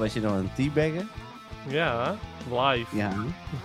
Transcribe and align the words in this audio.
Was 0.00 0.12
je 0.14 0.20
nog 0.20 0.32
aan 0.32 0.44
het 0.44 0.54
teabaggen? 0.54 1.08
Ja, 1.68 2.18
live. 2.50 2.96
Ja. 2.96 3.24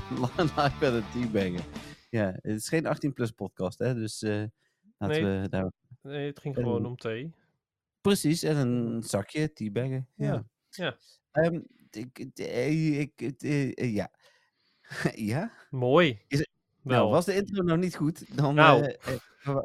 Live 0.39 0.71
met 0.79 0.93
een 0.93 1.03
teabaggen. 1.13 1.71
Ja, 2.09 2.31
het 2.41 2.55
is 2.55 2.67
geen 2.67 2.85
18 2.85 3.13
plus 3.13 3.31
podcast 3.31 3.79
hè, 3.79 3.93
dus 3.93 4.21
eh, 4.21 4.43
laten 4.97 5.23
Nee. 5.23 5.41
we 5.41 5.49
daar... 5.49 5.71
Nee, 6.01 6.25
het 6.25 6.39
ging 6.39 6.55
gewoon 6.55 6.85
om 6.85 6.95
thee. 6.95 7.33
Precies, 8.01 8.43
en 8.43 8.55
een 8.57 9.03
zakje 9.03 9.53
teabaggen. 9.53 10.07
Ja. 10.15 10.25
Ja, 10.33 10.45
ja. 10.69 10.97
Ehm, 11.31 11.61
ik, 11.91 12.19
ik, 12.19 13.21
ik, 13.21 13.41
eh, 13.41 13.93
ja. 13.93 14.11
ja? 15.31 15.51
Mooi. 15.69 16.21
Is 16.27 16.47
Wel. 16.85 16.97
Nou, 16.99 17.11
was 17.11 17.25
de 17.25 17.35
intro 17.35 17.63
nou 17.63 17.77
niet 17.79 17.95
goed, 17.95 18.37
dan... 18.37 18.55
Nou. 18.55 18.83
eh, 18.83 19.15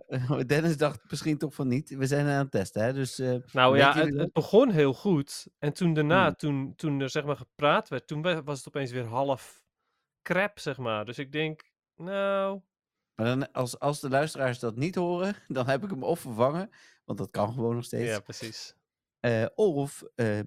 eh, 0.08 0.40
Dennis 0.46 0.76
dacht 0.76 1.10
misschien 1.10 1.38
toch 1.38 1.54
van 1.54 1.68
niet. 1.68 1.88
We 1.90 2.06
zijn 2.06 2.26
aan 2.26 2.38
het 2.42 2.50
testen, 2.50 2.82
hè, 2.84 2.92
dus... 2.92 3.18
eh, 3.18 3.34
nou 3.52 3.76
ja, 3.76 3.94
het, 3.94 4.32
begon 4.32 4.70
heel 4.70 4.94
goed. 4.94 5.46
En 5.58 5.72
toen 5.72 5.94
daarna, 5.94 6.24
Hmm. 6.26 6.34
toen, 6.36 6.74
toen 6.76 7.00
er 7.00 7.10
zeg 7.10 7.24
maar 7.24 7.36
gepraat 7.36 7.88
werd, 7.88 8.06
toen 8.06 8.22
wa- 8.22 8.42
was 8.42 8.58
het 8.58 8.68
opeens 8.68 8.90
weer 8.90 9.04
half 9.04 9.62
crap, 10.22 10.58
zeg 10.58 10.76
maar. 10.78 11.04
Dus 11.04 11.18
ik 11.18 11.32
denk, 11.32 11.70
nou, 11.96 12.60
Maar 13.14 13.26
dan, 13.26 13.52
als, 13.52 13.78
als 13.78 14.00
de 14.00 14.08
luisteraars 14.08 14.58
dat 14.58 14.76
niet 14.76 14.94
horen, 14.94 15.34
dan 15.48 15.66
heb 15.66 15.84
ik 15.84 15.90
hem 15.90 16.02
of 16.02 16.20
vervangen, 16.20 16.70
want 17.04 17.18
dat 17.18 17.30
kan 17.30 17.52
gewoon 17.52 17.74
nog 17.74 17.84
steeds. 17.84 18.10
ja, 18.10 18.20
precies. 18.20 18.74
of 19.54 20.02
ehm 20.14 20.44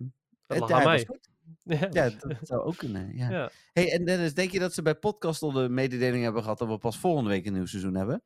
het 0.48 0.60
was 0.60 1.04
goed. 1.04 1.30
Ja, 1.64 1.88
Ja, 1.92 2.10
dat 2.10 2.38
zou 2.42 2.62
ook 2.62 2.78
kunnen. 2.78 3.16
Ja. 3.18 3.30
ja. 3.30 3.50
Hey, 3.74 3.92
en 3.92 4.06
Dennis, 4.06 4.34
denk 4.34 4.52
je 4.52 4.60
dat 4.60 4.74
ze 4.74 4.82
bij 4.82 4.96
podcast 4.96 5.42
al 5.42 5.52
de 5.52 5.70
mededeling 5.70 6.24
hebben 6.24 6.42
gehad 6.42 6.58
dat 6.58 6.68
we 6.68 6.78
pas 6.78 6.98
volgende 7.00 7.30
week 7.30 7.46
een 7.46 7.54
nieuw 7.54 7.66
seizoen 7.66 7.96
hebben? 7.96 8.24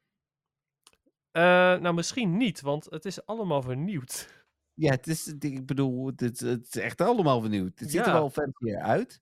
Eh, 1.32 1.42
nou, 1.80 1.94
misschien 1.94 2.38
niet, 2.38 2.62
want 2.62 2.86
het 2.90 3.06
is 3.06 3.26
allemaal 3.26 3.62
vernieuwd. 3.62 4.36
Ja, 4.74 4.92
het 4.92 5.08
is, 5.08 5.28
ik 5.40 5.66
bedoel, 5.66 6.06
het, 6.08 6.22
is- 6.22 6.40
het 6.40 6.76
is 6.76 6.82
echt 6.82 7.02
allemaal 7.02 7.42
vernieuwd. 7.42 7.80
Het 7.80 7.92
ziet 7.92 8.06
er 8.06 8.12
wel 8.14 8.30
fancier 8.30 8.78
uit, 8.80 9.22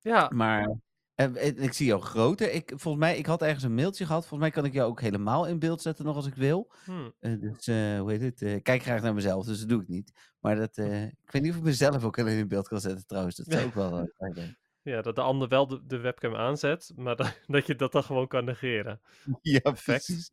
Ja, 0.00 0.28
maar 0.34 0.74
en, 1.14 1.62
ik 1.62 1.72
zie 1.72 1.86
jou 1.86 2.00
groter. 2.00 2.52
Ik, 2.52 2.72
volgens 2.76 3.04
mij, 3.04 3.18
ik 3.18 3.26
had 3.26 3.42
ergens 3.42 3.64
een 3.64 3.74
mailtje 3.74 4.06
gehad. 4.06 4.20
Volgens 4.26 4.40
mij 4.40 4.50
kan 4.50 4.64
ik 4.64 4.72
jou 4.72 4.90
ook 4.90 5.00
helemaal 5.00 5.46
in 5.46 5.58
beeld 5.58 5.82
zetten 5.82 6.04
nog 6.04 6.16
als 6.16 6.26
ik 6.26 6.34
wil. 6.34 6.72
hm. 6.84 7.10
Eh, 7.20 7.40
dus, 7.40 7.66
eh, 7.66 7.98
hoe 7.98 8.10
heet 8.10 8.20
het? 8.20 8.42
eh, 8.42 8.54
ik 8.54 8.62
kijk 8.62 8.82
graag 8.82 9.02
naar 9.02 9.14
mezelf, 9.14 9.44
dus 9.46 9.58
dat 9.58 9.68
doe 9.68 9.82
ik 9.82 9.88
niet. 9.88 10.12
Maar 10.40 10.56
dat, 10.56 10.76
ik 11.24 11.30
weet 11.30 11.42
niet 11.42 11.50
of 11.50 11.56
ik 11.56 11.62
mezelf 11.62 12.04
ook 12.04 12.18
alleen 12.18 12.38
in 12.38 12.48
beeld 12.48 12.68
kan 12.68 12.80
zetten 12.80 13.06
trouwens. 13.06 13.36
Dat 13.36 13.46
zou 13.48 13.66
ook 13.66 13.74
wel 13.74 14.08
fijn 14.16 14.34
zijn. 14.34 14.58
ja, 14.94 15.02
dat 15.02 15.14
de 15.14 15.20
ander 15.20 15.48
wel 15.48 15.66
de, 15.66 15.86
de 15.86 15.98
webcam 15.98 16.34
aanzet, 16.34 16.92
maar 16.96 17.16
dat, 17.16 17.40
dat 17.46 17.66
je 17.66 17.74
dat 17.74 17.92
dan 17.92 18.04
gewoon 18.04 18.28
kan 18.28 18.44
negeren. 18.44 19.00
Ja, 19.40 19.60
Perfect. 19.60 20.04
precies. 20.04 20.30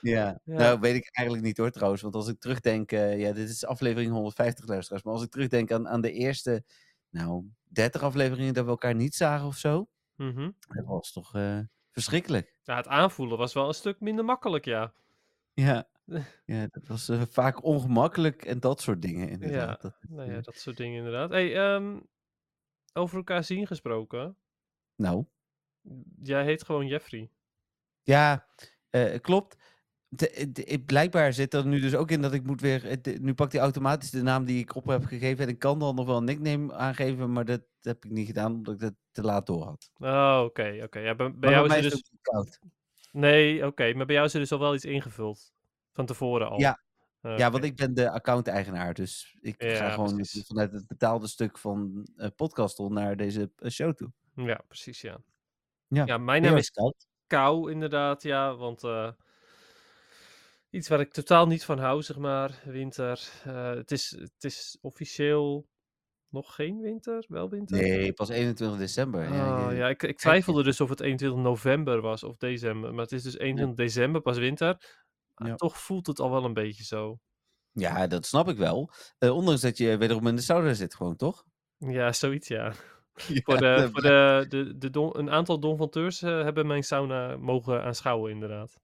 Ja. 0.00 0.40
Ja. 0.44 0.56
nou 0.56 0.80
weet 0.80 0.94
ik 0.94 1.08
eigenlijk 1.12 1.46
niet 1.46 1.56
hoor 1.56 1.70
trouwens. 1.70 2.02
Want 2.02 2.14
als 2.14 2.28
ik 2.28 2.40
terugdenk, 2.40 2.90
ja, 2.90 3.32
dit 3.32 3.48
is 3.48 3.66
aflevering 3.66 4.12
150 4.12 4.66
luisteraars. 4.66 5.02
Maar 5.02 5.12
als 5.12 5.22
ik 5.22 5.30
terugdenk 5.30 5.72
aan, 5.72 5.88
aan 5.88 6.00
de 6.00 6.12
eerste, 6.12 6.64
nou, 7.10 7.44
30 7.64 8.02
afleveringen 8.02 8.54
dat 8.54 8.64
we 8.64 8.70
elkaar 8.70 8.94
niet 8.94 9.14
zagen 9.14 9.46
of 9.46 9.56
zo. 9.56 9.88
Mhm. 10.20 10.50
Dat 10.74 10.86
was 10.86 11.12
toch 11.12 11.34
eh, 11.34 11.58
verschrikkelijk. 11.90 12.54
Ja, 12.62 12.76
het 12.76 12.88
aanvoelen 12.88 13.38
was 13.38 13.52
wel 13.52 13.68
een 13.68 13.74
stuk 13.74 14.00
minder 14.00 14.24
makkelijk, 14.24 14.64
ja. 14.64 14.92
Ja. 15.54 15.88
ja, 16.44 16.66
dat 16.70 16.86
was 16.86 17.08
eh, 17.08 17.22
vaak 17.22 17.64
ongemakkelijk 17.64 18.44
en 18.44 18.60
dat 18.60 18.80
soort 18.80 19.02
dingen 19.02 19.28
inderdaad. 19.28 19.82
Dat, 19.82 19.96
Nou 20.08 20.30
ja, 20.30 20.36
eh, 20.36 20.42
dat 20.42 20.54
soort 20.56 20.76
dingen 20.76 20.96
inderdaad. 20.96 21.30
Hey, 21.30 21.56
ehm, 21.56 22.00
over 22.92 23.16
elkaar 23.16 23.44
zien 23.44 23.66
gesproken. 23.66 24.36
nou, 24.96 25.24
Jij 26.22 26.44
heet 26.44 26.64
gewoon 26.64 26.86
Jeffrey. 26.86 27.30
ja, 28.02 28.46
klopt. 29.20 29.56
De, 30.12 30.48
de- 30.52 30.64
ik- 30.64 30.86
blijkbaar 30.86 31.32
zit 31.32 31.54
er 31.54 31.66
nu 31.66 31.80
dus 31.80 31.94
ook 31.94 32.10
in 32.10 32.22
dat 32.22 32.32
ik 32.32 32.42
moet 32.42 32.60
weer. 32.60 33.02
de- 33.02 33.18
nu 33.20 33.34
pakt 33.34 33.52
hij 33.52 33.60
automatisch 33.60 34.10
de 34.10 34.22
naam 34.22 34.44
die 34.44 34.58
ik 34.58 34.74
op 34.74 34.86
heb 34.86 35.04
gegeven. 35.04 35.44
En 35.44 35.50
ik 35.50 35.58
kan 35.58 35.78
dan 35.78 35.94
nog 35.94 36.06
wel 36.06 36.16
een 36.16 36.24
nickname 36.24 36.72
aangeven, 36.74 37.32
maar 37.32 37.44
dat 37.44 37.62
heb 37.80 38.04
ik 38.04 38.10
niet 38.10 38.26
gedaan 38.26 38.52
omdat 38.54 38.74
ik 38.74 38.80
dat 38.80 38.94
te 39.10 39.22
laat 39.22 39.46
door 39.46 39.64
had. 39.64 39.90
Oh, 39.98 40.42
oké, 40.44 40.80
oké. 40.82 40.98
Ja, 40.98 41.14
bij, 41.14 41.50
jou 41.50 41.66
is 41.66 41.74
er 41.74 41.82
dus... 41.82 41.92
het 41.92 42.10
ook 42.14 42.22
koud. 42.22 42.58
Nee, 43.12 43.66
oké. 43.66 43.92
maar 43.94 44.06
bij 44.06 44.14
jou 44.14 44.26
is 44.26 44.34
er 44.34 44.40
dus 44.40 44.52
al 44.52 44.58
wel 44.58 44.74
iets 44.74 44.84
ingevuld. 44.84 45.52
Van 45.92 46.06
tevoren 46.06 46.48
al. 46.50 46.58
Ja. 46.60 46.80
Oké. 47.22 47.34
Ja, 47.36 47.50
want 47.50 47.64
ik 47.64 47.76
ben 47.76 47.94
de 47.94 48.10
account-eigenaar. 48.10 48.94
Dus 48.94 49.36
ik 49.40 49.62
Ja, 49.62 49.76
ga 49.76 49.90
gewoon 49.90 50.14
precies. 50.14 50.46
vanuit 50.46 50.72
het 50.72 50.86
betaalde 50.86 51.26
stuk 51.28 51.58
van 51.58 52.08
uh, 52.16 52.26
Podcastel 52.36 52.88
naar 52.88 53.16
deze 53.16 53.50
eh, 53.56 53.70
show 53.70 53.94
toe. 53.94 54.12
Ja, 54.34 54.60
precies, 54.68 55.00
ja. 55.00 55.18
Ja, 55.86 56.04
Ja, 56.06 56.18
mijn 56.18 56.42
naam 56.42 56.56
is 56.56 56.70
koud. 56.70 57.06
Kou, 57.26 57.70
inderdaad, 57.72 58.22
ja. 58.22 58.56
Want 58.56 58.84
eh, 58.84 59.10
iets 60.70 60.88
waar 60.88 61.00
ik 61.00 61.12
totaal 61.12 61.46
niet 61.46 61.64
van 61.64 61.78
hou, 61.78 62.02
zeg 62.02 62.16
maar. 62.16 62.60
Winter. 62.64 63.28
Eh, 63.44 63.70
het, 63.70 63.90
is, 63.90 64.10
het 64.10 64.44
is 64.44 64.78
officieel 64.80 65.68
nog 66.28 66.54
geen 66.54 66.80
winter? 66.80 67.24
Wel 67.28 67.48
winter? 67.48 67.76
Nee, 67.76 68.12
pas 68.12 68.28
21 68.28 68.78
december. 68.78 69.32
Ja, 69.32 69.70
je- 69.70 69.76
ja, 69.76 69.88
ik, 69.88 70.02
ik 70.02 70.18
twijfelde 70.18 70.62
dus 70.62 70.80
of 70.80 70.88
het 70.88 71.00
21 71.00 71.40
november 71.42 72.00
was 72.00 72.22
of 72.24 72.36
december. 72.36 72.90
Maar 72.94 73.02
het 73.02 73.12
is 73.12 73.22
dus 73.22 73.38
21 73.38 73.76
december, 73.76 74.20
pas 74.20 74.38
winter. 74.38 74.98
Maar 75.34 75.48
Ja. 75.48 75.54
toch 75.54 75.78
voelt 75.78 76.06
het 76.06 76.18
al 76.20 76.30
wel 76.30 76.44
een 76.44 76.52
beetje 76.54 76.84
zo. 76.84 77.18
ja, 77.72 78.06
dat 78.06 78.26
snap 78.26 78.48
ik 78.48 78.56
wel. 78.56 78.90
Eh, 79.18 79.34
ondanks 79.36 79.60
dat 79.60 79.78
je 79.78 79.96
wederom 79.96 80.26
in 80.26 80.36
de 80.36 80.42
sauna 80.42 80.72
zit, 80.74 80.94
gewoon 80.94 81.16
toch? 81.16 81.44
Ja, 81.78 82.12
zoiets 82.12 82.48
ja. 82.48 82.72
Voor 83.44 83.56
de, 83.58 83.88
voor 83.92 84.02
de, 84.02 84.46
de, 84.48 84.78
de 84.78 84.90
don- 84.90 85.18
een 85.18 85.30
aantal 85.30 85.60
Don 85.60 85.76
van 85.76 85.88
Teurs 85.90 86.22
eh, 86.22 86.42
hebben 86.42 86.66
mijn 86.66 86.82
sauna 86.82 87.36
mogen 87.36 87.82
aanschouwen, 87.82 88.30
inderdaad. 88.30 88.78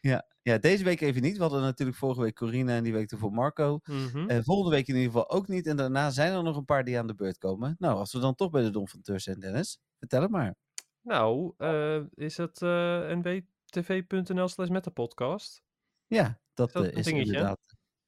Ja, 0.00 0.26
deze 0.42 0.84
week 0.84 1.00
even 1.00 1.22
niet. 1.22 1.36
We 1.36 1.42
hadden 1.42 1.60
natuurlijk 1.60 1.98
vorige 1.98 2.20
week 2.20 2.34
Corina 2.34 2.76
en 2.76 2.82
die 2.82 2.92
week 2.92 3.10
ervoor 3.10 3.32
Marco. 3.32 3.80
Eh, 4.26 4.38
volgende 4.42 4.76
week 4.76 4.88
in 4.88 4.94
ieder 4.94 5.10
geval 5.10 5.30
ook 5.30 5.48
niet. 5.48 5.66
En 5.66 5.76
daarna 5.76 6.10
zijn 6.10 6.32
er 6.32 6.42
nog 6.42 6.56
een 6.56 6.64
paar 6.64 6.84
die 6.84 6.98
aan 6.98 7.06
de 7.06 7.14
beurt 7.14 7.38
komen. 7.38 7.76
Nou, 7.78 7.96
als 7.96 8.12
we 8.12 8.18
dan 8.18 8.34
toch 8.34 8.50
bij 8.50 8.62
de 8.62 8.70
Don 8.70 8.88
van 8.88 9.00
Teur 9.00 9.20
zijn, 9.20 9.40
Dennis, 9.40 9.80
vertel 9.98 10.22
het 10.22 10.30
maar. 10.30 10.54
Nou, 11.02 11.54
eh, 11.56 12.00
is 12.14 12.36
het 12.36 12.62
eh 12.62 13.08
nwtv.nl 13.08 14.48
slash 14.48 14.68
metapodcast? 14.68 15.62
Ja, 16.06 16.40
dat, 16.54 16.72
dat 16.72 16.84
eh, 16.84 16.90
een 16.90 16.98
is 16.98 17.04
dingetje? 17.04 17.32
inderdaad. 17.32 17.58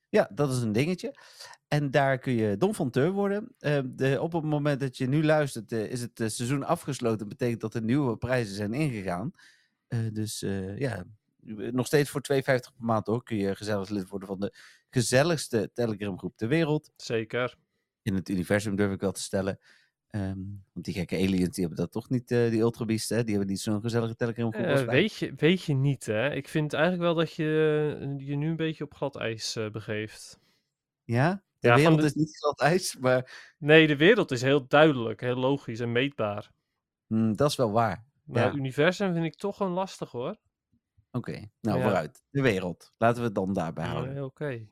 Ja, 0.09 0.31
dat 0.35 0.53
is 0.53 0.63
een 0.63 0.73
dingetje. 0.73 1.15
En 1.69 1.91
daar 1.91 2.19
kun 2.19 2.33
je 2.33 2.57
Don 2.57 2.75
van 2.75 2.91
Teur 2.91 3.11
worden. 3.11 3.55
De, 3.59 4.19
op 4.21 4.33
het 4.33 4.45
moment 4.45 4.81
dat 4.81 4.97
je 4.97 5.09
nu 5.09 5.25
luistert, 5.25 5.73
is 5.73 6.01
het 6.01 6.13
seizoen 6.15 6.65
afgesloten. 6.65 7.29
betekent 7.29 7.61
dat 7.61 7.75
er 7.75 7.83
nieuwe 7.83 8.17
prijzen 8.17 8.55
zijn 8.55 8.73
ingegaan. 8.73 9.33
Dus 10.13 10.41
ja, 10.77 11.05
nog 11.73 11.87
steeds 11.87 12.11
voor 12.11 12.21
2,50 12.33 12.41
per 12.45 12.73
maand 12.77 13.07
hoor. 13.07 13.23
Kun 13.23 13.37
je 13.37 13.57
gezellig 13.57 13.89
lid 13.89 14.09
worden 14.09 14.29
van 14.29 14.41
de 14.41 14.55
gezelligste 14.91 15.71
Telegram 15.73 16.19
groep 16.19 16.37
ter 16.37 16.49
wereld. 16.49 16.91
Zeker. 16.97 17.55
in 18.05 18.15
het 18.15 18.29
universum 18.29 18.77
durf 18.77 18.93
ik 18.93 19.01
wel 19.01 19.13
te 19.13 19.23
stellen. 19.23 19.59
Ehm, 20.11 20.39
want 20.73 20.85
die 20.85 20.95
gekke 20.95 21.17
aliens, 21.17 21.49
die 21.55 21.61
hebben 21.67 21.77
dat 21.85 21.93
toch 21.93 22.09
niet, 22.09 22.31
eh, 22.31 22.51
die 22.51 22.61
ultrabeast, 22.61 23.09
hè? 23.09 23.23
Die 23.25 23.31
hebben 23.35 23.51
niet 23.53 23.61
zo'n 23.61 23.81
gezellige 23.81 24.15
Telegram 24.17 24.53
groep 24.53 24.65
Eh, 24.65 24.83
weet, 24.85 25.15
je, 25.17 25.33
weet 25.37 25.63
je 25.63 25.75
niet, 25.75 26.07
hè? 26.07 26.33
Ik 26.35 26.49
vind 26.49 26.73
eigenlijk 26.73 27.03
wel 27.03 27.15
dat 27.15 27.33
je 27.35 27.97
eh, 28.01 28.27
je 28.27 28.37
nu 28.37 28.49
een 28.49 28.57
beetje 28.57 28.85
op 28.85 28.95
glad 28.95 29.17
ijs 29.17 29.59
begeeft. 29.73 30.39
Ja? 31.05 31.43
De 31.59 31.69
Ja, 31.69 31.75
wereld 31.77 31.99
de- 32.01 32.05
is 32.07 32.15
niet 32.15 32.37
glad 32.37 32.61
ijs, 32.61 32.97
maar 32.97 33.53
Nee, 33.59 33.87
de 33.87 33.97
wereld 33.97 34.31
is 34.31 34.43
heel 34.43 34.67
duidelijk, 34.69 35.21
heel 35.21 35.37
logisch 35.37 35.81
en 35.81 35.93
meetbaar. 35.93 36.51
mm, 37.07 37.37
dat 37.37 37.51
is 37.51 37.57
wel 37.57 37.73
waar. 37.73 38.05
Maar 38.25 38.43
Ja. 38.43 38.49
het 38.49 38.57
universum 38.57 39.13
vind 39.13 39.25
ik 39.25 39.35
toch 39.37 39.61
een 39.61 39.71
lastig, 39.71 40.11
hoor. 40.11 40.37
Oké, 41.13 41.51
nou 41.61 41.79
Ja. 41.79 41.83
vooruit. 41.85 42.23
De 42.31 42.43
wereld. 42.43 42.93
Laten 42.97 43.19
we 43.19 43.25
het 43.27 43.35
dan 43.35 43.53
daarbij 43.53 43.87
houden. 43.87 44.15
Nee, 44.15 44.25
Oké. 44.25 44.67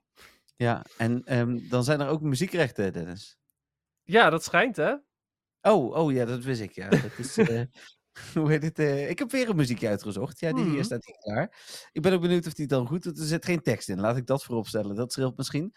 Ja, 0.56 0.84
en 0.96 1.24
ehm, 1.24 1.68
dan 1.68 1.84
zijn 1.84 2.00
er 2.00 2.08
ook 2.08 2.20
muziekrechten, 2.20 2.92
Dennis. 2.92 3.38
Ja, 4.02 4.30
dat 4.30 4.44
schijnt, 4.44 4.76
hè? 4.76 4.94
Oh, 5.62 5.94
oh 5.96 6.12
ja, 6.12 6.24
dat 6.24 6.42
wist 6.44 6.60
ik, 6.60 6.72
ja. 6.72 6.88
Dat 6.88 7.18
is, 7.18 7.36
eh, 7.38 7.62
hoe 8.34 8.50
heet 8.50 8.62
het? 8.62 8.78
eh, 8.78 9.10
ik 9.10 9.18
heb 9.18 9.30
weer 9.30 9.48
een 9.48 9.56
muziekje 9.56 9.88
uitgezocht. 9.88 10.40
Ja, 10.40 10.52
die 10.52 10.64
Mhm. 10.64 10.72
hier 10.72 10.84
staat 10.84 11.04
hier 11.04 11.16
klaar. 11.18 11.58
Ik 11.92 12.02
ben 12.02 12.12
ook 12.12 12.20
benieuwd 12.20 12.46
of 12.46 12.54
die 12.54 12.66
dan 12.66 12.86
goed 12.86 13.02
doet. 13.02 13.18
Er 13.18 13.24
zit 13.24 13.44
geen 13.44 13.62
tekst 13.62 13.88
in, 13.88 14.00
laat 14.00 14.16
ik 14.16 14.26
dat 14.26 14.44
voorop 14.44 14.66
stellen. 14.66 14.94
Dat 14.96 15.12
scheelt 15.12 15.36
misschien. 15.36 15.72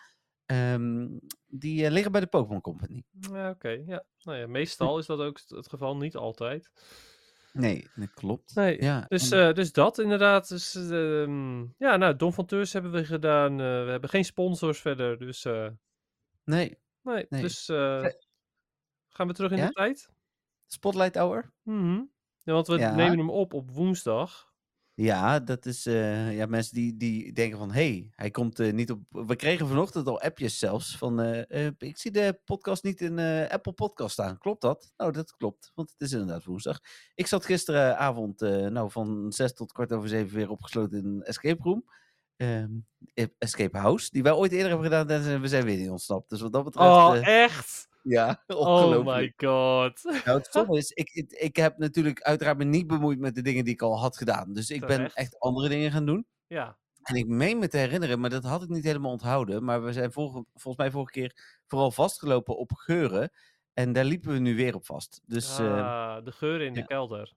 Ehm, 0.46 1.08
die 1.48 1.86
eh, 1.86 1.92
liggen 1.92 2.12
bij 2.12 2.22
de 2.22 2.28
Pokémon 2.28 2.62
Company. 2.62 3.04
Ja, 3.20 3.50
oké. 3.50 3.70
Ja. 3.70 4.04
Nou 4.20 4.38
ja, 4.38 4.48
meestal 4.48 4.98
is 5.00 5.06
dat 5.06 5.20
ook 5.20 5.40
het 5.48 5.70
geval, 5.70 5.98
niet 5.98 6.16
altijd. 6.16 6.72
Nee, 7.54 7.88
dat 7.96 8.14
klopt. 8.14 8.56
Nee, 8.56 8.82
Ja, 8.82 9.06
Dus, 9.08 9.32
en- 9.32 9.48
eh, 9.48 9.54
dus 9.54 9.72
dat 9.72 10.00
inderdaad. 10.00 10.48
Dus, 10.50 10.76
ehm, 10.76 11.60
ja, 11.62 11.96
nou, 11.98 12.16
Don 12.16 12.34
van 12.34 12.46
Teurs 12.46 12.74
hebben 12.74 12.92
we 12.92 13.06
gedaan. 13.06 13.52
eh, 13.52 13.58
we 13.84 13.90
hebben 13.92 14.10
geen 14.10 14.26
sponsors 14.26 14.80
verder, 14.82 15.18
dus... 15.20 15.46
eh, 15.46 15.68
nee, 16.44 16.78
nee, 17.02 17.26
Nee. 17.30 17.42
dus... 17.42 17.66
Gaan 19.10 19.28
we 19.28 19.34
terug 19.34 19.52
in 19.52 19.58
Ja? 19.58 19.68
de 19.68 19.72
tijd? 19.74 20.10
Spotlight 20.66 21.16
Hour? 21.16 21.54
Mhm. 21.62 22.02
Ja, 22.44 22.54
want 22.54 22.68
we 22.68 22.78
nemen 22.78 23.18
hem 23.18 23.30
op 23.30 23.54
op 23.54 23.72
woensdag. 23.72 24.53
Ja, 24.96 25.40
dat 25.40 25.66
is 25.66 25.86
eh, 25.86 26.36
ja, 26.36 26.46
mensen 26.46 26.74
die, 26.74 26.98
die 26.98 27.34
denken 27.34 27.58
van, 27.58 27.72
hé, 27.72 27.90
hey, 27.90 28.12
hij 28.16 28.32
komt 28.32 28.60
eh, 28.60 28.74
niet 28.74 28.92
op... 28.92 29.00
We 29.10 29.36
kregen 29.36 29.68
vanochtend 29.68 30.08
al 30.08 30.22
appjes 30.22 30.60
zelfs 30.60 30.98
van, 30.98 31.22
eh, 31.22 31.68
ik 31.78 31.98
zie 31.98 32.12
de 32.12 32.40
podcast 32.46 32.84
niet 32.84 33.02
in 33.02 33.20
Apple 33.50 33.74
Podcast 33.74 34.14
staan. 34.14 34.38
Klopt 34.38 34.62
dat? 34.62 34.94
Nou, 34.98 35.12
dat 35.12 35.36
klopt, 35.36 35.72
want 35.76 35.92
het 35.92 36.02
is 36.02 36.12
inderdaad 36.12 36.44
woensdag. 36.44 36.80
Ik 37.16 37.28
zat 37.28 37.46
gisteravond, 37.46 38.40
nou, 38.40 38.92
van 38.92 39.32
zes 39.32 39.54
tot 39.54 39.72
kwart 39.72 39.92
over 39.92 40.10
zeven 40.10 40.36
weer 40.36 40.50
opgesloten 40.50 40.98
in 40.98 41.06
een 41.06 41.24
escape 41.24 41.64
room. 41.64 41.86
Ehm, 42.38 42.70
eh, 43.14 43.26
escape 43.38 43.78
House, 43.78 44.10
die 44.12 44.24
wij 44.24 44.32
ooit 44.32 44.52
eerder 44.52 44.68
hebben 44.68 44.86
gedaan 44.86 45.10
en 45.10 45.42
we 45.42 45.48
zijn 45.48 45.66
weer 45.66 45.78
niet 45.78 45.90
ontsnapt. 45.90 46.30
Dus 46.30 46.42
wat 46.42 46.54
dat 46.54 46.64
betreft, 46.64 46.90
Oh, 46.90 47.28
echt? 47.28 47.88
Ja, 48.04 48.44
Oh 48.48 49.06
my 49.06 49.34
god. 49.36 50.04
Nou, 50.26 50.38
het 50.38 50.46
stomme 50.46 50.78
is, 50.78 50.92
ik, 50.92 51.10
ik, 51.10 51.32
ik 51.32 51.56
heb 51.56 51.78
natuurlijk 51.78 52.22
uiteraard 52.22 52.58
me 52.58 52.64
niet 52.64 52.88
bemoeid 52.88 53.20
met 53.20 53.36
de 53.36 53.42
dingen 53.42 53.64
die 53.64 53.74
ik 53.74 53.82
al 53.82 54.00
had 54.00 54.18
gedaan. 54.18 54.54
Dus 54.54 54.70
ik 54.70 54.80
ben 54.80 54.90
Terecht. 54.90 55.16
echt 55.16 55.40
andere 55.40 55.70
dingen 55.70 55.92
gaan 55.92 56.06
doen. 56.06 56.26
Ja. 56.48 56.78
En 57.04 57.16
ik 57.16 57.28
meen 57.28 57.60
me 57.60 57.68
te 57.68 57.78
herinneren, 57.78 58.20
maar 58.20 58.30
dat 58.30 58.44
had 58.44 58.64
ik 58.64 58.70
niet 58.70 58.84
helemaal 58.84 59.12
onthouden. 59.12 59.64
Maar 59.64 59.84
we 59.84 59.94
zijn 59.94 60.12
vorige, 60.12 60.46
volgens 60.54 60.78
mij 60.78 60.92
vorige 60.92 61.12
keer 61.12 61.60
vooral 61.68 61.92
vastgelopen 61.92 62.58
op 62.58 62.72
geuren. 62.74 63.32
En 63.74 63.94
daar 63.94 64.06
liepen 64.06 64.32
we 64.32 64.40
nu 64.40 64.56
weer 64.56 64.76
op 64.76 64.86
vast. 64.86 65.22
Dus 65.26 65.60
eh, 65.60 65.78
Ah, 65.78 66.26
de 66.26 66.32
geuren 66.32 66.66
in 66.68 66.74
de 66.74 66.80
ja. 66.80 66.86
kelder. 66.86 67.34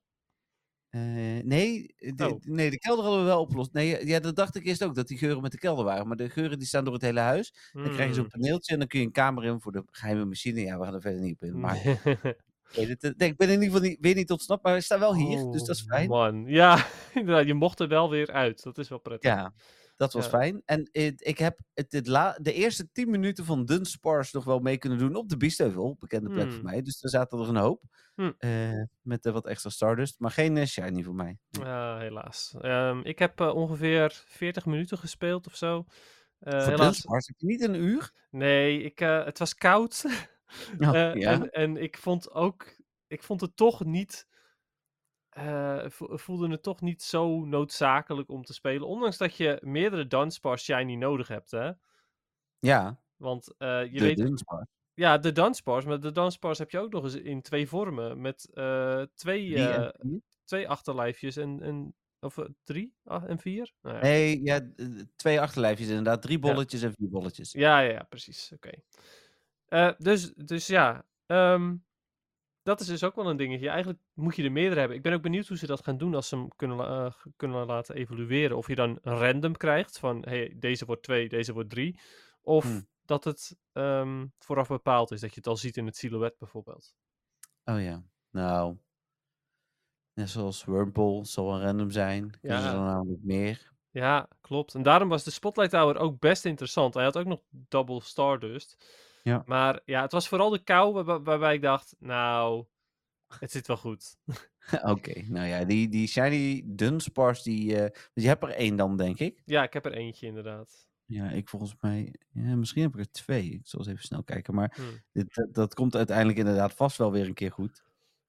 Eh, 0.90 1.00
nee, 1.44 1.94
de, 1.98 2.28
Oh. 2.34 2.40
nee, 2.42 2.70
de 2.70 2.78
kelder 2.78 3.04
hadden 3.04 3.22
we 3.22 3.28
wel 3.28 3.40
opgelost. 3.40 3.72
Nee, 3.72 4.06
ja, 4.06 4.20
dat 4.20 4.36
dacht 4.36 4.56
ik 4.56 4.64
eerst 4.66 4.84
ook, 4.84 4.94
dat 4.94 5.08
die 5.08 5.18
geuren 5.18 5.42
met 5.42 5.52
de 5.52 5.58
kelder 5.58 5.84
waren. 5.84 6.06
Maar 6.08 6.16
de 6.16 6.28
geuren 6.30 6.58
die 6.58 6.66
staan 6.68 6.84
door 6.84 6.92
het 6.92 7.02
hele 7.02 7.20
huis. 7.20 7.54
Dan 7.72 7.90
krijg 7.92 8.08
je 8.08 8.14
zo'n 8.14 8.28
Hmm. 8.30 8.40
paneeltje 8.40 8.72
en 8.72 8.78
dan 8.78 8.88
kun 8.88 9.00
je 9.00 9.06
een 9.06 9.12
kamer 9.12 9.44
in 9.44 9.60
voor 9.60 9.72
de 9.72 9.82
geheime 9.90 10.24
machine. 10.24 10.60
Ja, 10.60 10.78
we 10.78 10.84
gaan 10.84 10.94
er 10.94 11.00
verder 11.00 11.20
niet 11.20 11.34
op 11.34 11.42
in. 11.48 11.60
Maar 11.60 11.74
nee, 12.76 12.86
dit, 12.86 13.02
eh, 13.04 13.10
nee, 13.16 13.28
ik 13.28 13.36
ben 13.36 13.48
in 13.48 13.52
ieder 13.62 13.66
geval 13.74 13.88
niet, 13.88 13.98
weer 14.00 14.14
niet 14.14 14.30
ontsnapt, 14.30 14.62
maar 14.62 14.74
we 14.74 14.80
staan 14.80 14.98
wel 15.00 15.14
hier. 15.16 15.50
dus 15.50 15.62
dat 15.64 15.76
is 15.76 15.82
Oh, 15.82 15.88
fijn. 15.88 16.08
Man, 16.08 16.44
ja, 16.46 16.86
inderdaad, 17.14 17.46
je 17.46 17.54
mocht 17.54 17.80
er 17.80 17.88
wel 17.88 18.10
weer 18.10 18.30
uit. 18.32 18.62
Dat 18.62 18.78
is 18.78 18.88
wel 18.88 18.98
prettig. 19.00 19.30
Ja, 19.30 19.52
dat 19.96 20.12
was 20.12 20.24
Ja. 20.24 20.30
fijn. 20.30 20.62
En 20.64 20.88
ik 21.16 21.38
heb 21.38 21.58
het, 21.74 21.92
het 21.92 22.06
la, 22.06 22.38
de 22.42 22.52
eerste 22.52 22.90
10 22.92 23.10
minuten 23.10 23.44
van 23.44 23.64
Dunspars 23.64 24.32
nog 24.32 24.44
wel 24.44 24.58
mee 24.58 24.78
kunnen 24.78 24.98
doen 24.98 25.14
op 25.14 25.28
de 25.28 25.36
Biesteuvel. 25.36 25.96
Bekende 25.98 26.30
plek 26.30 26.46
voor 26.46 26.54
Hmm. 26.60 26.64
mij. 26.70 26.82
Dus 26.82 27.00
daar 27.00 27.10
zaten 27.10 27.38
er 27.38 27.48
een 27.48 27.56
hoop. 27.56 27.82
Hmm. 28.14 28.34
Eh, 28.38 28.82
met 29.02 29.26
eh, 29.26 29.32
wat 29.32 29.46
extra 29.46 29.70
Stardust. 29.70 30.18
Maar 30.18 30.30
geen 30.30 30.56
eh, 30.56 30.66
Shiny 30.66 31.02
voor 31.02 31.14
mij. 31.14 31.38
Ja, 31.50 31.98
helaas. 31.98 32.54
Ehm, 32.60 33.00
ik 33.02 33.18
heb 33.18 33.40
ongeveer 33.40 34.22
40 34.26 34.66
minuten 34.66 34.98
gespeeld 34.98 35.46
of 35.46 35.56
zo. 35.56 35.84
Voor 36.40 36.52
helaas. 36.52 36.78
Dunspars 36.80 37.26
heb 37.26 37.36
je 37.38 37.46
niet 37.46 37.62
een 37.62 37.74
uur? 37.74 38.12
Nee, 38.30 38.82
ik, 38.82 38.98
het 38.98 39.38
was 39.38 39.54
koud. 39.54 40.04
Oh, 40.78 40.92
ja. 40.92 41.12
en, 41.14 41.50
en 41.50 41.76
ik 41.76 41.98
vond 41.98 42.30
ook, 42.30 42.76
ik 43.06 43.22
vond 43.22 43.40
het 43.40 43.56
toch 43.56 43.84
niet, 43.84 44.26
vo- 45.90 46.16
voelde 46.16 46.48
het 46.50 46.62
toch 46.62 46.80
niet 46.80 47.02
zo 47.02 47.44
noodzakelijk 47.44 48.30
om 48.30 48.44
te 48.44 48.52
spelen. 48.52 48.88
Ondanks 48.88 49.16
dat 49.16 49.36
je 49.36 49.58
meerdere 49.60 50.06
Dunsparce 50.06 50.64
Shiny 50.64 50.94
nodig 50.94 51.28
hebt, 51.28 51.50
hè. 51.50 51.70
Ja, 52.58 53.00
Want 53.16 53.54
eh, 53.58 53.84
je 53.84 53.98
de 53.98 54.04
weet, 54.04 54.16
Dunspars. 54.16 54.68
ja, 54.94 55.18
de 55.18 55.32
Dunsparce, 55.32 55.88
maar 55.88 56.00
de 56.00 56.12
Dunsparce 56.12 56.62
heb 56.62 56.70
je 56.70 56.78
ook 56.78 56.92
nog 56.92 57.04
eens 57.04 57.14
in 57.14 57.42
twee 57.42 57.68
vormen. 57.68 58.20
Met 58.20 58.50
eh, 58.54 59.02
twee, 59.14 59.58
twee 60.44 60.68
achterlijfjes 60.68 61.36
en, 61.36 61.62
en 61.62 61.94
of 62.20 62.38
drie 62.64 62.94
ah, 63.04 63.30
en 63.30 63.38
vier? 63.38 63.72
Nou 63.82 63.96
ja. 63.96 64.02
Nee, 64.02 64.42
ja, 64.42 64.68
twee 65.16 65.40
achterlijfjes 65.40 65.88
inderdaad. 65.88 66.22
Drie 66.22 66.38
bolletjes 66.38 66.82
en 66.82 66.92
vier 66.92 67.08
bolletjes. 67.08 67.52
Ja, 67.52 67.80
ja, 67.80 67.90
ja, 67.90 68.02
precies. 68.02 68.52
Oké. 68.54 68.70
Dus, 69.98 70.34
dus 70.34 70.66
ja, 70.66 71.06
ehm, 71.26 71.76
dat 72.66 72.80
is 72.80 72.86
dus 72.86 73.04
ook 73.04 73.14
wel 73.14 73.30
een 73.30 73.36
dingetje. 73.36 73.68
Eigenlijk 73.68 74.00
moet 74.12 74.36
je 74.36 74.42
er 74.44 74.52
meerdere 74.52 74.78
hebben. 74.78 74.96
Ik 74.96 75.02
ben 75.02 75.12
ook 75.12 75.22
benieuwd 75.22 75.46
hoe 75.48 75.56
ze 75.56 75.66
dat 75.66 75.84
gaan 75.84 75.98
doen 75.98 76.14
als 76.14 76.28
ze 76.28 76.36
hem 76.36 76.48
kunnen, 76.56 76.78
eh, 76.78 77.12
kunnen 77.36 77.66
laten 77.66 77.94
evalueren. 77.94 78.56
Of 78.56 78.68
je 78.68 78.74
dan 78.74 78.98
random 79.02 79.56
krijgt 79.56 79.98
van, 79.98 80.24
hey, 80.28 80.54
deze 80.56 80.84
wordt 80.84 81.02
twee, 81.02 81.28
deze 81.28 81.52
wordt 81.52 81.70
drie. 81.70 82.00
Of 82.40 82.64
Hmm. 82.64 82.86
dat 83.04 83.24
het 83.24 83.56
ehm, 83.72 84.26
vooraf 84.38 84.68
bepaald 84.68 85.10
is, 85.10 85.20
dat 85.20 85.30
je 85.30 85.36
het 85.36 85.46
al 85.46 85.56
ziet 85.56 85.76
in 85.76 85.86
het 85.86 85.96
silhouet 85.96 86.38
bijvoorbeeld. 86.38 86.94
Oh 87.64 87.82
ja, 87.82 88.02
nou. 88.30 88.76
Net 90.12 90.30
zoals 90.30 90.64
Wurmple 90.64 91.24
zal 91.24 91.54
een 91.54 91.60
random 91.62 91.90
zijn. 91.90 92.30
Kunnen 92.40 92.60
ze 92.60 92.66
Ja. 92.66 92.72
dan 92.72 92.84
namelijk 92.84 93.22
meer. 93.22 93.72
Ja, 93.90 94.28
klopt. 94.40 94.74
En 94.74 94.82
daarom 94.82 95.08
was 95.08 95.24
de 95.24 95.30
Spotlight 95.30 95.70
Tower 95.72 95.96
ook 95.96 96.18
best 96.18 96.44
interessant. 96.44 96.94
Hij 96.94 97.04
had 97.04 97.18
ook 97.18 97.26
nog 97.26 97.40
Double 97.48 98.00
Stardust. 98.00 98.86
Ja. 99.26 99.42
Maar 99.46 99.80
ja, 99.84 100.02
het 100.02 100.12
was 100.12 100.28
vooral 100.28 100.50
de 100.50 100.62
kou 100.62 101.04
waarbij 101.04 101.54
ik 101.54 101.62
dacht, 101.62 101.94
nou, 101.98 102.64
het 103.38 103.50
zit 103.50 103.66
wel 103.66 103.76
goed. 103.76 104.16
Oké, 104.82 105.22
nou 105.28 105.46
ja, 105.46 105.64
die, 105.64 105.88
die 105.88 106.06
Shiny 106.06 106.62
Dunspars, 106.66 107.42
die, 107.42 107.76
want 107.76 107.92
je 108.12 108.26
hebt 108.26 108.42
er 108.42 108.50
één 108.50 108.76
dan, 108.76 108.96
denk 108.96 109.18
ik. 109.18 109.42
Ja, 109.44 109.62
ik 109.62 109.72
heb 109.72 109.84
er 109.84 109.92
eentje 109.92 110.26
inderdaad. 110.26 110.88
Ja, 111.04 111.30
ik 111.30 111.48
volgens 111.48 111.74
mij, 111.80 112.14
ja, 112.32 112.56
misschien 112.56 112.82
heb 112.82 112.94
ik 112.94 113.00
er 113.00 113.10
twee. 113.10 113.50
Ik 113.50 113.66
zal 113.66 113.78
eens 113.80 113.88
even 113.88 114.02
snel 114.04 114.22
kijken, 114.24 114.54
maar 114.54 114.72
Hmm. 114.76 115.02
dit, 115.12 115.34
dat, 115.34 115.54
dat 115.54 115.74
komt 115.74 115.96
uiteindelijk 115.96 116.38
inderdaad 116.38 116.74
vast 116.74 116.96
wel 116.96 117.12
weer 117.12 117.26
een 117.26 117.34
keer 117.34 117.52
goed. 117.52 117.84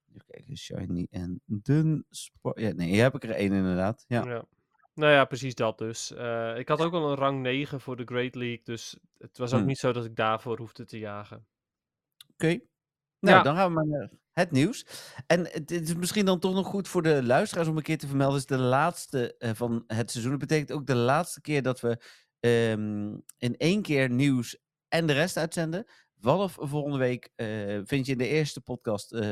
Even 0.10 0.26
kijken, 0.28 0.58
Shiny 0.58 1.08
en 1.10 1.42
Dunspar. 1.46 2.60
Ja, 2.60 2.72
nee, 2.72 2.88
hier 2.90 3.02
heb 3.04 3.16
ik 3.16 3.24
er 3.24 3.30
één 3.30 3.52
inderdaad. 3.54 4.06
Ja, 4.08 4.26
Ja. 4.26 4.46
Nou 4.98 5.12
ja, 5.12 5.26
precies 5.26 5.56
dat 5.56 5.78
dus. 5.78 6.12
Eh, 6.14 6.58
ik 6.58 6.68
had 6.68 6.80
ook 6.82 6.94
al 6.94 7.10
een 7.10 7.16
rang 7.16 7.42
9 7.42 7.82
voor 7.82 7.96
de 7.96 8.04
Great 8.06 8.36
League, 8.36 8.62
dus 8.64 8.98
het 9.18 9.38
was 9.38 9.52
ook 9.54 9.58
Hmm. 9.60 9.68
niet 9.68 9.78
zo 9.78 9.92
dat 9.92 10.06
ik 10.06 10.16
daarvoor 10.16 10.58
hoefde 10.58 10.86
te 10.86 11.00
jagen. 11.00 11.48
oké. 12.32 12.60
Nou, 13.20 13.38
Ja. 13.38 13.42
dan 13.42 13.56
gaan 13.56 13.68
we 13.68 13.74
maar 13.74 13.88
naar 13.88 14.10
het 14.34 14.52
nieuws. 14.52 14.86
En 15.28 15.40
het, 15.48 15.72
is 15.72 15.96
misschien 15.96 16.26
dan 16.26 16.40
toch 16.40 16.54
nog 16.54 16.68
goed 16.68 16.88
voor 16.88 17.02
de 17.02 17.24
luisteraars 17.24 17.68
om 17.68 17.78
een 17.78 17.84
keer 17.84 17.98
te 17.98 18.08
vermelden. 18.08 18.40
Het 18.40 18.52
is 18.52 18.58
de 18.58 18.64
laatste 18.64 19.36
eh, 19.38 19.52
van 19.54 19.84
het 19.88 20.12
seizoen. 20.12 20.32
Dat 20.32 20.48
betekent 20.48 20.72
ook 20.72 20.86
de 20.86 20.96
laatste 20.96 21.42
keer 21.42 21.62
dat 21.62 21.80
we 21.80 22.02
ehm, 22.40 23.18
in 23.38 23.58
één 23.58 23.82
keer 23.82 24.10
nieuws 24.10 24.58
en 24.88 25.06
de 25.08 25.14
rest 25.14 25.38
uitzenden. 25.38 25.86
Vanaf 26.20 26.58
volgende 26.60 26.98
week 26.98 27.30
eh, 27.36 27.48
vind 27.84 28.06
je 28.06 28.12
in 28.12 28.18
de 28.18 28.28
eerste 28.28 28.62
podcast 28.62 29.14
eh, 29.14 29.32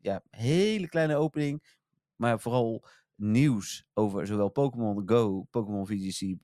ja, 0.00 0.22
hele 0.30 0.88
kleine 0.88 1.16
opening. 1.16 1.78
Maar 2.16 2.40
vooral 2.40 2.84
nieuws 3.16 3.84
over 3.94 4.26
zowel 4.26 4.48
Pokémon 4.48 5.02
Go, 5.06 5.46
Pokémon 5.50 5.86
VGC, 5.86 6.34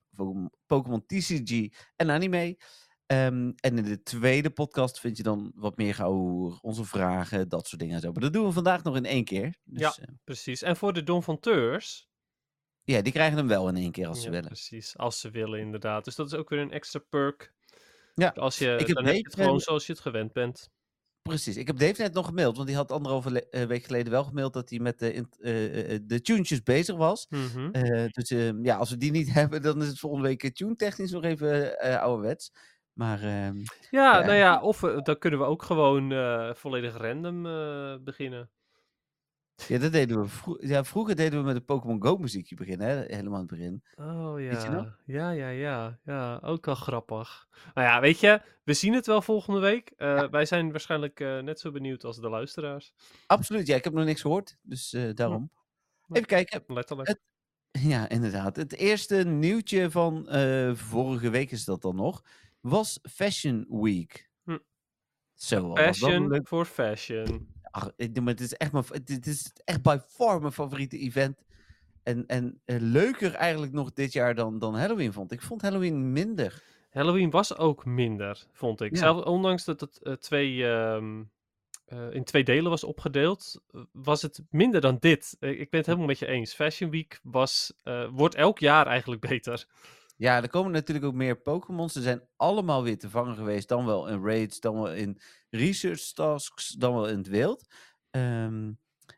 Pokémon- 0.65 1.05
TCG 1.05 1.73
en 1.95 2.09
anime. 2.09 2.57
Ehm, 3.05 3.51
en 3.55 3.77
in 3.77 3.83
de 3.83 4.03
tweede 4.03 4.49
podcast 4.49 4.99
vind 4.99 5.17
je 5.17 5.23
dan 5.23 5.51
wat 5.55 5.77
meer 5.77 5.93
gehoor, 5.95 6.59
onze 6.61 6.85
vragen, 6.85 7.49
dat 7.49 7.67
soort 7.67 7.81
dingen 7.81 7.95
en 7.95 8.01
zo. 8.01 8.11
Maar 8.11 8.21
dat 8.21 8.33
doen 8.33 8.45
we 8.45 8.51
vandaag 8.51 8.83
nog 8.83 8.95
in 8.95 9.05
één 9.05 9.23
keer. 9.23 9.55
Dus, 9.63 9.79
Ja. 9.81 9.93
ja. 9.95 10.13
Precies. 10.23 10.61
En 10.61 10.77
voor 10.77 10.93
de 10.93 11.03
Don 11.03 11.23
van 11.23 11.39
Teurs. 11.39 12.09
ja, 12.83 13.01
die 13.01 13.13
krijgen 13.13 13.37
hem 13.37 13.47
wel 13.47 13.67
in 13.67 13.75
één 13.75 13.91
keer 13.91 14.07
als 14.07 14.21
ze 14.21 14.29
willen. 14.29 14.45
Precies, 14.47 14.97
als 14.97 15.19
ze 15.19 15.29
willen 15.29 15.59
inderdaad. 15.59 16.05
Dus 16.05 16.15
dat 16.15 16.27
is 16.27 16.33
ook 16.33 16.49
weer 16.49 16.59
een 16.59 16.71
extra 16.71 16.99
perk. 17.09 17.53
Ja, 18.13 18.29
Als 18.29 18.57
je, 18.57 18.75
ik 18.77 18.87
heb 18.87 18.95
dan 18.95 19.05
heb 19.05 19.15
je 19.15 19.21
Dave 19.23 19.35
het 19.35 19.45
gewoon 19.45 19.59
zoals 19.59 19.85
je 19.85 19.91
het 19.91 20.01
gewend 20.01 20.33
bent. 20.33 20.69
Precies. 21.21 21.57
Ik 21.57 21.67
heb 21.67 21.77
Dave 21.77 22.01
net 22.01 22.13
nog 22.13 22.25
gemaild, 22.25 22.55
want 22.55 22.67
die 22.67 22.77
had 22.77 22.91
anderhalve 22.91 23.49
eh, 23.49 23.63
week 23.63 23.83
geleden 23.83 24.11
wel 24.11 24.23
gemaild 24.23 24.53
dat 24.53 24.69
hij 24.69 24.79
met 24.79 24.99
de, 24.99 25.11
eh, 25.11 25.99
de 26.03 26.21
tunes 26.21 26.63
bezig 26.63 26.95
was. 26.95 27.27
Mhm. 27.29 27.71
Dus 28.11 28.29
ehm, 28.29 28.65
ja, 28.65 28.75
als 28.77 28.89
we 28.89 28.97
die 28.97 29.11
niet 29.11 29.33
hebben, 29.39 29.61
dan 29.61 29.81
is 29.81 29.87
het 29.87 29.99
volgende 29.99 30.27
week 30.27 30.53
tune 30.53 30.75
technisch 30.75 31.11
nog 31.11 31.23
even 31.23 31.77
ouderwets. 32.01 32.51
Maar 32.93 33.21
ehm, 33.21 33.55
Ja, 33.89 34.19
nou 34.19 34.33
ja, 34.33 34.61
of 34.61 34.79
dan 34.79 35.17
kunnen 35.17 35.39
we 35.39 35.45
ook 35.45 35.63
gewoon 35.63 36.13
volledig 36.55 36.97
random 36.97 37.43
beginnen. 38.03 38.49
Ja, 39.67 39.77
dat 39.77 39.91
deden 39.91 40.19
we 40.21 40.27
vro- 40.27 40.57
ja, 40.59 40.83
vroeger 40.83 41.15
deden 41.15 41.39
we 41.39 41.45
met 41.45 41.55
de 41.55 41.61
Pokémon 41.61 42.03
Go 42.03 42.17
muziekje 42.17 42.55
beginnen, 42.55 42.87
hè? 42.87 43.03
helemaal 43.15 43.33
aan 43.33 43.39
het 43.39 43.49
begin. 43.49 43.83
Oh 43.95 44.39
je 44.39 44.51
nog? 44.51 44.63
ja. 44.63 44.97
Ja, 45.05 45.29
ja, 45.31 45.49
ja. 45.49 45.99
Ja, 46.03 46.39
ook 46.43 46.65
wel 46.65 46.75
grappig. 46.75 47.47
Nou 47.73 47.87
ja, 47.87 47.99
weet 48.01 48.19
je, 48.19 48.41
we 48.63 48.73
zien 48.73 48.93
het 48.93 49.05
wel 49.05 49.21
volgende 49.21 49.59
week. 49.59 49.91
Eh, 49.97 50.29
Wij 50.29 50.45
zijn 50.45 50.71
waarschijnlijk 50.71 51.19
eh, 51.19 51.39
net 51.39 51.59
zo 51.59 51.71
benieuwd 51.71 52.03
als 52.03 52.19
de 52.19 52.29
luisteraars. 52.29 52.93
Absoluut, 53.27 53.67
ja, 53.67 53.75
ik 53.75 53.83
heb 53.83 53.93
nog 53.93 54.05
niks 54.05 54.21
gehoord, 54.21 54.57
dus 54.61 54.93
eh, 54.93 55.13
daarom. 55.13 55.51
Even 56.11 56.27
kijken. 56.27 56.63
Letterlijk. 56.67 57.07
Het- 57.07 57.21
Ja, 57.81 58.09
inderdaad. 58.09 58.55
Het 58.55 58.73
eerste 58.75 59.15
nieuwtje 59.15 59.91
van 59.91 60.25
vorige 60.75 61.29
week 61.29 61.51
is 61.51 61.65
dat 61.65 61.81
dan 61.81 61.95
nog, 61.95 62.23
was 62.59 62.99
Fashion 63.11 63.65
Week. 63.69 64.29
Hm. 64.43 64.57
Zo, 65.33 65.75
Fashion 65.75 66.27
leuk. 66.27 66.47
voor 66.47 66.65
fashion. 66.65 67.47
Ach, 67.71 67.91
ik- 67.95 68.21
maar 68.21 68.33
het 68.33 68.39
is 68.41 68.53
echt, 68.53 68.71
mijn, 68.71 68.85
dit 69.03 69.27
is 69.27 69.51
echt 69.65 69.81
by 69.81 69.97
far 70.07 70.39
mijn 70.41 70.53
favoriete 70.53 70.97
event. 70.97 71.37
En, 72.03 72.25
en 72.27 72.61
eh, 72.65 72.75
leuker 72.79 73.33
eigenlijk 73.33 73.71
nog 73.73 73.93
dit 73.93 74.13
jaar 74.13 74.35
dan, 74.35 74.59
dan 74.59 74.75
Halloween 74.75 75.13
vond. 75.13 75.31
Ik 75.31 75.41
vond 75.41 75.61
Halloween 75.61 76.11
minder. 76.11 76.63
Halloween 76.89 77.29
was 77.29 77.57
ook 77.57 77.85
minder, 77.85 78.45
vond 78.51 78.81
ik. 78.81 78.91
Ja. 78.91 78.97
Zelf, 78.97 79.25
ondanks 79.25 79.63
dat 79.65 79.79
het 79.81 79.99
eh, 80.01 80.13
twee, 80.13 80.67
ehm, 80.67 81.23
eh, 81.85 82.13
in 82.13 82.23
twee 82.23 82.43
delen 82.43 82.69
was 82.69 82.83
opgedeeld, 82.83 83.61
was 83.91 84.21
het 84.21 84.41
minder 84.49 84.81
dan 84.81 84.97
dit. 84.99 85.37
Ik 85.39 85.69
ben 85.69 85.79
het 85.79 85.85
helemaal 85.85 86.07
met 86.07 86.19
je 86.19 86.27
eens. 86.27 86.53
Fashion 86.53 86.89
Week 86.89 87.19
was, 87.23 87.73
wordt 88.11 88.35
elk 88.35 88.59
jaar 88.59 88.87
eigenlijk 88.87 89.21
beter. 89.29 89.65
Ja, 90.21 90.41
er 90.41 90.49
komen 90.49 90.71
natuurlijk 90.71 91.05
ook 91.05 91.13
meer 91.13 91.41
Pokémon. 91.41 91.89
Ze 91.89 92.01
zijn 92.01 92.27
allemaal 92.35 92.83
weer 92.83 92.97
te 92.97 93.09
vangen 93.09 93.35
geweest. 93.35 93.67
Dan 93.67 93.85
wel 93.85 94.07
in 94.07 94.23
raids, 94.23 94.59
dan 94.59 94.73
wel 94.75 94.93
in 94.93 95.19
research 95.49 96.11
tasks, 96.13 96.69
dan 96.69 96.93
wel 96.93 97.07
in 97.07 97.17
het 97.17 97.27
wild. 97.27 97.73
Ehm, 98.09 98.71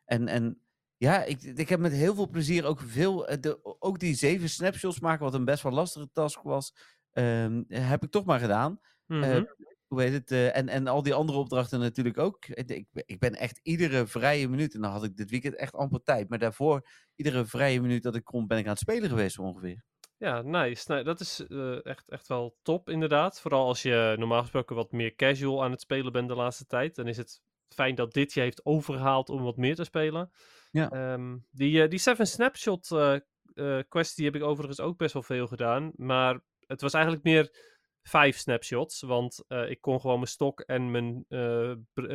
en, 0.05 0.27
en 0.27 0.61
ja, 0.97 1.23
ik, 1.23 1.41
ik 1.41 1.69
heb 1.69 1.79
met 1.79 1.91
heel 1.91 2.15
veel 2.15 2.29
plezier 2.29 2.65
ook 2.65 2.79
veel... 2.85 3.27
eh, 3.27 3.37
De, 3.41 3.77
ook 3.79 3.99
die 3.99 4.15
zeven 4.15 4.49
snapshots 4.49 4.99
maken, 4.99 5.23
wat 5.23 5.33
een 5.33 5.45
best 5.45 5.63
wel 5.63 5.71
lastige 5.71 6.09
task 6.13 6.41
was, 6.41 6.75
ehm, 7.11 7.63
heb 7.67 8.03
ik 8.03 8.11
toch 8.11 8.25
maar 8.25 8.39
gedaan. 8.39 8.79
Mhm. 9.05 9.43
Hoe 9.87 10.01
heet 10.01 10.13
het? 10.13 10.31
eh, 10.31 10.57
en, 10.57 10.67
en 10.69 10.87
al 10.87 11.03
die 11.03 11.13
andere 11.13 11.37
opdrachten 11.37 11.79
natuurlijk 11.79 12.17
ook. 12.17 12.45
Ik, 12.45 12.85
ik 12.93 13.19
ben- 13.19 13.35
echt 13.35 13.59
iedere 13.63 14.07
vrije 14.07 14.49
minuut, 14.49 14.73
en 14.73 14.81
dan 14.81 14.91
had 14.91 15.03
ik 15.03 15.17
dit 15.17 15.29
weekend 15.29 15.55
echt 15.55 15.73
amper 15.73 16.03
tijd. 16.03 16.29
Maar 16.29 16.39
daarvoor, 16.39 16.87
iedere 17.15 17.45
vrije 17.45 17.81
minuut 17.81 18.03
dat 18.03 18.15
ik 18.15 18.23
kon, 18.23 18.47
ben 18.47 18.57
ik 18.57 18.65
aan 18.65 18.71
het 18.71 18.79
spelen 18.79 19.09
geweest 19.09 19.39
ongeveer. 19.39 19.83
Ja, 20.23 20.41
nice. 20.41 20.91
Nou, 20.91 21.03
dat 21.03 21.19
is 21.19 21.47
eh, 21.47 21.85
echt, 21.85 22.09
echt 22.09 22.27
wel 22.27 22.57
top, 22.61 22.89
inderdaad. 22.89 23.41
Vooral 23.41 23.67
als 23.67 23.81
je 23.81 24.15
normaal 24.17 24.41
gesproken 24.41 24.75
wat 24.75 24.91
meer 24.91 25.15
casual 25.15 25.63
aan 25.63 25.71
het 25.71 25.81
spelen 25.81 26.11
bent 26.11 26.27
de 26.27 26.35
laatste 26.35 26.65
tijd. 26.65 26.95
Dan 26.95 27.07
is 27.07 27.17
het 27.17 27.41
fijn 27.67 27.95
dat 27.95 28.13
dit 28.13 28.33
je 28.33 28.39
heeft 28.39 28.65
overgehaald 28.65 29.29
om 29.29 29.41
wat 29.41 29.57
meer 29.57 29.75
te 29.75 29.83
spelen. 29.83 30.31
Ja. 30.71 30.89
Ehm, 30.89 31.37
die, 31.51 31.83
eh, 31.83 31.89
die 31.89 31.99
Seven 31.99 32.27
Snapshot 32.27 32.91
eh, 32.91 33.79
quest 33.87 34.15
die 34.15 34.25
heb 34.25 34.35
ik 34.35 34.43
overigens 34.43 34.79
ook 34.79 34.97
best 34.97 35.13
wel 35.13 35.23
veel 35.23 35.47
gedaan. 35.47 35.91
Maar 35.95 36.43
het 36.59 36.81
was 36.81 36.93
eigenlijk 36.93 37.23
meer 37.23 37.71
vijf 38.01 38.37
snapshots. 38.37 39.01
Want 39.01 39.43
ik 39.47 39.81
kon 39.81 40.01
gewoon 40.01 40.17
mijn 40.17 40.29
stok 40.29 40.59
en 40.59 40.91
mijn 40.91 41.25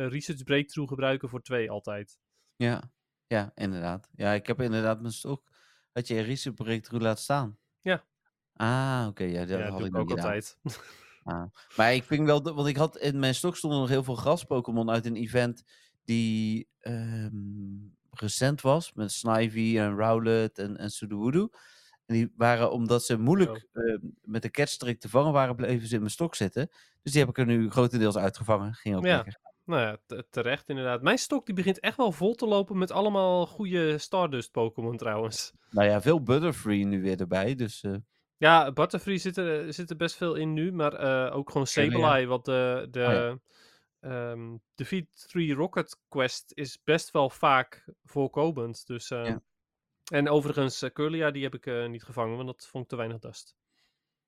research 0.09 0.43
breakthrough 0.43 0.89
gebruiken 0.89 1.29
voor 1.29 1.41
twee 1.41 1.71
altijd. 1.71 2.19
Ja, 2.55 2.91
ja, 3.27 3.51
inderdaad. 3.55 4.09
Ja, 4.15 4.33
ik 4.33 4.47
heb 4.47 4.61
inderdaad 4.61 5.01
mijn 5.01 5.13
stok. 5.13 5.49
Had 5.91 6.07
je 6.07 6.15
een 6.15 6.23
research 6.23 6.55
breakthrough 6.55 7.03
laten 7.03 7.23
staan? 7.23 7.59
Ja. 7.81 8.05
Ah, 8.53 9.05
oké. 9.07 9.23
ja, 9.23 9.39
dat 9.45 9.59
ja, 9.59 9.69
had 9.69 9.77
doe 9.77 9.87
ik 9.87 9.95
ook 9.95 10.09
altijd. 10.11 10.57
Maar 11.75 11.93
ik 11.93 12.03
vind 12.03 12.25
wel, 12.25 12.41
want 12.41 12.67
ik 12.67 12.77
had 12.77 12.97
in 12.97 13.19
mijn 13.19 13.35
stok 13.35 13.55
stonden 13.55 13.79
nog 13.79 13.89
heel 13.89 14.03
veel 14.03 14.15
gras-Pokémon 14.15 14.89
uit 14.89 15.05
een 15.05 15.15
event 15.15 15.63
die 16.03 16.69
ehm, 16.79 17.31
recent 18.09 18.61
was. 18.61 18.93
Met 18.93 19.11
Snivy 19.11 19.77
en 19.77 19.95
Rowlet 19.97 20.57
en, 20.57 20.77
en 20.77 20.89
Sudowoodo. 20.89 21.49
En 22.05 22.15
die 22.15 22.33
waren, 22.35 22.71
omdat 22.71 23.05
ze 23.05 23.17
moeilijk 23.17 23.67
ehm, 23.73 23.97
met 24.21 24.41
de 24.41 24.49
catchtrick 24.51 24.99
te 24.99 25.09
vangen 25.09 25.31
waren, 25.31 25.55
bleven 25.55 25.87
ze 25.87 25.93
in 25.93 25.99
mijn 25.99 26.11
stok 26.11 26.35
zitten. 26.35 26.69
Dus 27.01 27.11
die 27.11 27.21
heb 27.21 27.29
ik 27.29 27.37
er 27.37 27.45
nu 27.45 27.69
grotendeels 27.69 28.17
uitgevangen. 28.17 28.73
Ging 28.73 28.95
ook 28.95 29.05
Ja. 29.05 29.15
lekker. 29.15 29.39
Nou 29.69 29.81
ja, 29.81 29.97
te- 30.05 30.25
terecht 30.29 30.69
inderdaad. 30.69 31.01
Mijn 31.01 31.17
stok 31.17 31.45
die 31.45 31.55
begint 31.55 31.79
echt 31.79 31.97
wel 31.97 32.11
vol 32.11 32.35
te 32.35 32.45
lopen 32.47 32.77
met 32.77 32.91
allemaal 32.91 33.45
goede 33.45 33.97
Stardust 33.97 34.51
Pokémon 34.51 34.97
trouwens. 34.97 35.51
Nou 35.69 35.87
ja, 35.87 36.01
veel 36.01 36.23
Butterfree 36.23 36.85
nu 36.85 37.01
weer 37.01 37.19
erbij. 37.19 37.55
Dus 37.55 37.83
eh, 37.83 37.95
Ja, 38.37 38.71
Butterfree 38.71 39.17
zit 39.17 39.37
er, 39.37 39.73
zit 39.73 39.89
er 39.89 39.95
best 39.95 40.15
veel 40.15 40.35
in 40.35 40.53
nu, 40.53 40.71
maar 40.71 40.93
eh, 40.93 41.35
ook 41.35 41.51
gewoon. 41.51 41.67
Sableye, 41.67 42.25
wat 42.27 42.45
de, 42.45 42.87
de, 42.91 42.99
Oh 43.05 43.11
ja. 43.13 43.39
ehm, 44.31 44.57
de 44.75 44.85
V3 44.85 45.55
Rocket 45.57 45.99
Quest 46.07 46.51
is 46.53 46.83
best 46.83 47.11
wel 47.11 47.29
vaak 47.29 47.85
voorkomend. 48.03 48.87
Dus, 48.87 49.09
eh, 49.11 49.25
Ja. 49.25 49.41
En 50.11 50.29
overigens, 50.29 50.85
Kirlia, 50.93 51.31
die 51.31 51.43
heb 51.43 51.53
ik 51.55 51.65
eh, 51.65 51.87
niet 51.87 52.03
gevangen, 52.03 52.35
want 52.35 52.47
dat 52.47 52.67
vond 52.67 52.83
ik 52.83 52.89
te 52.89 52.95
weinig 52.95 53.19
dust. 53.19 53.55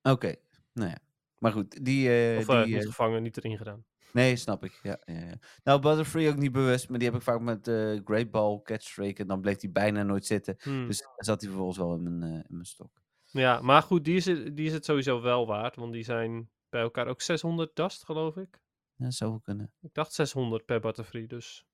oké. 0.02 0.34
Nou 0.72 0.88
ja. 0.90 0.98
Maar 1.38 1.52
goed, 1.52 1.84
die... 1.84 2.08
eh, 2.32 2.38
Of 2.38 2.48
eh, 2.48 2.62
die 2.64 2.72
niet 2.74 2.82
eh, 2.82 2.88
gevangen, 2.88 3.22
niet 3.22 3.36
erin 3.36 3.56
gedaan. 3.56 3.84
Nee, 4.12 4.36
snap 4.36 4.64
ik. 4.64 4.80
Ja, 4.82 4.98
ja, 5.04 5.14
ja. 5.14 5.34
Nou, 5.64 5.80
Butterfree 5.80 6.28
ook 6.28 6.36
niet 6.36 6.52
bewust, 6.52 6.88
maar 6.88 6.98
die 6.98 7.08
heb 7.08 7.16
ik 7.16 7.22
vaak 7.22 7.40
met 7.40 7.68
eh 7.68 8.00
Great 8.04 8.30
Ball, 8.30 8.60
Catchstrike 8.62 9.22
en 9.22 9.28
dan 9.28 9.40
bleef 9.40 9.56
die 9.56 9.70
bijna 9.70 10.02
nooit 10.02 10.26
zitten. 10.26 10.56
Hmm. 10.58 10.86
Dus 10.86 10.98
dan 10.98 11.12
zat 11.16 11.40
hij 11.40 11.48
vervolgens 11.48 11.78
wel 11.78 11.94
in 11.94 12.02
mijn, 12.02 12.22
eh, 12.22 12.38
in 12.38 12.54
mijn 12.54 12.64
stok. 12.64 13.02
Ja, 13.22 13.60
maar 13.60 13.82
goed, 13.82 14.04
die 14.04 14.16
is, 14.16 14.24
het, 14.24 14.56
die 14.56 14.66
is 14.66 14.72
het 14.72 14.84
sowieso 14.84 15.20
wel 15.20 15.46
waard, 15.46 15.76
want 15.76 15.92
die 15.92 16.04
zijn 16.04 16.50
bij 16.68 16.80
elkaar 16.80 17.06
ook 17.06 17.20
600 17.20 17.76
dust, 17.76 18.04
geloof 18.04 18.36
ik. 18.36 18.60
Ja, 18.96 19.10
zou 19.10 19.30
wel 19.30 19.40
kunnen. 19.40 19.72
Ik 19.80 19.94
dacht 19.94 20.12
600 20.12 20.64
per 20.64 20.80
Butterfree, 20.80 21.26
dus... 21.26 21.64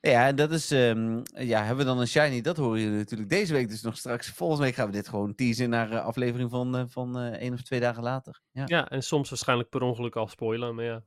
Ja, 0.00 0.26
en 0.26 0.36
dat 0.36 0.50
is, 0.50 0.70
ehm, 0.70 1.20
ja, 1.34 1.58
hebben 1.58 1.84
we 1.84 1.90
dan 1.90 2.00
een 2.00 2.06
shiny? 2.06 2.40
Dat 2.40 2.56
horen 2.56 2.80
jullie 2.80 2.96
natuurlijk 2.96 3.30
deze 3.30 3.52
week 3.52 3.68
dus 3.68 3.82
nog 3.82 3.96
straks. 3.96 4.30
Volgende 4.30 4.64
week 4.64 4.74
gaan 4.74 4.86
we 4.86 4.92
dit 4.92 5.08
gewoon 5.08 5.34
teasen 5.34 5.70
naar 5.70 5.90
eh, 5.90 6.04
aflevering 6.04 6.50
van, 6.50 6.90
van 6.90 7.18
eh, 7.18 7.26
één 7.26 7.52
of 7.52 7.62
twee 7.62 7.80
dagen 7.80 8.02
later. 8.02 8.40
Ja. 8.50 8.62
Ja, 8.66 8.88
en 8.88 9.02
soms 9.02 9.28
waarschijnlijk 9.28 9.68
per 9.68 9.82
ongeluk 9.82 10.16
al 10.16 10.28
spoilen, 10.28 10.74
maar 10.74 10.84
ja. 10.84 11.04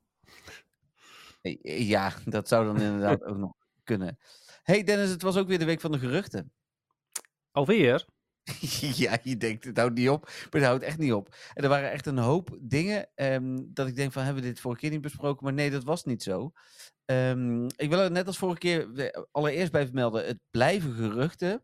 Eh, 1.42 1.58
eh, 1.62 1.90
ja, 1.90 2.14
dat 2.26 2.48
zou 2.48 2.66
dan 2.66 2.82
inderdaad 2.82 3.24
ook 3.24 3.38
nog 3.38 3.54
kunnen. 3.84 4.18
hey 4.64 4.84
Dennis, 4.84 5.10
het 5.10 5.22
was 5.22 5.38
ook 5.38 5.48
weer 5.48 5.60
de 5.60 5.66
week 5.66 5.82
van 5.82 5.92
de 5.92 6.00
geruchten. 6.00 6.52
Alweer? 7.52 8.06
ja, 8.96 9.18
je 9.24 9.38
denkt, 9.38 9.64
het 9.64 9.78
houdt 9.78 9.96
niet 9.96 10.10
op, 10.10 10.26
maar 10.26 10.62
het 10.62 10.64
houdt 10.64 10.84
echt 10.84 10.98
niet 10.98 11.14
op. 11.14 11.36
En 11.54 11.64
er 11.64 11.70
waren 11.70 11.92
echt 11.92 12.06
een 12.06 12.18
hoop 12.18 12.58
dingen 12.62 13.10
ehm, 13.16 13.58
dat 13.68 13.88
ik 13.88 13.96
denk 13.96 14.12
van, 14.12 14.24
hebben 14.24 14.44
we 14.44 14.50
dit 14.50 14.60
vorige 14.60 14.82
keer 14.82 14.90
niet 14.90 15.02
besproken? 15.02 15.44
Maar 15.44 15.54
nee, 15.54 15.72
dat 15.72 15.84
was 15.84 16.04
niet 16.04 16.24
zo. 16.24 16.52
Ehm, 17.06 17.66
ik 17.66 17.90
wil 17.90 18.00
er 18.00 18.12
net 18.12 18.28
als 18.28 18.38
vorige 18.38 18.60
keer 18.60 19.00
eh, 19.00 19.24
allereerst 19.32 19.72
bij 19.72 19.86
vermelden, 19.86 20.26
het 20.26 20.40
blijven 20.52 20.94
geruchten. 20.94 21.64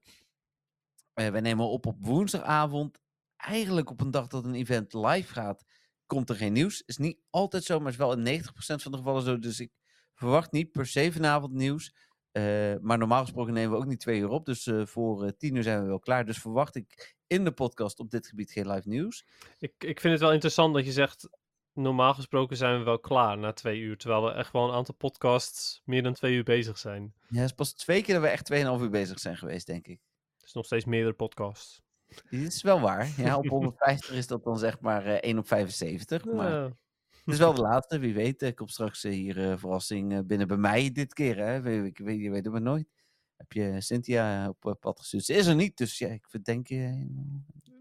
Eh 1.13 1.29
wij 1.29 1.41
nemen 1.41 1.65
op 1.67 1.85
op 1.85 2.05
woensdagavond. 2.05 2.99
Eigenlijk 3.35 3.89
op 3.89 4.01
een 4.01 4.11
dag 4.11 4.27
dat 4.27 4.45
een 4.45 4.55
event 4.55 4.93
live 4.93 5.33
gaat, 5.33 5.63
komt 6.05 6.29
er 6.29 6.35
geen 6.35 6.53
nieuws. 6.53 6.83
Is 6.85 6.97
niet 6.97 7.19
altijd 7.29 7.63
zo, 7.63 7.79
maar 7.79 7.91
is 7.91 7.97
wel 7.97 8.17
in 8.17 8.43
90% 8.43 8.45
van 8.55 8.91
de 8.91 8.97
gevallen 8.97 9.21
zo. 9.21 9.39
Dus 9.39 9.59
ik 9.59 9.71
verwacht 10.13 10.51
niet 10.51 10.71
per 10.71 10.85
se 10.87 11.11
vanavond 11.11 11.53
nieuws. 11.53 11.93
Eh, 12.31 12.75
maar 12.81 12.97
normaal 12.97 13.21
gesproken 13.21 13.53
nemen 13.53 13.71
we 13.71 13.77
ook 13.77 13.85
niet 13.85 13.99
twee 13.99 14.19
uur 14.19 14.29
op. 14.29 14.45
Dus 14.45 14.67
eh, 14.67 14.85
voor 14.85 15.23
eh, 15.23 15.31
tien 15.37 15.55
uur 15.55 15.63
zijn 15.63 15.81
we 15.81 15.87
wel 15.87 15.99
klaar. 15.99 16.25
Dus 16.25 16.37
verwacht 16.37 16.75
ik 16.75 17.15
in 17.27 17.43
de 17.43 17.51
podcast 17.51 17.99
op 17.99 18.11
dit 18.11 18.27
gebied 18.27 18.51
geen 18.51 18.71
live 18.71 18.87
nieuws. 18.89 19.25
Ik, 19.59 19.73
ik 19.77 19.99
vind 19.99 20.13
het 20.13 20.21
wel 20.21 20.31
interessant 20.31 20.73
dat 20.73 20.85
je 20.85 20.91
zegt, 20.91 21.29
normaal 21.73 22.13
gesproken 22.13 22.57
zijn 22.57 22.77
we 22.77 22.83
wel 22.83 22.99
klaar 22.99 23.37
na 23.37 23.53
twee 23.53 23.79
uur, 23.79 23.97
terwijl 23.97 24.23
we 24.23 24.31
echt 24.31 24.51
wel 24.51 24.67
een 24.67 24.75
aantal 24.75 24.95
podcasts 24.95 25.81
meer 25.85 26.03
dan 26.03 26.13
twee 26.13 26.33
uur 26.33 26.43
bezig 26.43 26.77
zijn. 26.77 27.13
Ja, 27.27 27.39
het 27.39 27.49
is 27.49 27.55
pas 27.55 27.73
twee 27.73 28.03
keer 28.03 28.13
dat 28.13 28.23
we 28.23 28.29
echt 28.29 28.53
2,5 28.53 28.81
uur 28.81 28.89
bezig 28.89 29.19
zijn 29.19 29.37
geweest, 29.37 29.67
denk 29.67 29.87
ik. 29.87 29.99
Dus 30.37 30.53
nog 30.53 30.65
steeds 30.65 30.85
meerdere 30.85 31.13
podcasts. 31.13 31.81
Dit 32.29 32.53
is 32.53 32.61
wel 32.61 32.79
waar. 32.79 33.09
Ja, 33.17 33.37
op 33.37 33.47
150 33.47 34.15
is 34.15 34.27
dat 34.27 34.43
dan 34.43 34.57
zeg 34.59 34.79
maar 34.79 35.05
eh 35.05 35.17
1 35.29 35.37
op 35.37 35.47
75. 35.47 36.25
Maar 36.25 36.51
het 36.61 37.33
is 37.33 37.37
wel 37.39 37.53
de 37.53 37.61
laatste. 37.61 37.99
Wie 37.99 38.13
weet, 38.13 38.41
eh, 38.41 38.53
komt 38.53 38.71
straks 38.71 39.03
eh, 39.03 39.11
hier 39.11 39.51
eh, 39.51 39.57
verrassing 39.57 40.13
eh, 40.13 40.19
binnen 40.25 40.47
bij 40.47 40.57
mij 40.57 40.91
dit 40.91 41.13
keer. 41.13 41.37
Hè? 41.37 41.61
We- 41.61 41.85
Ik 41.85 41.97
weet, 41.97 42.19
je 42.21 42.29
weet 42.29 42.43
het 42.43 42.53
maar 42.53 42.61
nooit. 42.61 42.87
Heb 43.35 43.51
je 43.51 43.81
Cynthia 43.81 44.49
op 44.49 44.65
eh, 44.65 44.71
pad 44.79 44.99
gestuurd? 44.99 45.25
Ze 45.25 45.33
is 45.33 45.45
er 45.45 45.55
niet, 45.55 45.77
dus 45.77 45.97
ja, 45.97 46.07
ik 46.07 46.25
verdenk 46.29 46.67
je. 46.67 47.07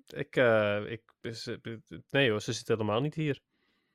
Ik, 0.06 0.36
eh, 0.36 0.90
ik, 0.90 1.02
ze- 1.34 1.80
nee 2.10 2.30
hoor, 2.30 2.40
ze 2.40 2.52
zit 2.52 2.68
helemaal 2.68 3.00
niet 3.00 3.14
hier. 3.14 3.40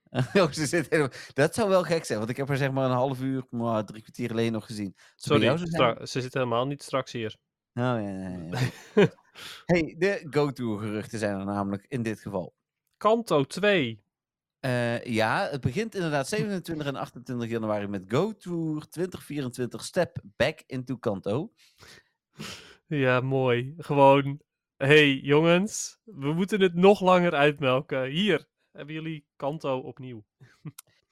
oh, 0.33 0.51
ze 0.51 0.65
zit 0.65 0.89
helemaal... 0.89 1.11
Dat 1.33 1.53
zou 1.55 1.69
wel 1.69 1.83
gek 1.83 2.05
zijn, 2.05 2.17
want 2.17 2.29
ik 2.31 2.37
heb 2.37 2.47
haar 2.47 2.57
zeg 2.57 2.71
maar 2.71 2.85
een 2.85 2.95
half 2.95 3.21
uur, 3.21 3.45
maar 3.49 3.85
drie 3.85 4.01
kwartier 4.01 4.27
geleden 4.27 4.51
nog 4.51 4.65
gezien. 4.65 4.93
Ze 4.95 5.03
Sorry, 5.15 5.57
stra- 5.57 6.05
ze 6.05 6.21
zit 6.21 6.33
helemaal 6.33 6.67
niet 6.67 6.83
straks 6.83 7.11
hier. 7.11 7.35
Oh, 7.73 7.83
ja. 7.83 8.47
hey, 9.65 9.95
de 9.97 10.27
go-to-geruchten 10.29 11.19
zijn 11.19 11.39
er 11.39 11.45
namelijk 11.45 11.85
in 11.87 12.03
dit 12.03 12.19
geval. 12.19 12.55
Kanto 12.97 13.43
2. 13.43 14.03
Eh, 14.59 15.03
ja, 15.03 15.47
het 15.51 15.61
begint 15.61 15.95
inderdaad 15.95 16.27
27 16.27 16.87
en 16.87 16.95
28 16.95 17.49
januari 17.49 17.87
met 17.87 18.03
Go 18.07 18.35
Tour 18.35 18.87
2024 18.87 19.83
Step 19.83 20.21
Back 20.35 20.63
into 20.65 20.97
Kanto. 20.97 21.53
Ja, 22.87 23.21
mooi. 23.21 23.73
Gewoon, 23.77 24.41
hey 24.77 25.15
jongens, 25.15 25.99
we 26.03 26.33
moeten 26.33 26.61
het 26.61 26.73
nog 26.73 27.01
langer 27.01 27.33
uitmelken. 27.33 28.03
Hier, 28.03 28.47
hebben 28.71 28.93
jullie 28.95 29.25
Kanto 29.35 29.79
opnieuw. 29.79 30.25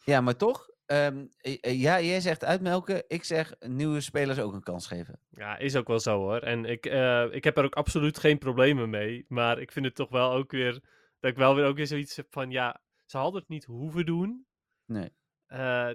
Ja, 0.04 0.22
maar 0.22 0.36
toch, 0.36 0.70
ehm, 0.88 1.26
eh, 1.38 1.58
eh, 1.62 1.82
ja, 1.82 2.02
jij 2.02 2.22
zegt 2.22 2.44
uitmelken, 2.44 3.04
ik 3.08 3.24
zeg 3.24 3.54
nieuwe 3.60 4.02
spelers 4.02 4.40
ook 4.40 4.54
een 4.54 4.64
kans 4.64 4.88
geven. 4.88 5.20
Ja, 5.30 5.58
is 5.58 5.76
ook 5.76 5.88
wel 5.88 6.00
zo 6.00 6.20
hoor. 6.20 6.40
En 6.40 6.66
ik, 6.66 6.86
eh, 6.86 7.26
ik 7.32 7.44
heb 7.44 7.58
er 7.58 7.64
ook 7.64 7.76
absoluut 7.76 8.20
geen 8.20 8.38
problemen 8.38 8.90
mee. 8.90 9.26
Maar 9.28 9.60
ik 9.60 9.72
vind 9.72 9.86
het 9.86 9.96
toch 9.96 10.10
wel 10.10 10.32
ook 10.32 10.52
weer, 10.52 10.74
dat 11.20 11.32
ik 11.32 11.38
wel 11.38 11.56
weer 11.56 11.66
ook 11.66 11.76
weer 11.76 11.88
zoiets 11.88 12.16
heb 12.16 12.28
van, 12.30 12.52
ja, 12.52 12.82
ze 13.06 13.18
hadden 13.18 13.40
het 13.40 13.50
niet 13.50 13.66
hoeven 13.66 14.06
doen. 14.06 14.46
Nee. 14.86 15.16
Eh, 15.46 15.90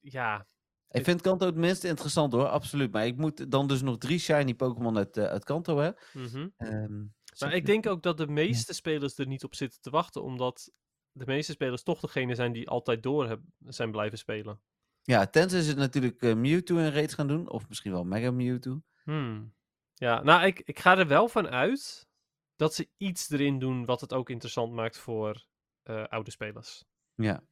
ja, 0.00 0.46
Ik 0.88 1.04
vind 1.04 1.20
Kanto 1.20 1.46
het 1.46 1.54
minst 1.54 1.84
interessant 1.84 2.32
hoor, 2.32 2.48
absoluut. 2.48 2.92
Maar 2.92 3.06
ik 3.06 3.16
moet 3.16 3.50
dan 3.50 3.66
dus 3.66 3.82
nog 3.82 3.98
drie 3.98 4.18
shiny 4.18 4.54
Pokémon 4.54 4.96
uit, 4.96 5.18
uit 5.18 5.44
Kanto 5.44 5.78
hè. 5.78 5.90
mhm. 6.12 6.48
Ehm, 6.56 7.04
Maar 7.38 7.54
ik 7.54 7.66
denk 7.66 7.86
ook 7.86 8.02
dat 8.02 8.16
de 8.16 8.26
meeste 8.26 8.74
spelers 8.74 9.18
er 9.18 9.26
niet 9.26 9.44
op 9.44 9.54
zitten 9.54 9.80
te 9.80 9.90
wachten, 9.90 10.22
omdat 10.22 10.70
de 11.16 11.26
meeste 11.26 11.52
spelers 11.52 11.82
toch 11.82 12.00
degene 12.00 12.34
zijn 12.34 12.52
die 12.52 12.68
altijd 12.68 13.02
door 13.02 13.28
heb- 13.28 13.42
zijn 13.66 13.90
blijven 13.90 14.18
spelen. 14.18 14.60
Ja, 15.02 15.26
tenzij 15.26 15.60
ze 15.60 15.74
natuurlijk 15.74 16.22
eh, 16.22 16.34
Mewtwo 16.34 16.76
in 16.76 16.92
raids 16.92 17.14
gaan 17.14 17.28
doen, 17.28 17.50
of 17.50 17.68
misschien 17.68 17.92
wel 17.92 18.04
Mega 18.04 18.30
Mewtwo. 18.30 18.82
Hmm. 19.04 19.54
Ja, 19.94 20.22
nou, 20.22 20.46
ik, 20.46 20.60
ik 20.64 20.78
ga 20.78 20.98
er 20.98 21.06
wel 21.06 21.28
van 21.28 21.48
uit 21.48 22.08
dat 22.56 22.74
ze 22.74 22.88
iets 22.96 23.30
erin 23.30 23.58
doen 23.58 23.84
wat 23.84 24.00
het 24.00 24.12
ook 24.12 24.30
interessant 24.30 24.72
maakt 24.72 24.98
voor 24.98 25.46
eh, 25.82 26.04
oude 26.04 26.30
spelers. 26.30 26.84
Ja. 27.14 27.44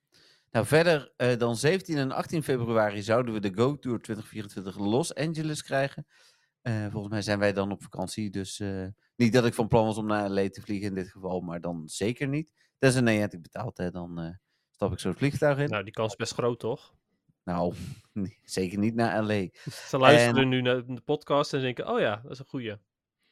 Nou, 0.50 0.66
verder 0.66 1.12
eh, 1.16 1.38
dan 1.38 1.56
17 1.56 1.96
en 1.96 2.12
18 2.12 2.42
februari 2.42 3.02
zouden 3.02 3.34
we 3.34 3.40
de 3.40 3.54
Go 3.54 3.78
Tour 3.78 4.00
2024 4.00 4.78
Los 4.78 5.14
Angeles 5.14 5.62
krijgen. 5.62 6.06
Volgens 6.90 7.08
mij 7.12 7.22
zijn 7.22 7.38
wij 7.38 7.52
dan 7.52 7.72
op 7.72 7.82
vakantie, 7.82 8.30
dus 8.30 8.62
Niet 9.16 9.32
dat 9.32 9.44
ik 9.44 9.54
van 9.54 9.68
plan 9.68 9.84
was 9.84 9.96
om 9.96 10.06
naar 10.06 10.30
LA 10.30 10.48
te 10.48 10.60
vliegen 10.60 10.88
in 10.88 10.94
dit 10.94 11.08
geval, 11.10 11.40
maar 11.40 11.60
dan 11.60 11.82
zeker 11.88 12.28
niet. 12.28 12.52
Tenzij 12.84 13.02
Niantic 13.02 13.42
betaalt, 13.42 13.78
hè, 13.78 13.90
dan 13.90 14.18
eh, 14.20 14.30
stap 14.70 14.92
ik 14.92 14.98
zo 14.98 15.08
het 15.08 15.18
vliegtuig 15.18 15.58
in. 15.58 15.68
Nou, 15.68 15.84
die 15.84 15.92
kans 15.92 16.10
is 16.10 16.16
best 16.16 16.32
groot, 16.32 16.58
toch? 16.58 16.94
Nou, 17.44 17.74
nee, 18.12 18.38
zeker 18.42 18.78
niet 18.78 18.94
naar 18.94 19.22
LA. 19.22 19.46
Ze 19.70 19.98
luisteren 19.98 20.48
nu 20.48 20.60
naar 20.60 20.86
de 20.86 21.00
podcast 21.00 21.52
en 21.52 21.60
denken, 21.60 21.88
oh 21.88 22.00
ja, 22.00 22.20
dat 22.22 22.30
is 22.30 22.38
een 22.38 22.44
goeie. 22.44 22.76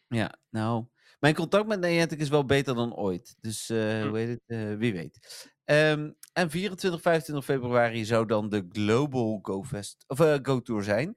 Ja, 0.06 0.38
nou, 0.50 0.84
mijn 1.20 1.34
contact 1.34 1.66
met 1.66 1.80
Niantic 1.80 2.20
is 2.20 2.28
wel 2.28 2.44
beter 2.44 2.74
dan 2.74 2.94
ooit. 2.94 3.36
Dus 3.40 3.70
eh, 3.70 4.00
Hm. 4.00 4.08
hoe 4.08 4.18
heet 4.18 4.28
het? 4.28 4.42
Eh, 4.46 4.74
wie 4.76 4.92
weet. 4.92 5.50
Ehm, 5.64 6.10
en 6.32 6.50
24, 6.50 7.00
25 7.02 7.44
februari 7.44 8.04
zou 8.04 8.26
dan 8.26 8.48
de 8.48 8.66
Global 8.68 9.38
Go, 9.42 9.64
Fest, 9.64 10.04
of, 10.06 10.18
Go 10.42 10.60
Tour 10.60 10.82
zijn. 10.82 11.16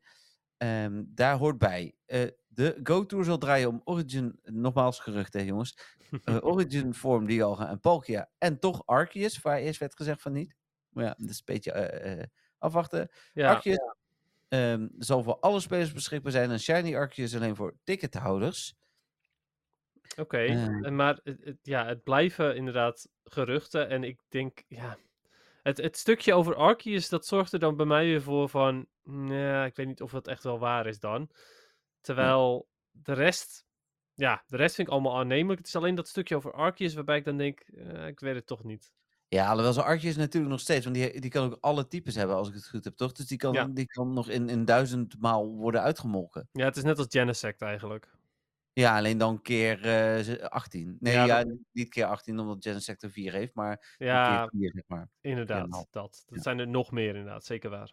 Ehm, 0.58 1.04
daar 1.08 1.38
hoort 1.38 1.58
bij. 1.58 1.96
De 2.56 2.80
Go 2.84 3.06
Tour 3.06 3.24
zal 3.24 3.38
draaien 3.38 3.70
om 3.70 3.82
Origin, 3.84 4.40
nogmaals 4.44 5.00
gerucht 5.00 5.34
hè 5.34 5.42
jongens. 5.42 5.78
eh, 6.24 6.38
Origin, 6.52 6.94
Form, 6.94 7.26
Dialga 7.26 7.70
en 7.70 7.80
Palkia. 7.80 8.30
En 8.38 8.60
toch 8.60 8.86
Arceus, 8.86 9.42
waar 9.42 9.58
eerst 9.58 9.80
werd 9.80 9.96
gezegd 9.96 10.22
van 10.22 10.32
niet. 10.32 10.56
Maar 10.90 11.04
ja, 11.04 11.16
dat 11.18 11.30
is 11.30 11.38
een 11.38 11.44
beetje 11.46 11.72
eh, 11.72 12.20
eh, 12.20 12.28
afwachten. 12.58 13.10
Ja, 13.34 13.54
Arceus 13.54 13.94
ehm, 14.48 14.88
zal 14.98 15.24
voor 15.24 15.40
alle 15.40 15.60
spelers 15.60 15.94
beschikbaar 15.94 16.32
zijn. 16.32 16.52
En 16.52 16.60
Shiny 16.60 16.96
Arceus 16.96 17.36
alleen 17.36 17.56
voor 17.56 17.76
tickethouders. 17.84 18.76
oké. 20.18 20.70
Maar 20.90 21.20
het, 21.24 21.58
ja, 21.62 21.86
het 21.86 22.04
blijven 22.04 22.56
inderdaad 22.56 23.10
geruchten. 23.24 23.90
En 23.90 24.04
ik 24.04 24.20
denk, 24.30 24.64
ja... 24.68 24.98
Het, 25.64 25.78
het 25.78 25.98
stukje 25.98 26.34
over 26.34 26.56
Arceus, 26.56 27.10
dat 27.10 27.26
zorgt 27.26 27.54
er 27.54 27.60
dan 27.60 27.76
bij 27.76 27.86
mij 27.86 28.06
weer 28.06 28.22
voor 28.22 28.50
van... 28.50 28.88
Nee, 29.04 29.66
ik 29.66 29.76
weet 29.76 29.88
niet 29.88 30.02
of 30.02 30.12
dat 30.12 30.28
echt 30.28 30.44
wel 30.44 30.60
waar 30.60 30.88
is 30.88 31.00
dan. 31.00 31.30
Terwijl 32.06 32.68
de 32.92 33.14
rest... 33.14 33.66
Ja, 34.14 34.44
de 34.48 34.58
rest 34.58 34.76
vind 34.76 34.88
ik 34.88 34.94
allemaal 34.94 35.18
aannemelijk. 35.20 35.58
Het 35.60 35.68
is 35.68 35.76
alleen 35.76 35.96
dat 35.96 36.08
stukje 36.08 36.36
over 36.36 36.54
Arceus 36.54 36.94
waarbij 36.94 37.18
ik 37.18 37.26
dan 37.26 37.38
denk... 37.38 37.60
eh, 37.60 38.08
ik 38.08 38.20
weet 38.20 38.36
het 38.36 38.46
toch 38.48 38.64
niet. 38.64 38.92
Ja, 39.28 39.48
alhoewel 39.48 39.74
zijn 39.74 39.86
Arceus 39.86 40.16
natuurlijk 40.16 40.52
nog 40.52 40.62
steeds. 40.62 40.84
Want 40.86 40.96
die, 40.98 41.20
die 41.22 41.30
kan 41.30 41.46
ook 41.46 41.58
alle 41.62 41.88
types 41.88 42.16
hebben, 42.16 42.36
als 42.36 42.48
ik 42.48 42.54
het 42.54 42.68
goed 42.68 42.84
heb, 42.84 42.96
toch? 42.96 43.12
Dus 43.12 43.28
die 43.28 43.38
kan, 43.38 43.54
Ja. 43.54 43.66
die 43.66 43.86
kan 43.86 44.14
nog 44.14 44.30
in, 44.30 44.50
in 44.50 44.66
duizend 44.66 45.20
maal 45.20 45.48
worden 45.56 45.82
uitgemolken. 45.82 46.50
Ja, 46.52 46.66
het 46.66 46.78
is 46.78 46.84
net 46.84 46.98
als 46.98 47.08
Genesect 47.10 47.62
eigenlijk. 47.62 48.14
Ja, 48.74 48.98
alleen 48.98 49.18
dan 49.18 49.42
keer 49.42 49.76
eh, 49.86 50.24
ze- 50.24 50.50
18. 50.50 50.98
Nee, 51.00 51.14
Ja, 51.14 51.26
ja, 51.26 51.44
dat- 51.44 51.58
niet 51.72 51.90
keer 51.90 52.06
18, 52.06 52.40
omdat 52.40 52.64
Genesector 52.64 53.10
4 53.10 53.32
heeft, 53.34 53.54
maar 53.54 53.96
Ja, 53.98 54.38
keer 54.48 54.60
4, 54.60 54.72
zeg 54.74 54.84
maar. 54.88 55.10
inderdaad. 55.22 55.70
Dat. 55.72 55.90
Dat 55.92 56.24
Ja. 56.28 56.42
zijn 56.42 56.60
er 56.60 56.68
nog 56.68 56.92
meer 56.92 57.16
inderdaad, 57.16 57.46
zeker 57.46 57.70
waar. 57.70 57.92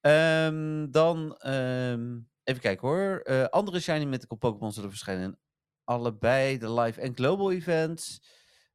Ehm, 0.00 0.90
dan, 0.90 1.36
ehm, 1.36 2.18
even 2.44 2.60
kijken 2.60 2.88
hoor. 2.88 3.20
Eh, 3.20 3.44
andere 3.44 3.80
Shiny 3.80 4.04
Mythical 4.04 4.36
Pokémon 4.36 4.72
zullen 4.72 4.90
verschijnen 4.90 5.38
allebei 5.84 6.58
de 6.58 6.72
live 6.72 7.00
en 7.00 7.14
global 7.14 7.52
events. 7.52 8.20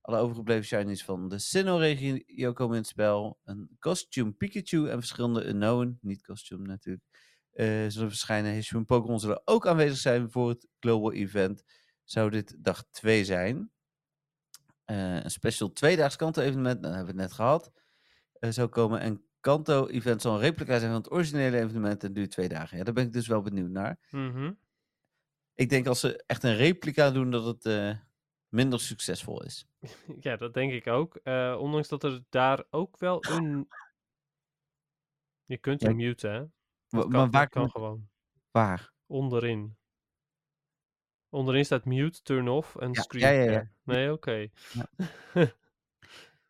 Alle 0.02 0.18
overgebleven 0.18 0.66
Shinies 0.66 1.04
van 1.04 1.30
de 1.30 1.40
Sinnoh-regio 1.40 2.54
komen 2.54 2.76
in 2.76 2.82
het 2.82 2.90
spel. 2.90 3.40
Een 3.44 3.76
Costume 3.80 4.32
Pikachu 4.32 4.90
en 4.90 4.98
verschillende 5.00 5.48
Unknown, 5.48 5.98
niet 6.02 6.26
Costume 6.26 6.68
natuurlijk, 6.68 7.04
eh, 7.52 7.66
zullen 7.88 8.10
verschijnen. 8.10 8.54
Hisuian 8.54 8.86
Pokémon 8.86 9.20
zullen 9.20 9.42
ook 9.46 9.68
aanwezig 9.68 9.98
zijn 9.98 10.32
voor 10.32 10.50
het 10.50 10.68
global 10.80 11.14
event. 11.14 11.64
Zou 12.04 12.30
dit 12.30 12.56
dag 12.60 12.84
2 12.92 13.26
zijn. 13.26 13.72
Eh, 14.86 15.24
een 15.24 15.32
special 15.32 15.72
tweedaags 15.72 16.16
kanto-evenement, 16.16 16.84
dat 16.84 16.94
hebben 16.94 17.16
we 17.16 17.22
het 17.22 17.30
net 17.30 17.38
gehad 17.38 17.72
eh, 18.34 18.50
zou 18.50 18.68
komen. 18.68 19.00
En 19.00 19.29
Kanto-event 19.40 20.22
zal 20.22 20.34
een 20.34 20.40
replica 20.40 20.80
zijn 20.80 20.92
van 20.92 21.02
het 21.02 21.12
originele 21.12 21.58
evenement 21.60 22.04
en 22.04 22.14
duurt 22.14 22.32
twee 22.32 22.48
dagen. 22.50 22.78
Ja, 22.78 22.84
daar 22.84 22.94
ben 22.94 23.06
ik 23.06 23.14
dus 23.14 23.28
wel 23.28 23.42
benieuwd 23.42 23.70
naar. 23.70 24.00
Mhm. 24.12 24.54
Ik 25.54 25.70
denk 25.70 25.88
als 25.88 26.00
ze 26.00 26.24
echt 26.26 26.44
een 26.44 26.56
replica 26.56 27.12
doen, 27.12 27.32
dat 27.32 27.46
het 27.46 27.66
eh, 27.66 27.98
minder 28.48 28.80
succesvol 28.80 29.44
is. 29.44 29.68
Ja, 30.20 30.36
dat 30.36 30.54
denk 30.54 30.72
ik 30.72 30.88
ook. 30.88 31.16
Eh, 31.16 31.58
ondanks 31.60 31.88
dat 31.88 32.04
er 32.04 32.24
daar 32.30 32.64
ook 32.70 32.98
wel 32.98 33.22
een... 33.34 33.68
Je 35.46 35.58
kunt 35.58 35.82
Ja, 35.82 35.88
hem 35.88 35.96
muten, 35.98 36.32
hè? 36.32 36.40
Wa- 36.40 36.48
Dat 36.90 37.02
kan, 37.02 37.12
maar 37.12 37.22
dat 37.22 37.32
waar 37.32 37.50
kan 37.50 37.70
gewoon. 37.70 38.10
Waar? 38.52 38.92
Onderin. 39.06 39.78
Onderin 41.30 41.66
staat 41.66 41.86
mute, 41.86 42.22
turn 42.22 42.48
off 42.48 42.76
en 42.76 42.92
Ja, 42.94 43.02
screen 43.02 43.34
ja, 43.34 43.44
ja, 43.44 43.52
ja. 43.52 43.72
Nee, 43.84 44.12
oké. 44.12 44.48
Ja. 44.74 44.90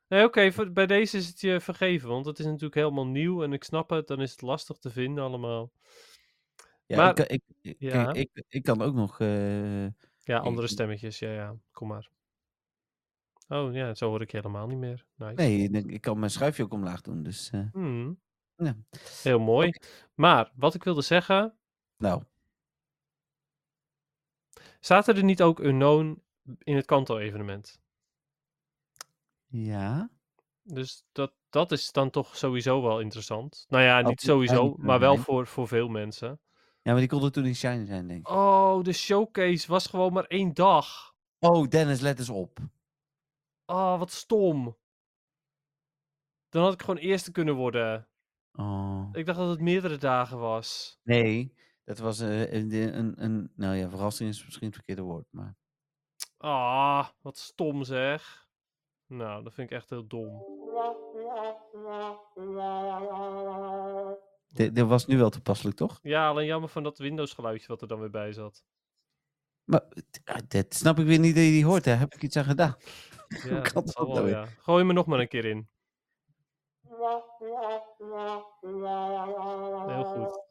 nee, 0.10 0.24
oké, 0.24 0.72
bij 0.72 0.86
deze 0.88 1.18
is 1.18 1.28
het 1.28 1.42
je 1.42 1.60
vergeven, 1.62 2.10
want 2.10 2.26
het 2.26 2.40
is 2.40 2.46
natuurlijk 2.46 2.76
helemaal 2.76 3.08
nieuw 3.08 3.44
en 3.44 3.54
ik 3.54 3.64
snap 3.64 3.90
het, 3.90 4.08
dan 4.08 4.22
is 4.22 4.32
het 4.32 4.42
lastig 4.42 4.78
te 4.78 4.90
vinden 4.92 5.24
allemaal. 5.24 5.72
Ja, 6.86 6.98
Maar- 6.98 7.10
ik, 7.10 7.16
kan- 7.16 7.28
ik, 7.28 7.42
ik, 7.62 7.76
Ja. 7.80 8.14
ik, 8.14 8.30
ik, 8.34 8.46
ik 8.48 8.64
kan 8.64 8.82
ook 8.82 8.94
nog... 8.94 9.20
eh, 9.20 9.84
Ja, 10.24 10.38
andere 10.38 10.68
stemmetjes, 10.68 11.20
ja, 11.20 11.32
ja, 11.32 11.56
kom 11.72 11.88
maar. 11.88 12.10
Oh 13.48 13.74
ja, 13.74 13.94
zo 13.94 14.10
hoor 14.10 14.22
ik 14.22 14.32
helemaal 14.32 14.68
niet 14.68 14.78
meer. 14.78 15.06
Nice. 15.16 15.34
nee, 15.34 15.70
ik, 15.70 15.86
ik 15.92 16.02
kan 16.02 16.20
mijn 16.20 16.32
schuifje 16.32 16.64
ook 16.64 16.74
omlaag 16.74 17.02
doen. 17.02 17.24
Dus 17.24 17.50
eh, 17.50 17.72
Hmm, 17.72 18.20
ja. 18.56 18.76
heel 19.24 19.40
mooi. 19.40 19.72
Maar 20.14 20.52
wat 20.56 20.74
ik 20.76 20.84
wilde 20.84 21.02
zeggen, 21.02 21.58
nou, 21.98 22.24
zaten 24.80 25.16
er 25.16 25.24
niet 25.24 25.42
ook 25.42 25.60
unknown 25.60 26.24
in 26.60 26.76
het 26.76 26.86
Kanto-evenement? 26.86 27.80
Ja. 29.50 30.10
Dus 30.64 31.04
dat, 31.12 31.34
dat 31.50 31.72
is 31.72 31.92
dan 31.92 32.10
toch 32.10 32.38
sowieso 32.38 32.82
wel 32.82 33.00
interessant. 33.00 33.66
Nou 33.68 33.84
ja, 33.84 34.02
niet 34.02 34.22
sowieso, 34.22 34.76
maar 34.78 35.00
wel 35.00 35.18
voor, 35.18 35.48
voor 35.48 35.68
veel 35.68 35.88
mensen. 35.88 36.40
Ja, 36.82 36.92
maar 36.92 37.00
die 37.00 37.10
kon 37.10 37.24
er 37.24 37.32
toen 37.32 37.44
niet 37.44 37.58
shiny 37.58 37.86
zijn, 37.86 38.08
denk 38.08 38.20
ik. 38.20 38.30
Oh, 38.30 38.84
de 38.84 38.94
showcase 38.94 39.68
was 39.68 39.88
gewoon 39.88 40.14
maar 40.14 40.26
één 40.26 40.54
dag. 40.54 41.16
Oh, 41.40 41.68
Dennis, 41.68 42.00
let 42.00 42.20
eens 42.20 42.30
op. 42.30 42.60
Oh, 43.66 44.00
wat 44.00 44.12
stom. 44.12 44.78
Dan 46.50 46.64
had 46.64 46.74
ik 46.74 46.82
gewoon 46.82 46.98
eerste 46.98 47.32
kunnen 47.32 47.56
worden. 47.56 48.08
Oh. 48.54 49.10
Ik 49.12 49.26
dacht 49.26 49.38
dat 49.38 49.50
het 49.50 49.60
meerdere 49.60 49.98
dagen 49.98 50.40
was. 50.40 51.00
Nee, 51.04 51.54
dat 51.84 51.98
was 51.98 52.20
eh, 52.20 52.54
een, 52.54 52.74
een, 52.98 53.24
een... 53.24 53.52
Nou 53.56 53.76
ja, 53.76 53.90
verrassing 53.90 54.30
is 54.30 54.46
misschien 54.46 54.68
het 54.68 54.76
verkeerde 54.76 55.02
woord, 55.02 55.28
maar... 55.32 55.58
Ah, 56.38 57.08
wat 57.22 57.38
stom 57.38 57.84
zeg. 57.84 58.49
Nou, 59.10 59.44
dat 59.44 59.54
vind 59.54 59.72
ik 59.72 59.78
echt 59.78 59.90
heel 59.90 60.08
dom. 60.08 60.46
Dit, 64.48 64.80
was 64.80 65.06
nu 65.06 65.18
wel 65.18 65.30
toepasselijk, 65.30 65.78
toch? 65.78 66.00
Ja, 66.02 66.28
alleen 66.28 66.46
jammer 66.46 66.70
van 66.70 66.84
dat 66.84 66.98
Windows 66.98 67.34
geluidje 67.34 67.68
wat 67.68 67.82
er 67.82 67.88
dan 67.88 68.00
weer 68.00 68.10
bij 68.10 68.34
zat. 68.34 68.64
Maar 69.64 69.84
dit 70.48 70.74
snap 70.74 71.00
ik 71.00 71.06
weer 71.06 71.20
niet 71.20 71.36
dat 71.36 71.44
je 71.44 71.50
die 71.50 71.66
hoort. 71.66 71.84
Daar 71.84 72.00
heb 72.00 72.14
ik 72.14 72.22
iets 72.22 72.38
aan 72.38 72.44
gedaan. 72.44 72.76
Ja, 73.28 73.62
kan 73.72 73.84
dat 73.84 73.90
zal 73.90 74.06
dat 74.06 74.16
wel, 74.16 74.26
nou 74.26 74.30
ja. 74.30 74.46
Gooi 74.46 74.84
me 74.84 74.94
nog 74.94 75.06
maar 75.06 75.20
een 75.20 75.28
keer 75.28 75.46
in. 75.46 75.70
Heel 79.88 80.04
goed. 80.04 80.44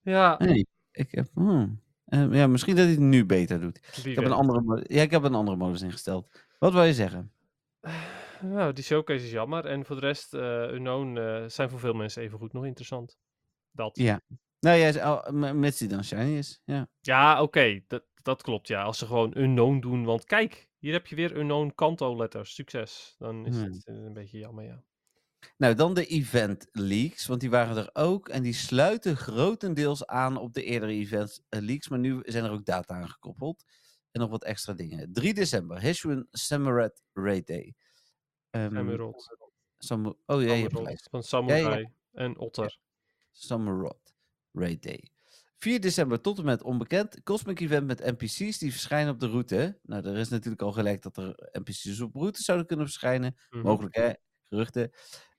Ja, 0.00 0.36
Nee, 0.38 0.66
ik 0.90 1.10
heb... 1.10 1.28
hmm. 1.34 1.82
Eh, 2.04 2.32
ja, 2.32 2.46
misschien 2.46 2.76
dat 2.76 2.84
hij 2.84 2.94
het 2.94 3.02
nu 3.02 3.26
beter 3.26 3.60
doet. 3.60 4.02
wie 4.02 4.10
Ik 4.10 4.16
heb, 4.16 4.24
een 4.24 4.32
andere, 4.32 4.84
ja, 4.88 5.02
ik 5.02 5.10
heb 5.10 5.22
een 5.22 5.34
andere 5.34 5.56
modus 5.56 5.82
ingesteld. 5.82 6.46
Wat 6.58 6.72
wil 6.72 6.82
je 6.84 6.94
zeggen? 6.94 7.32
Nou, 8.40 8.72
die 8.72 8.84
showcase 8.84 9.24
is 9.24 9.30
jammer. 9.30 9.64
En 9.66 9.84
voor 9.84 9.96
de 10.00 10.06
rest, 10.06 10.34
eh 10.34 10.72
Unknown 10.72 11.16
eh, 11.16 11.44
zijn 11.46 11.70
voor 11.70 11.78
veel 11.78 11.92
mensen 11.92 12.22
even 12.22 12.38
goed 12.38 12.52
nog 12.52 12.64
interessant. 12.64 13.18
Dat. 13.70 13.96
Ja. 13.98 14.20
Nou 14.60 14.76
ja, 14.76 15.24
m- 15.32 15.58
mits 15.58 15.78
die 15.78 15.88
dan 15.88 16.04
shiny 16.04 16.36
is. 16.36 16.60
Ja. 16.64 16.88
Ja, 17.00 17.42
oké, 17.42 17.80
dat, 17.86 18.04
dat 18.22 18.42
klopt 18.42 18.68
ja. 18.68 18.82
Als 18.82 18.98
ze 18.98 19.06
gewoon 19.06 19.36
unknown 19.38 19.78
doen, 19.80 20.04
want 20.04 20.24
kijk, 20.24 20.68
hier 20.78 20.92
heb 20.92 21.06
je 21.06 21.16
weer 21.16 21.36
unknown 21.36 21.72
kanto 21.74 22.16
letters. 22.16 22.54
Succes. 22.54 23.14
Dan 23.18 23.46
is 23.46 23.56
Hmm. 23.56 23.64
het 23.64 23.86
eh, 23.86 23.94
een 23.94 24.12
beetje 24.12 24.38
jammer, 24.38 24.64
ja. 24.64 24.82
Nou, 25.56 25.74
dan 25.74 25.94
de 25.94 26.06
event 26.06 26.68
leaks, 26.72 27.26
want 27.26 27.40
die 27.40 27.50
waren 27.50 27.76
er 27.76 27.90
ook. 27.92 28.28
En 28.28 28.42
die 28.42 28.52
sluiten 28.54 29.16
grotendeels 29.16 30.06
aan 30.06 30.36
op 30.36 30.52
de 30.52 30.62
eerdere 30.62 30.92
event 30.92 31.42
eh, 31.48 31.60
leaks. 31.60 31.88
Maar 31.88 31.98
nu 31.98 32.20
zijn 32.22 32.44
er 32.44 32.50
ook 32.50 32.64
data 32.64 32.94
aan 32.94 33.08
gekoppeld. 33.08 33.64
En 34.10 34.20
nog 34.20 34.30
wat 34.30 34.44
extra 34.44 34.72
dingen. 34.72 35.12
3 35.12 35.34
december, 35.34 35.80
Hisuian 35.80 36.26
Samurott 36.30 37.02
Raid 37.12 37.46
Day. 37.46 37.74
Samurott. 38.50 39.36
Samu- 39.78 40.14
oh 40.26 40.42
ja, 40.42 40.52
je. 40.52 40.98
Van 41.10 41.22
Samurai 41.22 41.92
en 42.12 42.38
Otter. 42.38 42.78
Samurott 43.32 44.14
Raid 44.52 44.82
Day. 44.82 45.12
4 45.56 45.80
december 45.80 46.20
tot 46.20 46.38
en 46.38 46.44
met 46.44 46.62
onbekend. 46.62 47.22
Cosmic 47.22 47.60
Event 47.60 47.86
met 47.86 48.00
NPC's 48.00 48.58
die 48.58 48.70
verschijnen 48.70 49.12
op 49.12 49.20
de 49.20 49.28
route. 49.28 49.78
Nou, 49.82 50.06
er 50.06 50.16
is 50.16 50.28
natuurlijk 50.28 50.62
al 50.62 50.72
gelijk 50.72 51.02
dat 51.02 51.16
er 51.16 51.48
NPC's 51.52 52.00
op 52.00 52.14
route 52.14 52.42
zouden 52.42 52.66
kunnen 52.66 52.86
verschijnen. 52.86 53.36
Mhm. 53.50 53.62
Mogelijk, 53.62 53.94
hè? 53.94 54.12
Geruchten. 54.48 54.90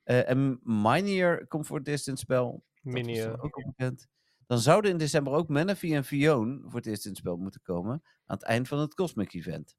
Eh, 0.02 0.28
en 0.28 0.60
Minier 0.62 1.46
in 1.48 1.82
het 1.84 2.18
spel. 2.18 2.50
Dat 2.50 2.62
was 2.82 2.92
Mini, 2.92 3.18
dan 3.18 3.32
eh, 3.32 3.44
ook 3.44 3.56
al 3.56 3.64
bekend. 3.76 4.08
Dan 4.50 4.58
zouden 4.58 4.90
in 4.90 4.98
december 4.98 5.32
ook 5.32 5.48
Manaphy 5.48 5.94
en 5.94 6.04
Fion 6.04 6.62
voor 6.64 6.78
het 6.78 6.86
eerst 6.86 7.04
in 7.04 7.10
het 7.10 7.18
spel 7.18 7.36
moeten 7.36 7.62
komen. 7.62 8.02
Aan 8.26 8.36
het 8.36 8.42
eind 8.42 8.68
van 8.68 8.78
het 8.78 8.94
Cosmic 8.94 9.32
Event. 9.32 9.76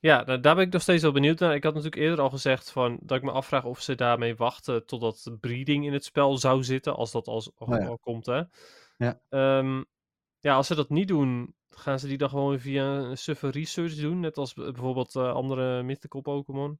Ja, 0.00 0.24
nou, 0.24 0.40
daar 0.40 0.54
ben 0.54 0.64
ik 0.64 0.72
nog 0.72 0.82
steeds 0.82 1.02
wel 1.02 1.12
benieuwd 1.12 1.38
naar. 1.38 1.54
Ik 1.54 1.62
had 1.62 1.74
natuurlijk 1.74 2.02
eerder 2.02 2.20
al 2.20 2.30
gezegd 2.30 2.70
van, 2.70 2.98
dat 3.02 3.16
ik 3.16 3.22
me 3.22 3.30
afvraag 3.30 3.64
of 3.64 3.80
ze 3.80 3.94
daarmee 3.94 4.36
wachten 4.36 4.86
totdat 4.86 5.36
breeding 5.40 5.86
in 5.86 5.92
het 5.92 6.04
spel 6.04 6.38
zou 6.38 6.64
zitten, 6.64 6.96
als 6.96 7.12
dat 7.12 7.26
als, 7.26 7.50
al, 7.56 7.66
Oh 7.66 7.78
ja. 7.78 7.86
al 7.86 7.98
komt, 7.98 8.26
hè. 8.26 8.42
Ja. 8.96 9.20
Ehm, 9.28 9.82
ja, 10.40 10.54
als 10.54 10.66
ze 10.66 10.74
dat 10.74 10.90
niet 10.90 11.08
doen, 11.08 11.54
gaan 11.68 11.98
ze 11.98 12.06
die 12.08 12.18
dan 12.18 12.28
gewoon 12.28 12.60
via 12.60 12.98
een 12.98 13.18
suffe 13.18 13.50
research 13.50 13.94
doen? 13.94 14.20
Net 14.20 14.36
als 14.36 14.54
bijvoorbeeld 14.54 15.16
eh, 15.16 15.32
andere 15.32 15.82
mythical 15.82 16.20
Pokémon? 16.20 16.78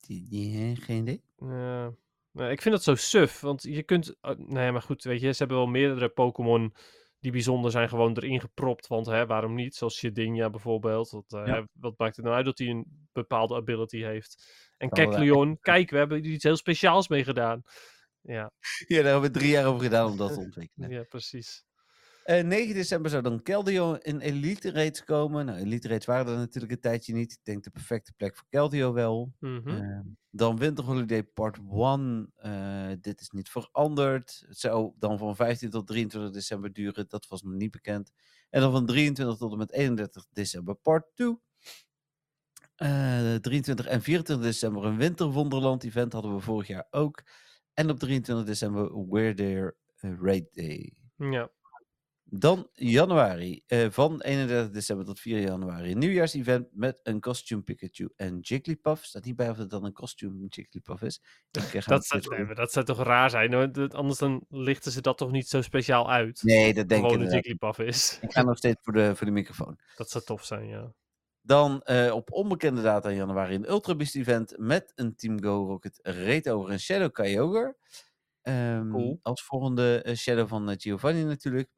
Die, 0.00 0.28
die, 0.28 0.76
geen 0.76 1.00
idee. 1.00 1.22
Ja. 1.38 1.92
Nou, 2.32 2.50
ik 2.50 2.62
vind 2.62 2.74
dat 2.74 2.84
zo 2.84 2.94
suf, 2.94 3.40
want 3.40 3.62
je 3.62 3.82
kunt... 3.82 4.14
eh, 4.20 4.34
nee, 4.36 4.72
maar 4.72 4.82
goed, 4.82 5.02
weet 5.02 5.20
je, 5.20 5.32
ze 5.32 5.38
hebben 5.38 5.56
wel 5.56 5.66
meerdere 5.66 6.08
Pokémon 6.08 6.74
die 7.20 7.32
bijzonder 7.32 7.70
zijn 7.70 7.88
gewoon 7.88 8.16
erin 8.16 8.40
gepropt. 8.40 8.86
Want 8.86 9.06
hè, 9.06 9.26
waarom 9.26 9.54
niet? 9.54 9.74
Zoals 9.74 9.96
Shedinja 9.96 10.50
bijvoorbeeld. 10.50 11.10
Wat, 11.10 11.32
eh, 11.32 11.46
Ja. 11.46 11.66
wat 11.72 11.98
maakt 11.98 12.16
het 12.16 12.24
nou 12.24 12.36
uit 12.36 12.44
dat 12.44 12.58
hij 12.58 12.68
een 12.68 13.08
bepaalde 13.12 13.54
ability 13.54 14.02
heeft? 14.02 14.44
En 14.76 14.88
Kecleon, 14.88 15.58
kijk, 15.60 15.90
we 15.90 15.96
hebben 15.96 16.24
iets 16.24 16.44
heel 16.44 16.56
speciaals 16.56 17.08
mee 17.08 17.24
gedaan. 17.24 17.62
Ja, 18.20 18.52
Ja, 18.86 19.02
daar 19.02 19.12
hebben 19.12 19.32
we 19.32 19.38
drie 19.38 19.50
jaar 19.50 19.66
over 19.66 19.82
gedaan 19.82 20.10
om 20.10 20.16
dat 20.16 20.32
te 20.32 20.38
ontwikkelen. 20.40 20.90
ja 20.90 21.02
precies. 21.02 21.64
Eh 22.22 22.44
9 22.44 22.74
december 22.74 23.10
zou 23.10 23.22
dan 23.22 23.42
Keldeo 23.42 23.94
in 23.94 24.20
Elite 24.20 24.70
Raids 24.70 25.04
komen. 25.04 25.46
Nou, 25.46 25.58
Elite 25.58 25.88
Raids 25.88 26.06
waren 26.06 26.32
er 26.32 26.38
natuurlijk 26.38 26.72
een 26.72 26.80
tijdje 26.80 27.12
niet. 27.14 27.32
Ik 27.32 27.38
denk 27.42 27.64
de 27.64 27.70
perfecte 27.70 28.12
plek 28.16 28.36
voor 28.36 28.46
Keldeo 28.48 28.92
wel. 28.92 29.32
Mhm. 29.38 29.68
Ehm, 29.68 30.02
dan 30.30 30.56
Winter 30.58 30.84
Holiday 30.84 31.22
Part 31.22 31.58
1. 31.58 32.32
eh, 32.36 32.90
dit 33.00 33.20
is 33.20 33.30
niet 33.30 33.48
veranderd. 33.48 34.44
Het 34.48 34.58
zou 34.58 34.92
dan 34.98 35.18
van 35.18 35.36
15 35.36 35.70
tot 35.70 35.86
23 35.86 36.32
december 36.32 36.72
duren. 36.72 37.04
Dat 37.08 37.26
was 37.28 37.42
nog 37.42 37.52
niet 37.52 37.70
bekend. 37.70 38.10
En 38.50 38.60
dan 38.60 38.72
van 38.72 38.86
23 38.86 39.36
tot 39.36 39.52
en 39.52 39.58
met 39.58 39.72
31 39.72 40.26
december 40.32 40.74
Part 40.74 41.06
2. 41.14 41.36
Eh 42.76 43.34
23 43.34 43.86
en 43.86 44.02
24 44.02 44.46
december 44.46 44.84
een 44.84 44.96
Winterwonderland 44.96 45.84
event 45.84 46.12
hadden 46.12 46.34
we 46.34 46.40
vorig 46.40 46.66
jaar 46.66 46.86
ook. 46.90 47.22
En 47.74 47.90
op 47.90 47.98
23 47.98 48.46
december 48.46 49.08
We're 49.08 49.34
There 49.34 49.76
Raid 50.00 50.54
Day. 50.54 50.92
Ja. 51.16 51.50
Dan 52.34 52.68
januari, 52.72 53.62
eh, 53.66 53.86
van 53.90 54.20
31 54.20 54.70
december 54.70 55.04
tot 55.06 55.20
4 55.20 55.40
januari, 55.40 55.90
een 55.92 55.98
nieuwjaarsevent 55.98 56.68
met 56.72 56.98
een 57.02 57.20
costume 57.20 57.62
Pikachu 57.62 58.08
en 58.16 58.38
Jigglypuff. 58.40 59.04
Staat 59.04 59.24
niet 59.24 59.36
bij 59.36 59.50
of 59.50 59.56
het 59.56 59.70
dan 59.70 59.84
een 59.84 59.92
costume 59.92 60.46
Jigglypuff 60.48 61.02
is. 61.02 61.22
Dat 61.50 62.06
zou, 62.06 62.44
nee, 62.44 62.54
dat 62.54 62.72
zou 62.72 62.84
toch 62.84 63.02
raar 63.02 63.30
zijn? 63.30 63.72
Dat- 63.72 63.94
Anders 63.94 64.18
dan 64.18 64.44
lichten 64.48 64.92
ze 64.92 65.00
dat 65.00 65.18
toch 65.18 65.30
niet 65.30 65.48
zo 65.48 65.62
speciaal 65.62 66.10
uit? 66.10 66.42
Nee, 66.42 66.74
dat 66.74 66.88
denk 66.88 67.04
ik 67.04 67.10
Gewoon 67.10 67.26
een. 67.26 67.32
Jigglypuff 67.32 67.78
is. 67.78 68.18
Ik 68.22 68.32
ga 68.32 68.42
nog 68.42 68.56
steeds 68.56 68.78
voor 68.82 68.92
de, 68.92 69.16
voor 69.16 69.26
de 69.26 69.32
microfoon. 69.32 69.78
Dat 69.96 70.10
zou 70.10 70.24
tof 70.24 70.44
zijn, 70.44 70.66
ja. 70.66 70.92
Dan 71.40 71.82
eh, 71.82 72.14
op 72.14 72.32
onbekende 72.32 72.82
data 72.82 73.08
in 73.08 73.16
januari 73.16 73.54
een 73.54 73.70
Ultra 73.70 73.94
Beast 73.94 74.16
event 74.16 74.54
met 74.58 74.92
een 74.94 75.14
Team 75.16 75.42
Go 75.42 75.66
Rocket 75.66 75.98
Raid 76.02 76.48
over 76.48 76.70
een 76.70 76.80
Shadow 76.80 77.12
Kyogre. 77.12 77.76
Ehm, 78.42 78.90
Cool. 78.90 79.18
Als 79.22 79.42
volgende 79.44 80.02
eh, 80.02 80.14
Shadow 80.14 80.48
van 80.48 80.80
Giovanni 80.80 81.22
natuurlijk. 81.24 81.68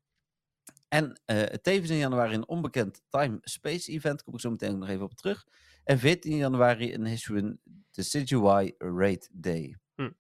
En 0.94 1.20
eh, 1.24 1.42
tevens 1.42 1.90
in 1.90 1.96
januari 1.96 2.34
een 2.34 2.48
onbekend 2.48 3.02
Time 3.08 3.38
Space 3.40 3.90
event. 3.92 4.22
Kom 4.22 4.34
ik 4.34 4.40
zo 4.40 4.50
meteen 4.50 4.78
nog 4.78 4.88
even 4.88 5.04
op 5.04 5.14
terug. 5.14 5.46
En 5.84 5.98
14 5.98 6.36
januari 6.36 6.94
een 6.94 7.06
Hisuian 7.06 7.58
Decidueye 7.90 8.74
Raid 8.78 9.28
Day. 9.32 9.76
Hm. 9.94 10.10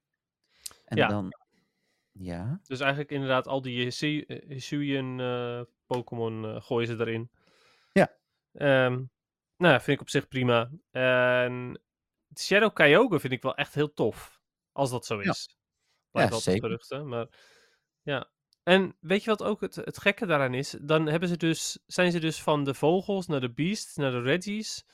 En 0.84 0.96
Ja. 0.96 1.08
dan... 1.08 1.32
Ja? 2.12 2.60
Dus 2.66 2.80
eigenlijk 2.80 3.10
inderdaad 3.10 3.46
al 3.46 3.62
die 3.62 3.86
eh, 3.86 4.48
Hisuian 4.48 5.20
eh, 5.20 5.62
Pokémon 5.86 6.44
eh, 6.44 6.62
gooien 6.62 6.86
ze 6.86 7.00
erin. 7.00 7.30
Ja. 7.92 8.16
Ehm, 8.52 9.02
nou, 9.56 9.74
vind 9.80 9.86
ik 9.96 10.00
op 10.00 10.08
zich 10.08 10.28
prima. 10.28 10.70
En 10.90 11.80
Shadow 12.38 12.72
Kyogre 12.74 13.20
vind 13.20 13.32
ik 13.32 13.42
wel 13.42 13.54
echt 13.56 13.74
heel 13.74 13.92
tof. 13.92 14.40
Als 14.72 14.90
dat 14.90 15.06
zo 15.06 15.22
Ja. 15.22 15.30
is. 15.30 15.56
Blijft 16.10 16.30
Ja, 16.30 16.34
altijd 16.36 16.54
zeker. 16.54 16.68
geruchten, 16.68 17.08
maar 17.08 17.26
ja. 18.02 18.32
En 18.64 18.96
weet 19.00 19.24
je 19.24 19.30
wat 19.30 19.42
ook 19.42 19.60
het, 19.60 19.74
het 19.74 19.98
gekke 19.98 20.26
daaraan 20.26 20.54
is? 20.54 20.76
Dan 20.80 21.06
hebben 21.06 21.28
ze 21.28 21.36
dus, 21.36 21.78
zijn 21.86 22.12
ze 22.12 22.18
dus 22.18 22.42
van 22.42 22.64
de 22.64 22.74
vogels 22.74 23.26
naar 23.26 23.40
de 23.40 23.52
beasts, 23.52 23.96
naar 23.96 24.10
de 24.10 24.20
Reggies, 24.20 24.86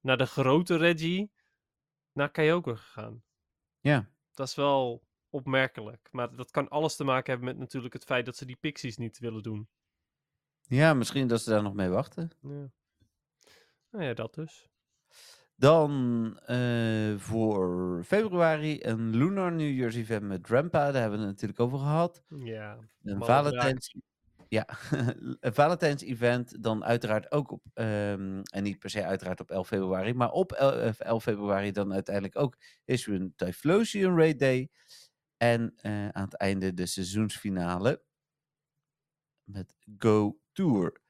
naar 0.00 0.16
de 0.16 0.26
grote 0.26 0.76
Reggie, 0.76 1.32
naar 2.12 2.30
Kyogre 2.30 2.76
gegaan. 2.76 3.22
Ja. 3.80 4.10
Dat 4.34 4.46
is 4.48 4.54
wel 4.54 5.04
opmerkelijk. 5.30 6.08
Maar 6.10 6.36
dat 6.36 6.50
kan 6.50 6.68
alles 6.68 6.96
te 6.96 7.04
maken 7.04 7.30
hebben 7.32 7.48
met 7.48 7.58
natuurlijk 7.58 7.94
het 7.94 8.04
feit 8.04 8.26
dat 8.26 8.36
ze 8.36 8.46
die 8.46 8.56
pixies 8.56 8.96
niet 8.96 9.18
willen 9.18 9.42
doen. 9.42 9.68
Ja, 10.62 10.94
misschien 10.94 11.28
dat 11.28 11.40
ze 11.40 11.50
daar 11.50 11.62
nog 11.62 11.74
mee 11.74 11.88
wachten. 11.88 12.30
Ja. 12.40 12.70
Nou 13.90 14.04
ja, 14.04 14.14
dat 14.14 14.34
dus. 14.34 14.68
Dan 15.58 16.38
eh, 16.46 17.16
voor 17.16 18.02
februari 18.04 18.78
een 18.82 19.16
Lunar 19.16 19.52
New 19.52 19.76
Year's 19.76 19.94
event 19.96 20.22
met 20.22 20.48
Rampa. 20.48 20.92
Daar 20.92 21.00
hebben 21.00 21.18
we 21.18 21.24
het 21.24 21.32
natuurlijk 21.34 21.60
over 21.60 21.78
gehad. 21.78 22.22
Ja. 22.28 22.78
Een 23.02 23.18
Valentijns, 23.24 23.96
ja, 24.48 24.66
een 25.40 25.54
Valentijns 25.54 26.02
event. 26.02 26.62
Dan 26.62 26.84
uiteraard 26.84 27.32
ook 27.32 27.50
op, 27.50 27.62
ehm, 27.74 28.40
en 28.42 28.62
niet 28.62 28.78
per 28.78 28.90
se 28.90 29.04
uiteraard 29.04 29.40
op 29.40 29.50
11 29.50 29.66
februari, 29.66 30.14
maar 30.14 30.30
op 30.30 30.52
el- 30.52 30.72
eh, 30.80 30.92
11 30.98 31.22
februari 31.22 31.70
dan 31.72 31.92
uiteindelijk 31.92 32.36
ook 32.38 32.56
is 32.84 33.06
er 33.06 33.14
een 33.14 33.32
Typhlosion 33.36 34.16
Raid 34.18 34.38
Day. 34.38 34.70
En 35.36 35.72
eh, 35.76 36.08
aan 36.08 36.24
het 36.24 36.34
einde 36.36 36.74
de 36.74 36.86
seizoensfinale 36.86 38.02
met 39.44 39.74
Go 39.98 40.38
Tour. 40.52 41.04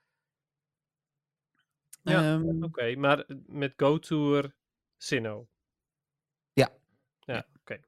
Ja, 2.10 2.34
Ehm, 2.34 2.62
Oké, 2.62 2.96
maar 2.96 3.20
eh, 3.20 3.36
met 3.46 3.72
Go 3.76 3.98
Tour 3.98 4.54
Sinnoh. 4.96 5.46
Ja. 6.52 6.70
Ja, 7.20 7.46
oké. 7.60 7.80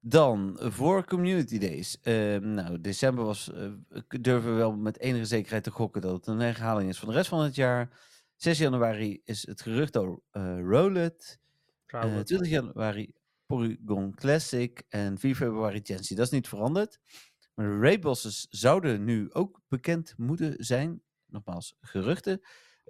Dan 0.00 0.56
voor 0.60 1.04
Community 1.04 1.58
Days. 1.58 2.00
Ehm, 2.00 2.54
nou, 2.54 2.80
december 2.80 3.24
was. 3.24 3.52
eh, 3.52 3.72
durven 4.08 4.50
we 4.50 4.56
wel 4.56 4.76
met 4.76 4.98
enige 4.98 5.24
zekerheid 5.24 5.64
te 5.64 5.70
gokken 5.70 6.02
dat 6.02 6.12
het 6.12 6.26
een 6.26 6.38
herhaling 6.40 6.88
is 6.88 6.98
van 6.98 7.08
de 7.08 7.14
rest 7.14 7.28
van 7.28 7.40
het 7.42 7.54
jaar. 7.54 7.98
6 8.36 8.58
januari 8.58 9.20
is 9.24 9.46
het 9.46 9.60
gerucht 9.62 9.96
over 9.96 10.22
Rowlet. 10.60 11.38
Trouwens. 11.86 12.24
20 12.26 12.48
januari 12.50 13.12
Porygon 13.46 14.14
Classic. 14.14 14.82
En 14.88 15.18
4 15.18 15.34
februari 15.34 15.80
Chancy. 15.82 16.14
Dat 16.14 16.26
is 16.26 16.32
niet 16.32 16.48
veranderd. 16.48 16.98
Maar 17.54 17.66
de 17.66 17.78
Raidbosses 17.78 18.46
zouden 18.50 19.04
nu 19.04 19.32
ook 19.32 19.60
bekend 19.68 20.14
moeten 20.16 20.54
zijn. 20.64 21.02
Nogmaals, 21.26 21.76
geruchten. 21.80 22.40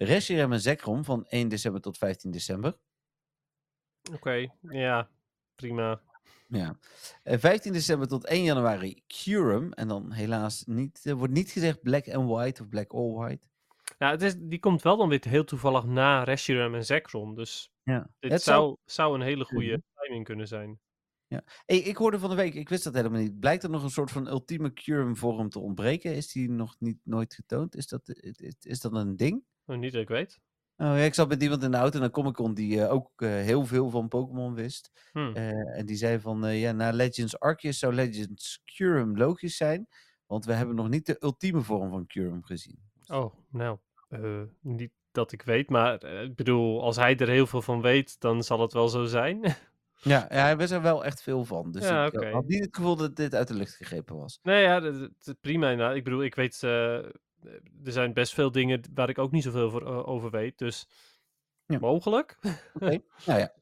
Reshiram 0.03 0.53
en 0.53 0.61
Zekrom 0.61 1.05
van 1.05 1.27
1 1.27 1.49
december 1.49 1.81
tot 1.81 1.99
15 1.99 2.31
december. 2.31 2.79
Oké, 4.13 4.49
ja, 4.61 5.11
prima. 5.55 6.01
Ja. 6.49 6.79
Eh, 7.23 7.39
15 7.39 7.73
december 7.73 8.09
tot 8.09 8.27
1 8.27 8.43
januari 8.43 9.03
Curum. 9.07 9.73
En 9.73 9.89
dan 9.89 10.13
helaas 10.13 10.65
niet, 10.67 11.05
er 11.05 11.17
wordt 11.17 11.33
niet 11.33 11.51
gezegd 11.51 11.83
black 11.83 12.09
and 12.09 12.31
white 12.31 12.63
of 12.63 12.69
black 12.69 12.93
all 12.93 13.13
white. 13.13 13.47
Nou, 13.99 14.13
het 14.13 14.23
is, 14.23 14.35
die 14.39 14.59
komt 14.59 14.83
wel 14.83 14.97
dan 14.97 15.09
weer 15.09 15.25
heel 15.29 15.45
toevallig 15.45 15.85
na 15.85 16.23
Reshiram 16.23 16.75
en 16.75 16.85
Zekrom. 16.85 17.35
Dus 17.35 17.73
Ja. 17.83 18.11
dit 18.19 18.33
Het 18.33 18.43
zou, 18.43 18.77
zou 18.85 19.15
een 19.15 19.21
hele 19.21 19.45
goede 19.45 19.83
timing 19.95 20.25
kunnen 20.25 20.49
zijn. 20.49 20.81
Hey, 21.67 21.79
ik 21.79 21.97
hoorde 21.97 22.19
van 22.19 22.31
de 22.31 22.37
week, 22.37 22.55
ik 22.55 22.69
wist 22.69 22.85
dat 22.85 22.95
helemaal 22.95 23.21
niet. 23.21 23.41
Blijkt 23.41 23.63
er 23.63 23.71
nog 23.71 23.83
een 23.83 23.91
soort 23.91 24.11
van 24.11 24.27
ultieme 24.27 24.73
Curum 24.73 25.17
vorm 25.17 25.49
te 25.49 25.59
ontbreken? 25.59 26.15
Is 26.15 26.33
die 26.33 26.51
nog 26.51 26.77
niet 26.79 26.99
nooit 27.05 27.35
getoond? 27.35 27.77
Is 27.77 27.87
dat, 27.87 28.09
is, 28.09 28.55
is 28.61 28.81
dat 28.81 28.93
een 28.93 29.17
ding? 29.17 29.45
Nou, 29.71 29.83
niet 29.83 29.93
dat 29.93 30.03
ik 30.03 30.09
weet. 30.09 30.41
Oh, 30.77 30.87
ja, 30.87 30.97
ik 30.97 31.15
zat 31.15 31.29
met 31.29 31.43
iemand 31.43 31.63
in 31.63 31.71
de 31.71 31.77
auto 31.77 31.95
en 31.95 32.01
dan 32.01 32.11
Comic 32.11 32.35
Con 32.35 32.55
die 32.55 32.83
eh, 32.83 32.93
ook 32.93 33.11
eh, 33.17 33.29
heel 33.29 33.65
veel 33.67 33.91
van 33.91 34.09
Pokémon 34.09 34.55
wist. 34.55 35.09
Hm. 35.13 35.31
Eh, 35.35 35.79
en 35.79 35.87
die 35.87 35.97
zei 35.97 36.21
van, 36.21 36.55
ja, 36.57 36.73
na 36.73 36.91
Legends 36.93 37.39
Arceus 37.41 37.79
zou 37.79 37.95
Legends 37.95 38.63
Curum 38.65 39.17
logisch 39.17 39.57
zijn. 39.57 39.89
Want 40.27 40.45
we 40.45 40.53
hebben 40.53 40.75
nog 40.77 40.89
niet 40.89 41.07
de 41.07 41.17
ultieme 41.21 41.61
vorm 41.61 41.91
van 41.91 42.07
Curum 42.07 42.45
gezien. 42.45 42.79
Oh, 43.07 43.35
nou, 43.51 43.79
niet 44.61 44.93
dat 45.13 45.33
ik 45.33 45.43
weet, 45.43 45.71
maar 45.71 46.05
ik 46.05 46.35
bedoel, 46.35 46.83
als 46.83 46.97
hij 46.97 47.17
er 47.17 47.29
heel 47.29 47.47
veel 47.47 47.63
van 47.63 47.81
weet, 47.83 48.21
dan 48.21 48.43
zal 48.43 48.61
het 48.61 48.73
wel 48.73 48.89
zo 48.89 49.05
zijn. 49.05 49.41
Ja, 50.03 50.27
ja, 50.31 50.43
hij 50.43 50.57
wist 50.57 50.73
er 50.73 50.83
wel 50.83 51.05
echt 51.05 51.23
veel 51.23 51.45
van. 51.45 51.73
Dus 51.73 51.83
Ja, 51.89 52.05
ik 52.07 52.33
had 52.33 52.47
niet 52.47 52.65
het 52.65 52.77
gevoel 52.77 52.97
dat 52.97 53.17
dit 53.17 53.35
uit 53.35 53.49
de 53.49 53.55
lucht 53.55 53.75
gegrepen 53.75 54.17
was. 54.17 54.39
nee, 54.43 54.63
ja, 54.63 54.81
dat, 54.81 54.99
dat- 54.99 55.11
dat- 55.21 55.41
prima. 55.41 55.75
Nou, 55.75 55.95
ik 55.95 56.05
bedoel, 56.05 56.23
ik 56.23 56.35
weet, 56.35 56.55
er 57.85 57.93
zijn 57.93 58.13
best 58.13 58.35
veel 58.35 58.51
dingen 58.53 58.83
waar 58.95 59.09
ik 59.09 59.19
ook 59.19 59.31
niet 59.31 59.43
zoveel 59.43 59.71
voor, 59.71 59.87
eh, 59.87 60.09
over 60.09 60.31
weet, 60.31 60.59
dus 60.59 60.89
Ja. 61.67 61.79
mogelijk. 61.79 62.39
Oké, 62.75 63.03
nou 63.27 63.39
ja. 63.39 63.53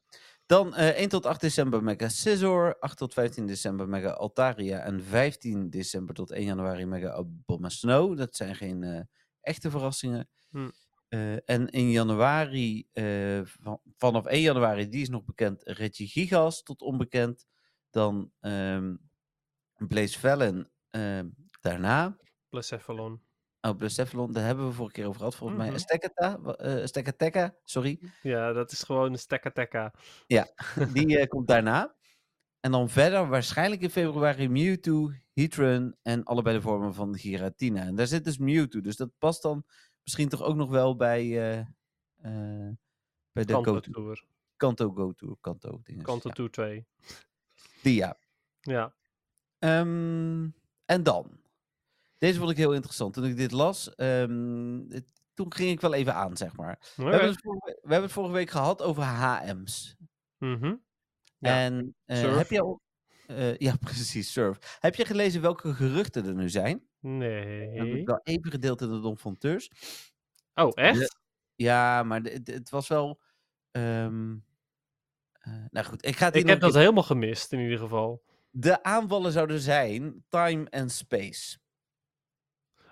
Dan 0.45 0.75
eh 0.75 0.99
1 0.99 1.09
tot 1.09 1.25
8 1.25 1.41
december 1.41 1.83
Mega 1.83 2.09
Scizor, 2.09 2.79
8 2.79 2.97
tot 2.97 3.13
15 3.13 3.45
december 3.47 3.89
Mega 3.89 4.09
Altaria 4.09 4.79
en 4.79 5.03
15 5.03 5.69
december 5.69 6.15
tot 6.15 6.31
1 6.31 6.43
januari 6.43 6.85
Mega 6.85 7.13
Obama 7.13 7.69
Snow. 7.69 8.17
Dat 8.17 8.35
zijn 8.35 8.55
geen 8.55 8.83
eh, 8.83 9.01
echte 9.41 9.69
verrassingen. 9.69 10.29
Hm. 10.49 10.69
Eh, 11.07 11.49
en 11.49 11.69
in 11.69 11.91
januari, 11.91 12.87
eh, 12.93 13.41
van, 13.43 13.81
vanaf 13.97 14.25
1 14.25 14.41
januari, 14.41 14.89
die 14.89 15.01
is 15.01 15.09
nog 15.09 15.23
bekend, 15.23 15.61
Reggie 15.63 16.07
Gigas 16.07 16.63
tot 16.63 16.81
onbekend. 16.81 17.45
Dan 17.89 18.31
ehm 18.39 18.95
Blaze 19.87 20.19
Vallon 20.19 20.69
ehm, 20.89 21.29
daarna. 21.61 22.17
Blacephalon. 22.49 23.21
Oh, 23.61 23.75
Blacephalon, 23.77 24.33
daar 24.33 24.45
hebben 24.45 24.67
we 24.67 24.73
vorige 24.73 24.93
keer 24.93 25.05
over 25.05 25.17
gehad. 25.19 25.35
Volgens 25.35 25.59
Mhm. 25.59 25.69
mij 25.69 25.79
Stekata, 25.79 26.39
uh, 26.61 26.85
Stekateka, 26.85 27.55
sorry. 27.63 27.99
Ja, 28.21 28.53
dat 28.53 28.71
is 28.71 28.83
gewoon 28.83 29.11
een 29.11 29.19
stekka 29.19 29.93
Die 30.93 31.17
eh, 31.19 31.27
komt 31.27 31.47
daarna. 31.47 31.95
En 32.59 32.71
dan 32.71 32.89
verder 32.89 33.27
waarschijnlijk 33.27 33.81
in 33.81 33.89
februari 33.89 34.49
Mewtwo, 34.49 35.11
Heatran 35.33 35.95
en 36.01 36.23
allebei 36.23 36.55
de 36.55 36.61
vormen 36.61 36.93
van 36.93 37.17
Giratina. 37.17 37.81
En 37.81 37.95
daar 37.95 38.07
zit 38.07 38.23
dus 38.23 38.37
Mewtwo. 38.37 38.81
Dus 38.81 38.95
dat 38.95 39.09
past 39.17 39.41
dan 39.41 39.63
misschien 40.03 40.29
toch 40.29 40.43
ook 40.43 40.55
nog 40.55 40.69
wel 40.69 40.95
bij, 40.95 41.21
eh, 41.21 41.59
eh, 41.59 42.73
bij 43.31 43.43
de 43.43 43.53
Kanto 43.53 43.73
Go 43.73 43.79
Tour. 43.79 44.25
Kanto 44.55 44.91
Go 44.91 45.11
Tour. 45.11 45.37
Kanto 45.41 45.79
dingen. 45.83 46.03
Kanto 46.03 46.27
ja. 46.27 46.33
Tour 46.33 46.51
2. 46.51 46.85
Die 47.81 47.95
ja. 47.95 48.17
Ja. 48.59 48.93
Ehm, 49.59 50.49
en 50.85 51.03
dan. 51.03 51.39
Deze 52.19 52.39
vond 52.39 52.51
ik 52.51 52.57
heel 52.57 52.73
interessant. 52.73 53.13
Toen 53.13 53.25
ik 53.25 53.37
dit 53.37 53.51
las, 53.51 53.95
ehm, 53.95 54.79
het- 54.89 55.05
toen 55.33 55.53
ging 55.53 55.69
ik 55.71 55.81
wel 55.81 55.93
even 55.93 56.13
aan, 56.15 56.37
zeg 56.37 56.55
maar. 56.55 56.79
We, 56.95 57.03
hebben 57.03 57.29
het 57.29 57.39
vorige, 57.41 57.65
we 57.65 57.79
hebben 57.81 58.01
het 58.03 58.11
vorige 58.11 58.33
week 58.33 58.49
gehad 58.49 58.81
over 58.81 59.03
HM's. 59.03 59.95
Mhm. 60.37 60.75
Ja, 61.37 61.55
En 61.57 61.95
surf. 62.07 62.37
heb 62.37 62.49
je 62.49 62.61
al... 62.61 62.81
eh, 63.27 63.57
ja, 63.57 63.75
precies, 63.85 64.31
surf. 64.31 64.77
Heb 64.79 64.95
je 64.95 65.05
gelezen 65.05 65.41
welke 65.41 65.73
geruchten 65.73 66.25
er 66.25 66.33
nu 66.33 66.49
zijn? 66.49 66.77
Dat 66.77 67.11
heb 67.11 67.19
Nee. 67.19 67.99
ik 67.99 68.07
wel 68.07 68.19
even 68.23 68.51
gedeeld 68.51 68.81
in 68.81 68.89
de 68.89 68.99
Don 68.99 69.17
Fonteurs. 69.17 69.69
Oh, 70.53 70.71
echt? 70.73 71.17
Ja, 71.55 72.03
maar 72.03 72.21
de- 72.21 72.41
het 72.43 72.69
was 72.69 72.87
wel... 72.87 73.19
ehm, 73.71 74.35
eh, 75.39 75.53
nou 75.69 75.85
goed, 75.85 76.05
ik 76.05 76.15
ga 76.15 76.25
het 76.25 76.35
Ik 76.35 76.47
heb 76.47 76.59
dat 76.59 76.73
helemaal 76.73 77.03
gemist, 77.03 77.53
in 77.53 77.59
ieder 77.59 77.77
geval. 77.77 78.23
De 78.49 78.83
aanvallen 78.83 79.31
zouden 79.31 79.59
zijn 79.59 80.23
time 80.29 80.69
en 80.69 80.89
space. 80.89 81.57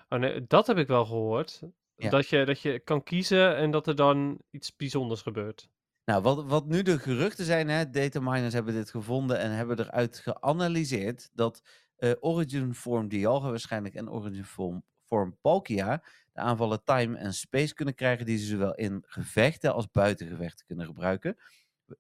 Oh 0.10 0.20
nee, 0.20 0.46
dat 0.48 0.68
heb 0.68 0.78
ik 0.78 0.88
wel 0.88 1.06
gehoord. 1.06 1.62
Ja. 1.96 2.10
Dat, 2.10 2.28
je, 2.28 2.46
dat 2.46 2.62
je 2.62 2.80
kan 2.80 3.04
kiezen 3.04 3.56
en 3.56 3.72
dat 3.72 3.88
er 3.88 3.96
dan 3.96 4.42
iets 4.52 4.76
bijzonders 4.76 5.22
gebeurt. 5.22 5.70
Nou, 6.06 6.22
wat, 6.22 6.46
wat 6.46 6.66
nu 6.66 6.82
de 6.82 7.00
geruchten 7.00 7.46
zijn, 7.46 7.70
hè, 7.70 7.90
data 7.90 8.20
miners 8.20 8.54
hebben 8.54 8.74
dit 8.74 8.90
gevonden 8.90 9.40
en 9.40 9.52
hebben 9.52 9.80
eruit 9.80 10.18
geanalyseerd 10.18 11.30
dat 11.34 11.62
eh, 11.96 12.12
Origin 12.20 12.76
Form 12.76 13.08
Dialga 13.08 13.50
waarschijnlijk 13.50 13.96
en 13.96 14.10
Origin 14.10 14.46
Form, 14.46 14.84
Form 15.06 15.38
Palkia 15.42 16.04
de 16.34 16.40
aanvallen 16.40 16.84
time 16.84 17.18
en 17.18 17.34
space 17.34 17.74
kunnen 17.74 17.96
krijgen 17.96 18.26
die 18.26 18.38
ze 18.38 18.46
zowel 18.46 18.76
in 18.76 19.04
gevechten 19.06 19.74
als 19.74 19.92
buitengevechten 19.92 20.66
kunnen 20.66 20.86
gebruiken. 20.86 21.38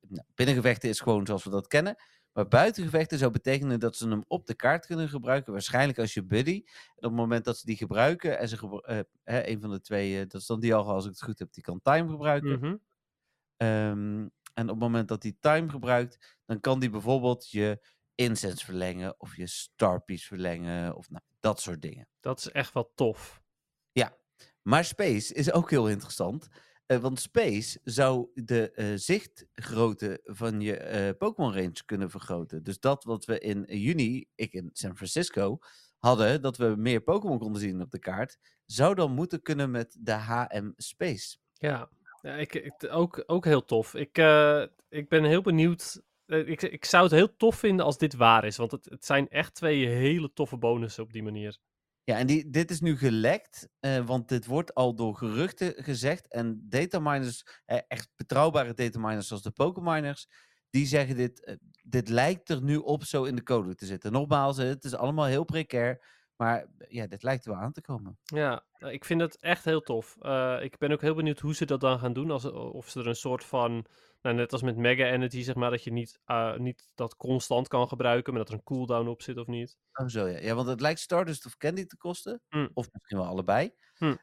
Nou, 0.08 0.26
binnengevechten 0.36 0.90
is 0.90 1.00
gewoon 1.00 1.26
zoals 1.26 1.44
we 1.44 1.50
dat 1.50 1.68
kennen, 1.68 1.96
maar 2.38 2.48
buitengevechten 2.48 3.18
zou 3.18 3.32
betekenen 3.32 3.80
dat 3.80 3.96
ze 3.96 4.10
hem 4.10 4.24
op 4.28 4.46
de 4.46 4.54
kaart 4.56 4.86
kunnen 4.86 5.10
gebruiken, 5.10 5.52
waarschijnlijk 5.52 6.00
als 6.00 6.14
je 6.14 6.24
buddy. 6.24 6.62
En 6.66 6.96
op 6.96 7.04
het 7.04 7.12
moment 7.12 7.46
dat 7.46 7.58
ze 7.58 7.66
die 7.66 7.78
gebruiken 7.78 8.40
en 8.40 8.50
ze 8.50 8.58
gebru- 8.58 8.82
eh, 8.82 9.00
hè, 9.24 9.48
een 9.48 9.62
van 9.62 9.70
de 9.70 9.82
twee, 9.82 10.14
eh, 10.22 10.28
dat 10.28 10.42
is 10.42 10.48
dan 10.48 10.60
Dialga 10.60 10.92
als 10.92 11.06
ik 11.06 11.12
het 11.12 11.24
goed 11.24 11.40
heb, 11.40 11.54
die 11.54 11.64
kan 11.64 11.82
time 11.82 12.10
gebruiken. 12.10 12.60
Mhm. 12.60 12.76
Ehm, 13.56 14.28
en 14.54 14.64
op 14.64 14.68
het 14.68 14.80
moment 14.80 15.08
dat 15.08 15.24
hij 15.24 15.36
time 15.40 15.70
gebruikt, 15.70 16.38
dan 16.46 16.60
kan 16.60 16.80
die 16.80 16.90
bijvoorbeeld 16.90 17.50
je 17.50 17.86
incense 18.16 18.66
verlengen 18.66 19.20
of 19.20 19.36
je 19.36 19.48
starpiece 19.48 20.28
verlengen 20.28 20.96
of 20.96 21.10
nou, 21.10 21.24
dat 21.40 21.62
soort 21.62 21.82
dingen. 21.82 22.08
Dat 22.20 22.40
is 22.40 22.50
echt 22.50 22.74
wel 22.74 22.92
tof. 22.96 23.42
Maar 24.68 24.86
space 24.86 25.34
is 25.34 25.52
ook 25.52 25.70
heel 25.70 25.90
interessant, 25.90 26.48
eh, 26.88 26.98
want 26.98 27.20
space 27.20 27.80
zou 27.84 28.28
de 28.34 28.72
eh, 28.72 28.86
zichtgrootte 28.96 30.20
van 30.24 30.62
je 30.62 30.78
eh, 30.78 31.18
Pokémon 31.18 31.54
range 31.54 31.86
kunnen 31.86 32.10
vergroten. 32.10 32.64
Dus 32.64 32.80
dat 32.80 33.04
wat 33.04 33.26
we 33.26 33.40
in 33.40 33.66
juni, 33.68 34.26
ik 34.36 34.54
in 34.54 34.70
San 34.74 34.96
Francisco, 34.96 35.58
hadden, 35.98 36.42
dat 36.42 36.58
we 36.58 36.76
meer 36.78 37.02
Pokémon 37.02 37.40
konden 37.40 37.62
zien 37.62 37.82
op 37.82 37.92
de 37.92 38.00
kaart, 38.00 38.38
zou 38.66 38.96
dan 38.96 39.12
moeten 39.12 39.42
kunnen 39.42 39.72
met 39.72 39.98
de 40.00 40.12
HM 40.12 40.72
Space. 40.78 41.38
Ja, 41.54 41.90
ja 42.22 42.34
ik, 42.36 42.74
ook, 42.90 43.24
ook 43.26 43.46
heel 43.46 43.66
tof. 43.66 43.94
Ik, 43.94 44.18
ik 44.90 45.10
ben 45.10 45.24
heel 45.24 45.42
benieuwd. 45.42 46.02
ik, 46.26 46.62
ik 46.62 46.86
zou 46.86 47.04
het 47.04 47.12
heel 47.12 47.36
tof 47.36 47.56
vinden 47.56 47.86
als 47.86 47.98
dit 47.98 48.16
waar 48.16 48.46
is. 48.46 48.58
Want 48.58 48.72
het, 48.72 48.86
het 48.86 49.06
zijn 49.06 49.30
echt 49.30 49.54
twee 49.54 49.88
hele 49.88 50.34
toffe 50.34 50.58
bonussen 50.58 51.04
op 51.04 51.14
die 51.14 51.24
manier. 51.24 51.58
Ja, 52.08 52.18
en 52.18 52.28
die, 52.28 52.50
dit 52.50 52.72
is 52.72 52.82
nu 52.82 52.98
gelekt, 52.98 53.70
eh, 53.80 54.06
want 54.06 54.30
dit 54.30 54.46
wordt 54.46 54.74
al 54.74 54.96
door 54.96 55.16
geruchten 55.16 55.84
gezegd. 55.84 56.28
En 56.28 56.66
dataminers, 56.70 57.46
eh, 57.66 57.80
echt 57.88 58.10
betrouwbare 58.16 58.74
dataminers 58.74 59.28
zoals 59.28 59.44
de 59.44 59.52
Pokéminers, 59.52 60.28
die 60.70 60.86
zeggen 60.86 61.16
dit, 61.16 61.44
eh, 61.44 61.56
dit 61.84 62.10
lijkt 62.10 62.50
er 62.50 62.64
nu 62.64 62.76
op 62.76 63.04
zo 63.04 63.24
in 63.24 63.36
de 63.36 63.44
code 63.44 63.76
te 63.76 63.86
zitten. 63.86 64.12
Nogmaals, 64.12 64.58
het 64.58 64.84
is 64.84 64.96
allemaal 64.96 65.26
heel 65.26 65.44
precair, 65.44 66.06
maar 66.36 66.66
ja, 66.88 67.08
dit 67.08 67.24
lijkt 67.24 67.46
er 67.46 67.52
wel 67.52 67.62
aan 67.62 67.72
te 67.72 67.82
komen. 67.82 68.18
Ja, 68.24 68.64
eh, 68.72 68.92
ik 68.92 69.06
vind 69.06 69.22
het 69.22 69.38
echt 69.40 69.66
heel 69.66 69.82
tof. 69.82 70.16
Ik 70.62 70.78
ben 70.78 70.92
ook 70.92 71.02
heel 71.02 71.16
benieuwd 71.16 71.40
hoe 71.40 71.56
ze 71.56 71.66
dat 71.66 71.80
dan 71.80 72.00
gaan 72.00 72.14
doen. 72.14 72.32
Als, 72.32 72.46
of 72.52 72.90
ze 72.90 73.00
er 73.00 73.08
een 73.08 73.16
soort 73.16 73.46
van, 73.46 73.86
nou, 74.22 74.36
net 74.36 74.52
als 74.52 74.62
met 74.62 74.78
Mega 74.78 75.06
Energy, 75.06 75.42
zeg 75.42 75.56
maar, 75.56 75.70
dat 75.70 75.84
je 75.84 75.92
niet, 75.92 76.20
eh, 76.26 76.58
niet 76.58 76.92
dat 76.96 77.16
constant 77.16 77.68
kan 77.68 77.88
gebruiken, 77.88 78.34
maar 78.34 78.42
dat 78.42 78.52
er 78.52 78.58
een 78.58 78.64
cooldown 78.64 79.08
op 79.08 79.22
zit 79.22 79.38
of 79.38 79.48
niet. 79.48 79.78
Oh 79.94 80.08
zo, 80.08 80.28
ja. 80.28 80.40
ja, 80.40 80.56
want 80.56 80.68
het 80.68 80.82
lijkt 80.82 81.00
Stardust 81.00 81.46
of 81.46 81.58
Candy 81.58 81.86
te 81.86 81.98
kosten, 81.98 82.42
Hmm. 82.50 82.70
of 82.74 82.88
misschien 82.92 83.18
wel 83.18 83.28
allebei. 83.28 83.72
Hmm. 83.98 84.20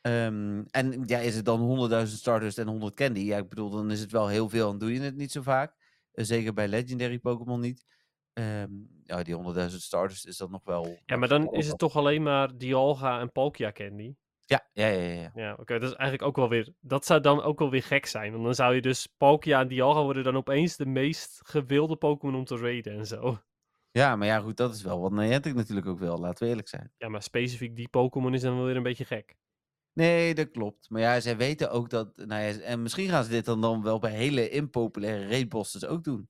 Ehm, 0.00 0.62
en 0.70 1.02
ja, 1.06 1.18
is 1.18 1.36
het 1.36 1.44
dan 1.44 1.60
100.000 1.60 2.18
Stardust 2.20 2.58
en 2.58 2.68
100 2.68 2.94
Candy? 2.94 3.20
Ja, 3.20 3.38
ik 3.38 3.48
bedoel, 3.48 3.70
dan 3.70 3.90
is 3.90 4.00
het 4.00 4.10
wel 4.10 4.28
heel 4.28 4.48
veel 4.48 4.70
en 4.70 4.78
doe 4.78 4.92
je 4.92 5.00
het 5.00 5.16
niet 5.16 5.32
zo 5.32 5.42
vaak. 5.42 5.74
Eh, 6.12 6.24
zeker 6.24 6.52
bij 6.52 6.68
Legendary 6.68 7.18
Pokémon 7.18 7.60
niet. 7.60 7.84
Ehm, 8.32 8.70
ja, 9.04 9.22
die 9.22 9.34
100.000 9.34 9.82
Stardust 9.82 10.26
is 10.26 10.36
dat 10.36 10.50
nog 10.50 10.64
wel... 10.64 10.98
Ja, 11.06 11.16
maar 11.16 11.28
dan 11.28 11.52
is 11.52 11.68
het 11.68 11.78
toch 11.78 11.96
alleen 11.96 12.22
maar 12.22 12.56
Dialga 12.56 13.20
en 13.20 13.32
Palkia 13.32 13.72
Candy. 13.72 14.14
Ja, 14.52 14.68
ja, 14.72 14.86
ja, 14.86 15.12
ja. 15.12 15.30
ja. 15.34 15.56
Oké, 15.58 15.78
dat 15.78 15.90
is 15.90 15.96
eigenlijk 15.96 16.28
ook 16.28 16.36
wel 16.36 16.48
weer. 16.48 16.72
Dat 16.80 17.06
zou 17.06 17.20
dan 17.20 17.42
ook 17.42 17.58
wel 17.58 17.70
weer 17.70 17.82
gek 17.82 18.06
zijn. 18.06 18.32
Want 18.32 18.44
dan 18.44 18.54
zou 18.54 18.74
je 18.74 18.80
dus 18.80 19.06
Palkia 19.06 19.60
en 19.60 19.68
Dialga 19.68 20.02
worden 20.02 20.24
dan 20.24 20.36
opeens 20.36 20.76
de 20.76 20.86
meest 20.86 21.40
gewilde 21.44 21.96
Pokémon 21.96 22.34
om 22.34 22.44
te 22.44 22.56
raiden 22.56 22.98
en 22.98 23.06
zo. 23.06 23.38
Ja, 23.90 24.16
maar 24.16 24.26
ja, 24.26 24.40
goed, 24.40 24.56
dat 24.56 24.74
is 24.74 24.82
wel 24.82 25.00
wat 25.00 25.12
Niantic 25.12 25.54
natuurlijk 25.54 25.86
ook 25.86 25.98
wil, 25.98 26.18
laten 26.18 26.44
we 26.44 26.50
eerlijk 26.50 26.68
zijn. 26.68 26.92
Ja, 26.96 27.08
maar 27.08 27.22
specifiek 27.22 27.76
die 27.76 27.88
Pokémon 27.88 28.34
is 28.34 28.40
dan 28.40 28.56
wel 28.56 28.64
weer 28.64 28.76
een 28.76 28.82
beetje 28.82 29.04
gek. 29.04 29.36
Nee, 29.92 30.34
dat 30.34 30.50
klopt. 30.50 30.90
Maar 30.90 31.00
ja, 31.00 31.20
zij 31.20 31.36
weten 31.36 31.70
ook 31.70 31.90
dat... 31.90 32.16
Nou 32.16 32.42
ja, 32.42 32.60
en 32.60 32.82
misschien 32.82 33.08
gaan 33.08 33.24
ze 33.24 33.30
dit 33.30 33.44
dan, 33.44 33.60
dan 33.60 33.82
wel 33.82 33.98
bij 33.98 34.12
hele 34.12 34.48
impopulaire 34.48 35.28
raidbosses 35.28 35.84
ook 35.84 36.04
doen. 36.04 36.28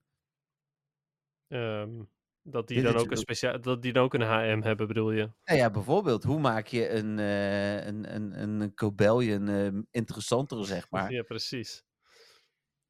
Ehm, 1.49 2.03
dat 2.43 2.69
die 2.69 2.83
Dit 2.83 2.93
dan 2.93 3.03
ook 3.03 3.11
een 3.11 3.17
speciaal, 3.17 3.61
dat 3.61 3.83
die 3.83 3.93
dan 3.93 4.03
ook 4.05 4.15
een 4.15 4.23
HM 4.23 4.61
hebben, 4.63 4.87
bedoel 4.87 5.11
je? 5.11 5.31
Nou 5.45 5.59
ja, 5.59 5.71
bijvoorbeeld, 5.71 6.23
hoe 6.23 6.41
maak 6.41 6.67
je 6.67 6.91
een, 6.91 7.19
eh 7.19 7.87
een, 7.87 8.15
een, 8.15 8.61
een 8.61 8.75
Cobellion 8.75 9.49
eh, 9.49 9.81
interessanter, 9.91 10.67
zeg 10.67 10.91
maar. 10.91 11.13
Ja, 11.13 11.23
precies. 11.23 11.85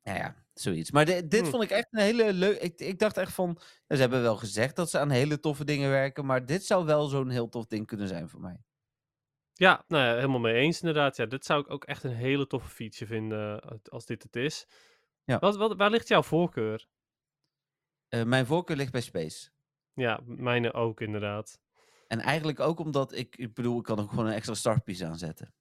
Nou 0.02 0.18
ja, 0.18 0.44
zoiets. 0.54 0.90
Maar 0.90 1.04
di- 1.04 1.28
dit 1.28 1.40
Hmm. 1.40 1.50
vond 1.50 1.62
ik 1.62 1.70
echt 1.70 1.86
een 1.90 2.00
hele 2.00 2.32
leuke... 2.32 2.58
Ik, 2.58 2.80
ik 2.80 2.98
dacht 2.98 3.16
echt 3.16 3.32
van... 3.32 3.58
ja, 3.86 3.94
ze 3.94 4.00
hebben 4.00 4.22
wel 4.22 4.36
gezegd 4.36 4.76
dat 4.76 4.90
ze 4.90 4.98
aan 4.98 5.10
hele 5.10 5.40
toffe 5.40 5.64
dingen 5.64 5.90
werken, 5.90 6.26
maar 6.26 6.46
dit 6.46 6.64
zou 6.64 6.84
wel 6.84 7.06
zo'n 7.06 7.30
heel 7.30 7.48
tof 7.48 7.66
ding 7.66 7.86
kunnen 7.86 8.08
zijn 8.08 8.28
voor 8.28 8.40
mij. 8.40 8.64
Ja, 9.52 9.84
nou 9.88 10.04
ja, 10.04 10.14
helemaal 10.14 10.40
mee 10.40 10.54
eens 10.54 10.80
inderdaad. 10.80 11.16
Ja, 11.16 11.26
dit 11.26 11.44
zou 11.44 11.60
ik 11.60 11.70
ook 11.70 11.84
echt 11.84 12.02
een 12.04 12.14
hele 12.14 12.46
toffe 12.46 12.68
feature 12.68 13.06
vinden 13.06 13.60
eh, 13.60 13.76
als 13.88 14.06
dit 14.06 14.22
het 14.22 14.36
is. 14.36 14.66
Ja. 15.24 15.38
Wat, 15.38 15.56
wat, 15.56 15.76
waar 15.76 15.90
ligt 15.90 16.08
jouw 16.08 16.22
voorkeur? 16.22 16.86
Eh, 18.12 18.22
mijn 18.22 18.46
voorkeur 18.46 18.76
ligt 18.76 18.92
bij 18.92 19.00
Space. 19.00 19.50
Ja, 19.94 20.20
mijne 20.24 20.72
ook 20.72 21.00
inderdaad. 21.00 21.60
En 22.08 22.20
eigenlijk 22.20 22.60
ook 22.60 22.78
omdat 22.78 23.12
ik... 23.12 23.36
Ik 23.36 23.54
bedoel, 23.54 23.78
ik 23.78 23.84
kan 23.84 23.98
ook 23.98 24.10
gewoon 24.10 24.26
een 24.26 24.32
extra 24.32 24.54
startpiece 24.54 25.06
aanzetten. 25.06 25.54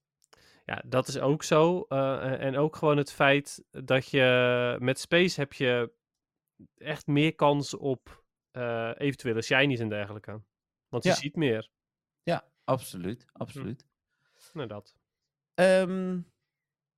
Ja, 0.65 0.81
dat 0.85 1.07
is 1.07 1.19
ook 1.19 1.43
zo. 1.43 1.85
eh, 1.89 2.41
en- 2.41 2.57
ook 2.57 2.75
gewoon 2.75 2.97
het 2.97 3.11
feit 3.11 3.63
dat 3.69 4.09
je 4.09 4.77
met 4.79 4.99
Space 4.99 5.39
heb 5.39 5.53
je 5.53 5.91
echt 6.77 7.07
meer 7.07 7.35
kans 7.35 7.73
op 7.73 8.23
eh, 8.51 8.91
eventuele 8.97 9.41
shinies 9.41 9.79
en 9.79 9.89
dergelijke. 9.89 10.41
Want 10.89 11.03
je 11.03 11.09
Ja. 11.09 11.15
ziet 11.15 11.35
meer. 11.35 11.69
Ja, 12.23 12.45
absoluut. 12.63 13.25
Absoluut. 13.31 13.85
Nou, 14.53 14.67
dat. 14.67 14.95
Ehm, 15.53 16.19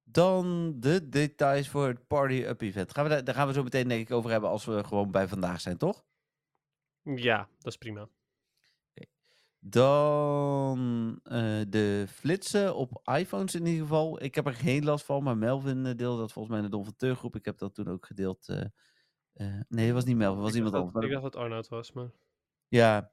dan 0.04 0.74
de 0.80 1.10
details 1.10 1.70
voor 1.70 1.88
het 1.88 2.08
Party 2.08 2.34
Up 2.34 2.62
event. 2.62 2.94
Gaan 2.94 3.04
we 3.04 3.10
daar, 3.10 3.24
daar 3.24 3.36
gaan 3.36 3.48
we 3.48 3.54
zo 3.54 3.64
meteen 3.64 3.88
denk 3.88 4.02
ik 4.02 4.16
over 4.16 4.32
hebben 4.32 4.50
als 4.50 4.66
we 4.66 4.84
gewoon 4.84 5.12
bij 5.12 5.28
vandaag 5.28 5.62
zijn, 5.62 5.78
toch? 5.78 6.04
Ja, 7.02 7.48
dat 7.58 7.72
is 7.72 7.78
prima. 7.78 8.10
Dan 9.66 11.20
eh, 11.24 11.62
de 11.70 12.06
flitsen 12.08 12.76
op 12.76 13.02
iPhones 13.18 13.56
in 13.56 13.66
ieder 13.66 13.82
geval. 13.82 14.24
Ik 14.24 14.36
heb 14.36 14.46
er 14.46 14.54
geen 14.54 14.84
last 14.84 15.06
van, 15.06 15.24
maar 15.24 15.38
Melvin 15.38 15.86
eh, 15.86 15.96
deelde 15.96 16.20
dat 16.20 16.32
volgens 16.32 16.56
mij 16.56 16.64
in 16.64 16.72
de 16.72 16.84
Don. 17.10 17.32
Ik 17.32 17.46
heb 17.46 17.58
dat 17.58 17.76
toen 17.76 17.88
ook 17.88 18.06
gedeeld. 18.06 18.48
eh, 18.48 19.60
nee, 19.68 19.86
het 19.86 19.94
was 19.94 20.04
niet 20.04 20.16
Melvin, 20.16 20.36
het 20.36 20.44
was 20.44 20.60
ik, 20.60 20.66
iemand 20.66 20.76
anders. 20.76 21.06
ik 21.06 21.12
dacht 21.12 21.24
dat 21.24 21.36
Arnoud 21.36 21.68
was, 21.68 21.92
maar... 21.92 22.12
Ja, 22.68 23.12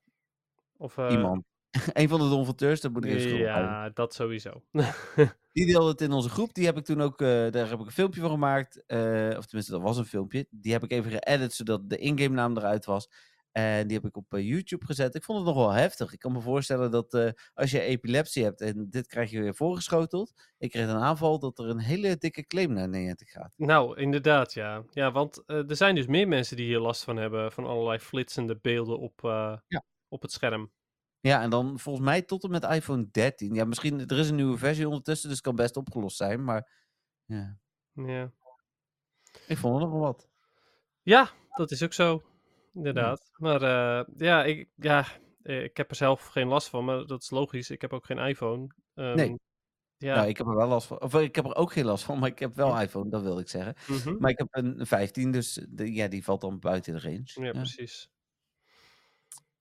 Of, 0.77 0.97
iemand. 0.97 1.45
Een 1.93 2.09
van 2.09 2.21
de 2.21 2.29
Don 2.29 2.45
dat 2.45 2.93
moet 2.93 3.05
ik 3.05 3.11
even. 3.11 3.37
Ja, 3.39 3.91
dat 3.91 4.15
sowieso. 4.15 4.63
Die 5.53 5.67
deelde 5.67 5.91
het 5.91 6.01
in 6.01 6.13
onze 6.13 6.29
groep. 6.29 6.55
Die 6.55 6.65
heb 6.67 6.77
ik 6.77 6.85
toen 6.85 7.01
ook, 7.01 7.21
eh, 7.21 7.29
daar 7.29 7.69
heb 7.69 7.81
ik 7.81 7.87
een 7.87 7.93
filmpje 7.93 8.21
van 8.21 8.31
gemaakt. 8.31 8.83
eh, 8.87 9.35
of 9.37 9.47
tenminste, 9.47 9.73
dat 9.73 9.81
was 9.81 9.97
een 9.97 10.05
filmpje. 10.05 10.47
Die 10.51 10.73
heb 10.73 10.83
ik 10.85 10.91
even 10.93 11.11
geëdit, 11.11 11.53
zodat 11.53 11.91
de 11.91 11.97
in-game 11.99 12.35
naam 12.35 12.57
eruit 12.57 12.85
was. 12.85 13.11
En 13.53 13.87
die 13.87 13.97
heb 13.97 14.07
ik 14.07 14.17
op 14.17 14.35
eh, 14.35 14.49
YouTube 14.49 14.87
gezet. 14.87 15.15
Ik 15.15 15.25
vond 15.25 15.39
het 15.39 15.47
nog 15.47 15.57
wel 15.57 15.71
heftig. 15.73 16.13
Ik 16.13 16.19
kan 16.19 16.33
me 16.33 16.41
voorstellen 16.41 16.91
dat 16.91 17.35
als 17.55 17.71
je 17.71 17.81
epilepsie 17.81 18.45
hebt 18.45 18.61
en 18.61 18.87
dit 18.91 19.07
krijg 19.07 19.31
je 19.31 19.41
weer 19.41 19.55
voorgeschoteld. 19.55 20.33
Ik 20.59 20.71
kreeg 20.71 20.89
een 20.89 20.97
aanval 20.97 21.39
dat 21.39 21.59
er 21.59 21.69
een 21.69 21.79
hele 21.81 22.17
dikke 22.17 22.47
claim 22.47 22.73
naar 22.73 22.89
Niantic 22.89 23.29
gaat. 23.31 23.55
nou, 23.57 24.01
inderdaad, 24.01 24.53
ja. 24.53 24.83
Ja, 24.91 25.13
want 25.13 25.43
er 25.47 25.77
zijn 25.77 25.95
dus 25.95 26.07
meer 26.07 26.29
mensen 26.29 26.57
die 26.57 26.67
hier 26.67 26.81
last 26.81 27.05
van 27.05 27.17
hebben. 27.17 27.53
Van 27.53 27.65
allerlei 27.67 27.99
flitsende 27.99 28.59
beelden 28.63 28.99
op, 28.99 29.21
Ja. 29.69 29.85
op 30.09 30.23
het 30.23 30.33
scherm. 30.33 30.71
Ja, 31.21 31.43
en 31.43 31.51
dan 31.51 31.79
volgens 31.79 32.05
mij 32.05 32.23
tot 32.23 32.45
en 32.45 32.51
met 32.51 32.65
iPhone 32.65 33.09
13. 33.11 33.55
Ja, 33.55 33.65
misschien, 33.65 34.07
er 34.07 34.19
is 34.19 34.29
een 34.29 34.35
nieuwe 34.37 34.59
versie 34.59 34.89
ondertussen, 34.89 35.29
dus 35.29 35.37
het 35.37 35.47
kan 35.47 35.57
best 35.57 35.77
opgelost 35.77 36.17
zijn. 36.17 36.45
Maar 36.45 36.71
ja, 37.25 37.59
Ja. 37.93 38.33
ik 39.47 39.57
vond 39.59 39.75
er 39.75 39.81
nog 39.81 39.91
wel 39.91 40.01
wat. 40.01 40.29
Ja, 41.03 41.31
dat 41.51 41.71
is 41.71 41.83
ook 41.83 41.93
zo. 41.93 42.23
Inderdaad. 42.75 43.31
Maar 43.37 43.63
eh, 43.63 44.07
ja, 44.17 44.45
ik, 44.45 44.69
ja, 44.77 45.07
ik 45.43 45.77
heb 45.77 45.91
er 45.91 45.97
zelf 45.97 46.27
geen 46.27 46.47
last 46.47 46.69
van, 46.69 46.85
maar 46.85 47.07
dat 47.07 47.23
is 47.23 47.31
logisch. 47.31 47.71
Ik 47.71 47.81
heb 47.81 47.93
ook 47.93 48.05
geen 48.07 48.19
iPhone. 48.19 48.67
Ehm, 48.95 49.15
Nee. 49.17 49.39
Ja. 49.97 50.15
Nou, 50.15 50.29
ik 50.29 50.37
heb 50.37 50.47
er 50.47 50.57
wel 50.57 50.69
last 50.69 50.87
van. 50.87 51.01
Of 51.01 51.15
ik 51.15 51.35
heb 51.35 51.45
er 51.45 51.55
ook 51.55 51.73
geen 51.73 51.85
last 51.85 52.05
van, 52.05 52.19
maar 52.19 52.29
ik 52.29 52.39
heb 52.39 52.55
wel 52.55 52.81
iPhone, 52.81 53.11
dat 53.11 53.23
wil 53.23 53.39
ik 53.39 53.49
zeggen. 53.49 53.75
mhm. 53.89 54.17
Maar 54.19 54.31
ik 54.31 54.39
heb 54.39 54.49
een 54.51 54.87
15, 54.87 55.31
dus 55.33 55.67
de, 55.69 55.93
ja, 55.93 56.09
die 56.09 56.25
valt 56.25 56.41
dan 56.41 56.59
buiten 56.59 56.93
de 56.95 57.01
range. 57.01 57.23
ja, 57.25 57.45
Ja. 57.45 57.51
precies. 57.51 58.11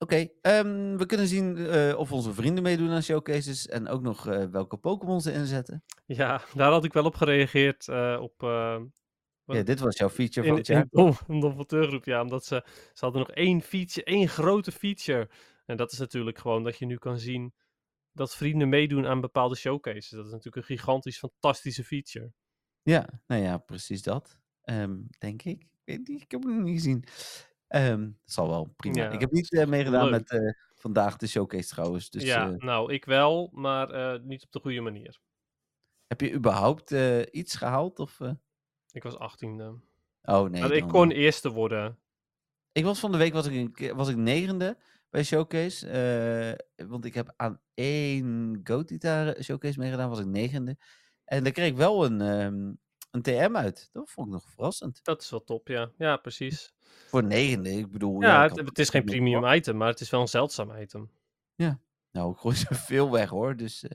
Oké, 0.02 0.28
ehm, 0.40 0.96
we 0.96 1.06
kunnen 1.06 1.26
zien 1.26 1.56
eh, 1.56 1.98
of 1.98 2.12
onze 2.12 2.34
vrienden 2.34 2.62
meedoen 2.62 2.90
aan 2.90 3.02
showcases 3.02 3.66
en 3.66 3.88
ook 3.88 4.02
nog 4.02 4.26
eh, 4.26 4.44
welke 4.44 4.76
Pokémon 4.76 5.20
ze 5.20 5.32
inzetten. 5.32 5.84
Ja, 6.06 6.42
daar 6.54 6.70
had 6.70 6.84
ik 6.84 6.92
wel 6.92 7.04
op 7.04 7.14
gereageerd. 7.14 7.88
eh, 7.88 8.18
op? 8.20 8.42
Ja, 9.44 9.62
dit 9.62 9.80
was 9.80 9.98
jouw 9.98 10.08
feature 10.08 10.40
in, 10.40 10.48
van 10.48 10.56
het 10.58 10.66
jaar. 10.66 10.86
een 11.26 11.40
Donfonteurgroep, 11.40 12.04
ja. 12.04 12.20
Omdat 12.22 12.44
ze, 12.44 12.64
ze 12.92 13.04
hadden 13.04 13.20
nog 13.20 13.30
één 13.30 13.62
feature, 13.62 14.04
één 14.06 14.28
grote 14.28 14.72
feature. 14.72 15.28
En 15.66 15.76
dat 15.76 15.92
is 15.92 15.98
natuurlijk 15.98 16.38
gewoon 16.38 16.64
dat 16.64 16.78
je 16.78 16.86
nu 16.86 16.96
kan 16.96 17.18
zien 17.18 17.54
dat 18.12 18.36
vrienden 18.36 18.68
meedoen 18.68 19.06
aan 19.06 19.20
bepaalde 19.20 19.56
showcases. 19.56 20.08
Dat 20.08 20.24
is 20.26 20.30
natuurlijk 20.32 20.56
een 20.56 20.76
gigantisch, 20.76 21.18
fantastische 21.18 21.84
feature. 21.84 22.32
Ja, 22.82 23.08
nou 23.26 23.42
ja, 23.42 23.58
precies 23.58 24.02
dat. 24.02 24.38
Ehm, 24.62 24.96
denk 25.18 25.42
ik. 25.42 25.68
Ik 25.84 26.30
heb 26.30 26.42
hem 26.42 26.54
nog 26.56 26.64
niet 26.64 26.74
gezien. 26.74 27.04
Ehm, 27.70 28.00
dat 28.00 28.32
zal 28.32 28.48
wel, 28.48 28.72
prima. 28.76 28.96
Ja, 28.96 29.10
ik 29.10 29.20
heb 29.20 29.30
niet 29.30 29.52
eh, 29.52 29.66
meegedaan 29.66 30.08
leuk. 30.08 30.10
met 30.10 30.30
eh, 30.30 30.52
vandaag 30.74 31.16
de 31.16 31.26
showcase 31.26 31.68
trouwens. 31.68 32.10
Dus 32.10 32.22
ja, 32.22 32.50
eh, 32.50 32.56
nou, 32.56 32.92
ik 32.92 33.04
wel, 33.04 33.50
maar 33.52 34.20
niet 34.22 34.44
op 34.44 34.52
de 34.52 34.60
goede 34.60 34.80
manier. 34.80 35.20
heb 36.06 36.20
je 36.20 36.32
überhaupt 36.32 36.90
iets 37.30 37.54
gehaald? 37.54 37.98
Of? 37.98 38.18
Ik 38.92 39.02
was 39.02 39.14
18e. 39.18 39.80
Oh 40.22 40.50
nee. 40.50 40.60
maar 40.60 40.72
ik 40.72 40.80
dan- 40.80 40.88
kon 40.88 41.10
eerste 41.10 41.50
worden. 41.50 41.98
Ik 42.72 42.84
was 42.84 43.00
van 43.00 43.12
de 43.12 43.18
week 43.18 43.32
was 43.32 43.46
ik, 43.46 43.92
was 43.94 44.08
ik 44.08 44.16
negende 44.16 44.76
bij 45.10 45.24
Showcase. 45.24 46.56
want 46.88 47.04
ik 47.04 47.14
heb 47.14 47.32
aan 47.36 47.60
één 47.74 48.60
Go-Gitaar 48.64 49.42
Showcase 49.42 49.78
meegedaan, 49.78 50.08
was 50.08 50.20
ik 50.20 50.26
negende. 50.26 50.76
En 51.24 51.44
daar 51.44 51.52
kreeg 51.52 51.68
ik 51.68 51.76
wel 51.76 52.04
een, 52.04 52.20
ehm, 52.20 52.72
een 53.10 53.22
TM 53.22 53.56
uit. 53.56 53.88
Dat 53.92 54.10
vond 54.10 54.26
ik 54.26 54.32
nog 54.32 54.44
verrassend. 54.54 55.00
Dat 55.04 55.22
is 55.22 55.30
wel 55.30 55.44
top, 55.44 55.68
ja. 55.68 55.90
Ja, 55.98 56.16
precies. 56.16 56.72
Voor 57.08 57.24
negende, 57.24 57.70
ik 57.70 57.90
bedoel... 57.90 58.22
Ja, 58.22 58.44
ik 58.44 58.54
het, 58.54 58.78
is 58.78 58.90
geen 58.90 59.04
premium 59.04 59.44
item, 59.44 59.76
maar 59.76 59.88
het 59.88 60.00
is 60.00 60.10
wel 60.10 60.20
een 60.20 60.28
zeldzaam 60.28 60.76
item. 60.76 61.10
Nou, 62.12 62.32
ik 62.32 62.38
gooi 62.38 62.56
ze 62.66 62.74
veel 62.74 63.10
weg 63.10 63.28
hoor, 63.28 63.56
dus... 63.56 63.82
eh. 63.82 63.90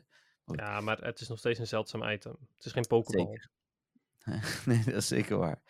Ja, 0.45 0.81
maar 0.81 0.97
het 0.97 1.19
is 1.19 1.27
nog 1.27 1.37
steeds 1.37 1.59
een 1.59 1.67
zeldzaam 1.67 2.09
item. 2.09 2.35
Het 2.55 2.65
is 2.65 2.71
geen. 2.71 2.85
Zeker. 3.03 3.49
nee, 4.65 4.83
dat 4.83 4.95
is 4.95 5.07
zeker 5.07 5.37
waar. 5.37 5.61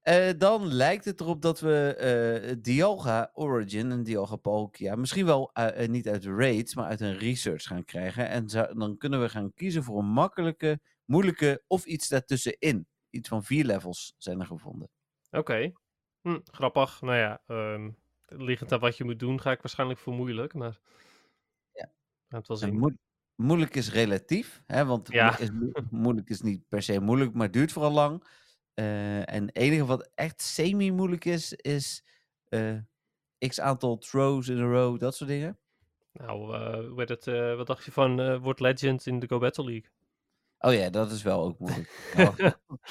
Eh, 0.00 0.30
dan 0.38 0.66
lijkt 0.66 1.04
het 1.04 1.20
erop 1.20 1.42
dat 1.42 1.60
we 1.60 1.94
eh 1.94 2.56
Dialga 2.62 3.30
Origin 3.34 3.90
en 3.90 4.02
Dialga 4.02 4.36
Palkia 4.36 4.96
misschien 4.96 5.26
wel 5.26 5.50
niet 5.86 6.08
uit 6.08 6.22
de 6.22 6.34
raids, 6.34 6.74
maar 6.74 6.86
uit 6.86 7.00
een 7.00 7.18
research 7.18 7.62
gaan 7.62 7.84
krijgen. 7.84 8.28
En 8.28 8.46
dan 8.74 8.96
kunnen 8.98 9.20
we 9.20 9.28
gaan 9.28 9.52
kiezen 9.54 9.82
voor 9.82 9.98
een 9.98 10.10
makkelijke, 10.10 10.80
moeilijke 11.08 11.62
of 11.66 11.84
iets 11.84 12.08
daartussenin. 12.08 12.86
Iets 13.10 13.28
van 13.28 13.44
vier 13.44 13.64
levels 13.64 14.14
zijn 14.16 14.40
er 14.40 14.46
gevonden. 14.46 14.88
Oké. 15.30 15.72
Hm, 16.20 16.38
grappig. 16.44 17.00
Nou 17.00 17.16
ja, 17.16 17.42
ehm 17.46 17.90
liggend 18.26 18.72
aan 18.72 18.80
wat 18.80 18.96
je 18.96 19.04
moet 19.04 19.18
doen, 19.18 19.40
ga 19.40 19.50
ik 19.50 19.62
waarschijnlijk 19.62 20.00
voor 20.00 20.12
moeilijk, 20.14 20.54
maar... 20.54 20.78
Ja. 21.72 21.92
Het 22.28 22.48
wel 22.48 22.56
Nou, 22.58 22.70
zien. 22.70 22.78
moe- 22.80 22.98
moeilijk 23.34 23.74
is 23.76 23.92
relatief, 23.92 24.62
hè, 24.66 24.84
want 24.84 25.12
Ja. 25.12 25.38
is 25.38 25.50
mo- 25.50 25.70
moeilijk 25.90 26.28
is 26.28 26.40
niet 26.40 26.68
per 26.68 26.82
se 26.82 27.00
moeilijk, 27.00 27.34
maar 27.34 27.50
duurt 27.50 27.72
vooral 27.72 27.92
lang. 27.92 28.24
Eh, 28.74 29.32
en 29.34 29.46
het 29.46 29.56
enige 29.56 29.84
wat 29.86 30.10
echt 30.14 30.42
semi-moeilijk 30.42 31.24
is, 31.24 31.52
is 31.52 32.04
eh, 32.44 32.76
x 33.38 33.60
aantal 33.60 33.98
throws 33.98 34.48
in 34.48 34.58
a 34.58 34.64
row, 34.70 34.98
dat 34.98 35.14
soort 35.16 35.30
dingen. 35.30 35.58
Nou, 36.12 36.54
eh, 36.54 36.96
heet 36.96 37.08
het, 37.08 37.24
wat 37.56 37.66
dacht 37.66 37.84
je 37.84 37.92
van 37.92 38.20
eh 38.20 38.40
Word 38.42 38.60
Legend 38.60 39.06
in 39.06 39.18
de 39.18 39.26
Go 39.28 39.38
Battle 39.38 39.64
League? 39.64 39.90
Oh 40.58 40.72
ja, 40.74 40.90
dat 40.90 41.10
is 41.12 41.22
wel 41.22 41.42
ook 41.42 41.58
moeilijk. 41.64 41.90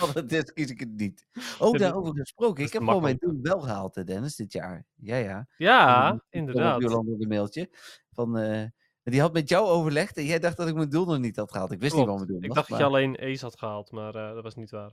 Oh, 0.01 0.15
dit 0.27 0.53
kies 0.53 0.69
ik 0.69 0.80
het 0.80 0.89
niet. 0.95 1.27
Dat- 1.60 1.77
daarover 1.77 2.13
gesproken. 2.15 2.63
Ik 2.63 2.73
heb 2.73 2.84
gewoon 2.84 3.01
mijn 3.01 3.17
doel 3.19 3.39
wel 3.41 3.60
gehaald, 3.60 3.95
hè, 3.95 4.03
Dennis, 4.03 4.36
dit 4.36 4.51
jaar. 4.53 4.86
Ja, 4.95 5.15
ja. 5.15 5.47
Ja, 5.58 5.97
Ik 6.03 6.08
kwam 6.08 6.21
inderdaad. 6.30 6.75
Op 6.75 6.82
Jolanda 6.82 7.12
een 7.19 7.27
mailtje. 7.27 7.69
Van, 8.12 8.38
eh, 8.38 8.63
die 9.03 9.21
had 9.21 9.34
met 9.34 9.49
jou 9.49 9.65
overlegd 9.67 10.17
en 10.17 10.25
jij 10.25 10.39
dacht 10.39 10.58
dat 10.58 10.67
ik 10.67 10.75
mijn 10.75 10.89
doel 10.89 11.06
nog 11.06 11.19
niet 11.19 11.36
had 11.36 11.51
gehaald. 11.51 11.71
Ik 11.71 11.80
wist 11.80 11.95
niet 11.95 12.06
wat 12.06 12.15
mijn 12.15 12.27
doel 12.27 12.38
Ik 12.41 12.47
was. 12.47 12.56
dacht 12.56 12.69
dat 12.69 12.77
je 12.77 12.84
alleen 12.84 13.19
Ace 13.19 13.45
had 13.45 13.58
gehaald, 13.60 13.91
maar 13.91 14.15
eh, 14.15 14.34
dat 14.34 14.43
was 14.43 14.56
niet 14.56 14.69
waar. 14.71 14.91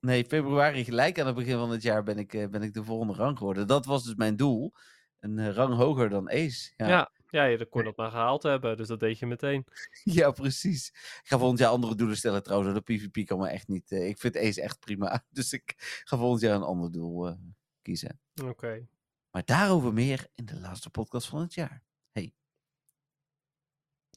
Nee, 0.00 0.24
februari 0.24 0.84
gelijk 0.84 1.20
aan 1.20 1.26
het 1.26 1.34
begin 1.34 1.56
van 1.58 1.70
het 1.70 1.82
jaar 1.82 2.02
ben 2.02 2.18
ik, 2.18 2.34
eh, 2.34 2.48
ben 2.48 2.62
ik 2.62 2.74
de 2.74 2.84
volgende 2.84 3.12
rang 3.12 3.38
geworden. 3.38 3.66
Dat 3.66 3.84
was 3.86 4.04
dus 4.04 4.14
mijn 4.14 4.36
doel. 4.36 4.72
Een 5.20 5.38
eh, 5.38 5.48
rang 5.54 5.74
hoger 5.74 6.08
dan 6.08 6.30
Ace. 6.30 6.72
Ja, 6.76 6.88
Ja, 6.88 7.10
ja, 7.36 7.44
je 7.44 7.66
kon 7.66 7.84
dat 7.84 7.96
maar 7.96 8.10
gehaald 8.10 8.42
hebben, 8.42 8.76
dus 8.76 8.88
dat 8.88 9.00
deed 9.00 9.18
je 9.18 9.26
meteen. 9.26 9.66
ja 10.04 10.30
precies. 10.30 10.88
Ik 10.88 11.20
ga 11.24 11.38
volgend 11.38 11.58
jaar 11.58 11.70
andere 11.70 11.94
doelen 11.94 12.16
stellen 12.16 12.42
trouwens. 12.42 12.74
De 12.74 12.80
PvP 12.80 13.26
kan 13.26 13.38
me 13.38 13.48
echt 13.48 13.68
niet... 13.68 13.92
eh, 13.92 14.08
ik 14.08 14.18
vind 14.18 14.36
Ace 14.36 14.62
echt 14.62 14.80
prima. 14.80 15.24
Dus 15.30 15.52
ik 15.52 15.74
ga 16.04 16.16
volgend 16.16 16.40
jaar 16.40 16.54
een 16.54 16.62
ander 16.62 16.92
doel 16.92 17.26
eh, 17.26 17.34
kiezen. 17.82 18.20
Oké. 18.44 18.86
Maar 19.30 19.44
daarover 19.44 19.92
meer 19.92 20.26
in 20.34 20.44
de 20.44 20.60
laatste 20.60 20.90
podcast 20.90 21.28
van 21.28 21.40
het 21.40 21.54
jaar. 21.54 21.84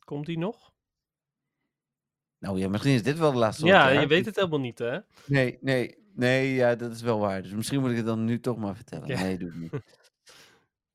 Komt 0.10 0.26
die 0.26 0.38
nog? 0.38 0.74
Nou 2.38 2.60
ja, 2.60 2.68
misschien 2.68 2.94
is 2.94 3.04
dit 3.04 3.18
wel 3.18 3.32
de 3.32 3.38
laatste 3.38 3.66
het 3.66 3.74
Ja, 3.74 3.90
je 3.90 4.08
weet 4.08 4.26
het 4.26 4.36
helemaal 4.36 4.60
niet, 4.60 4.80
hè? 4.80 5.00
Nee, 5.26 5.58
nee, 5.62 5.98
nee, 6.14 6.54
ja, 6.54 6.76
dat 6.76 6.92
is 6.92 7.02
wel 7.02 7.20
waar. 7.20 7.42
Dus 7.42 7.52
misschien 7.52 7.80
moet 7.80 7.90
ik 7.90 7.96
het 7.96 8.06
dan 8.06 8.26
nu 8.26 8.40
toch 8.40 8.58
maar 8.58 8.76
vertellen. 8.76 9.08
Ja. 9.08 9.22
Nee, 9.22 9.38
doe 9.38 9.50
ik 9.50 9.56
niet. 9.56 9.72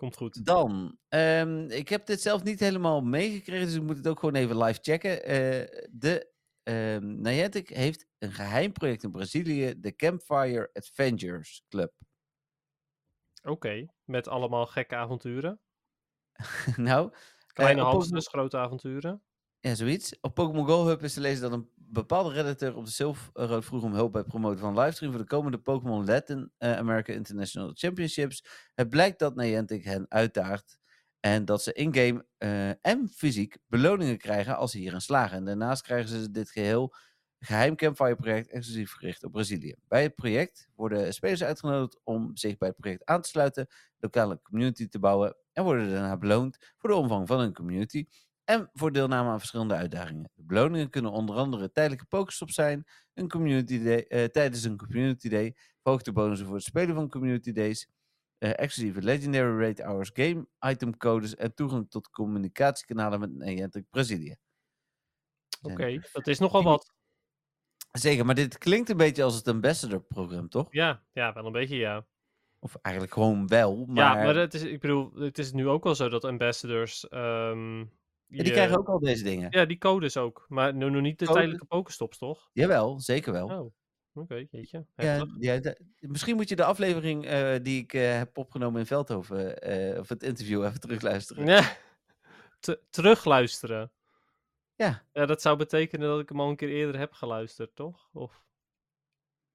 Komt 0.05 0.17
goed. 0.17 0.47
Dan, 0.47 0.99
ehm, 1.09 1.71
ik 1.71 1.89
heb 1.89 2.07
dit 2.07 2.21
zelf 2.21 2.43
niet 2.43 2.61
helemaal 2.61 3.01
meegekregen, 3.01 3.67
dus 3.67 3.75
ik 3.75 3.83
moet 3.83 3.97
het 3.97 4.09
ook 4.09 4.19
gewoon 4.19 4.35
even 4.35 4.59
live 4.59 4.79
checken. 4.83 5.25
Eh, 5.25 5.85
de 5.91 6.33
Niantic 7.01 7.69
heeft 7.69 8.07
een 8.19 8.33
geheim 8.33 8.73
project 8.73 9.03
in 9.03 9.11
Brazilië, 9.11 9.75
de 9.81 9.97
Campfire 9.97 10.71
Adventures 10.73 11.65
Club. 11.69 11.93
Oké, 13.43 13.87
met 14.05 14.29
allemaal 14.29 14.67
gekke 14.67 14.97
avonturen. 14.97 15.61
nou, 16.77 17.13
Kleine 17.47 17.85
op 17.85 17.93
hamsters, 17.93 18.29
grote 18.29 18.57
avonturen. 18.57 19.23
Ja, 19.65 19.75
zoiets. 19.75 20.15
Op 20.21 20.35
Pokémon 20.35 20.67
Go 20.67 20.87
Hub 20.87 21.03
is 21.03 21.15
te 21.15 21.21
lezen 21.21 21.43
dat 21.43 21.53
een 21.53 21.69
bepaalde 21.75 22.33
redditor 22.33 22.77
op 22.77 22.85
de 22.85 22.91
Silverroad 22.91 23.65
vroeg 23.65 23.83
om 23.83 23.93
hulp 23.93 24.13
bij 24.13 24.21
het 24.21 24.31
promoten 24.31 24.59
van 24.59 24.79
livestream 24.79 25.13
voor 25.13 25.21
de 25.21 25.27
komende 25.27 25.59
Pokémon 25.59 26.05
Latin 26.05 26.53
eh, 26.59 26.77
America 26.77 27.13
International 27.13 27.71
Championships. 27.75 28.45
Het 28.75 28.91
blijkt 28.91 29.19
dat 29.19 29.37
Niantic 29.37 29.85
hen 29.85 30.07
uitdaagt 30.09 30.79
en 31.21 31.45
dat 31.45 31.63
ze 31.63 31.73
in-game 31.73 32.27
eh, 32.39 32.69
en 32.69 33.09
fysiek 33.15 33.59
beloningen 33.67 34.19
krijgen 34.19 34.57
als 34.57 34.71
ze 34.71 34.79
hierin 34.79 35.01
slagen. 35.01 35.37
En 35.37 35.45
daarnaast 35.45 35.83
krijgen 35.83 36.09
ze 36.09 36.31
dit 36.31 36.51
geheel 36.51 36.95
geheim 37.39 37.77
Campfire 37.77 38.17
project 38.17 38.51
exclusief 38.51 38.93
gericht 38.93 39.25
op 39.25 39.33
Brazilië. 39.33 39.75
Bij 39.89 40.03
het 40.03 40.15
project 40.15 40.69
worden 40.75 41.15
spelers 41.15 41.45
uitgenodigd 41.45 42.01
om 42.03 42.37
zich 42.37 42.57
bij 42.57 42.69
het 42.69 42.77
project 42.77 43.05
aan 43.05 43.21
te 43.21 43.29
sluiten, 43.29 43.67
lokale 43.99 44.41
community 44.43 44.89
te 44.89 44.99
bouwen 44.99 45.37
en 45.53 45.65
worden 45.65 45.91
daarna 45.91 46.17
beloond 46.17 46.59
voor 46.79 46.91
de 46.91 46.97
omvang 46.97 47.27
van 47.27 47.39
hun 47.39 47.55
community 47.55 48.07
en 48.45 48.71
voor 48.73 48.93
deelname 48.93 49.29
aan 49.29 49.39
verschillende 49.39 49.75
uitdagingen. 49.75 50.31
De 50.35 50.45
beloningen 50.45 50.91
kunnen 50.91 51.11
onder 51.11 51.37
andere 51.37 51.73
tijdelijke 51.73 52.07
pokestops 52.07 52.55
zijn, 52.55 52.85
een 53.15 53.29
community 53.29 53.83
day, 53.83 54.07
eh, 54.07 54.25
tijdens 54.25 54.65
een 54.65 54.77
community 54.77 55.29
day, 55.29 55.57
verhoogde 55.83 56.13
bonussen 56.13 56.47
voor 56.47 56.57
het 56.57 56.65
spelen 56.65 56.95
van 56.95 57.09
community 57.09 57.53
days, 57.53 57.89
eh, 58.39 58.51
exclusieve 58.51 59.03
legendary 59.03 59.67
rate 59.67 59.83
hours 59.83 60.11
game 60.13 60.47
item 60.61 60.97
codes 60.97 61.35
en 61.35 61.55
toegang 61.55 61.91
tot 61.91 62.11
communicatiekanalen 62.11 63.21
met 63.21 63.35
Niantic 63.35 63.85
Brazilië. 63.91 64.37
Oké, 65.63 66.01
dat 66.13 66.27
is 66.27 66.39
nogal 66.39 66.63
wat. 66.63 66.93
Zeker, 67.93 68.27
maar 68.27 68.35
dit 68.35 68.59
klinkt 68.59 68.89
een 68.89 68.97
beetje 68.97 69.23
als 69.23 69.35
het 69.35 69.49
ambassador-programma, 69.49 70.49
toch? 70.49 70.67
Ja, 70.71 71.03
ja, 71.13 71.33
wel 71.33 71.47
een 71.47 71.53
beetje 71.53 71.77
ja. 71.77 72.07
Of 72.59 72.77
eigenlijk 72.83 73.15
gewoon 73.15 73.47
wel, 73.47 73.87
maar, 73.87 73.97
Ja, 73.97 74.25
maar 74.25 74.37
het 74.37 74.55
is, 74.55 74.63
ik 74.63 74.81
bedoel, 74.81 75.15
het 75.15 75.39
is 75.39 75.53
nu 75.53 75.69
ook 75.69 75.85
wel 75.85 75.95
zo 75.95 76.09
dat 76.09 76.25
ambassadors... 76.25 77.09
ehm, 77.09 77.85
Die 78.27 78.45
je- 78.45 78.51
krijgen 78.53 78.79
ook 78.79 78.89
al 78.89 78.99
deze 78.99 79.25
dingen. 79.25 79.47
Ja, 79.51 79.65
die 79.65 79.79
codes 79.79 80.17
ook. 80.17 80.45
Maar 80.49 80.75
nu 80.75 80.91
nog 80.91 81.03
niet 81.03 81.19
de 81.19 81.27
tijdelijke 81.27 81.65
pokestops, 81.67 82.19
toch? 82.19 82.51
Jawel, 82.53 83.01
zeker 83.01 83.33
wel. 83.33 83.49
Oh, 83.49 83.73
oké, 84.23 84.35
jeetje. 84.51 84.87
Ja, 84.95 85.05
heftig. 85.05 85.37
ja, 85.39 85.75
misschien 86.01 86.37
moet 86.37 86.49
je 86.49 86.57
de 86.57 86.65
aflevering 86.65 87.27
eh, 87.27 87.55
die 87.63 87.83
ik 87.83 87.93
eh, 87.93 88.17
heb 88.17 88.39
opgenomen 88.39 88.81
in 88.81 88.87
Veldhoven, 88.87 89.59
eh, 89.63 89.99
of 89.99 90.09
het 90.09 90.23
interview, 90.23 90.65
even 90.65 90.81
terugluisteren. 90.81 91.47
Ja. 91.47 91.77
Terugluisteren. 92.91 93.93
Ja. 94.75 95.07
Ja, 95.13 95.27
dat 95.27 95.43
zou 95.43 95.57
betekenen 95.57 96.09
dat 96.09 96.21
ik 96.21 96.29
hem 96.29 96.41
al 96.41 96.49
een 96.49 96.57
keer 96.57 96.69
eerder 96.69 96.99
heb 96.99 97.13
geluisterd, 97.13 97.75
toch? 97.75 98.09
Of... 98.13 98.43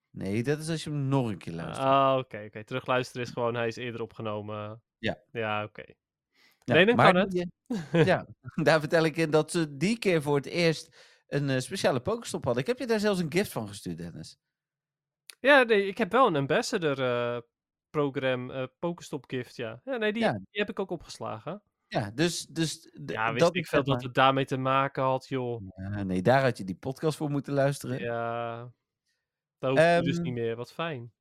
Nee, 0.10 0.44
dat 0.44 0.60
is 0.60 0.70
als 0.70 0.84
je 0.84 0.90
hem 0.90 1.08
nog 1.08 1.28
een 1.28 1.38
keer 1.38 1.54
luistert. 1.54 1.88
Ah, 1.88 2.16
oké, 2.18 2.44
oké. 2.48 2.64
Terugluisteren 2.64 3.26
is 3.26 3.32
gewoon, 3.34 3.56
hij 3.56 3.68
is 3.68 3.76
eerder 3.76 4.02
opgenomen. 4.02 4.82
Ja. 4.98 5.18
Ja, 5.32 5.64
oké. 5.64 5.84
Nee, 6.74 6.86
dan 6.86 6.96
maar 6.96 7.14
kan 7.14 7.22
het. 7.22 7.48
eh, 7.92 8.06
ja, 8.12 8.26
daar 8.56 8.80
vertel 8.80 9.04
ik 9.04 9.18
in 9.18 9.30
dat 9.32 9.52
ze 9.52 9.78
die 9.78 10.00
keer 10.00 10.22
voor 10.22 10.36
het 10.36 10.46
eerst 10.46 10.96
een 11.28 11.50
eh, 11.50 11.60
speciale 11.60 12.00
Pokestop 12.00 12.44
hadden. 12.44 12.62
Ik 12.62 12.68
heb 12.70 12.80
je 12.80 12.88
daar 12.88 13.00
zelfs 13.00 13.20
een 13.20 13.32
gift 13.32 13.52
van 13.52 13.68
gestuurd, 13.68 13.98
Dennis. 13.98 14.38
Ja, 15.40 15.64
nee, 15.64 15.88
ik 15.88 15.98
heb 15.98 16.12
wel 16.12 16.28
een 16.28 16.36
ambassador 16.36 17.02
eh 17.02 17.42
program, 17.90 18.52
eh 18.52 18.64
Pokestop 18.80 19.24
gift, 19.28 19.56
ja. 19.56 19.82
Ja, 19.84 19.98
nee, 19.98 20.14
die, 20.14 20.22
Ja. 20.22 20.32
die 20.32 20.48
heb 20.52 20.70
ik 20.70 20.80
ook 20.80 20.90
opgeslagen. 20.92 21.62
Ja, 21.88 22.12
dus... 22.12 22.46
dus 22.46 22.90
Ja, 23.06 23.28
wist 23.34 23.40
dat 23.46 23.56
ik 23.56 23.68
veel 23.68 23.84
dat 23.84 23.96
maar- 23.96 24.04
het 24.04 24.14
daarmee 24.14 24.46
te 24.46 24.58
maken 24.58 25.04
had, 25.04 25.28
joh. 25.28 25.62
Ja, 25.76 26.04
nee, 26.04 26.22
daar 26.22 26.42
had 26.42 26.58
je 26.58 26.64
die 26.64 26.76
podcast 26.76 27.18
voor 27.18 27.30
moeten 27.30 27.54
luisteren. 27.54 28.00
Ja, 28.00 28.58
dat 29.58 29.70
hoeft 29.70 29.82
nu 29.84 30.02
dus 30.02 30.16
Ehm, 30.16 30.24
niet 30.24 30.34
meer. 30.34 30.56
Wat 30.56 30.74
fijn. 30.74 31.12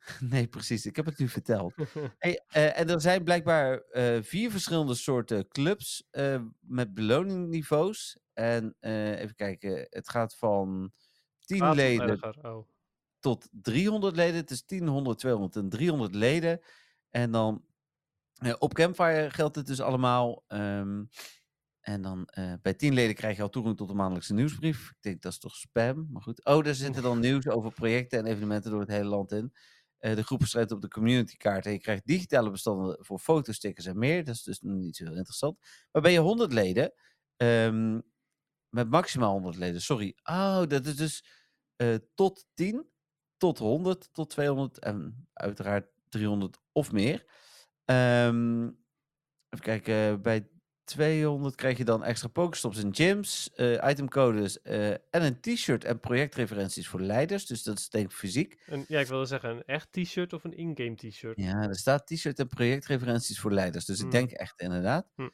Nee, 0.30 0.46
precies. 0.48 0.86
Ik 0.86 0.96
heb 0.96 1.04
het 1.04 1.18
nu 1.18 1.28
verteld. 1.28 1.74
Hey, 2.18 2.44
eh, 2.48 2.78
en 2.78 2.88
er 2.88 3.00
zijn 3.00 3.24
blijkbaar 3.24 3.78
eh, 3.80 4.22
vier 4.22 4.50
verschillende 4.50 4.94
soorten 4.94 5.48
clubs 5.48 6.06
eh, 6.10 6.42
met 6.60 6.94
beloningniveaus. 6.94 8.18
En 8.32 8.76
even 8.80 9.34
kijken, 9.34 9.86
het 9.90 10.08
gaat 10.08 10.36
van 10.36 10.92
10 11.38 11.58
Kwaad 11.58 11.70
of 11.70 11.76
leden 11.76 12.44
Oh. 12.44 12.68
tot 13.18 13.48
300 13.50 14.16
leden. 14.16 14.36
Het 14.36 14.50
is 14.50 14.64
10, 14.64 14.86
100, 14.86 15.18
200 15.18 15.56
en 15.56 15.68
300 15.68 16.14
leden. 16.14 16.60
En 17.10 17.30
dan 17.30 17.64
op 18.58 18.74
Campfire 18.74 19.30
geldt 19.30 19.56
het 19.56 19.66
dus 19.66 19.80
allemaal. 19.80 20.44
ehm, 20.46 21.04
en 21.80 22.02
dan 22.02 22.28
bij 22.62 22.74
10 22.74 22.94
leden 22.94 23.14
krijg 23.14 23.36
je 23.36 23.42
al 23.42 23.48
toegang 23.48 23.76
tot 23.76 23.88
de 23.88 23.94
maandelijkse 23.94 24.34
nieuwsbrief. 24.34 24.88
Ik 24.90 24.96
denk 25.00 25.22
dat 25.22 25.32
is 25.32 25.38
toch 25.38 25.56
spam, 25.56 26.08
maar 26.10 26.22
goed. 26.22 26.44
Oh, 26.44 26.64
daar 26.64 26.74
zitten 26.74 27.02
dan 27.02 27.20
nieuws 27.20 27.48
over 27.48 27.72
projecten 27.72 28.18
en 28.18 28.26
evenementen 28.26 28.70
door 28.70 28.80
het 28.80 28.88
hele 28.90 29.08
land 29.08 29.32
in. 29.32 29.52
Eh, 30.00 30.14
de 30.16 30.22
groep 30.24 30.40
verschijnt 30.40 30.70
op 30.70 30.80
de 30.80 30.88
communitykaart 30.88 31.66
en 31.66 31.72
je 31.72 31.78
krijgt 31.80 32.06
digitale 32.06 32.50
bestanden 32.50 32.96
voor 33.00 33.18
foto's, 33.18 33.56
stickers 33.56 33.86
en 33.86 33.98
meer. 33.98 34.24
Dat 34.24 34.34
is 34.34 34.42
dus 34.42 34.60
niet 34.60 34.96
zo 34.96 35.04
heel 35.04 35.16
interessant. 35.16 35.58
Maar 35.92 36.02
ben 36.02 36.12
je 36.12 36.18
100 36.18 36.52
leden, 36.52 36.92
ehm, 37.36 38.00
met 38.68 38.90
maximaal 38.90 39.32
100 39.32 39.56
leden, 39.56 39.80
sorry. 39.82 40.16
Oh, 40.22 40.62
dat 40.66 40.86
is 40.86 40.96
dus 40.96 41.24
eh, 41.76 41.94
tot 42.14 42.46
10, 42.54 42.90
tot 43.36 43.58
100, 43.58 44.08
tot 44.12 44.30
200 44.30 44.78
en 44.78 45.28
uiteraard 45.32 45.86
300 46.08 46.58
of 46.72 46.92
meer. 46.92 47.24
Ehm, 47.84 48.62
even 49.48 49.64
kijken, 49.64 50.22
bij 50.22 50.48
200 50.90 51.54
krijg 51.54 51.78
je 51.78 51.84
dan 51.84 52.04
extra 52.04 52.28
pokestops 52.28 52.82
en 52.82 52.94
gyms, 52.94 53.50
eh, 53.54 53.88
itemcodes 53.90 54.62
eh, 54.62 54.90
en 54.90 55.00
een 55.10 55.40
t-shirt 55.40 55.84
en 55.84 56.00
projectreferenties 56.00 56.88
voor 56.88 57.00
leiders. 57.00 57.46
Dus 57.46 57.62
dat 57.62 57.78
is 57.78 57.88
denk 57.88 58.04
ik 58.10 58.16
fysiek. 58.16 58.62
Een, 58.66 58.84
ja, 58.88 59.00
ik 59.00 59.06
wilde 59.06 59.26
zeggen, 59.26 59.50
een 59.50 59.64
echt 59.64 59.92
t-shirt 59.92 60.32
of 60.32 60.44
een 60.44 60.56
in-game 60.56 60.94
t-shirt? 60.94 61.36
Ja, 61.40 61.62
er 61.68 61.76
staat 61.76 62.06
t-shirt 62.06 62.38
en 62.38 62.46
projectreferenties 62.48 63.40
voor 63.40 63.52
leiders. 63.52 63.84
Dus 63.84 63.96
ik 63.96 64.02
Hmm. 64.02 64.10
denk 64.10 64.30
echt 64.30 64.60
inderdaad. 64.60 65.06
Hm. 65.14 65.28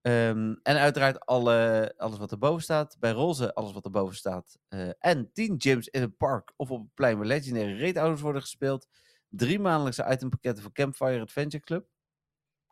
Ehm, 0.00 0.54
en 0.62 0.76
uiteraard 0.76 1.26
alle, 1.26 1.94
alles 1.96 2.18
wat 2.18 2.30
erboven 2.30 2.62
staat. 2.62 2.96
Bij 2.98 3.10
roze 3.10 3.54
alles 3.54 3.72
wat 3.72 3.84
erboven 3.84 4.16
staat. 4.16 4.58
eh, 4.68 4.88
en 4.98 5.30
10 5.32 5.54
gyms 5.60 5.88
in 5.88 6.02
een 6.02 6.16
park 6.16 6.52
of 6.56 6.70
op 6.70 6.80
een 6.80 6.90
plein 6.94 7.16
waar 7.16 7.26
legendary 7.26 7.80
raid-auto's 7.80 8.20
worden 8.20 8.42
gespeeld. 8.42 8.88
Drie 9.28 9.58
maandelijkse 9.58 10.06
itempakketten 10.10 10.62
voor 10.62 10.72
Campfire 10.72 11.20
Adventure 11.20 11.62
Club. 11.64 11.86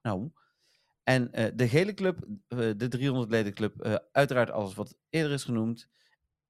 Nou. 0.02 0.30
En 1.08 1.32
eh, 1.32 1.50
de 1.54 1.68
gele 1.68 1.94
club, 1.94 2.26
eh, 2.48 2.58
de 2.76 2.88
300 2.88 3.30
leden 3.30 3.54
club, 3.54 3.80
eh, 3.80 3.94
uiteraard 4.12 4.50
alles 4.50 4.74
wat 4.74 4.96
eerder 5.10 5.32
is 5.32 5.44
genoemd. 5.44 5.88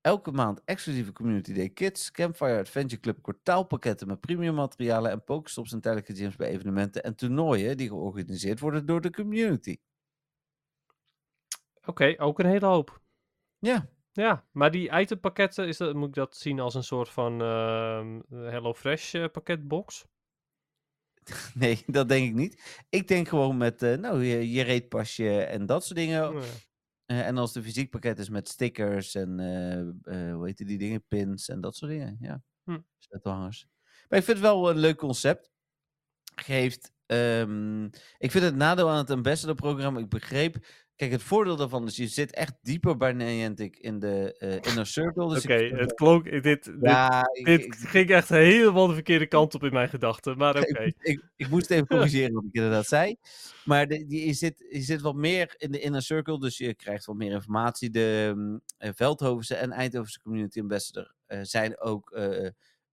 Elke 0.01 0.31
maand 0.31 0.63
exclusieve 0.65 1.13
Community 1.13 1.53
Day 1.53 1.69
Kits, 1.69 2.11
Campfire 2.11 2.59
Adventure 2.59 3.01
Club 3.01 3.23
kwartaalpakketten 3.23 4.07
met 4.07 4.21
premium 4.21 4.55
materialen 4.55 5.11
en 5.11 5.25
pokestops 5.25 5.73
en 5.73 5.81
tijdelijke 5.81 6.15
gyms 6.15 6.37
bij 6.37 6.49
evenementen 6.49 7.03
en 7.03 7.17
toernooien 7.17 7.77
die 7.77 7.89
georganiseerd 7.89 8.61
worden 8.61 8.87
door 8.87 9.01
de 9.01 9.11
community. 9.11 9.77
Oké, 11.85 12.15
ook 12.17 12.39
een 12.39 12.47
hele 12.47 12.67
hoop. 12.67 13.01
Ja, 13.59 13.89
Ja, 14.13 14.45
maar 14.53 14.71
die 14.71 15.01
itempakketten, 15.01 15.69
is 15.69 15.77
dat, 15.77 15.95
moet 15.95 16.09
ik 16.09 16.15
dat 16.15 16.37
zien 16.37 16.61
als 16.61 16.75
een 16.75 16.85
soort 16.85 17.09
van 17.09 17.43
ehm 17.43 18.21
HelloFresh 18.31 19.27
pakketbox? 19.33 20.07
nee, 21.55 21.83
dat 21.87 22.09
denk 22.09 22.29
ik 22.29 22.35
niet. 22.35 22.85
Ik 22.89 23.09
denk 23.09 23.29
gewoon 23.29 23.57
met 23.57 23.83
eh, 23.83 23.97
nou, 23.97 24.25
je, 24.25 24.51
je 24.51 24.63
reetpasje 24.63 25.41
en 25.43 25.67
dat 25.67 25.85
soort 25.85 25.99
dingen. 25.99 26.33
Ja. 26.33 26.41
Eh, 27.05 27.27
en 27.27 27.37
als 27.39 27.55
een 27.55 27.63
fysiek 27.63 27.91
pakket 27.91 28.19
is 28.19 28.29
met 28.29 28.49
stickers 28.49 29.15
en 29.15 29.41
eh, 30.05 30.35
hoe 30.35 30.47
heet 30.47 30.57
die 30.67 30.79
dingen, 30.79 31.05
pins 31.09 31.49
en 31.49 31.61
dat 31.61 31.77
soort 31.77 31.91
dingen. 31.91 32.17
Ja, 32.21 32.43
Hm. 32.65 32.79
sleutelhangers. 32.99 33.67
Maar 34.09 34.19
ik 34.19 34.25
vind 34.25 34.37
het 34.37 34.47
wel 34.47 34.71
een 34.71 34.79
leuk 34.79 34.97
concept. 34.97 35.51
Geeft, 36.35 36.93
ehm, 37.07 37.85
ik 38.19 38.31
vind 38.31 38.45
het 38.45 38.55
nadeel 38.57 38.91
aan 38.91 38.97
het 38.97 39.11
ambassador 39.11 39.55
programma, 39.55 40.01
ik 40.01 40.09
begreep, 40.09 40.57
kijk 40.99 41.11
het 41.11 41.23
voordeel 41.23 41.57
daarvan 41.57 41.87
is 41.87 41.97
je 41.97 42.07
zit 42.07 42.35
echt 42.35 42.55
dieper 42.63 42.97
bij 42.97 43.13
Niantic 43.13 43.77
in 43.77 43.99
de 43.99 44.37
eh, 44.39 44.71
inner 44.71 44.87
circle. 44.87 45.35
Dus 45.35 45.45
Oké, 45.45 45.55
ik, 45.55 45.77
het 45.77 45.95
klonk, 45.95 46.25
dit, 46.25 46.43
dit, 46.43 46.71
ja, 46.81 47.29
ik, 47.33 47.45
dit 47.45 47.65
ik- 47.65 47.75
ging 47.75 48.11
echt 48.11 48.29
helemaal 48.29 48.87
de 48.87 48.95
verkeerde 48.95 49.27
kant 49.27 49.55
op 49.55 49.65
in 49.65 49.73
mijn 49.73 49.89
gedachten, 49.89 50.37
maar 50.37 50.57
oké. 50.61 50.83
ik, 50.83 50.95
ik, 50.99 51.23
ik 51.37 51.49
moest 51.49 51.71
even 51.71 51.87
corrigeren 51.87 52.33
wat 52.33 52.45
ik 52.45 52.55
inderdaad 52.55 52.87
zei. 52.87 53.17
Maar 53.65 53.87
de, 53.89 54.07
die, 54.07 54.27
je, 54.27 54.33
zit, 54.33 54.67
je 54.71 54.81
zit 54.81 55.01
wat 55.01 55.15
meer 55.15 55.55
in 55.57 55.71
de 55.71 55.81
inner 55.81 56.03
circle, 56.03 56.41
dus 56.41 56.59
je 56.59 56.75
krijgt 56.75 57.05
wat 57.05 57.17
meer 57.17 57.33
informatie. 57.33 57.91
De 57.91 58.35
eh, 58.79 58.91
Veldhovense 58.95 59.55
en 59.55 59.71
Eindhovense 59.71 60.21
Community 60.21 60.61
Ambassador 60.61 61.15
eh, 61.27 61.39
zijn 61.43 61.81
ook 61.81 62.19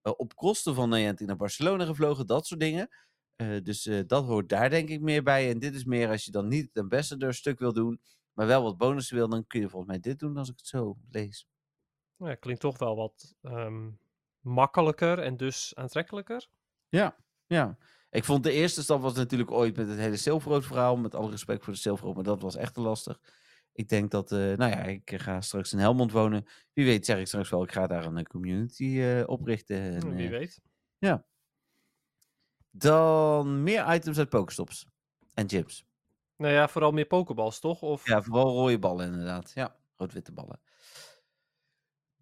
op 0.02 0.36
kosten 0.36 0.76
van 0.76 0.90
Niantic 0.90 1.28
naar 1.28 1.36
Barcelona 1.36 1.86
gevlogen, 1.86 2.28
dat 2.28 2.48
soort 2.48 2.60
dingen. 2.60 2.90
Eh, 3.36 3.64
dus 3.64 3.86
eh, 3.86 4.00
dat 4.08 4.26
hoort 4.26 4.50
daar 4.50 4.70
denk 4.70 4.90
ik 4.90 5.02
meer 5.02 5.24
bij. 5.24 5.50
En 5.50 5.60
dit 5.60 5.76
is 5.76 5.84
meer 5.84 6.10
als 6.10 6.26
je 6.26 6.32
dan 6.32 6.48
niet 6.48 6.68
het 6.68 6.78
ambassador 6.78 7.34
stuk 7.34 7.60
wil 7.60 7.74
doen, 7.74 8.02
maar 8.34 8.48
wel 8.48 8.64
wat 8.64 8.78
bonussen 8.78 9.16
wil, 9.16 9.30
dan 9.30 9.48
kun 9.48 9.60
je 9.60 9.70
volgens 9.70 9.92
mij 9.92 10.00
dit 10.00 10.20
doen 10.20 10.38
als 10.38 10.50
ik 10.50 10.58
het 10.58 10.68
zo 10.68 10.98
lees. 11.10 11.48
Ja, 12.18 12.36
klinkt 12.36 12.62
toch 12.62 12.78
wel 12.78 12.96
wat 12.96 13.36
ehm, 13.42 13.90
makkelijker 14.40 15.20
en 15.20 15.38
dus 15.38 15.76
aantrekkelijker. 15.76 16.48
Ja, 16.90 17.16
ja. 17.46 17.78
Ik 18.10 18.24
vond 18.24 18.44
de 18.44 18.52
eerste 18.52 18.84
stap 18.84 19.02
was 19.02 19.16
natuurlijk 19.16 19.52
ooit 19.52 19.76
met 19.76 19.88
het 19.88 19.98
hele 19.98 20.18
Silverroad 20.18 20.66
verhaal. 20.66 20.98
Met 20.98 21.16
alle 21.16 21.30
respect 21.30 21.64
voor 21.64 21.74
de 21.74 21.80
Silverroad, 21.80 22.16
maar 22.16 22.24
dat 22.24 22.42
was 22.42 22.56
echt 22.56 22.74
te 22.74 22.82
lastig. 22.82 23.20
Ik 23.72 23.90
denk 23.90 24.12
dat, 24.12 24.32
eh, 24.32 24.38
nou 24.40 24.72
ja, 24.72 24.84
ik 24.84 25.12
ga 25.16 25.42
straks 25.42 25.74
in 25.74 25.80
Helmond 25.80 26.12
wonen. 26.12 26.46
Wie 26.74 26.86
weet 26.86 27.06
zeg 27.06 27.20
ik 27.20 27.28
straks 27.28 27.50
wel, 27.50 27.64
ik 27.64 27.72
ga 27.72 27.88
daar 27.88 28.06
een 28.06 28.28
community 28.28 29.00
eh, 29.00 29.24
oprichten. 29.26 29.78
En, 29.78 30.02
Hm, 30.02 30.16
Wie 30.16 30.30
weet. 30.30 30.62
Dan 32.78 33.64
meer 33.64 33.94
items 33.94 34.18
uit 34.18 34.30
Pokestops 34.30 34.86
en 35.34 35.50
gyms. 35.50 35.86
Nou 36.38 36.54
ja, 36.54 36.68
vooral 36.68 36.92
meer 36.92 37.06
pokeballs, 37.06 37.60
toch? 37.60 37.82
Of... 37.82 38.08
Ja, 38.08 38.22
vooral 38.22 38.54
rode 38.54 38.80
ballen 38.80 39.06
inderdaad. 39.06 39.52
Ja, 39.56 39.76
rood-witte 39.96 40.32
ballen. 40.32 40.60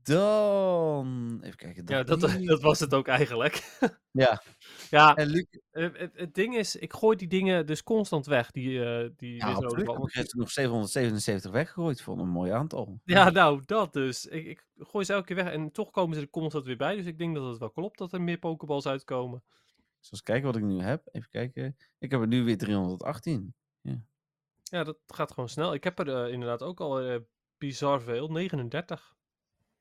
Dan, 0.04 1.40
even 1.42 1.58
kijken. 1.58 1.84
Ja, 1.86 2.04
dat, 2.04 2.20
dat 2.46 2.62
was 2.62 2.80
het 2.80 2.94
ook 2.94 3.08
eigenlijk. 3.08 3.64
Ja, 4.12 4.42
Ja, 4.90 5.16
en 5.16 5.28
Luc, 5.28 5.46
eh, 5.72 5.90
het, 5.94 6.12
het 6.16 6.34
ding 6.34 6.56
is, 6.56 6.76
ik 6.76 6.94
gooi 6.94 7.18
die 7.18 7.28
dingen 7.28 7.66
dus 7.66 7.84
constant 7.84 8.26
weg. 8.26 8.52
Die, 8.52 8.86
eh 8.86 9.10
die 9.18 9.36
ja, 9.36 9.52
absoluut. 9.52 9.90
Ik 9.90 10.14
heb 10.14 10.34
nog 10.34 10.52
777 10.52 11.52
weggegooid. 11.52 12.02
Vond 12.02 12.20
een 12.20 12.30
mooi 12.30 12.52
aantal. 12.52 13.00
Ja, 13.04 13.30
nou, 13.30 13.62
dat 13.66 13.94
dus. 13.94 14.26
Ik, 14.26 14.46
ik 14.46 14.66
gooi 14.78 15.06
ze 15.06 15.14
elke 15.14 15.26
keer 15.26 15.36
weg 15.36 15.54
en 15.54 15.72
toch 15.72 15.92
komen 15.92 16.16
ze 16.16 16.22
er 16.22 16.30
constant 16.30 16.66
weer 16.66 16.78
bij. 16.78 16.96
Dus 16.96 17.06
ik 17.06 17.18
denk 17.18 17.36
dat 17.36 17.50
het 17.50 17.60
wel 17.60 17.72
klopt 17.72 17.98
dat 17.98 18.14
er 18.14 18.22
meer 18.22 18.38
pokeballs 18.38 18.86
uitkomen. 18.86 19.44
Dus 20.10 20.24
kijken 20.24 20.46
wat 20.46 20.56
ik 20.56 20.64
nu 20.64 20.82
heb. 20.82 21.08
Even 21.12 21.30
kijken. 21.30 21.78
Ik 21.98 22.12
heb 22.12 22.22
er 22.22 22.28
nu 22.28 22.44
weer 22.44 22.58
318. 22.58 23.56
Ja, 24.74 24.84
dat 24.84 24.98
gaat 25.08 25.32
gewoon 25.32 25.50
snel. 25.50 25.74
Ik 25.74 25.84
heb 25.84 26.00
er 26.00 26.26
eh, 26.26 26.32
inderdaad 26.32 26.62
ook 26.62 26.80
al 26.80 27.00
eh, 27.00 27.20
bizar 27.58 28.02
veel. 28.02 28.28
39. 28.28 29.16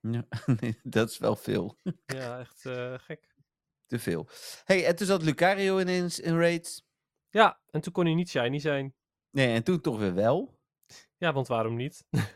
Ja, 0.01 0.27
nee, 0.61 0.81
dat 0.83 1.11
is 1.11 1.19
wel 1.19 1.37
veel. 1.37 1.79
Ja, 2.07 2.39
echt 2.39 2.67
eh, 2.67 2.95
gek. 2.99 3.35
Te 3.87 3.99
veel. 3.99 4.29
hey, 4.65 4.87
en 4.87 4.97
toen 4.97 5.07
zat 5.07 5.23
Lucario 5.23 5.79
ineens 5.79 6.21
in 6.21 6.39
raids. 6.39 6.87
Ja, 7.31 7.61
en 7.71 7.81
toen 7.81 7.93
kon 7.93 8.05
hij 8.05 8.15
niet 8.15 8.29
shiny 8.29 8.59
zijn. 8.59 8.95
Nee, 9.31 9.55
en 9.55 9.63
toen 9.63 9.81
toch 9.81 9.99
weer 9.99 10.15
wel. 10.15 10.59
Ja, 11.17 11.33
want 11.33 11.49
waarom 11.49 11.77
niet? 11.77 12.05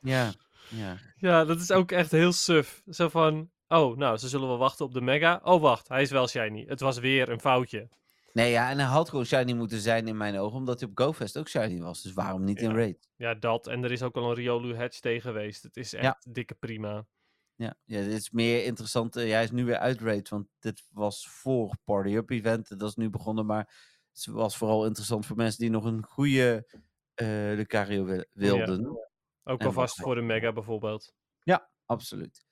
Ja, 0.00 0.32
ja. 0.70 0.98
ja, 1.16 1.44
dat 1.44 1.60
is 1.60 1.70
ook 1.70 1.92
echt 1.92 2.10
heel 2.10 2.32
suf. 2.32 2.82
Zo 2.86 3.08
van, 3.08 3.50
oh, 3.68 3.96
nou, 3.96 4.16
ze 4.16 4.28
zullen 4.28 4.48
wel 4.48 4.58
wachten 4.58 4.84
op 4.84 4.92
de 4.92 5.00
mega. 5.00 5.40
Oh, 5.44 5.60
wacht, 5.60 5.88
hij 5.88 6.02
is 6.02 6.10
wel 6.10 6.28
shiny. 6.28 6.64
Het 6.68 6.80
was 6.80 6.98
weer 6.98 7.28
een 7.28 7.40
foutje. 7.40 7.88
Nee, 8.32 8.50
ja, 8.50 8.70
en 8.70 8.76
hij 8.78 8.86
had 8.86 9.08
gewoon 9.08 9.24
shiny 9.24 9.52
moeten 9.52 9.80
zijn 9.80 10.08
in 10.08 10.16
mijn 10.16 10.38
ogen, 10.38 10.56
omdat 10.56 10.80
hij 10.80 10.88
op 10.88 10.98
GoFest 10.98 11.38
ook 11.38 11.48
shiny 11.48 11.80
was. 11.80 12.02
Dus 12.02 12.12
waarom 12.12 12.44
niet 12.44 12.60
in 12.60 12.70
Ja. 12.70 12.76
raid? 12.76 13.08
Ja, 13.16 13.34
dat. 13.34 13.66
En 13.66 13.84
er 13.84 13.92
is 13.92 14.02
ook 14.02 14.16
al 14.16 14.28
een 14.28 14.34
Riolu 14.34 14.76
Hatch 14.76 15.00
tegen 15.00 15.20
geweest. 15.20 15.62
Het 15.62 15.76
is 15.76 15.94
echt 15.94 16.04
Ja. 16.04 16.32
dikke 16.32 16.54
prima. 16.54 17.06
Ja, 17.54 17.74
ja, 17.84 18.00
dit 18.02 18.12
is 18.12 18.30
meer 18.30 18.64
interessant. 18.64 19.16
eh, 19.16 19.26
ja, 19.28 19.34
hij 19.34 19.44
is 19.44 19.50
nu 19.50 19.64
weer 19.64 19.78
uit 19.78 20.00
raid, 20.00 20.28
want 20.28 20.46
dit 20.58 20.84
was 20.92 21.28
voor 21.28 21.76
Party 21.84 22.10
Up 22.14 22.30
event. 22.30 22.78
Dat 22.78 22.88
is 22.88 22.94
nu 22.94 23.10
begonnen, 23.10 23.46
maar 23.46 23.74
het 24.12 24.26
was 24.26 24.56
vooral 24.56 24.86
interessant 24.86 25.26
voor 25.26 25.36
mensen 25.36 25.60
die 25.60 25.70
nog 25.70 25.84
een 25.84 26.04
goede 26.04 26.66
eh 27.14 27.26
Lucario 27.54 28.04
wil- 28.04 28.24
wilden. 28.32 29.08
Ook 29.44 29.64
alvast 29.64 30.00
voor 30.00 30.14
de 30.14 30.20
mega 30.20 30.52
bijvoorbeeld. 30.52 31.14
Absoluut. 31.88 32.45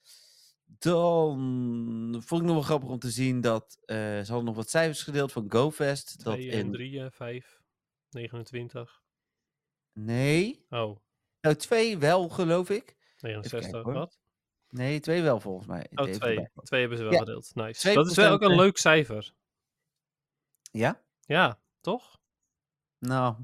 Dan 0.78 2.22
vond 2.24 2.40
ik 2.40 2.46
nog 2.46 2.56
wel 2.56 2.62
grappig 2.64 2.88
om 2.88 2.98
te 2.98 3.10
zien 3.10 3.40
dat 3.40 3.78
eh, 3.84 3.96
ze 3.96 4.24
hadden 4.26 4.44
nog 4.44 4.56
wat 4.56 4.70
cijfers 4.70 5.02
gedeeld 5.02 5.32
van 5.32 5.44
GoFest. 5.48 6.24
Dat 6.24 6.34
2 6.34 6.50
en 6.50 6.58
in 6.58 6.72
3, 6.72 7.10
5, 7.10 7.60
29. 8.10 9.02
Nee. 9.92 10.66
Oh, 10.70 10.96
Nou, 11.40 11.56
twee 11.56 11.98
wel, 11.98 12.28
geloof 12.28 12.70
ik. 12.70 12.96
69, 13.20 13.70
kijken, 13.70 13.92
wat? 13.92 14.18
Nee, 14.68 15.00
twee 15.00 15.22
wel 15.22 15.40
volgens 15.40 15.66
mij. 15.66 15.86
Oh, 15.94 16.08
Even 16.08 16.20
twee. 16.20 16.36
erbij. 16.36 16.50
Twee 16.64 16.80
hebben 16.80 16.98
ze 16.98 17.04
wel 17.04 17.12
Ja, 17.12 17.18
gedeeld. 17.18 17.54
Nice. 17.54 17.88
2% 17.90 17.94
Dat 17.94 18.10
is 18.10 18.16
wel 18.16 18.32
ook 18.32 18.42
een 18.42 18.54
leuk 18.54 18.76
cijfer. 18.78 19.34
Ja? 20.70 21.02
Ja, 21.20 21.60
toch? 21.80 22.20
Nou, 22.98 23.36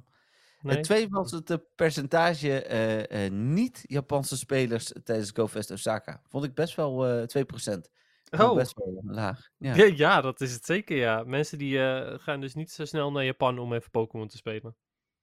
Nee? 0.63 0.75
het 0.77 0.85
twee 0.85 1.09
was 1.09 1.31
het 1.31 1.51
eh, 1.51 1.57
percentage 1.75 2.63
eh, 2.65 3.25
eh, 3.27 3.33
niet-Japanse 3.33 4.37
spelers 4.37 4.93
tijdens 5.05 5.31
GoFest 5.31 5.71
Osaka. 5.71 6.23
Vond 6.29 6.45
ik 6.45 6.55
best 6.55 6.75
wel 6.75 7.07
eh 7.07 7.23
2%. 7.23 7.25
Vond 7.25 8.43
ik 8.43 8.49
Oh. 8.49 8.55
Best 8.55 8.75
wel 8.75 9.01
laag. 9.07 9.49
Ja. 9.57 9.75
Ja. 9.75 9.85
ja, 9.85 10.21
dat 10.21 10.41
is 10.41 10.53
het 10.53 10.65
zeker, 10.65 10.97
ja. 10.97 11.23
Mensen 11.25 11.59
die 11.59 11.79
eh, 11.83 12.19
gaan 12.19 12.41
dus 12.41 12.55
niet 12.55 12.71
zo 12.71 12.85
snel 12.85 13.13
naar 13.13 13.25
Japan 13.25 13.59
om 13.59 13.73
even 13.73 13.91
Pokémon 13.91 14.29
te 14.29 14.37
spelen. 14.37 14.77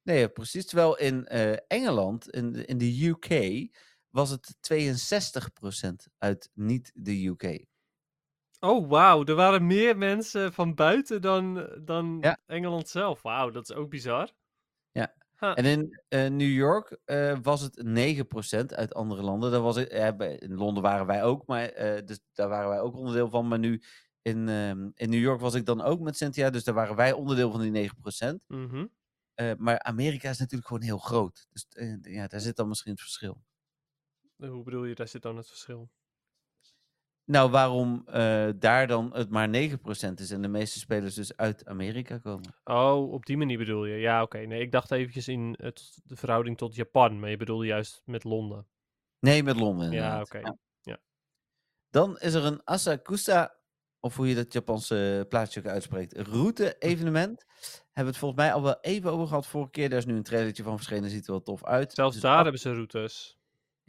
Nee, 0.03 0.29
precies. 0.29 0.65
Terwijl 0.65 0.97
in 0.97 1.25
eh, 1.25 1.55
Engeland, 1.67 2.29
in, 2.29 2.51
de- 2.51 2.65
in 2.65 2.77
de 2.77 3.07
UK, 3.07 3.67
was 4.09 4.29
het 4.29 4.55
62% 4.73 6.11
uit 6.17 6.49
niet 6.53 6.91
de 6.95 7.25
UK. 7.27 7.65
Oh, 8.59 8.89
wauw. 8.89 9.23
Er 9.25 9.35
waren 9.35 9.65
meer 9.67 9.97
mensen 9.97 10.53
van 10.53 10.75
buiten 10.75 11.21
dan, 11.21 11.69
dan 11.83 12.17
Ja. 12.21 12.37
Engeland 12.45 12.87
zelf. 12.89 13.21
Wauw, 13.21 13.49
dat 13.49 13.69
is 13.69 13.75
ook 13.75 13.89
bizar. 13.89 14.31
En 15.39 15.65
in 15.65 16.01
eh, 16.07 16.29
New 16.29 16.51
York 16.51 16.99
eh, 17.05 17.37
was 17.41 17.61
het 17.61 17.83
9% 17.83 18.73
uit 18.75 18.93
andere 18.93 19.21
landen. 19.21 19.51
Daar 19.51 19.61
was 19.61 19.75
het, 19.75 19.91
in 20.41 20.53
Londen 20.55 20.83
waren 20.83 21.05
wij 21.05 21.23
ook, 21.23 21.47
maar 21.47 21.69
eh, 21.69 22.05
dus 22.05 22.19
daar 22.33 22.49
waren 22.49 22.69
wij 22.69 22.79
ook 22.79 22.95
onderdeel 22.95 23.29
van. 23.29 23.47
Maar 23.47 23.59
nu 23.59 23.81
in, 24.21 24.49
ehm, 24.49 24.89
in 24.93 25.09
New 25.09 25.21
York 25.21 25.39
was 25.39 25.53
ik 25.53 25.65
dan 25.65 25.81
ook 25.81 25.99
met 25.99 26.17
Cynthia, 26.17 26.49
dus 26.49 26.63
daar 26.63 26.75
waren 26.75 26.95
wij 26.95 27.11
onderdeel 27.11 27.51
van 27.51 27.61
die 27.61 27.71
9%. 27.71 28.43
Mhm. 28.47 28.85
Eh, 29.33 29.51
maar 29.57 29.79
Amerika 29.79 30.29
is 30.29 30.37
natuurlijk 30.37 30.67
gewoon 30.67 30.83
heel 30.83 30.97
groot. 30.97 31.47
Dus 31.49 31.65
ja, 32.01 32.27
daar 32.27 32.39
zit 32.39 32.55
dan 32.55 32.67
misschien 32.67 32.91
het 32.91 33.01
verschil. 33.01 33.43
Hoe 34.35 34.63
bedoel 34.63 34.85
je, 34.85 34.95
daar 34.95 35.07
zit 35.07 35.21
dan 35.21 35.37
het 35.37 35.47
verschil? 35.47 35.89
Nou, 37.29 37.49
waarom 37.51 38.03
eh, 38.05 38.47
daar 38.55 38.87
dan 38.87 39.09
het 39.13 39.29
maar 39.29 39.47
9% 39.47 40.13
is 40.15 40.31
en 40.31 40.41
de 40.41 40.47
meeste 40.47 40.79
spelers 40.79 41.15
dus 41.15 41.37
uit 41.37 41.65
Amerika 41.65 42.17
komen? 42.17 42.55
Oh, 42.63 43.11
op 43.11 43.25
die 43.25 43.37
manier 43.37 43.57
bedoel 43.57 43.85
je. 43.85 43.95
Ja, 43.97 44.21
oké. 44.21 44.37
Nee, 44.37 44.61
ik 44.61 44.71
dacht 44.71 44.91
eventjes 44.91 45.27
in 45.27 45.55
het, 45.61 45.99
de 46.03 46.15
verhouding 46.15 46.57
tot 46.57 46.75
Japan, 46.75 47.19
maar 47.19 47.29
je 47.29 47.37
bedoelde 47.37 47.65
juist 47.65 48.01
met 48.05 48.23
Londen. 48.23 48.67
Nee, 49.19 49.43
met 49.43 49.55
Londen. 49.59 49.91
Ja, 49.91 50.21
oké. 50.21 50.41
Ja. 50.81 50.97
Dan 51.89 52.17
is 52.19 52.33
er 52.33 52.45
een 52.45 52.61
Asakusa, 52.63 53.55
of 53.99 54.15
hoe 54.15 54.27
je 54.27 54.35
dat 54.35 54.53
Japanse 54.53 55.25
plaatsje 55.29 55.59
ook 55.59 55.65
uitspreekt, 55.65 56.17
route-evenement. 56.17 57.45
Hebben 57.83 58.03
we 58.03 58.09
het 58.09 58.17
volgens 58.17 58.41
mij 58.41 58.53
al 58.53 58.61
wel 58.63 58.77
even 58.81 59.11
over 59.11 59.27
gehad 59.27 59.47
vorige 59.47 59.71
keer. 59.71 59.89
Daar 59.89 59.97
is 59.99 60.05
nu 60.05 60.15
een 60.15 60.23
trailertje 60.23 60.63
van 60.63 60.75
verschenen, 60.75 61.09
ziet 61.09 61.25
er 61.25 61.31
wel 61.31 61.41
tof 61.43 61.63
uit. 61.65 61.93
Zelfs 61.93 62.13
Dus 62.13 62.21
daar 62.21 62.35
af- 62.37 62.41
hebben 62.43 62.61
ze 62.61 62.73
routes. 62.73 63.36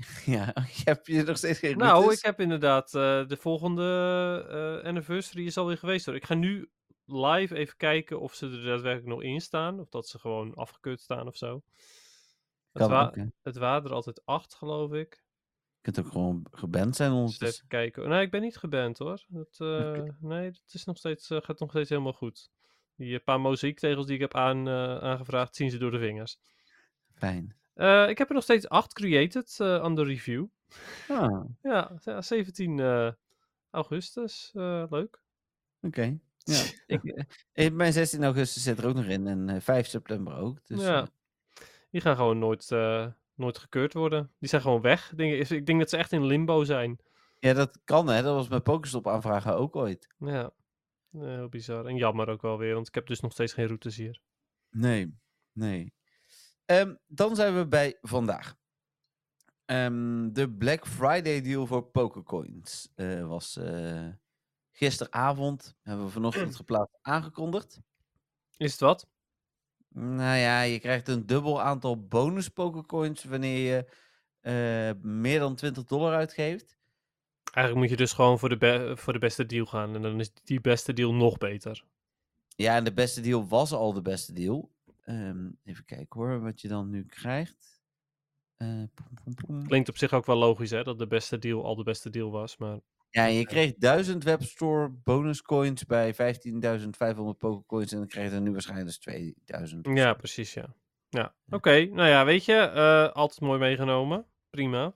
Ja, 0.26 0.52
heb 0.84 1.06
je 1.06 1.22
nog 1.22 1.36
steeds 1.36 1.58
geen 1.58 1.76
Nou, 1.78 1.92
routes? 1.98 2.18
ik 2.18 2.24
heb 2.24 2.40
inderdaad 2.40 2.94
eh, 2.94 3.26
de 3.26 3.36
volgende 3.36 3.82
eh, 4.82 4.86
anniversary 4.88 5.46
is 5.46 5.56
alweer 5.56 5.78
geweest 5.78 6.06
hoor. 6.06 6.14
Ik 6.14 6.24
ga 6.24 6.34
nu 6.34 6.70
live 7.04 7.54
even 7.54 7.76
kijken 7.76 8.20
of 8.20 8.34
ze 8.34 8.46
er 8.46 8.64
daadwerkelijk 8.64 9.06
nog 9.06 9.22
in 9.22 9.40
staan. 9.40 9.80
Of 9.80 9.88
dat 9.88 10.08
ze 10.08 10.18
gewoon 10.18 10.54
afgekeurd 10.54 11.00
staan 11.00 11.26
of 11.26 11.36
zo. 11.36 11.62
Het, 12.72 12.86
wa-. 12.86 13.12
Je 13.14 13.32
het 13.42 13.56
waren 13.56 13.84
er 13.84 13.92
altijd 13.94 14.24
acht, 14.24 14.54
geloof 14.54 14.92
ik. 14.92 15.22
kunt 15.80 15.98
ook 16.00 16.12
gewoon 16.12 16.46
geband 16.50 16.96
zijn 16.96 17.10
Dus 17.10 17.18
ondertussen. 17.18 17.56
even 17.56 17.68
kijken. 17.68 18.08
Nee, 18.08 18.22
ik 18.22 18.30
ben 18.30 18.42
niet 18.42 18.56
geband 18.56 18.98
hoor. 18.98 19.24
Dat, 19.28 19.56
eh, 19.58 20.02
Nee, 20.20 20.44
het 20.46 20.72
is 20.72 20.84
nog 20.84 20.96
steeds, 20.96 21.26
gaat 21.28 21.58
nog 21.58 21.70
steeds 21.70 21.88
helemaal 21.90 22.12
goed. 22.12 22.50
Die 22.96 23.18
paar 23.18 23.40
mozaïektegels 23.40 24.06
die 24.06 24.14
ik 24.14 24.20
heb 24.20 24.34
aan, 24.34 24.68
aangevraagd, 24.68 25.56
zien 25.56 25.70
ze 25.70 25.78
door 25.78 25.90
de 25.90 25.98
vingers. 25.98 26.38
Fijn. 27.14 27.56
Eh, 27.78 28.08
ik 28.08 28.18
heb 28.18 28.28
er 28.28 28.34
nog 28.34 28.42
steeds 28.42 28.68
acht 28.68 28.92
created 28.92 29.60
aan 29.60 29.94
de 29.94 30.04
review. 30.04 30.46
Ah, 31.08 31.44
Ja, 31.62 31.92
ja 32.00 32.22
17 32.22 32.78
eh, 32.80 33.12
augustus. 33.70 34.50
leuk. 34.88 35.22
oké. 35.80 36.18
Ja, 36.38 36.62
ik, 37.52 37.72
mijn 37.72 37.92
16 37.92 38.24
augustus 38.24 38.62
zit 38.62 38.78
er 38.78 38.86
ook 38.88 38.94
nog 38.94 39.04
in 39.04 39.26
en 39.26 39.48
eh, 39.48 39.60
5 39.60 39.86
september 39.86 40.36
ook. 40.36 40.66
Dus, 40.66 40.80
ja. 40.80 41.08
Die 41.90 42.00
gaan 42.00 42.16
gewoon 42.16 42.38
nooit, 42.38 42.70
nooit 43.34 43.58
gekeurd 43.58 43.92
worden. 43.92 44.30
Die 44.38 44.48
zijn 44.48 44.62
gewoon 44.62 44.80
weg. 44.80 45.10
Ik 45.10 45.16
denk, 45.18 45.48
ik 45.48 45.66
denk 45.66 45.78
dat 45.78 45.90
ze 45.90 45.96
echt 45.96 46.12
in 46.12 46.26
limbo 46.26 46.64
zijn. 46.64 46.98
ja, 47.38 47.52
dat 47.52 47.80
kan 47.84 48.08
hè. 48.08 48.22
Dat 48.22 48.34
was 48.34 48.48
met 48.48 48.62
Pokestop 48.62 49.08
aanvragen 49.08 49.56
ook 49.56 49.76
ooit. 49.76 50.08
Ja, 50.18 50.50
heel 51.10 51.48
bizar. 51.48 51.86
En 51.86 51.96
jammer 51.96 52.28
ook 52.28 52.42
wel 52.42 52.58
weer, 52.58 52.74
want 52.74 52.88
ik 52.88 52.94
heb 52.94 53.06
dus 53.06 53.20
nog 53.20 53.32
steeds 53.32 53.52
geen 53.52 53.66
routes 53.66 53.96
hier. 53.96 54.20
Nee, 54.70 55.14
nee. 55.52 55.92
Ehm, 56.68 56.94
dan 57.06 57.36
zijn 57.36 57.56
we 57.56 57.66
bij 57.66 57.98
vandaag. 58.02 58.56
Ehm, 59.64 60.32
de 60.32 60.50
Black 60.50 60.86
Friday 60.86 61.40
deal 61.42 61.66
voor 61.66 61.82
Pokercoins 61.82 62.88
eh, 62.94 63.26
was 63.26 63.56
eh, 63.56 64.08
gisteravond, 64.72 65.74
hebben 65.82 66.04
we 66.04 66.10
vanochtend 66.10 66.56
geplaatst, 66.60 66.98
aangekondigd. 67.02 67.80
Is 68.56 68.70
het 68.72 68.80
wat? 68.80 69.08
Nou 69.88 70.38
ja, 70.38 70.60
je 70.62 70.78
krijgt 70.78 71.08
een 71.08 71.26
dubbel 71.26 71.62
aantal 71.62 72.06
bonus 72.06 72.48
Pokercoins 72.48 73.24
wanneer 73.24 73.74
je 73.74 73.86
eh, 74.40 75.02
meer 75.02 75.38
dan 75.38 75.54
20 75.54 75.84
dollar 75.84 76.14
uitgeeft. 76.14 76.76
Eigenlijk 77.52 77.76
moet 77.76 77.98
je 77.98 78.04
dus 78.04 78.12
gewoon 78.12 78.38
voor 78.38 78.48
de, 78.48 78.56
be- 78.56 78.92
voor 78.96 79.12
de 79.12 79.18
beste 79.18 79.46
deal 79.46 79.66
gaan. 79.66 79.94
En 79.94 80.02
dan 80.02 80.20
is 80.20 80.30
die 80.44 80.60
beste 80.60 80.92
deal 80.92 81.14
nog 81.14 81.38
beter. 81.38 81.84
Ja, 82.56 82.76
en 82.76 82.84
de 82.84 82.92
beste 82.92 83.20
deal 83.20 83.48
was 83.48 83.72
al 83.72 83.92
de 83.92 84.02
beste 84.02 84.32
deal. 84.32 84.70
Ehm, 85.08 85.50
even 85.64 85.84
kijken 85.84 86.20
hoor, 86.20 86.40
wat 86.40 86.60
je 86.60 86.68
dan 86.68 86.90
nu 86.90 87.04
krijgt. 87.04 87.80
Eh. 88.56 88.82
Klinkt 89.66 89.88
op 89.88 89.96
zich 89.96 90.12
ook 90.12 90.26
wel 90.26 90.36
logisch, 90.36 90.70
hè? 90.70 90.82
Dat 90.82 90.98
de 90.98 91.06
beste 91.06 91.38
deal 91.38 91.64
al 91.64 91.76
de 91.76 91.82
beste 91.82 92.10
deal 92.10 92.30
was. 92.30 92.56
Maar 92.56 92.78
Ja, 93.10 93.24
je 93.24 93.46
kreeg 93.46 93.74
1000 93.74 94.24
webstore 94.24 94.88
bonus 94.88 95.42
coins 95.42 95.84
bij 95.84 96.14
15.500 96.14 97.38
pokercoins. 97.38 97.92
En 97.92 97.98
dan 97.98 98.06
krijg 98.08 98.30
je 98.30 98.36
er 98.36 98.42
nu 98.42 98.52
waarschijnlijk 98.52 98.88
dus 98.88 98.98
2000. 98.98 99.86
of 99.86 99.94
ja, 99.96 100.14
precies, 100.14 100.54
ja. 100.54 100.74
Ja, 101.08 101.34
oké. 101.48 101.84
Nou 101.84 102.08
ja, 102.08 102.24
weet 102.24 102.44
je, 102.44 102.54
eh, 102.54 103.12
altijd 103.12 103.40
mooi 103.40 103.58
meegenomen. 103.58 104.26
Prima. 104.50 104.94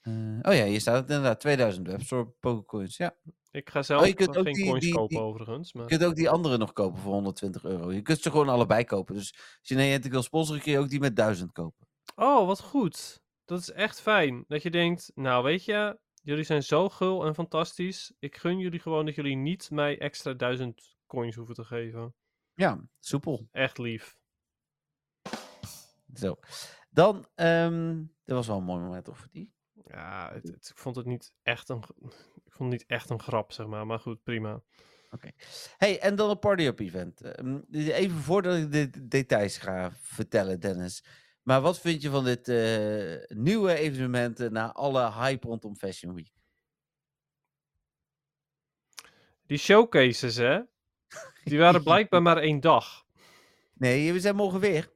Eh, 0.00 0.12
oh 0.42 0.54
ja, 0.54 0.64
hier 0.64 0.80
staat 0.80 0.94
het 1.00 1.08
inderdaad 1.08 1.40
2000 1.40 1.86
webstore 1.86 2.24
pokercoins. 2.40 2.96
Ja. 2.96 3.16
Ik 3.50 3.70
ga 3.70 3.82
zelf 3.82 4.00
Oh, 4.00 4.06
je 4.06 4.14
kunt 4.14 4.36
ook 4.36 4.44
geen 4.44 4.52
die- 4.54 4.66
coins 4.68 4.84
die- 4.84 4.94
kopen 4.94 5.16
die- 5.16 5.24
overigens. 5.24 5.72
Maar... 5.72 5.82
Je 5.82 5.88
kunt 5.88 6.04
ook 6.04 6.14
die 6.14 6.30
andere 6.30 6.56
nog 6.58 6.72
kopen 6.72 6.98
voor 7.00 7.12
120 7.12 7.64
euro. 7.64 7.92
Je 7.92 8.02
kunt 8.02 8.20
ze 8.20 8.30
gewoon 8.30 8.48
allebei 8.48 8.84
kopen. 8.84 9.14
Dus 9.14 9.32
als 9.34 9.58
je 9.68 9.74
Niantic 9.74 10.10
wil 10.12 10.22
sponsoren, 10.22 10.62
kun 10.62 10.72
je 10.72 10.78
ook 10.78 10.88
die 10.88 11.00
met 11.00 11.16
1000 11.16 11.52
kopen. 11.52 11.86
Oh, 12.16 12.46
wat 12.46 12.60
goed. 12.60 13.22
Dat 13.44 13.60
is 13.60 13.70
echt 13.70 14.00
fijn. 14.00 14.44
Dat 14.48 14.62
je 14.62 14.70
denkt, 14.70 15.10
nou 15.14 15.44
weet 15.44 15.64
je, 15.64 15.98
jullie 16.22 16.44
zijn 16.44 16.62
zo 16.62 16.88
gul 16.88 17.26
en 17.26 17.34
fantastisch. 17.34 18.12
Ik 18.18 18.36
gun 18.36 18.58
jullie 18.58 18.80
gewoon 18.80 19.06
dat 19.06 19.14
jullie 19.14 19.36
niet 19.36 19.70
mij 19.70 19.98
extra 19.98 20.32
duizend 20.34 20.96
coins 21.06 21.34
hoeven 21.34 21.54
te 21.54 21.64
geven. 21.64 22.14
Ja, 22.54 22.80
soepel. 23.00 23.48
Echt 23.52 23.78
lief. 23.78 24.16
Zo. 26.14 26.38
Dan, 26.90 27.26
ehm 27.34 27.96
dat 28.24 28.36
was 28.36 28.46
wel 28.46 28.56
een 28.56 28.64
mooi 28.64 28.80
moment, 28.82 29.04
toch, 29.04 29.18
voor 29.18 29.28
die? 29.30 29.52
Ja, 29.86 30.32
het, 30.32 30.42
het- 30.48 30.68
ik 30.68 30.78
vond 30.78 30.96
het 30.96 31.06
niet 31.06 31.32
echt 31.42 31.68
een, 31.68 31.82
ik 32.44 32.52
vond 32.52 32.70
het 32.72 32.80
niet 32.80 32.86
echt 32.86 33.10
een 33.10 33.20
grap, 33.22 33.52
zeg 33.52 33.66
maar. 33.66 33.86
Maar 33.86 33.98
goed, 34.00 34.22
prima. 34.22 34.62
Hey, 35.76 36.00
en 36.00 36.16
dan 36.16 36.30
een 36.30 36.38
party-up 36.38 36.78
event. 36.78 37.20
Ehm, 37.20 37.58
even 37.72 38.16
voordat 38.16 38.56
ik 38.56 38.72
de 38.72 38.90
de 38.90 39.08
details 39.08 39.58
ga 39.58 39.92
vertellen, 39.92 40.60
Dennis. 40.60 41.04
Maar 41.42 41.60
wat 41.60 41.80
vind 41.80 42.02
je 42.02 42.10
van 42.10 42.24
dit 42.24 42.48
eh, 42.48 43.36
nieuwe 43.38 43.74
evenement 43.74 44.38
na 44.50 44.72
alle 44.72 45.12
hype 45.12 45.46
rondom 45.46 45.76
Fashion 45.76 46.14
Week? 46.14 46.32
Die 49.46 49.58
showcases, 49.58 50.36
hè? 50.36 50.60
Die 51.44 51.58
waren 51.58 51.82
blijkbaar 51.82 52.22
maar 52.22 52.36
één 52.36 52.60
dag. 52.60 53.06
Nee, 53.74 54.12
we 54.12 54.20
zijn 54.20 54.36
morgen 54.36 54.60
weer. 54.60 54.92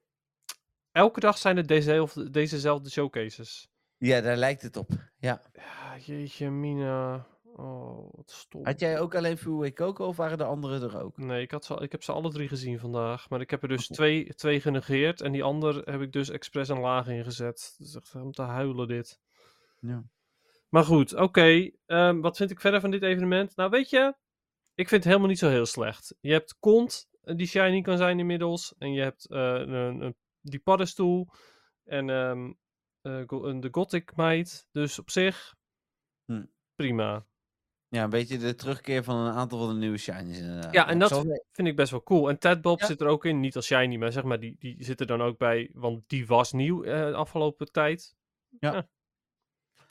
Elke 0.90 1.20
dag 1.20 1.38
zijn 1.38 1.56
het 1.56 1.68
dezezelfde, 1.68 2.30
dezezelfde 2.30 2.90
showcases. 2.90 3.71
Ja, 4.02 4.20
daar 4.20 4.36
lijkt 4.36 4.62
het 4.62 4.76
op. 4.76 4.88
Ja. 5.18 5.42
Ja, 5.52 5.98
jeetje, 5.98 6.50
Mina. 6.50 7.26
Oh, 7.56 8.14
wat 8.14 8.30
stom. 8.30 8.64
Had 8.64 8.80
jij 8.80 9.00
ook 9.00 9.14
alleen 9.14 9.38
Fuway 9.38 9.72
Coco 9.72 10.06
of 10.06 10.16
waren 10.16 10.38
de 10.38 10.44
anderen 10.44 10.82
er 10.82 11.02
ook? 11.02 11.16
Nee, 11.16 11.42
ik, 11.42 11.50
had 11.50 11.64
ze, 11.64 11.74
ik 11.74 11.92
heb 11.92 12.02
ze 12.02 12.12
alle 12.12 12.30
drie 12.30 12.48
gezien 12.48 12.78
vandaag. 12.78 13.28
Maar 13.28 13.40
ik 13.40 13.50
heb 13.50 13.62
er 13.62 13.68
dus 13.68 13.84
Oké. 13.84 13.94
twee, 13.94 14.34
twee 14.34 14.60
genegeerd. 14.60 15.20
En 15.20 15.32
die 15.32 15.42
ander 15.42 15.90
heb 15.90 16.00
ik 16.00 16.12
dus 16.12 16.30
expres 16.30 16.68
een 16.68 16.80
laag 16.80 17.08
ingezet. 17.08 17.74
Het 17.78 17.86
is 17.86 17.94
echt 17.94 18.14
om 18.14 18.32
te 18.32 18.42
huilen 18.42 18.88
dit. 18.88 19.20
Ja. 19.80 20.04
Maar 20.68 20.84
goed, 20.84 21.14
oké. 21.14 21.70
ehm, 21.86 22.20
wat 22.20 22.36
vind 22.36 22.50
ik 22.50 22.60
verder 22.60 22.80
van 22.80 22.90
dit 22.90 23.02
evenement? 23.02 23.56
Nou, 23.56 23.70
weet 23.70 23.90
je, 23.90 24.14
ik 24.74 24.88
vind 24.88 24.90
het 24.90 25.04
helemaal 25.04 25.28
niet 25.28 25.38
zo 25.38 25.48
heel 25.48 25.66
slecht. 25.66 26.14
Je 26.20 26.32
hebt 26.32 26.56
Kont, 26.58 27.08
eh, 27.20 27.36
die 27.36 27.46
shiny 27.46 27.80
kan 27.80 27.96
zijn 27.96 28.18
inmiddels. 28.18 28.74
En 28.78 28.92
je 28.92 29.02
hebt 29.02 29.30
eh, 29.30 29.38
een, 29.38 30.00
een, 30.00 30.16
die 30.40 30.60
paddenstoel. 30.60 31.28
En 31.84 32.10
ehm, 32.10 32.46
eh, 32.46 32.52
de 33.02 33.68
Gothic 33.70 34.16
Might. 34.16 34.68
Dus 34.72 34.98
op 34.98 35.10
zich, 35.10 35.54
Hm. 36.24 36.44
prima. 36.74 37.26
Ja, 37.88 38.02
een 38.04 38.10
beetje 38.10 38.38
de 38.38 38.54
terugkeer 38.54 39.04
van 39.04 39.16
een 39.16 39.32
aantal 39.32 39.58
van 39.58 39.68
de 39.68 39.74
nieuwe 39.74 39.96
shinies 39.96 40.38
inderdaad. 40.38 40.72
Ja, 40.72 40.88
en 40.88 40.98
dat 40.98 41.24
vind 41.52 41.68
ik 41.68 41.76
best 41.76 41.90
wel 41.90 42.02
cool. 42.02 42.28
En 42.28 42.38
Tadbob 42.38 42.80
Ja. 42.80 42.86
zit 42.86 43.00
er 43.00 43.06
ook 43.06 43.24
in, 43.24 43.40
niet 43.40 43.56
als 43.56 43.66
shiny, 43.66 43.96
maar 43.96 44.12
zeg 44.12 44.22
maar, 44.24 44.40
die, 44.40 44.56
die 44.58 44.84
zit 44.84 45.00
er 45.00 45.06
dan 45.06 45.22
ook 45.22 45.38
bij, 45.38 45.70
want 45.72 46.08
die 46.08 46.26
was 46.26 46.52
nieuw 46.52 46.82
eh, 46.84 47.06
de 47.06 47.14
afgelopen 47.14 47.72
tijd. 47.72 48.16
Ja. 48.60 48.72
Ja, 48.74 48.88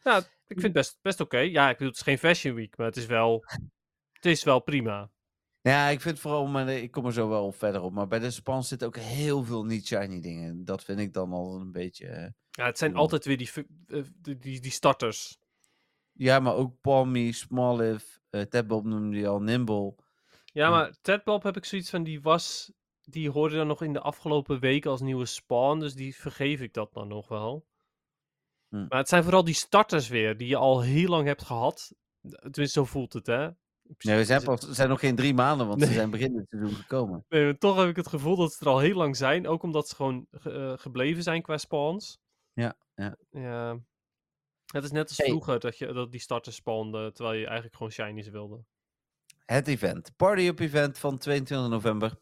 Ja, 0.03 0.17
ik 0.17 0.23
vind 0.47 0.61
het 0.63 0.73
best, 0.73 0.97
best 1.01 1.19
oké. 1.19 1.37
Ja, 1.37 1.65
ik 1.69 1.73
bedoel, 1.77 1.87
het 1.87 1.97
is 1.97 2.03
geen 2.03 2.17
Fashion 2.17 2.55
Week, 2.55 2.77
maar 2.77 2.87
het 2.87 2.97
is 2.97 3.05
wel, 3.05 3.45
het 4.11 4.25
is 4.25 4.43
wel 4.43 4.59
prima. 4.59 5.11
Ja, 5.61 5.87
ik 5.87 6.01
vind 6.01 6.19
vooral, 6.19 6.47
maar 6.47 6.69
ik 6.69 6.91
kom 6.91 7.05
er 7.05 7.13
zo 7.13 7.29
wel 7.29 7.51
verder 7.51 7.81
op. 7.81 7.93
Maar 7.93 8.07
bij 8.07 8.19
de 8.19 8.31
spans 8.31 8.67
zitten 8.67 8.87
ook 8.87 8.97
heel 8.97 9.43
veel 9.43 9.63
niet-shiny 9.65 10.21
dingen. 10.21 10.65
Dat 10.65 10.83
vind 10.83 10.99
ik 10.99 11.13
dan 11.13 11.31
al 11.31 11.59
een 11.59 11.71
beetje... 11.71 12.07
eh, 12.07 12.27
Ja, 12.49 12.65
het 12.65 12.77
zijn 12.77 12.95
altijd 12.95 13.25
weer 13.25 13.37
die, 13.37 13.49
eh, 13.87 14.03
die, 14.21 14.37
die, 14.37 14.59
die 14.59 14.71
starters. 14.71 15.39
Ja, 16.11 16.39
maar 16.39 16.53
ook 16.55 16.81
Palmy, 16.81 17.31
Smoliv, 17.31 18.17
eh 18.29 18.41
Tabbob 18.41 18.85
noemde 18.85 19.17
je 19.17 19.27
al, 19.27 19.41
Nimble. 19.41 19.95
Ja, 20.45 20.63
Ja. 20.65 20.69
maar 20.69 20.97
Tadbob 21.01 21.43
heb 21.43 21.57
ik 21.57 21.65
zoiets 21.65 21.89
van, 21.89 22.03
die 22.03 22.21
was, 22.21 22.71
die 23.01 23.29
hoorde 23.29 23.55
dan 23.55 23.67
nog 23.67 23.81
in 23.81 23.93
de 23.93 24.01
afgelopen 24.01 24.59
weken 24.59 24.91
als 24.91 25.01
nieuwe 25.01 25.25
spawn, 25.25 25.79
dus 25.79 25.93
die 25.93 26.15
vergeef 26.15 26.61
ik 26.61 26.73
dat 26.73 26.93
dan 26.93 27.07
nog 27.07 27.27
wel. 27.27 27.65
Hm. 28.69 28.85
Maar 28.89 28.97
het 28.99 29.09
zijn 29.09 29.23
vooral 29.23 29.43
die 29.43 29.53
starters 29.53 30.07
weer, 30.07 30.37
die 30.37 30.47
je 30.47 30.55
al 30.55 30.81
heel 30.81 31.09
lang 31.09 31.27
hebt 31.27 31.43
gehad. 31.43 31.93
Tenminste, 32.21 32.67
zo 32.79 32.85
voelt 32.85 33.13
het, 33.13 33.25
hè? 33.27 33.49
Nee, 33.97 34.17
we 34.17 34.25
zijn, 34.25 34.37
het- 34.39 34.47
pas, 34.47 34.69
zijn 34.69 34.89
nog 34.89 34.99
geen 34.99 35.15
drie 35.15 35.33
maanden, 35.33 35.67
want 35.67 35.81
ze 35.83 35.93
zijn 35.93 36.09
begin 36.09 36.33
dit 36.37 36.45
seizoen 36.49 36.75
gekomen. 36.75 37.25
Nee, 37.29 37.43
maar 37.43 37.57
toch 37.57 37.77
heb 37.77 37.89
ik 37.89 37.95
het 37.95 38.07
gevoel 38.07 38.35
dat 38.35 38.53
ze 38.53 38.65
er 38.65 38.71
al 38.71 38.79
heel 38.79 38.95
lang 38.95 39.17
zijn. 39.17 39.47
Ook 39.47 39.63
omdat 39.63 39.87
ze 39.89 39.95
gewoon 39.95 40.27
ge- 40.31 40.51
eh, 40.51 40.73
gebleven 40.77 41.23
zijn 41.23 41.41
qua 41.41 41.57
spawns. 41.57 42.19
Ja, 42.53 42.75
ja. 42.95 43.15
Ja. 43.31 43.79
Het 44.65 44.83
is 44.83 44.91
net 44.91 45.07
als 45.07 45.17
Hey. 45.17 45.27
vroeger 45.27 45.59
dat, 45.59 45.77
je, 45.77 45.93
dat 45.93 46.11
die 46.11 46.19
starters 46.21 46.55
spawnden, 46.55 47.13
terwijl 47.13 47.37
je 47.39 47.45
eigenlijk 47.45 47.75
gewoon 47.75 47.91
shinies 47.91 48.29
wilde. 48.29 48.63
Het 49.45 49.67
event. 49.67 50.11
Party-up 50.15 50.59
event 50.59 50.97
van 50.97 51.17
22 51.17 51.69
november. 51.69 52.19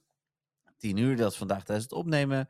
10 0.77 0.97
uur, 0.97 1.15
dat 1.17 1.31
is 1.31 1.37
vandaag 1.37 1.63
tijdens 1.63 1.83
het 1.89 1.97
opnemen. 1.97 2.47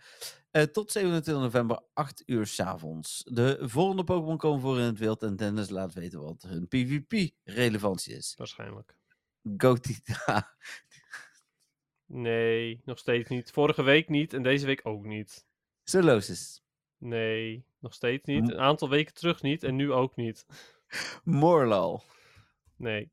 Eh, 0.51 0.63
tot 0.63 0.91
27 0.91 1.43
november, 1.43 1.81
8 1.93 2.23
uur 2.25 2.47
s'avonds. 2.47 3.23
De 3.31 3.57
volgende 3.61 4.03
Pokémon 4.03 4.37
komen 4.37 4.61
voor 4.61 4.77
in 4.77 4.83
het 4.85 4.97
wild 4.99 5.23
en 5.23 5.35
Dennis 5.35 5.69
laat 5.69 5.93
weten 5.93 6.21
wat 6.21 6.41
hun 6.47 6.67
PvP-relevantie 6.67 8.13
is. 8.15 8.33
Waarschijnlijk. 8.37 8.97
Gotita. 9.57 10.55
Nee, 12.05 12.81
nog 12.85 12.97
steeds 12.97 13.29
niet. 13.29 13.51
Vorige 13.51 13.83
week 13.83 14.09
niet 14.09 14.33
en 14.33 14.43
deze 14.43 14.65
week 14.65 14.79
ook 14.83 15.05
niet. 15.05 15.47
Solosis. 15.83 16.63
Nee, 16.97 17.65
nog 17.79 17.93
steeds 17.93 18.25
niet. 18.25 18.49
Een 18.49 18.59
aantal 18.59 18.89
weken 18.89 19.13
terug 19.13 19.41
niet 19.41 19.63
en 19.63 19.75
nu 19.75 19.91
ook 19.91 20.15
niet. 20.15 20.45
Morlal. 21.23 22.03
Nee. 22.75 23.11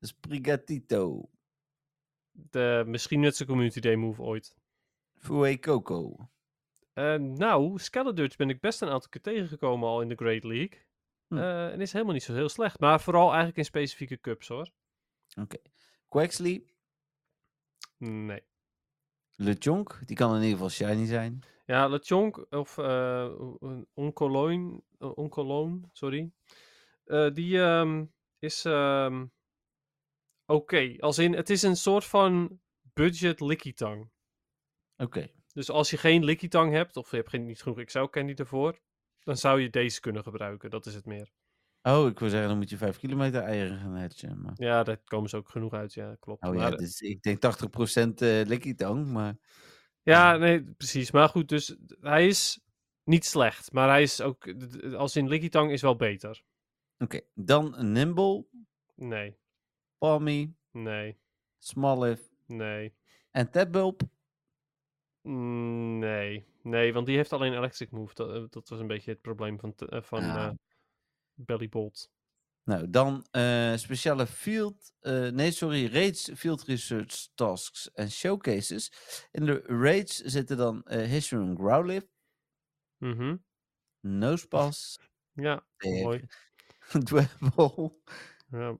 Sprigatito. 0.00 1.30
De, 2.32 2.84
misschien 2.86 3.20
net 3.20 3.36
zijn 3.36 3.48
community 3.48 3.80
day 3.80 3.94
move 3.94 4.22
ooit. 4.22 4.56
Fuecoco. 5.14 6.28
Eh, 6.92 7.14
nou, 7.14 7.78
Skeledurge 7.78 8.36
ben 8.36 8.50
ik 8.50 8.60
best 8.60 8.82
een 8.82 8.88
aantal 8.88 9.08
keer 9.08 9.20
tegengekomen 9.20 9.88
al 9.88 10.00
in 10.00 10.08
de 10.08 10.14
Great 10.14 10.44
League. 10.44 10.84
Hm. 11.28 11.36
Eh, 11.36 11.72
en 11.72 11.80
is 11.80 11.92
helemaal 11.92 12.14
niet 12.14 12.22
zo 12.22 12.34
heel 12.34 12.48
slecht. 12.48 12.80
Maar 12.80 13.00
vooral 13.00 13.26
eigenlijk 13.26 13.56
in 13.56 13.64
specifieke 13.64 14.20
cups 14.20 14.48
hoor. 14.48 14.70
Quaxley. 16.08 16.64
Nee. 17.98 18.42
Lechonk. 19.34 20.00
Die 20.06 20.16
kan 20.16 20.30
in 20.30 20.42
ieder 20.42 20.52
geval 20.52 20.70
shiny 20.70 21.06
zijn. 21.06 21.42
Ja, 21.66 21.88
Lechonk 21.88 22.46
of 22.50 22.78
Oncoloin, 23.94 24.84
eh, 24.98 25.16
Oncoloon, 25.16 25.88
sorry. 25.92 26.32
Eh, 27.04 27.30
die 27.32 27.60
ehm, 27.60 28.04
is 28.38 28.64
ehm, 28.64 29.26
oké. 30.46 30.96
Als 30.98 31.18
in, 31.18 31.32
het 31.32 31.50
is 31.50 31.62
een 31.62 31.76
soort 31.76 32.04
van 32.04 32.60
budget 32.82 33.40
Lickitung. 33.40 34.10
Oké. 34.96 35.30
Dus 35.52 35.70
als 35.70 35.90
je 35.90 35.96
geen 35.96 36.24
Lickitung 36.24 36.72
hebt, 36.72 36.96
of 36.96 37.10
je 37.10 37.16
hebt 37.16 37.28
geen, 37.28 37.44
niet 37.44 37.62
genoeg 37.62 37.78
Excel 37.78 38.10
candy 38.10 38.34
ervoor, 38.34 38.78
dan 39.22 39.36
zou 39.36 39.60
je 39.60 39.70
deze 39.70 40.00
kunnen 40.00 40.22
gebruiken. 40.22 40.70
Dat 40.70 40.86
is 40.86 40.94
het 40.94 41.06
meer. 41.06 41.32
Oh, 41.86 42.06
ik 42.06 42.18
wil 42.18 42.28
zeggen, 42.28 42.48
dan 42.48 42.58
moet 42.58 42.70
je 42.70 42.76
5 42.76 42.98
kilometer 42.98 43.42
eieren 43.42 43.78
gaan 43.78 43.96
hatchen. 43.96 44.40
Maar... 44.42 44.52
Ja, 44.54 44.82
daar 44.82 44.98
komen 45.04 45.30
ze 45.30 45.36
ook 45.36 45.48
genoeg 45.48 45.72
uit, 45.72 45.94
ja, 45.94 46.16
klopt. 46.20 46.44
Oh 46.46 46.54
ja, 46.54 46.70
dus 46.70 47.00
ik 47.00 47.22
denk 47.22 47.36
80% 47.36 48.14
eh 48.14 48.46
Licky 48.46 48.74
Tong, 48.74 49.06
maar... 49.06 49.36
ja, 50.02 50.36
nee, 50.36 50.62
precies. 50.64 51.10
Maar 51.10 51.28
goed, 51.28 51.48
dus 51.48 51.76
hij 52.00 52.26
is 52.26 52.60
niet 53.04 53.24
slecht, 53.24 53.72
maar 53.72 53.88
hij 53.88 54.02
is 54.02 54.20
ook, 54.20 54.54
als 54.96 55.16
in 55.16 55.28
Lickitung 55.28 55.70
is 55.72 55.82
wel 55.82 55.96
beter. 55.96 56.42
Oké, 56.98 57.20
dan 57.34 57.92
Nimble, 57.92 58.46
Nee, 58.94 59.36
Palmy, 59.98 60.52
nee, 60.70 61.18
Smoliv 61.58 62.20
nee. 62.46 62.94
en 63.30 63.50
Tadbulb. 63.50 64.02
Mm, 65.22 65.98
Nee, 65.98 66.46
nee, 66.62 66.92
want 66.92 67.06
die 67.06 67.16
heeft 67.16 67.32
alleen 67.32 67.52
Electric 67.54 67.90
Move. 67.90 68.14
Dat, 68.14 68.34
eh, 68.34 68.42
dat 68.50 68.68
was 68.68 68.80
een 68.80 68.86
beetje 68.86 69.10
het 69.10 69.20
probleem 69.20 69.58
van, 69.58 69.74
eh, 69.76 70.02
van 70.02 70.22
Ah. 70.22 70.44
eh, 70.44 70.50
Bellybolt. 71.36 72.10
Nou, 72.64 72.90
dan 72.90 73.26
eh, 73.30 73.76
speciale 73.76 74.26
field... 74.26 74.92
eh, 75.00 75.28
nee, 75.28 75.50
sorry, 75.50 75.86
raids, 75.92 76.30
field 76.34 76.62
research 76.64 77.28
tasks 77.34 77.92
en 77.92 78.10
showcases. 78.10 78.92
In 79.30 79.46
de 79.46 79.62
raids 79.66 80.16
zitten 80.16 80.56
dan 80.56 80.82
eh 80.84 81.08
Hisuian 81.10 81.56
Growlithe, 81.56 82.08
Mhm. 82.98 83.36
Nosepass, 84.00 84.98
Ja, 85.32 85.66
mooi. 85.78 86.24
Dwebble 87.04 87.92
Ja. 88.50 88.78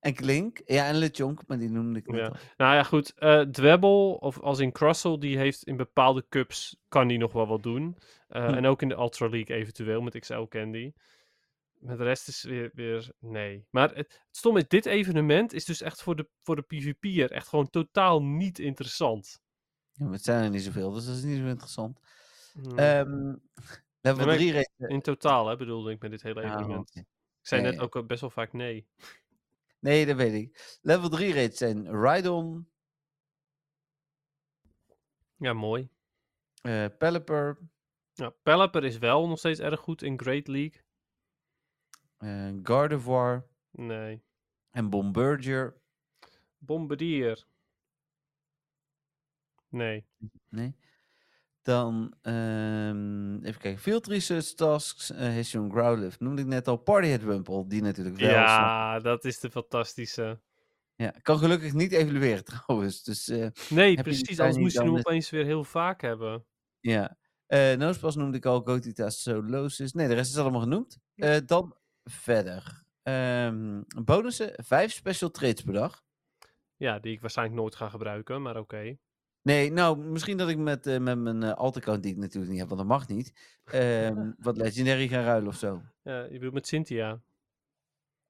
en 0.00 0.14
Klink. 0.14 0.60
Ja, 0.64 0.86
en 0.88 0.94
Lechonk, 0.94 1.46
maar 1.46 1.58
die 1.58 1.70
noemde 1.70 1.98
ik 1.98 2.06
net 2.06 2.20
Ja. 2.20 2.26
al. 2.26 2.36
Nou 2.56 2.74
ja, 2.74 2.82
goed. 2.82 3.14
Dwebble, 3.54 4.20
of 4.20 4.40
als 4.40 4.58
in 4.58 4.72
Crustle, 4.72 5.18
die 5.18 5.38
heeft 5.38 5.62
in 5.64 5.76
bepaalde 5.76 6.26
cups, 6.28 6.76
kan 6.88 7.08
die 7.08 7.18
nog 7.18 7.32
wel 7.32 7.46
wat 7.46 7.62
doen. 7.62 7.98
Hm. 8.28 8.36
En 8.36 8.66
ook 8.66 8.82
in 8.82 8.88
de 8.88 8.94
Ultra 8.94 9.28
League 9.28 9.56
eventueel, 9.56 10.00
met 10.02 10.18
XL 10.18 10.42
Candy. 10.48 10.92
Met 11.84 11.98
de 11.98 12.04
rest 12.04 12.28
is 12.28 12.42
weer, 12.42 12.70
weer 12.74 13.12
nee. 13.18 13.66
Maar 13.70 13.88
het, 13.88 13.96
het 13.96 14.26
stom 14.30 14.56
is, 14.56 14.68
dit 14.68 14.86
evenement 14.86 15.52
is 15.52 15.64
dus 15.64 15.80
echt 15.80 16.02
voor 16.02 16.16
de, 16.16 16.28
voor 16.42 16.56
de 16.56 16.62
PvP'er 16.62 17.30
echt 17.30 17.48
gewoon 17.48 17.70
totaal 17.70 18.22
niet 18.22 18.58
interessant. 18.58 19.42
Ja, 19.92 20.10
het 20.10 20.24
zijn 20.24 20.44
er 20.44 20.50
niet 20.50 20.62
zoveel, 20.62 20.90
dus 20.92 21.06
dat 21.06 21.16
is 21.16 21.22
niet 21.22 21.38
zo 21.38 21.46
interessant. 21.46 22.00
Hmm. 22.52 22.78
Ehm 22.78 23.34
level 24.00 24.26
3 24.34 24.52
raids... 24.52 24.70
In 24.78 25.00
totaal, 25.00 25.46
hè, 25.48 25.56
bedoelde 25.56 25.90
ik 25.92 26.00
met 26.02 26.10
dit 26.10 26.22
hele 26.22 26.42
Ah, 26.42 26.50
evenement. 26.52 26.96
Ik 26.96 27.06
zei 27.40 27.62
net 27.62 27.78
ook 27.78 28.06
best 28.06 28.20
wel 28.20 28.30
vaak 28.30 28.52
nee. 28.52 28.86
Nee, 29.78 30.06
dat 30.06 30.16
weet 30.16 30.32
ik. 30.32 30.78
Level 30.82 31.08
3 31.08 31.32
raids 31.34 31.58
zijn 31.58 31.90
Rhydon, 32.02 32.68
Ja, 35.36 35.52
mooi. 35.52 35.88
eh 36.62 36.86
Pelipper, 36.98 37.58
Ja, 38.12 38.30
Pelipper 38.42 38.84
is 38.84 38.98
wel 38.98 39.28
nog 39.28 39.38
steeds 39.38 39.60
erg 39.60 39.80
goed 39.80 40.02
in 40.02 40.20
Great 40.20 40.46
League. 40.46 40.83
Eh 42.18 42.52
Gardevoir 42.62 43.46
Nee. 43.70 44.22
en 44.70 44.90
Bomberger. 44.90 45.76
Bombardier. 46.58 47.44
Nee. 49.68 50.06
Nee. 50.48 50.74
Dan, 51.62 52.14
ehm, 52.22 53.36
even 53.44 53.60
kijken. 53.60 53.78
Field 53.78 54.06
Research 54.06 54.54
Tasks, 54.54 55.10
uh, 55.10 55.18
Hisuian 55.18 55.70
Growlithe, 55.70 56.16
noemde 56.18 56.42
ik 56.42 56.48
net 56.48 56.68
al. 56.68 56.76
Partyhead 56.76 57.22
Wumple, 57.22 57.66
die 57.66 57.82
natuurlijk 57.82 58.16
wel. 58.16 58.28
Ja, 58.30 59.00
dat 59.00 59.24
is 59.24 59.40
de 59.40 59.50
fantastische. 59.50 60.40
ja. 60.96 61.10
Kan 61.22 61.38
gelukkig 61.38 61.72
niet 61.72 61.92
evalueren 61.92 62.44
trouwens. 62.54 63.02
Dus 63.02 63.28
eh, 63.28 63.46
Nee, 63.70 64.02
precies. 64.02 64.40
Anders 64.40 64.58
moest 64.58 64.74
je 64.76 64.82
hem 64.82 64.96
opeens 64.96 65.30
weer 65.30 65.44
heel 65.44 65.64
vaak 65.64 66.00
hebben. 66.00 66.44
ja. 66.80 67.16
Eh 67.46 67.76
Nosepass 67.76 68.16
noemde 68.16 68.36
ik 68.36 68.46
al. 68.46 68.60
Gotita 68.60 69.10
Solosis. 69.10 69.92
Nee, 69.92 70.08
de 70.08 70.14
rest 70.14 70.30
is 70.30 70.38
allemaal 70.38 70.60
genoemd. 70.60 70.98
Dan 71.46 71.76
verder. 72.04 72.84
Ehm, 73.02 73.82
bonussen. 74.04 74.52
Vijf 74.64 74.92
special 74.92 75.30
trades 75.30 75.62
per 75.62 75.72
dag. 75.72 76.02
Ja, 76.76 76.98
die 76.98 77.12
ik 77.12 77.20
waarschijnlijk 77.20 77.60
nooit 77.60 77.74
ga 77.74 77.88
gebruiken, 77.88 78.42
maar 78.42 78.56
oké. 78.56 78.96
Nee, 79.42 79.72
nou, 79.72 79.98
misschien 79.98 80.36
dat 80.36 80.48
ik 80.48 80.58
met, 80.58 80.86
eh, 80.86 80.98
met 80.98 81.18
mijn 81.18 81.42
eh 81.42 81.52
alt-account, 81.52 82.02
die 82.02 82.12
ik 82.12 82.18
natuurlijk 82.18 82.50
niet 82.50 82.60
heb, 82.60 82.68
want 82.68 82.80
dat 82.80 82.90
mag 82.90 83.08
niet, 83.08 83.60
ehm, 83.64 84.30
wat 84.38 84.56
legendary 84.56 85.08
ga 85.08 85.22
ruilen 85.22 85.48
of 85.48 85.56
zo. 85.56 85.82
Ja, 86.02 86.22
je 86.22 86.32
bedoelt 86.32 86.52
met 86.52 86.66
Cynthia. 86.66 87.12
Oh, 87.12 87.20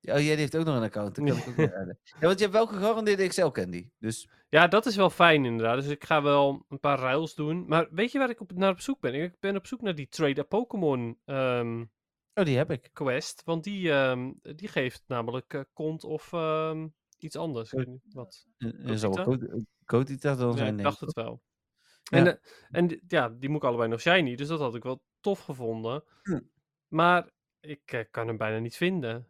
jij 0.01 0.21
die 0.21 0.37
heeft 0.37 0.57
ook 0.57 0.65
nog 0.65 0.77
een 0.77 0.83
account, 0.83 1.15
kan 1.15 1.27
ik 1.27 1.49
ook 1.49 1.57
weer 1.57 1.71
ruilen. 1.71 1.99
Ja, 2.03 2.27
want 2.27 2.39
je 2.39 2.45
hebt 2.45 2.57
wel 2.57 2.67
gegarandeerde 2.67 3.23
Excel-candy, 3.23 3.91
dus... 3.99 4.29
Ja, 4.49 4.67
dat 4.67 4.87
is 4.87 4.97
wel 4.97 5.11
fijn 5.11 5.45
inderdaad. 5.45 5.77
Dus 5.83 5.91
ik 5.91 6.05
ga 6.05 6.23
wel 6.23 6.65
een 6.69 6.81
paar 6.81 6.99
ruils 6.99 7.35
doen. 7.35 7.65
Maar 7.67 7.89
weet 7.91 8.13
je 8.13 8.19
waar 8.19 8.31
ik 8.31 8.41
op, 8.41 8.53
naar 8.53 8.71
op 8.71 8.81
zoek 8.81 9.01
ben? 9.01 9.15
Ik 9.15 9.41
ben 9.41 9.57
op 9.57 9.67
zoek 9.67 9.81
naar 9.81 9.95
die 9.95 10.09
Trade 10.09 10.41
a 10.41 10.45
Pokémon 10.45 11.19
ehm, 11.25 11.85
Oh, 12.35 12.45
die 12.45 12.57
heb 12.57 12.71
ik. 12.71 12.91
quest. 12.93 13.43
Want 13.45 13.65
die, 13.65 13.93
ehm, 13.93 14.33
die 14.43 14.69
geeft 14.69 15.03
namelijk 15.07 15.55
eh, 15.55 15.61
kont 15.73 16.05
of 16.05 16.33
ehm, 16.33 16.89
iets 17.19 17.37
anders. 17.37 17.73
Niet 17.73 18.15
wat. 18.15 18.47
Eh, 18.59 18.71
wel 19.01 19.13
Gotita? 19.13 19.23
Go- 19.25 19.63
Gotita 19.85 20.35
dan 20.35 20.51
Ja, 20.51 20.57
zijn, 20.57 20.79
ik 20.79 20.85
dacht 20.85 21.01
het 21.01 21.13
wel. 21.13 21.43
Ja. 22.03 22.19
En, 22.19 22.27
eh, 22.27 22.35
en 22.71 23.01
ja, 23.09 23.29
die 23.29 23.49
moet 23.49 23.63
ik 23.63 23.69
allebei 23.69 23.89
nog 23.89 24.01
shiny. 24.01 24.35
Dus 24.35 24.49
dat 24.49 24.61
had 24.61 24.75
ik 24.75 24.83
wel 24.83 25.03
tof 25.21 25.41
gevonden. 25.41 26.05
Hm. 26.23 26.41
Maar 26.89 27.31
ik 27.61 27.93
eh, 27.93 28.05
kan 28.11 28.27
hem 28.27 28.37
bijna 28.37 28.59
niet 28.59 28.77
vinden. 28.77 29.29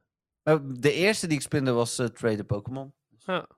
De 0.63 0.93
eerste 0.93 1.27
die 1.27 1.37
ik 1.37 1.43
spinde 1.43 1.73
was 1.73 1.99
uh, 1.99 2.07
Trader 2.07 2.45
Pokémon. 2.45 2.95
Ja. 3.09 3.49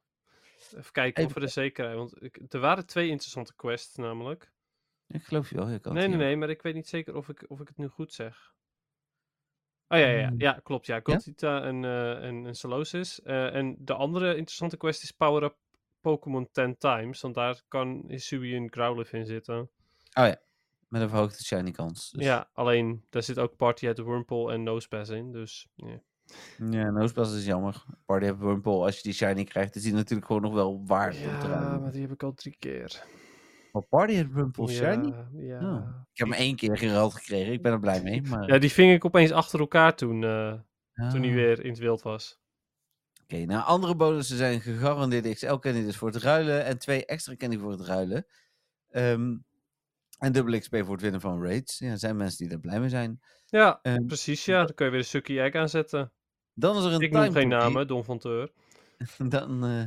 Even 0.77 0.93
kijken 0.93 1.25
of 1.25 1.35
we 1.35 1.41
er 1.41 1.49
zeker 1.49 1.85
zijn. 1.85 1.97
Want 1.97 2.23
ik, 2.23 2.41
er 2.49 2.61
waren 2.61 2.87
twee 2.87 3.09
interessante 3.09 3.55
quests 3.55 3.97
namelijk. 3.97 4.53
Ik 5.07 5.25
geloof 5.25 5.51
je 5.51 5.57
wel. 5.57 5.71
Ik 5.71 5.85
nee, 5.85 6.09
nee, 6.09 6.17
nee, 6.17 6.37
maar 6.37 6.51
ik 6.51 6.63
weet 6.63 6.75
niet 6.75 6.89
zeker 6.89 7.15
of 7.17 7.29
ik, 7.29 7.45
of 7.49 7.61
ik 7.61 7.69
het 7.69 7.77
nu 7.77 7.89
goed 7.89 8.13
zeg. 8.13 8.55
Oh 9.89 9.99
ja, 9.99 10.07
ja, 10.07 10.19
ja, 10.19 10.33
ja 10.39 10.61
klopt. 10.63 10.87
Ja, 10.87 11.01
Gothita 11.03 11.63
en, 11.63 11.83
uh, 11.83 12.25
en, 12.25 12.47
en 12.47 12.55
Solosis. 12.55 13.21
Uh, 13.25 13.55
en 13.55 13.77
de 13.79 13.95
andere 13.95 14.37
interessante 14.37 14.77
quest 14.77 15.03
is 15.03 15.11
Power 15.11 15.43
Up 15.43 15.57
Pokémon 16.01 16.49
10 16.53 16.77
times. 16.79 17.21
Want 17.21 17.35
daar 17.35 17.63
kan 17.69 18.05
Isui 18.09 18.55
en 18.55 18.73
Growlithe 18.73 19.19
in 19.19 19.27
zitten. 19.27 19.59
Oh 20.13 20.27
ja, 20.27 20.37
met 20.89 21.03
een 21.03 21.09
verhoogde 21.09 21.45
shiny 21.45 21.71
kans. 21.71 22.11
Dus. 22.11 22.25
Ja, 22.25 22.51
alleen 22.53 23.05
daar 23.11 23.23
zit 23.23 23.39
ook 23.39 23.57
Party 23.57 23.89
at 23.89 23.97
the 23.97 24.05
Wurmple 24.05 24.53
en 24.53 24.63
Nosepass 24.63 25.11
in. 25.11 25.33
Dus 25.33 25.69
yeah. 25.75 25.99
Ja, 26.71 26.91
Nosepass 26.91 27.35
is 27.35 27.45
jammer. 27.45 27.85
Party 28.05 28.27
at 28.27 28.39
the 28.39 28.45
Wurmple, 28.45 28.73
als 28.73 28.97
je 28.97 29.03
die 29.03 29.13
shiny 29.13 29.45
krijgt, 29.45 29.77
is 29.77 29.83
die 29.83 29.93
natuurlijk 29.93 30.27
gewoon 30.27 30.43
nog 30.43 30.53
wel 30.53 30.83
waard. 30.87 31.17
Ja, 31.17 31.79
maar 31.79 31.93
die 31.93 32.01
heb 32.01 32.13
ik 32.13 32.23
al 32.23 32.33
drie 32.33 32.57
keer. 32.59 33.05
Party 33.81 34.19
at 34.19 34.27
Wurmple 34.33 34.69
shiny? 34.69 35.15
Ja. 35.33 35.61
Oh. 35.61 36.05
Ik 36.13 36.19
heb 36.19 36.29
hem 36.29 36.33
één 36.33 36.57
keer 36.57 36.79
gerald 36.79 37.15
gekregen. 37.15 37.53
Ik 37.53 37.63
ben 37.63 37.73
er 37.73 37.81
blij 37.81 38.03
mee. 38.03 38.23
Maar... 38.23 38.49
Ja, 38.49 38.59
die 38.59 38.73
ving 38.73 38.93
ik 38.93 39.05
opeens 39.05 39.33
achter 39.33 39.61
elkaar 39.61 39.97
toen, 39.97 40.23
uh, 40.23 40.53
toen 41.11 41.23
hij 41.23 41.33
weer 41.33 41.65
in 41.65 41.71
het 41.71 41.79
wild 41.79 42.03
was. 42.03 42.41
Oké, 43.23 43.45
nou 43.45 43.65
andere 43.65 43.97
bonussen 43.97 44.37
zijn 44.37 44.61
gegarandeerde 44.61 45.35
XL-candidates 45.35 45.97
voor 45.97 46.09
het 46.09 46.23
ruilen 46.23 46.65
en 46.65 46.79
twee 46.79 47.07
extra 47.07 47.37
candy 47.37 47.59
voor 47.59 47.71
het 47.71 47.81
ruilen. 47.81 48.27
Um, 48.91 49.45
en 50.19 50.33
dubbele 50.33 50.59
XP 50.59 50.77
voor 50.77 50.93
het 50.93 51.01
winnen 51.01 51.21
van 51.21 51.43
raids. 51.43 51.79
Ja, 51.79 51.91
er 51.91 51.99
zijn 51.99 52.17
mensen 52.17 52.45
die 52.45 52.55
er 52.55 52.61
blij 52.61 52.81
mee 52.81 52.89
zijn. 52.89 53.21
Ja, 53.47 53.79
um, 53.83 54.07
precies 54.07 54.45
ja. 54.45 54.65
Dan 54.65 54.75
kun 54.75 54.85
je 54.85 54.91
weer 54.91 55.01
een 55.01 55.07
Sucky 55.07 55.39
Egg 55.39 55.55
aanzetten. 55.55 56.13
Dan 56.55 56.77
is 56.77 56.85
er 56.85 56.93
een 56.93 57.01
Ik 57.01 57.13
noem 57.13 57.33
geen 57.33 57.49
namen, 57.49 57.87
Don 57.87 58.05
van 58.05 58.19
Teur. 58.19 58.51
dan 59.29 59.65
uh, 59.65 59.85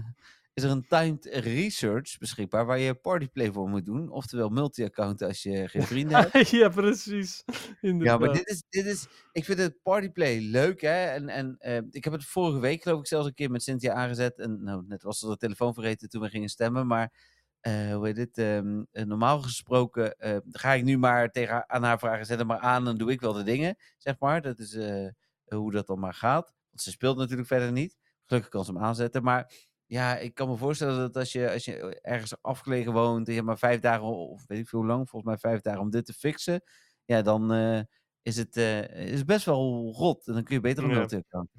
is 0.60 0.66
er 0.66 0.76
een 0.76 0.88
timed 0.88 1.26
research 1.26 2.18
beschikbaar 2.18 2.66
waar 2.66 2.80
je 2.80 2.94
partyplay 2.94 3.52
voor 3.52 3.70
moet 3.70 3.86
doen. 3.86 4.10
Oftewel 4.10 4.50
multi-account 4.50 5.22
als 5.22 5.44
je 5.44 5.68
geen 5.68 5.84
vrienden 5.94 6.30
hebt. 6.32 6.50
ja, 6.50 6.70
precies. 6.70 7.44
Ja, 7.82 8.18
maar 8.18 8.34
dit 8.34 8.48
is, 8.48 8.64
dit 8.70 8.86
is, 8.86 9.08
ik 9.32 9.46
vind 9.46 9.60
het 9.60 9.82
partyplay 9.82 10.40
leuk, 10.40 10.82
hè. 10.82 11.06
En, 11.06 11.30
en 11.30 11.58
uh, 11.60 11.78
ik 11.92 12.04
heb 12.04 12.14
het 12.14 12.26
vorige 12.26 12.60
week 12.60 12.84
geloof 12.84 13.00
ik 13.00 13.08
zelfs 13.08 13.28
een 13.28 13.34
keer 13.34 13.52
met 13.52 13.64
Cynthia 13.64 13.94
aangezet. 13.94 14.40
En 14.40 14.64
nou, 14.64 14.84
net 14.88 15.04
was 15.04 15.22
er 15.22 15.30
de 15.30 15.38
telefoon 15.38 15.74
vergeten 15.74 16.10
toen 16.10 16.22
we 16.22 16.30
gingen 16.30 16.50
stemmen. 16.50 16.88
Maar 16.88 17.14
uh, 17.62 17.94
hoe 17.94 18.06
heet 18.06 18.16
dit? 18.16 18.38
Um, 18.38 18.88
normaal 18.92 19.42
gesproken 19.42 20.16
ga 20.50 20.74
ik 20.74 20.84
nu 20.84 20.98
maar 20.98 21.30
tegen 21.30 21.70
aan 21.70 21.84
haar 21.84 22.00
vragen, 22.00 22.26
zet 22.26 22.38
hem 22.38 22.48
maar 22.48 22.60
aan, 22.60 22.86
dan 22.86 22.98
doe 22.98 23.12
ik 23.12 23.22
wel 23.22 23.34
de 23.34 23.44
dingen, 23.44 23.76
zeg 23.98 24.20
maar. 24.20 24.42
Dat 24.42 24.60
is 24.60 24.78
hoe 25.46 25.72
dat 25.72 25.88
dan 25.88 26.00
maar 26.00 26.14
gaat. 26.14 26.54
Want 26.70 26.82
ze 26.82 26.92
speelt 26.92 27.18
natuurlijk 27.18 27.48
verder 27.48 27.72
niet. 27.72 27.98
Gelukkig 28.26 28.52
kan 28.52 28.66
ze 28.66 28.72
hem 28.72 28.84
aanzetten, 28.84 29.24
maar 29.24 29.52
ja, 29.90 30.18
ik 30.18 30.34
kan 30.34 30.50
me 30.50 30.58
voorstellen 30.58 30.98
dat 30.98 31.16
als 31.16 31.32
je, 31.32 31.52
als 31.52 31.66
je 31.66 32.00
ergens 32.02 32.42
afgelegen 32.42 32.94
woont 32.94 33.26
en 33.28 33.34
je 33.34 33.34
hebt 33.34 33.46
maar 33.46 33.58
vijf 33.58 33.80
dagen, 33.80 34.06
of 34.06 34.48
weet 34.48 34.60
ik 34.60 34.68
veel 34.68 34.80
hoe 34.80 34.88
lang, 34.88 35.10
volgens 35.10 35.32
mij 35.32 35.52
vijf 35.52 35.62
dagen 35.62 35.82
om 35.82 35.90
dit 35.90 36.06
te 36.06 36.14
fixen, 36.14 36.64
ja, 37.06 37.22
dan 37.22 37.54
uh, 37.54 37.80
is, 38.22 38.38
het, 38.38 38.58
uh, 38.58 39.12
is 39.12 39.26
best 39.26 39.46
wel 39.46 39.94
rot. 39.98 40.28
En 40.28 40.34
dan 40.34 40.44
kun 40.44 40.56
je 40.56 40.62
beter 40.62 40.84
een 40.84 40.90
ja. 40.90 41.02
account 41.02 41.50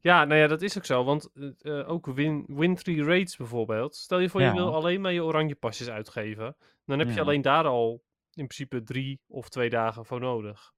Ja, 0.00 0.24
nou 0.24 0.40
ja, 0.40 0.46
dat 0.46 0.62
is 0.62 0.76
ook 0.76 0.84
zo. 0.84 1.04
Want 1.04 1.30
uh, 1.34 1.90
ook 1.90 2.06
win, 2.06 2.44
win 2.46 2.74
3 2.74 3.04
raids 3.04 3.36
bijvoorbeeld. 3.36 3.96
Stel 3.96 4.18
je 4.18 4.28
voor, 4.28 4.40
ja. 4.40 4.48
je 4.48 4.54
wil 4.54 4.74
alleen 4.74 5.00
maar 5.00 5.12
je 5.12 5.24
oranje 5.24 5.54
pasjes 5.54 5.88
uitgeven. 5.88 6.56
Dan 6.84 6.98
heb 6.98 7.10
je 7.10 7.20
alleen 7.20 7.42
daar 7.42 7.64
al 7.64 8.02
in 8.32 8.46
principe 8.46 8.82
drie 8.82 9.20
of 9.26 9.48
twee 9.48 9.70
dagen 9.70 10.06
voor 10.06 10.20
nodig. 10.20 10.72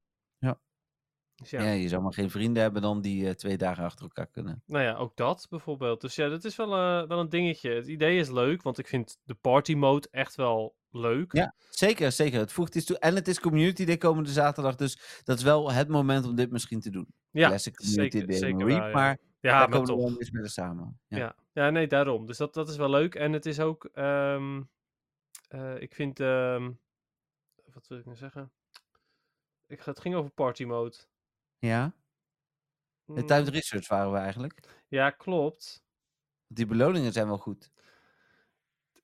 Ja. 1.35 1.41
Dus 1.43 1.49
ja. 1.49 1.61
ja. 1.61 1.71
je 1.71 1.87
zou 1.87 2.01
maar 2.01 2.13
geen 2.13 2.29
vrienden 2.29 2.63
hebben 2.63 2.81
dan 2.81 3.01
die 3.01 3.23
uh, 3.23 3.29
twee 3.29 3.57
dagen 3.57 3.83
achter 3.83 4.03
elkaar 4.03 4.27
kunnen. 4.27 4.63
Nou 4.65 4.83
ja, 4.83 4.95
ook 4.95 5.15
dat 5.15 5.47
bijvoorbeeld. 5.49 6.01
Dus 6.01 6.15
ja, 6.15 6.29
dat 6.29 6.43
is 6.43 6.55
wel, 6.55 6.69
uh, 6.69 7.07
wel 7.07 7.19
een 7.19 7.29
dingetje. 7.29 7.69
Het 7.69 7.87
idee 7.87 8.17
is 8.17 8.29
leuk, 8.29 8.61
want 8.61 8.77
ik 8.77 8.87
vind 8.87 9.17
de 9.23 9.33
party 9.33 9.73
mode 9.73 10.07
echt 10.11 10.35
wel 10.35 10.75
leuk. 10.91 11.33
Ja, 11.33 11.55
zeker, 11.69 12.11
zeker. 12.11 12.39
Het 12.39 12.51
voegt 12.51 12.75
iets 12.75 12.85
toe. 12.85 12.99
En 12.99 13.15
het 13.15 13.27
is 13.27 13.39
Community 13.39 13.85
Day 13.85 13.97
komende 13.97 14.29
zaterdag, 14.29 14.75
dus 14.75 15.21
dat 15.23 15.37
is 15.37 15.43
wel 15.43 15.71
het 15.71 15.87
moment 15.87 16.25
om 16.25 16.35
dit 16.35 16.51
misschien 16.51 16.79
te 16.79 16.89
doen. 16.89 17.07
Ja, 17.31 17.47
Classic 17.47 17.75
Community 17.75 18.17
zeker, 18.17 18.27
Day 18.27 18.37
zeker 18.37 18.65
Reap, 18.65 18.79
waar, 18.79 18.87
ja. 18.87 18.93
maar 18.93 19.17
ja, 19.39 19.59
daar 19.59 19.69
komen 19.69 19.87
we 19.87 19.93
toch. 19.93 20.01
wel 20.01 20.19
eens 20.19 20.31
mee 20.31 20.47
samen. 20.47 20.99
Ja. 21.07 21.17
Ja. 21.17 21.35
ja, 21.53 21.69
nee, 21.69 21.87
daarom. 21.87 22.25
Dus 22.25 22.37
dat, 22.37 22.53
dat 22.53 22.69
is 22.69 22.77
wel 22.77 22.89
leuk. 22.89 23.15
En 23.15 23.33
het 23.33 23.45
is 23.45 23.59
ook, 23.59 23.89
um, 23.93 24.69
uh, 25.49 25.81
ik 25.81 25.93
vind, 25.93 26.19
um, 26.19 26.79
wat 27.73 27.87
wil 27.87 27.97
ik 27.97 28.05
nou 28.05 28.17
zeggen? 28.17 28.51
Ik, 29.67 29.81
het 29.81 29.99
ging 29.99 30.15
over 30.15 30.31
party 30.31 30.63
mode. 30.63 30.97
Ja? 31.67 31.93
Mm. 33.05 33.15
De 33.15 33.23
timed 33.25 33.47
research 33.47 33.87
waren 33.87 34.11
we 34.11 34.17
eigenlijk. 34.17 34.83
Ja, 34.87 35.09
klopt. 35.09 35.83
Die 36.47 36.65
beloningen 36.65 37.13
zijn 37.13 37.27
wel 37.27 37.37
goed. 37.37 37.71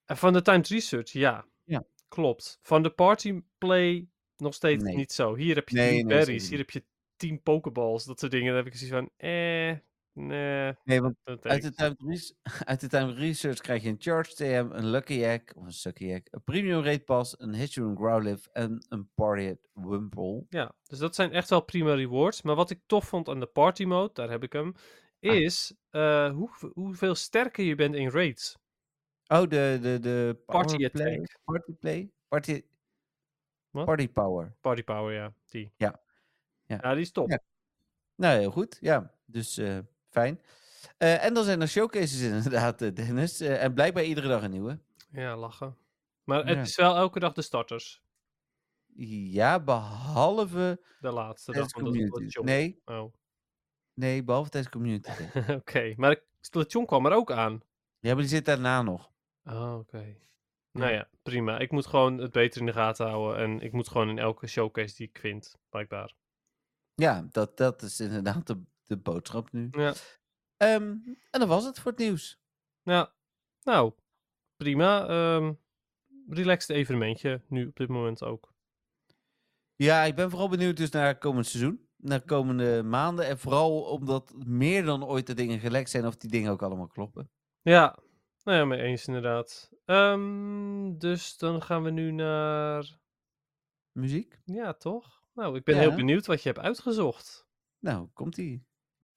Van 0.06 0.34
de 0.34 0.42
timed 0.42 0.68
research, 0.68 1.12
ja. 1.12 1.46
Ja. 1.64 1.84
Klopt. 2.08 2.60
Van 2.62 2.84
de 2.84 2.90
party 2.90 3.42
play 3.58 4.08
nog 4.38 4.54
steeds 4.54 4.84
Nee. 4.84 4.96
niet 4.96 5.12
zo. 5.12 5.36
Hier 5.36 5.56
heb 5.56 5.70
je 5.70 5.76
Nee, 5.76 5.96
10 5.98 6.06
nee, 6.08 6.18
berries, 6.18 6.50
hier 6.50 6.58
heb 6.58 6.70
je 6.70 6.84
10 7.16 7.42
pokeballs, 7.42 8.06
dat 8.06 8.20
soort 8.20 8.32
dingen. 8.32 8.48
Dan 8.48 8.64
heb 8.64 8.74
ik 8.74 8.80
zoiets 8.80 8.96
van, 8.98 9.10
eh, 9.30 9.78
nee. 10.28 10.74
Nee, 10.84 11.02
want 11.02 11.16
uit 11.42 11.78
de, 11.78 11.96
res- 11.98 12.36
uit 12.66 12.80
de 12.80 12.88
timed 12.88 13.18
research 13.18 13.60
krijg 13.60 13.84
je 13.84 13.90
een 13.90 13.96
Charge 14.00 14.34
TM, 14.36 14.68
een 14.72 14.86
Lucky 14.90 15.24
Egg, 15.24 15.42
of 15.56 15.66
een 15.66 15.72
Sucky 15.74 16.12
Egg, 16.12 16.22
een 16.24 16.44
Premium 16.44 16.84
Raid 16.84 17.06
Pass, 17.06 17.36
een 17.40 17.54
Hitchroom 17.56 17.96
Growlithe 17.96 18.50
en 18.54 18.86
een 18.90 19.10
Party 19.16 19.50
at 19.50 19.86
Wimple. 19.86 20.46
Ja, 20.50 20.76
dus 20.88 21.00
dat 21.00 21.16
zijn 21.16 21.32
echt 21.32 21.50
wel 21.50 21.62
prima 21.62 21.94
rewards. 21.94 22.42
Maar 22.42 22.56
wat 22.56 22.70
ik 22.70 22.80
tof 22.86 23.06
vond 23.08 23.30
aan 23.30 23.40
de 23.40 23.46
party 23.46 23.84
mode, 23.86 24.14
daar 24.14 24.30
heb 24.30 24.44
ik 24.44 24.54
hem, 24.54 24.74
Ah. 25.22 25.34
is 25.36 25.74
eh, 25.90 26.32
hoe, 26.32 26.50
hoeveel 26.74 27.16
sterker 27.16 27.64
je 27.66 27.76
bent 27.76 27.96
in 27.96 28.10
raids. 28.10 28.58
Oh, 29.28 29.42
de, 29.42 29.80
de, 29.82 29.98
de 30.02 30.42
Party 30.46 30.86
attack. 30.86 31.40
Party 31.44 31.74
play? 31.80 32.12
Party, 32.28 32.62
party 33.72 34.10
power. 34.10 34.56
Party 34.62 34.84
power, 34.84 35.14
ja. 35.14 35.34
Die. 35.48 35.72
Ja. 35.78 36.00
Ja. 36.66 36.78
Ja, 36.82 36.94
die 36.94 37.02
is 37.02 37.12
top. 37.12 37.30
Ja. 37.30 37.40
Nou, 38.16 38.40
heel 38.40 38.52
goed. 38.52 38.78
Ja, 38.82 39.14
dus 39.26 39.58
eh, 39.58 39.78
fijn. 40.10 40.42
Eh, 40.98 41.24
en 41.24 41.34
dan 41.34 41.44
zijn 41.44 41.62
er 41.62 41.68
showcases 41.68 42.22
inderdaad, 42.32 42.82
eh, 42.82 42.94
Dennis. 42.94 43.40
Eh, 43.40 43.64
en 43.64 43.74
blijkbaar 43.74 44.04
iedere 44.04 44.28
dag 44.28 44.44
een 44.44 44.52
nieuwe. 44.52 44.80
Ja, 45.12 45.38
lachen. 45.38 45.78
Maar 46.24 46.48
Ja. 46.50 46.56
het 46.56 46.68
is 46.68 46.76
wel 46.76 46.96
elke 46.96 47.20
dag 47.20 47.34
de 47.34 47.42
starters. 47.42 48.04
Ja, 49.32 49.60
behalve 49.60 50.82
De 51.00 51.12
laatste 51.12 51.52
dag 51.52 51.70
van 51.70 51.92
de. 51.92 52.42
Nee, 52.44 52.82
Oh, 52.86 53.14
nee, 53.94 54.24
behalve 54.24 54.50
tijdens 54.50 54.74
community. 54.74 55.12
oké. 55.60 55.94
Maar 55.98 56.16
de 56.16 56.24
station 56.42 56.86
kwam 56.86 57.06
er 57.06 57.12
ook 57.14 57.32
aan. 57.32 57.62
ja, 58.00 58.12
maar 58.14 58.22
die 58.22 58.28
zit 58.32 58.46
daarna 58.46 58.82
nog. 58.82 59.12
Oh, 59.44 59.78
oké. 59.78 60.18
Nou 60.72 60.92
ja, 60.92 61.10
prima. 61.24 61.60
Ik 61.60 61.72
moet 61.72 61.86
gewoon 61.88 62.18
het 62.18 62.32
beter 62.32 62.60
in 62.60 62.66
de 62.66 62.74
gaten 62.74 63.08
houden. 63.08 63.38
En 63.44 63.62
ik 63.62 63.72
moet 63.72 63.88
gewoon 63.88 64.10
in 64.10 64.20
elke 64.20 64.48
showcase 64.48 64.96
die 64.96 65.08
ik 65.08 65.18
vind, 65.20 65.56
blijkbaar. 65.70 66.14
Ja, 66.96 67.28
dat, 67.32 67.58
dat 67.58 67.82
is 67.82 68.00
inderdaad 68.00 68.48
de, 68.48 68.62
de 68.90 68.98
boodschap 68.98 69.52
nu. 69.52 69.68
Ja. 69.72 69.94
Ehm, 70.58 70.96
en 71.30 71.40
dat 71.40 71.48
was 71.48 71.66
het 71.66 71.80
voor 71.80 71.92
het 71.92 72.00
nieuws. 72.00 72.42
Ja, 72.82 73.14
nou, 73.64 73.94
prima. 74.58 75.08
Ehm 75.08 75.52
relaxed 76.30 76.76
evenementje 76.76 77.42
nu 77.48 77.68
op 77.68 77.76
dit 77.76 77.88
moment 77.88 78.24
ook. 78.24 78.54
Ja, 79.76 80.04
ik 80.04 80.16
ben 80.16 80.30
vooral 80.30 80.50
benieuwd 80.50 80.78
dus 80.78 80.90
naar 80.90 81.18
komend 81.18 81.46
seizoen. 81.48 81.88
Naar 81.96 82.22
komende 82.22 82.84
maanden. 82.84 83.26
En 83.26 83.40
vooral 83.40 83.82
omdat 83.82 84.34
meer 84.46 84.86
dan 84.86 85.06
ooit 85.06 85.28
de 85.28 85.34
dingen 85.34 85.60
gelekt 85.60 85.90
zijn 85.90 86.06
of 86.06 86.18
die 86.18 86.30
dingen 86.30 86.52
ook 86.52 86.62
allemaal 86.62 86.88
kloppen. 86.88 87.32
Ja, 87.62 88.00
nou 88.44 88.58
ja, 88.58 88.66
mee 88.66 88.82
eens 88.82 89.08
inderdaad. 89.08 89.72
Ehm, 89.86 90.98
dus 90.98 91.38
dan 91.38 91.62
gaan 91.62 91.84
we 91.84 91.90
nu 91.90 92.12
naar... 92.12 92.98
Muziek? 93.92 94.42
Ja, 94.46 94.74
toch? 94.74 95.24
Nou, 95.34 95.56
ik 95.56 95.64
ben 95.64 95.76
Ja. 95.76 95.82
heel 95.82 95.96
benieuwd 95.96 96.26
wat 96.26 96.44
je 96.44 96.50
hebt 96.50 96.62
uitgezocht. 96.62 97.48
Nou, 97.80 98.08
komt 98.14 98.38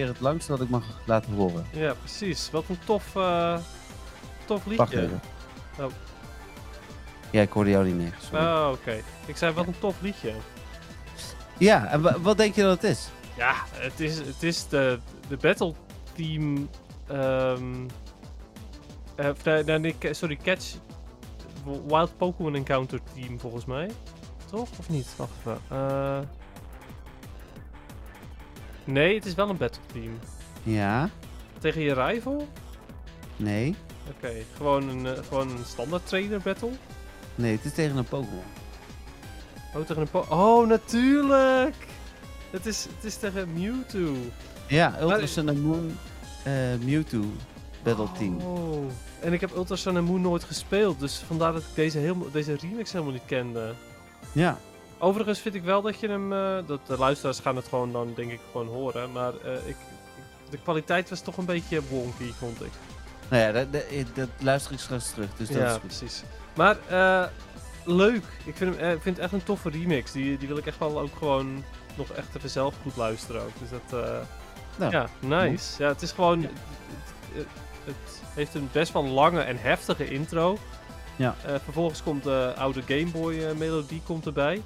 het 0.00 0.20
langste 0.20 0.52
wat 0.52 0.60
ik 0.60 0.68
mag 0.68 0.84
laten 1.06 1.32
horen. 1.32 1.66
Ja, 1.72 1.94
precies. 1.94 2.50
Wat 2.50 2.64
een 2.68 2.78
tof, 2.84 3.16
eh, 3.16 3.58
tof 4.44 4.64
Wacht 4.64 4.92
liedje. 4.92 5.02
even. 5.06 5.20
Oh. 5.80 5.90
Ja, 7.30 7.40
ik 7.42 7.50
hoorde 7.52 7.70
jou 7.70 7.84
niet 7.86 7.94
meer. 7.96 8.14
Sorry. 8.30 8.44
Oh, 8.46 8.68
oké. 8.72 9.00
Ik 9.26 9.36
zei, 9.36 9.52
wat 9.54 9.66
een 9.66 9.78
tof 9.78 10.00
liedje. 10.00 10.32
Ja, 11.58 11.86
en 11.86 12.02
wa- 12.02 12.20
wat 12.20 12.36
denk 12.36 12.54
je 12.54 12.62
dat 12.62 12.82
het 12.82 12.90
is? 12.90 13.08
Ja, 13.36 13.54
het 13.72 14.00
is, 14.00 14.18
het 14.18 14.42
is 14.42 14.68
de, 14.68 14.98
de 15.28 15.36
Battle 15.36 15.74
Team. 16.14 16.68
nee, 19.80 19.96
ca- 19.98 20.12
sorry, 20.12 20.36
Catch. 20.42 20.74
Wild 21.86 22.16
Pokémon 22.16 22.54
Encounter 22.54 23.00
Team 23.14 23.40
volgens 23.40 23.64
mij. 23.64 23.90
Toch? 24.50 24.68
Of 24.78 24.88
niet? 24.88 25.06
Wacht 25.16 25.30
even. 25.38 25.58
Eh, 25.68 26.18
nee, 28.84 29.14
het 29.14 29.26
is 29.26 29.34
wel 29.34 29.48
een 29.48 29.56
Battle 29.56 29.82
Team. 29.92 30.18
Ja, 30.62 31.08
Tegen 31.58 31.80
je 31.82 31.94
rival? 31.94 32.48
nee. 33.36 33.74
Oké, 34.16 34.32
gewoon, 34.56 34.88
een, 34.88 35.06
eh, 35.06 35.22
gewoon 35.28 35.50
een 35.50 35.64
standaard 35.66 36.06
trainer 36.06 36.40
battle. 36.40 36.70
Nee, 37.34 37.56
het 37.56 37.64
is 37.64 37.72
tegen 37.72 37.96
een 37.96 38.04
Pokémon. 38.04 38.42
Oh, 39.74 39.80
tegen 39.86 40.02
een 40.02 40.10
po 40.10 40.24
Oh, 40.28 40.68
natuurlijk! 40.68 41.74
Het 42.50 42.66
is, 42.66 42.84
het 42.94 43.04
is 43.04 43.16
tegen 43.16 43.52
Mewtwo. 43.52 44.14
Ja, 44.68 44.94
Ultra 45.00 45.16
Maar- 45.18 45.28
Sun 45.28 45.48
and 45.48 45.62
Moon 45.62 45.96
eh, 46.44 46.52
Mewtwo 46.84 47.20
Battle 47.82 48.06
Team. 48.18 48.40
Oh. 48.40 48.90
En 49.20 49.32
ik 49.32 49.40
heb 49.40 49.50
Ultra 49.56 49.76
Sun 49.76 49.96
and 49.96 50.08
Moon 50.08 50.20
nooit 50.20 50.44
gespeeld, 50.44 51.00
dus 51.00 51.16
vandaar 51.26 51.52
dat 51.52 51.62
ik 51.62 51.68
deze, 51.74 51.98
helemaal, 51.98 52.30
deze 52.30 52.56
remix 52.60 52.92
helemaal 52.92 53.12
niet 53.12 53.24
kende. 53.26 53.74
Ja, 54.32 54.58
Overigens 55.02 55.38
vind 55.40 55.54
ik 55.54 55.62
wel 55.62 55.82
dat 55.82 56.00
je 56.00 56.08
hem, 56.08 56.32
eh, 56.32 56.56
dat 56.66 56.86
de 56.86 56.98
luisteraars 56.98 57.40
gaan 57.40 57.56
het 57.56 57.68
gewoon 57.68 57.92
dan 57.92 58.12
denk 58.14 58.30
ik 58.30 58.40
gewoon 58.50 58.66
horen, 58.66 59.12
maar 59.12 59.32
eh, 59.44 59.66
ik, 59.68 59.76
de 60.50 60.58
kwaliteit 60.58 61.10
was 61.10 61.20
toch 61.20 61.36
een 61.36 61.44
beetje 61.44 61.82
wonky, 61.88 62.32
vond 62.38 62.60
ik. 62.64 62.70
nou 63.28 63.42
ja, 63.42 63.52
dat, 63.52 63.72
dat, 63.72 63.82
dat 64.14 64.28
luister 64.38 64.72
ik 64.72 64.78
straks 64.78 65.10
terug, 65.10 65.28
dus 65.36 65.48
dat 65.48 65.56
is 65.56 65.62
ja, 65.62 65.72
goed. 65.72 65.80
precies. 65.80 66.22
Maar 66.56 66.76
eh, 66.88 67.24
leuk. 67.84 68.24
Ik 68.44 68.56
vind, 68.56 68.76
hem, 68.76 68.84
eh, 68.84 69.00
vind 69.00 69.16
het 69.16 69.18
echt 69.18 69.32
een 69.32 69.42
toffe 69.44 69.70
remix. 69.70 70.12
Die, 70.12 70.38
die 70.38 70.48
wil 70.48 70.56
ik 70.56 70.66
echt 70.66 70.78
wel 70.78 71.00
ook 71.00 71.16
gewoon 71.18 71.64
nog 71.96 72.10
echt 72.10 72.36
even 72.36 72.50
zelf 72.50 72.74
goed 72.82 72.96
luisteren 72.96 73.42
ook. 73.42 73.58
Dus 73.58 73.70
dat, 73.70 74.04
eh, 74.04 74.18
Nou, 74.76 74.92
ja, 74.92 75.08
nice. 75.20 75.82
Ja, 75.82 75.88
het 75.88 76.02
is 76.02 76.12
gewoon, 76.12 76.40
Ja. 76.40 76.48
het, 77.84 78.20
heeft 78.34 78.54
een 78.54 78.68
best 78.72 78.92
wel 78.92 79.04
lange 79.04 79.40
en 79.40 79.56
heftige 79.58 80.10
intro. 80.10 80.58
Ja. 81.16 81.34
Eh, 81.46 81.54
vervolgens 81.64 82.02
komt 82.02 82.22
de 82.24 82.52
oude 82.58 82.82
Game 82.82 83.10
Boy 83.10 83.38
eh, 83.38 83.54
melodie 83.56 84.02
komt 84.06 84.26
erbij. 84.26 84.62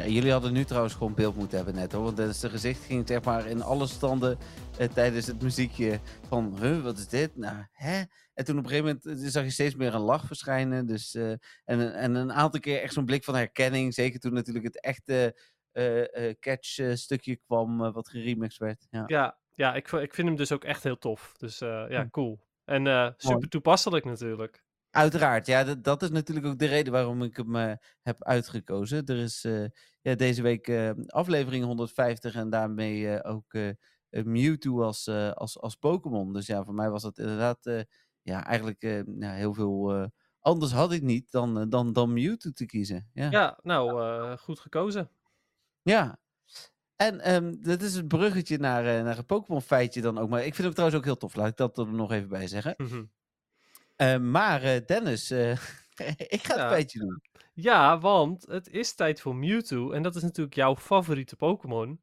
Ja, 0.00 0.06
jullie 0.06 0.32
hadden 0.32 0.52
nu 0.52 0.64
trouwens 0.64 0.94
gewoon 0.94 1.14
beeld 1.14 1.36
moeten 1.36 1.56
hebben 1.56 1.74
net 1.74 1.92
hoor. 1.92 2.12
Want 2.14 2.36
zijn 2.36 2.52
gezicht 2.52 2.84
ging 2.84 3.08
zeg 3.08 3.24
maar 3.24 3.46
in 3.46 3.62
alle 3.62 3.86
standen 3.86 4.38
eh, 4.78 4.88
tijdens 4.88 5.26
het 5.26 5.42
muziekje 5.42 6.00
van, 6.28 6.56
huh, 6.60 6.82
wat 6.82 6.98
is 6.98 7.08
dit? 7.08 7.36
Nou, 7.36 7.56
hè? 7.72 8.02
En 8.34 8.44
toen 8.44 8.58
op 8.58 8.64
een 8.64 8.70
gegeven 8.70 9.00
moment 9.04 9.22
eh, 9.22 9.28
zag 9.28 9.44
je 9.44 9.50
steeds 9.50 9.74
meer 9.74 9.94
een 9.94 10.00
lach 10.00 10.26
verschijnen. 10.26 10.86
Dus, 10.86 11.14
eh, 11.14 11.30
en, 11.64 11.94
en 11.94 12.14
een 12.14 12.32
aantal 12.32 12.60
keer 12.60 12.82
echt 12.82 12.92
zo'n 12.92 13.04
blik 13.04 13.24
van 13.24 13.34
herkenning. 13.34 13.94
Zeker 13.94 14.20
toen 14.20 14.32
natuurlijk 14.32 14.64
het 14.64 14.80
echte 14.80 15.34
eh, 15.72 16.28
eh, 16.28 16.34
catch 16.40 16.78
eh, 16.78 16.94
stukje 16.94 17.36
kwam 17.36 17.92
wat 17.92 18.08
geremixed 18.08 18.58
werd. 18.58 18.86
Ja. 18.90 19.02
Ja, 19.06 19.38
ja 19.54 19.74
ik, 19.74 19.92
ik 19.92 20.14
vind 20.14 20.28
hem 20.28 20.36
dus 20.36 20.52
ook 20.52 20.64
echt 20.64 20.82
heel 20.82 20.98
tof. 20.98 21.32
Dus 21.38 21.58
ja, 21.58 21.86
Hm. 21.88 22.08
cool. 22.10 22.40
En 22.64 23.14
super 23.16 23.48
toepasselijk 23.48 24.04
natuurlijk. 24.04 24.64
Uiteraard, 24.90 25.46
ja, 25.46 25.64
dat, 25.64 25.84
dat 25.84 26.02
is 26.02 26.10
natuurlijk 26.10 26.46
ook 26.46 26.58
de 26.58 26.66
reden 26.66 26.92
waarom 26.92 27.22
ik 27.22 27.36
hem 27.36 27.56
eh, 27.56 27.72
heb 28.02 28.24
uitgekozen. 28.24 29.06
Er 29.06 29.16
is 29.16 29.44
eh, 29.44 29.64
ja, 30.00 30.14
deze 30.14 30.42
week 30.42 30.68
eh, 30.68 30.90
aflevering 31.06 31.64
150 31.64 32.34
en 32.34 32.50
daarmee 32.50 33.24
ook 33.24 33.54
Mewtwo 34.10 34.82
als, 34.82 35.08
als, 35.34 35.58
als 35.58 35.74
Pokémon. 35.74 36.32
Dus 36.32 36.46
ja, 36.46 36.64
voor 36.64 36.74
mij 36.74 36.90
was 36.90 37.02
dat 37.02 37.18
inderdaad 37.18 37.84
ja, 38.22 38.44
eigenlijk 38.44 39.04
heel 39.18 39.54
veel. 39.54 40.08
anders 40.40 40.72
had 40.72 40.92
ik 40.92 41.02
niet 41.02 41.30
dan, 41.30 41.68
dan, 41.68 41.92
dan 41.92 42.12
Mewtwo 42.12 42.50
te 42.50 42.66
kiezen. 42.66 43.08
Ja. 43.12 43.30
Ja, 43.30 43.58
nou, 43.62 44.36
goed 44.36 44.60
gekozen. 44.60 45.10
Ja. 45.82 46.18
En 46.96 47.20
ehm 47.20 47.54
dat 47.60 47.82
is 47.82 47.94
het 47.94 48.08
bruggetje 48.08 48.58
naar, 48.58 49.04
naar 49.04 49.18
een 49.18 49.26
Pokémon 49.26 49.62
feitje 49.62 50.00
dan 50.00 50.18
ook. 50.18 50.28
Maar 50.28 50.44
ik 50.44 50.54
vind 50.54 50.64
hem 50.64 50.72
trouwens 50.72 50.98
ook 50.98 51.06
heel 51.06 51.16
tof. 51.16 51.34
Laat 51.34 51.48
ik 51.48 51.56
dat 51.56 51.78
er 51.78 51.92
nog 51.92 52.12
even 52.12 52.28
bij 52.28 52.46
zeggen. 52.46 52.74
Mhm. 52.76 53.04
Maar 54.18 54.62
eh, 54.62 54.86
Dennis, 54.86 55.30
eh, 55.30 55.50
ik 56.36 56.42
ga 56.46 56.54
Ja. 56.56 56.62
het 56.62 56.72
feitje 56.72 56.98
doen. 56.98 57.20
Ja, 57.54 57.98
want 57.98 58.46
het 58.46 58.68
is 58.68 58.94
tijd 58.94 59.20
voor 59.20 59.36
Mewtwo. 59.36 59.90
En 59.90 60.02
dat 60.02 60.16
is 60.16 60.22
natuurlijk 60.22 60.56
jouw 60.56 60.76
favoriete 60.76 61.36
Pokémon. 61.36 62.00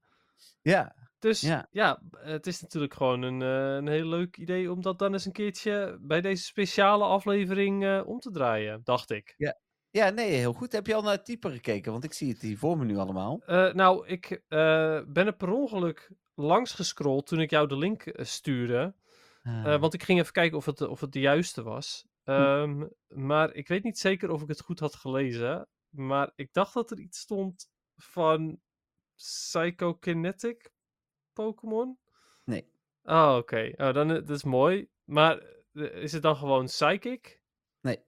Ja, 0.62 0.96
Dus 1.20 1.42
Ja. 1.42 1.68
ja, 1.72 2.02
het 2.12 2.48
is 2.48 2.62
natuurlijk 2.62 2.94
gewoon 2.94 3.22
een, 3.22 3.42
eh, 3.42 3.76
een 3.76 3.88
heel 3.88 4.06
leuk 4.08 4.38
idee 4.38 4.72
om 4.72 4.82
dat 4.82 5.00
dan 5.00 5.14
eens 5.14 5.26
een 5.26 5.32
keertje 5.32 5.98
bij 6.02 6.22
deze 6.22 6.44
speciale 6.44 7.04
aflevering 7.04 7.86
eh, 7.86 8.02
om 8.06 8.20
te 8.20 8.32
draaien, 8.32 8.82
dacht 8.84 9.12
ik. 9.12 9.34
Ja, 9.90 10.10
nee, 10.10 10.32
heel 10.32 10.54
goed. 10.54 10.72
Heb 10.72 10.88
je 10.88 10.96
al 10.96 11.02
naar 11.02 11.12
het 11.12 11.26
type 11.26 11.52
gekeken? 11.52 11.92
Want 11.92 12.04
ik 12.04 12.14
zie 12.14 12.30
het 12.32 12.42
hier 12.42 12.58
voor 12.58 12.78
me 12.78 12.86
nu 12.86 12.98
allemaal. 12.98 13.42
Eh, 13.46 13.74
nou, 13.74 14.08
ik 14.08 14.42
eh, 14.48 15.02
ben 15.08 15.26
er 15.26 15.36
per 15.36 15.50
ongeluk 15.50 16.12
langs 16.36 16.72
gescrolld 16.74 17.28
toen 17.28 17.40
ik 17.40 17.50
jou 17.50 17.68
de 17.68 17.78
link 17.78 18.06
eh, 18.06 18.26
stuurde. 18.26 18.94
Ah, 19.48 19.74
Eh, 19.74 19.80
want 19.80 19.94
ik 19.94 20.04
ging 20.04 20.20
even 20.20 20.34
kijken 20.34 20.58
of 20.58 20.66
het, 20.66 20.82
of 20.82 21.02
het 21.02 21.12
de 21.12 21.20
juiste 21.20 21.64
was. 21.64 22.08
Ehm, 22.24 22.88
Maar 23.08 23.54
ik 23.54 23.68
weet 23.68 23.84
niet 23.84 23.98
zeker 24.00 24.30
of 24.30 24.42
ik 24.42 24.48
het 24.48 24.62
goed 24.62 24.80
had 24.80 24.96
gelezen. 24.96 25.68
Maar 25.90 26.32
ik 26.36 26.54
dacht 26.54 26.74
dat 26.74 26.92
er 26.92 27.00
iets 27.00 27.20
stond 27.20 27.70
van 27.96 28.60
Psychokinetic 29.16 30.72
Pokémon. 31.34 31.98
Nee. 32.44 32.72
Oh, 33.04 33.36
oké. 33.38 33.72
Oh, 33.76 33.94
dan, 33.94 34.10
eh, 34.12 34.16
dat 34.16 34.30
is 34.30 34.44
mooi. 34.44 34.90
Maar 35.04 35.38
eh, 35.74 36.02
is 36.02 36.12
het 36.12 36.22
dan 36.22 36.36
gewoon 36.36 36.66
Psychic? 36.66 37.42
Nee. 37.82 38.04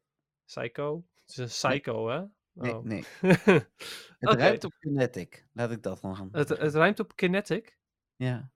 Psycho? 0.46 1.06
Het 1.22 1.30
is 1.30 1.38
een 1.38 1.46
Psycho, 1.72 2.08
hè? 2.10 2.24
nee, 2.52 2.76
Oh. 2.76 2.84
nee. 2.84 3.04
Het 3.22 4.30
Oké. 4.30 4.36
ruikt 4.38 4.64
op 4.64 4.74
Kinetic. 4.80 5.48
Laat 5.54 5.72
ik 5.72 5.84
dat 5.84 6.02
dan 6.02 6.16
gaan. 6.16 6.30
het, 6.32 6.50
het 6.50 6.74
rijmt 6.74 7.00
op 7.00 7.16
Kinetic? 7.16 7.78
Ja. 8.16 8.52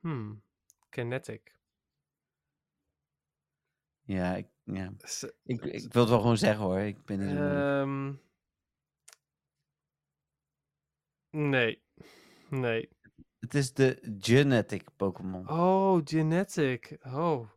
Hmm. 0.00 0.42
Kinetic. 0.90 1.58
Ja, 4.02 4.34
ik, 4.34 4.46
ja. 4.64 4.92
Ik, 5.44 5.64
ik 5.64 5.92
wil 5.92 6.02
het 6.02 6.10
wel 6.10 6.20
gewoon 6.20 6.36
zeggen 6.38 6.64
hoor. 6.64 6.78
Ik 6.78 7.04
ben 7.04 7.18
niet. 7.18 7.36
Ehm, 7.36 8.14
nee. 11.50 11.82
Nee. 12.48 12.88
Het 13.40 13.54
is 13.54 13.72
de 13.72 14.16
Genetic 14.18 14.88
Pokémon. 14.96 15.48
Oh, 15.48 16.00
genetic. 16.04 16.98
Oh. 17.02 17.48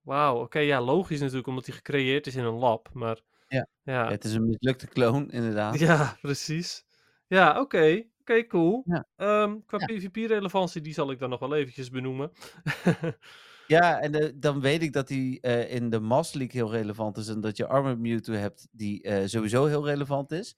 Wauw. 0.00 0.40
Oké, 0.40 0.58
ja, 0.58 0.80
logisch 0.80 1.20
natuurlijk, 1.20 1.46
omdat 1.46 1.66
hij 1.66 1.74
gecreëerd 1.74 2.26
is 2.26 2.34
in 2.34 2.44
een 2.44 2.54
lab. 2.54 2.88
Maar 2.92 3.20
Ja. 3.48 3.66
ja, 3.82 4.04
Ja, 4.04 4.10
het 4.10 4.24
is 4.24 4.32
een 4.32 4.46
mislukte 4.46 4.86
kloon, 4.86 5.30
inderdaad. 5.30 5.78
ja 5.88 6.16
precies. 6.20 6.84
Ja, 7.26 7.60
oké. 7.60 8.04
Oké, 8.30 8.46
cool. 8.46 8.82
Ja. 8.86 9.06
Ehm, 9.16 9.56
qua 9.66 9.78
Ja. 9.78 9.86
PvP-relevantie, 9.86 10.80
die 10.80 10.92
zal 10.94 11.10
ik 11.10 11.18
dan 11.18 11.30
nog 11.30 11.40
wel 11.40 11.54
eventjes 11.54 11.90
benoemen. 11.90 12.30
Ja, 13.66 14.00
en 14.00 14.14
eh, 14.14 14.32
dan 14.34 14.60
weet 14.60 14.82
ik 14.82 14.92
dat 14.92 15.08
die 15.08 15.40
eh, 15.40 15.74
in 15.74 15.90
de 15.90 16.00
Master 16.00 16.38
League 16.38 16.60
heel 16.60 16.72
relevant 16.72 17.16
is. 17.16 17.28
En 17.28 17.40
dat 17.40 17.56
je 17.56 17.66
Armored 17.66 17.98
Mewtwo 17.98 18.32
hebt 18.34 18.68
die 18.70 19.02
eh, 19.02 19.26
sowieso 19.26 19.64
heel 19.64 19.84
relevant 19.84 20.32
is. 20.32 20.56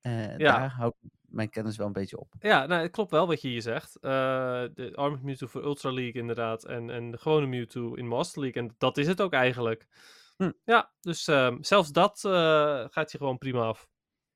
Ja. 0.00 0.36
Daar 0.36 0.70
hou 0.70 0.92
ik 1.00 1.10
mijn 1.20 1.50
kennis 1.50 1.76
wel 1.76 1.86
een 1.86 1.92
beetje 1.92 2.18
op. 2.18 2.34
ja, 2.38 2.66
nou, 2.66 2.82
het 2.82 2.90
klopt 2.90 3.10
wel 3.10 3.26
wat 3.26 3.42
je 3.42 3.48
hier 3.48 3.62
zegt. 3.62 3.98
De 4.00 4.92
Armored 4.94 5.22
Mewtwo 5.22 5.46
voor 5.46 5.64
Ultra 5.64 5.92
League 5.92 6.20
inderdaad. 6.20 6.64
En, 6.64 6.90
en 6.90 7.10
de 7.10 7.18
gewone 7.18 7.46
Mewtwo 7.46 7.94
in 7.94 8.06
Master 8.06 8.40
League. 8.42 8.62
En 8.62 8.74
dat 8.78 8.96
is 8.96 9.06
het 9.06 9.20
ook 9.20 9.32
eigenlijk. 9.32 9.86
Hm. 10.36 10.52
Ja, 10.64 10.92
dus 11.00 11.28
ehm, 11.28 11.56
zelfs 11.60 11.92
dat 11.92 12.20
gaat 12.90 13.12
je 13.12 13.18
gewoon 13.18 13.38
prima 13.38 13.60
af. 13.60 13.88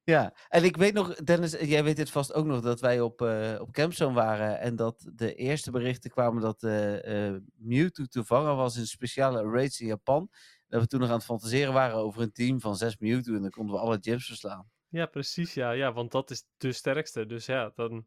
Ja, 0.04 0.34
en 0.48 0.64
ik 0.64 0.76
weet 0.76 0.94
nog, 0.94 1.14
Dennis, 1.14 1.52
jij 1.52 1.84
weet 1.84 1.96
dit 1.96 2.10
vast 2.10 2.32
ook 2.32 2.44
nog, 2.46 2.60
dat 2.60 2.80
wij 2.80 3.00
op, 3.00 3.22
eh 3.22 3.56
op 3.60 3.72
Campzone 3.72 4.14
waren 4.14 4.60
en 4.60 4.76
dat 4.76 5.10
de 5.14 5.34
eerste 5.34 5.70
berichten 5.70 6.10
kwamen 6.10 6.42
dat 6.42 6.62
eh 6.62 7.28
eh 7.28 7.42
Mewtwo 7.54 8.04
te 8.04 8.24
vangen 8.24 8.56
was 8.56 8.76
in 8.76 8.86
speciale 8.86 9.42
raids 9.42 9.80
in 9.80 9.86
Japan. 9.86 10.30
Dat 10.68 10.80
we 10.80 10.86
toen 10.86 11.00
nog 11.00 11.08
aan 11.08 11.14
het 11.14 11.24
fantaseren 11.24 11.72
waren 11.72 11.96
over 11.96 12.22
een 12.22 12.32
team 12.32 12.60
van 12.60 12.76
zes 12.76 12.98
Mewtwo 12.98 13.34
en 13.34 13.42
dan 13.42 13.50
konden 13.50 13.74
we 13.74 13.80
alle 13.80 13.98
gyms 14.00 14.26
verslaan. 14.26 14.70
Ja, 14.88 15.06
precies. 15.06 15.54
Ja, 15.54 15.70
ja, 15.70 15.92
want 15.92 16.12
dat 16.12 16.30
is 16.30 16.44
de 16.56 16.72
sterkste. 16.72 17.26
Dus 17.26 17.46
ja, 17.46 17.72
dan. 17.74 18.06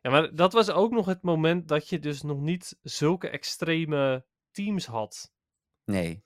Ja, 0.00 0.10
maar 0.10 0.34
dat 0.34 0.52
was 0.52 0.70
ook 0.70 0.90
nog 0.90 1.06
het 1.06 1.22
moment 1.22 1.68
dat 1.68 1.88
je 1.88 1.98
dus 1.98 2.22
nog 2.22 2.40
niet 2.40 2.78
zulke 2.82 3.28
extreme 3.28 4.24
teams 4.50 4.86
had. 4.86 5.32
Nee, 5.84 6.24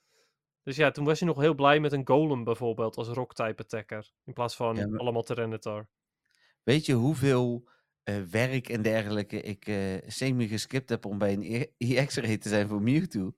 Dus 0.63 0.75
ja, 0.75 0.91
toen 0.91 1.05
was 1.05 1.19
je 1.19 1.25
nog 1.25 1.39
heel 1.39 1.53
blij 1.55 1.79
met 1.79 1.91
een 1.91 2.07
Golem 2.07 2.43
bijvoorbeeld 2.43 2.95
als 2.97 3.07
rock-type 3.07 3.61
attacker. 3.63 4.11
In 4.25 4.33
plaats 4.33 4.55
van 4.55 4.75
Ja, 4.75 4.87
maar- 4.87 4.99
allemaal 4.99 5.23
Tyranitar. 5.23 5.87
weet 6.63 6.85
je 6.85 6.93
hoeveel 6.93 7.69
eh, 8.03 8.21
werk 8.21 8.69
en 8.69 8.81
dergelijke 8.81 9.41
ik 9.41 9.67
eh, 9.67 9.97
semi 10.07 10.47
geskipt 10.47 10.89
heb 10.89 11.05
om 11.05 11.17
bij 11.17 11.33
een 11.33 11.67
EX-raid 11.77 12.41
te 12.41 12.49
zijn 12.49 12.67
voor 12.67 12.81
Mewtwo? 12.81 13.35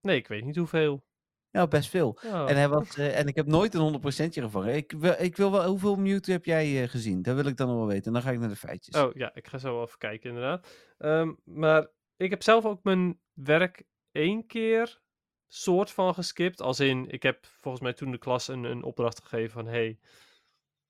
Nee, 0.00 0.16
ik 0.16 0.28
weet 0.28 0.44
niet 0.44 0.56
hoeveel. 0.56 1.04
Ja, 1.50 1.66
best 1.66 1.88
veel. 1.90 2.18
Oh. 2.24 2.50
En, 2.50 2.56
hij 2.56 2.68
was, 2.68 2.88
eh, 2.98 3.18
en 3.18 3.26
ik 3.26 3.34
heb 3.34 3.46
nooit 3.46 3.74
een 3.74 3.80
100%je 3.80 4.42
gevangen. 4.42 4.74
Ik 4.74 4.92
wil, 4.92 5.14
ik 5.18 5.36
wil 5.36 5.50
wel, 5.50 5.68
hoeveel 5.68 5.96
Mewtwo 5.96 6.32
heb 6.32 6.44
jij 6.44 6.88
gezien? 6.88 7.22
Dat 7.22 7.34
wil 7.34 7.46
ik 7.46 7.56
dan 7.56 7.68
nog 7.68 7.76
wel 7.76 7.86
weten. 7.86 8.04
En 8.06 8.12
dan 8.12 8.22
ga 8.22 8.30
ik 8.30 8.38
naar 8.38 8.48
de 8.48 8.56
feitjes. 8.56 8.94
Oh 9.02 9.14
ja, 9.14 9.34
ik 9.34 9.46
ga 9.48 9.58
zo 9.58 9.74
wel 9.74 9.84
even 9.84 9.98
kijken 9.98 10.28
inderdaad. 10.28 10.68
Ehm, 10.98 11.32
maar 11.44 11.90
ik 12.16 12.30
heb 12.30 12.42
zelf 12.42 12.64
ook 12.64 12.82
mijn 12.84 13.20
werk 13.32 13.84
één 14.12 14.46
keer 14.46 15.02
soort 15.48 15.90
van 15.90 16.14
geskipt. 16.14 16.60
Als 16.60 16.80
in, 16.80 17.08
ik 17.08 17.22
heb 17.22 17.46
volgens 17.60 17.82
mij 17.82 17.92
toen 17.92 18.10
de 18.10 18.18
klas 18.18 18.48
een, 18.48 18.64
een 18.64 18.82
opdracht 18.82 19.22
gegeven 19.22 19.50
van... 19.50 19.66
Hey, 19.66 19.98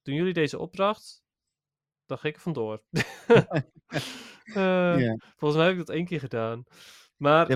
doen 0.02 0.14
jullie 0.14 0.32
deze 0.32 0.58
opdracht? 0.58 1.22
Dan 2.06 2.18
ga 2.18 2.28
ik 2.28 2.34
er 2.34 2.40
vandoor. 2.40 2.82
Eh, 4.44 4.98
Ja. 5.00 5.16
Volgens 5.36 5.60
mij 5.60 5.68
heb 5.68 5.78
ik 5.78 5.86
dat 5.86 5.96
één 5.96 6.04
keer 6.04 6.20
gedaan. 6.20 6.64
Maar 7.16 7.48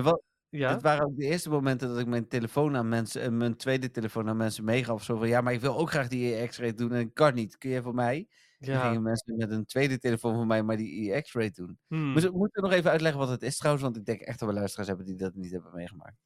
Ja, 0.49 0.71
Het 0.71 0.81
waren 0.81 1.05
ook 1.05 1.15
de 1.15 1.25
eerste 1.25 1.49
momenten 1.49 1.87
dat 1.87 1.99
ik 1.99 2.07
mijn 2.07 2.27
telefoon 2.27 2.75
aan 2.75 2.89
mensen, 2.89 3.21
eh, 3.21 3.29
mijn 3.29 3.55
tweede 3.57 3.91
telefoon 3.91 4.29
aan 4.29 4.37
mensen 4.37 4.63
meegaf. 4.63 5.03
Zo 5.03 5.17
van, 5.17 5.27
ja, 5.27 5.41
maar 5.41 5.53
ik 5.53 5.61
wil 5.61 5.77
ook 5.77 5.89
graag 5.89 6.07
die 6.07 6.47
X-ray 6.47 6.73
doen 6.73 6.91
en 6.91 6.99
ik 6.99 7.13
kan 7.13 7.33
niet. 7.33 7.57
Kun 7.57 7.69
je 7.69 7.81
voor 7.81 7.93
mij? 7.93 8.27
Dan 8.57 8.73
ja. 8.73 8.87
gingen 8.87 9.01
mensen 9.01 9.37
met 9.37 9.51
een 9.51 9.65
tweede 9.65 9.97
telefoon 9.97 10.35
van 10.35 10.47
mij 10.47 10.63
maar 10.63 10.77
die 10.77 11.21
X-ray 11.21 11.49
doen. 11.51 11.79
hmm. 11.87 12.11
Moet, 12.11 12.31
moet 12.31 12.57
ik 12.57 12.61
nog 12.63 12.71
even 12.71 12.91
uitleggen 12.91 13.19
wat 13.19 13.29
het 13.29 13.43
is 13.43 13.57
trouwens? 13.57 13.83
Want 13.83 13.97
ik 13.97 14.05
denk 14.05 14.21
echt 14.21 14.39
dat 14.39 14.49
we 14.49 14.55
luisteraars 14.55 14.87
hebben 14.87 15.05
die 15.05 15.15
dat 15.15 15.33
niet 15.35 15.51
hebben 15.51 15.71
meegemaakt. 15.73 16.17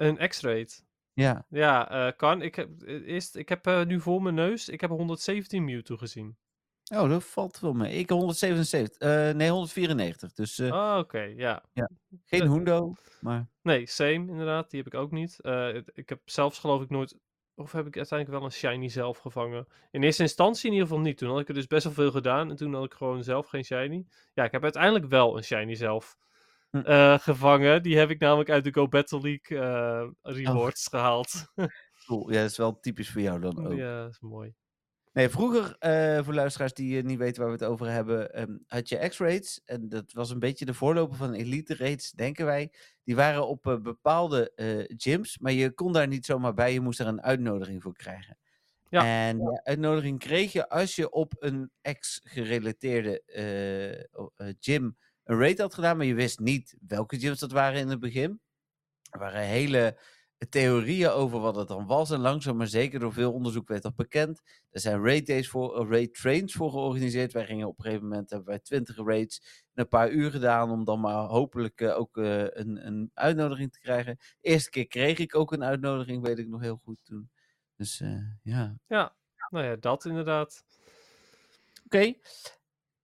Een 0.00 0.28
X-ray. 0.28 0.68
Ja, 1.12 1.46
Ja, 1.48 1.90
eh, 1.90 2.16
kan. 2.16 2.42
Ik 2.42 2.54
heb, 2.54 2.82
eh, 2.82 3.08
eerst, 3.08 3.36
ik 3.36 3.48
heb 3.48 3.66
eh, 3.66 3.84
nu 3.84 4.00
voor 4.00 4.22
mijn 4.22 4.34
neus, 4.34 4.68
ik 4.68 4.80
heb 4.80 4.90
117 4.90 5.64
Mewtwo 5.64 5.96
gezien. 5.96 6.36
oh, 6.94 7.08
dat 7.08 7.24
valt 7.24 7.60
wel 7.60 7.72
mee. 7.72 7.94
Ik 7.94 8.10
177, 8.10 8.98
eh, 8.98 9.34
nee 9.34 9.50
194. 9.50 10.32
Dus 10.32 10.58
eh, 10.58 10.70
Ah, 10.72 10.98
oké, 10.98 11.20
ja. 11.36 11.62
geen 12.24 12.40
eh, 12.42 12.50
hundo, 12.52 12.94
maar 13.20 13.48
Nee, 13.62 13.86
same 13.86 14.12
inderdaad. 14.12 14.70
Die 14.70 14.82
heb 14.82 14.92
ik 14.92 14.98
ook 15.00 15.10
niet. 15.10 15.36
Ik 15.94 16.08
heb 16.08 16.20
zelfs 16.24 16.58
geloof 16.58 16.82
ik 16.82 16.90
nooit... 16.90 17.16
Of 17.54 17.72
heb 17.72 17.86
ik 17.86 17.96
uiteindelijk 17.96 18.38
wel 18.38 18.48
een 18.48 18.54
shiny 18.54 18.88
zelf 18.88 19.18
gevangen? 19.18 19.66
In 19.90 20.02
eerste 20.02 20.22
instantie 20.22 20.66
in 20.66 20.72
ieder 20.72 20.88
geval 20.88 21.02
niet. 21.02 21.18
Toen 21.18 21.30
had 21.30 21.40
ik 21.40 21.48
er 21.48 21.54
dus 21.54 21.66
best 21.66 21.84
wel 21.84 21.92
veel 21.92 22.10
gedaan. 22.10 22.50
En 22.50 22.56
toen 22.56 22.74
had 22.74 22.84
ik 22.84 22.94
gewoon 22.94 23.22
zelf 23.24 23.46
geen 23.46 23.64
shiny. 23.64 24.06
Ja, 24.34 24.44
ik 24.44 24.52
heb 24.52 24.62
uiteindelijk 24.62 25.06
wel 25.06 25.36
een 25.36 25.44
shiny 25.44 25.74
zelf 25.74 26.16
Hm. 26.70 26.78
eh, 26.78 27.18
gevangen. 27.18 27.82
Die 27.82 27.98
heb 27.98 28.10
ik 28.10 28.20
namelijk 28.20 28.50
uit 28.50 28.64
de 28.64 28.72
Go 28.72 28.88
Battle 28.88 29.20
League 29.20 29.58
eh, 29.58 30.08
rewards 30.22 30.86
gehaald. 30.86 31.52
cool. 32.06 32.32
Ja, 32.32 32.40
dat 32.40 32.50
is 32.50 32.56
wel 32.56 32.80
typisch 32.80 33.10
voor 33.10 33.20
jou 33.20 33.40
dan 33.40 33.66
ook. 33.66 33.72
ja, 33.72 34.02
dat 34.02 34.10
is 34.10 34.20
mooi. 34.20 34.54
Nee, 35.12 35.28
vroeger, 35.28 35.76
eh, 35.78 36.24
voor 36.24 36.34
luisteraars 36.34 36.72
die 36.72 37.02
niet 37.02 37.18
weten 37.18 37.42
waar 37.42 37.50
we 37.50 37.56
het 37.58 37.72
over 37.72 37.90
hebben, 37.90 38.34
ehm, 38.34 38.56
had 38.66 38.88
je 38.88 39.08
X-rates. 39.08 39.60
En 39.64 39.88
dat 39.88 40.12
was 40.12 40.30
een 40.30 40.38
beetje 40.38 40.64
de 40.64 40.74
voorloper 40.74 41.16
van 41.16 41.32
Elite 41.32 41.74
Rates, 41.74 42.10
denken 42.10 42.46
wij. 42.46 42.72
Die 43.04 43.16
waren 43.16 43.46
op 43.46 43.78
bepaalde 43.82 44.52
gyms, 44.96 45.38
maar 45.38 45.52
je 45.52 45.70
kon 45.70 45.92
daar 45.92 46.08
niet 46.08 46.26
zomaar 46.26 46.54
bij. 46.54 46.72
Je 46.72 46.80
moest 46.80 47.00
er 47.00 47.06
een 47.06 47.22
uitnodiging 47.22 47.82
voor 47.82 47.94
krijgen. 47.94 48.38
Ja. 48.88 49.04
En 49.04 49.38
die 49.38 49.60
uitnodiging 49.62 50.18
kreeg 50.18 50.52
je 50.52 50.68
als 50.68 50.96
je 50.96 51.10
op 51.10 51.32
een 51.38 51.70
X-gerelateerde 51.98 53.22
gym 54.60 54.96
een 55.30 55.38
raid 55.38 55.58
had 55.58 55.74
gedaan, 55.74 55.96
maar 55.96 56.06
je 56.06 56.14
wist 56.14 56.38
niet 56.38 56.76
welke 56.86 57.18
gyms 57.18 57.38
dat 57.38 57.52
waren 57.52 57.80
in 57.80 57.88
het 57.88 58.00
begin. 58.00 58.40
Er 59.10 59.18
waren 59.18 59.42
hele 59.42 59.98
theorieën 60.48 61.08
over 61.08 61.40
wat 61.40 61.56
het 61.56 61.68
dan 61.68 61.86
was. 61.86 62.10
En 62.10 62.20
langzaam 62.20 62.56
maar 62.56 62.66
zeker 62.66 63.00
door 63.00 63.12
veel 63.12 63.32
onderzoek 63.32 63.68
werd 63.68 63.82
dat 63.82 63.96
bekend. 63.96 64.42
Er 64.70 64.80
zijn 64.80 65.04
raid 65.04 65.26
days 65.26 65.48
voor, 65.48 65.80
eh, 65.80 65.90
raid 65.90 66.14
trains 66.14 66.52
voor 66.52 66.70
georganiseerd. 66.70 67.32
Wij 67.32 67.46
gingen 67.46 67.68
op 67.68 67.78
een 67.78 67.84
gegeven 67.84 68.08
moment, 68.08 68.30
hebben 68.30 68.48
wij 68.48 68.58
20 68.58 68.96
raids 68.96 69.40
in 69.74 69.82
een 69.82 69.88
paar 69.88 70.10
uur 70.10 70.30
gedaan. 70.30 70.70
Om 70.70 70.84
dan 70.84 71.00
maar 71.00 71.24
hopelijk 71.24 71.80
eh, 71.80 71.98
ook 71.98 72.16
eh, 72.16 72.40
een, 72.40 72.86
een 72.86 73.10
uitnodiging 73.14 73.72
te 73.72 73.80
krijgen. 73.80 74.16
De 74.40 74.48
eerste 74.48 74.70
keer 74.70 74.86
kreeg 74.86 75.18
ik 75.18 75.34
ook 75.34 75.52
een 75.52 75.64
uitnodiging, 75.64 76.22
weet 76.22 76.38
ik 76.38 76.48
nog 76.48 76.60
heel 76.60 76.80
goed 76.84 77.04
toen. 77.04 77.30
Dus 77.76 78.02
ja. 78.42 78.76
Ja, 78.86 79.14
nou 79.50 79.64
ja, 79.64 79.76
dat 79.76 80.04
inderdaad. 80.04 80.64
Oké. 81.84 82.14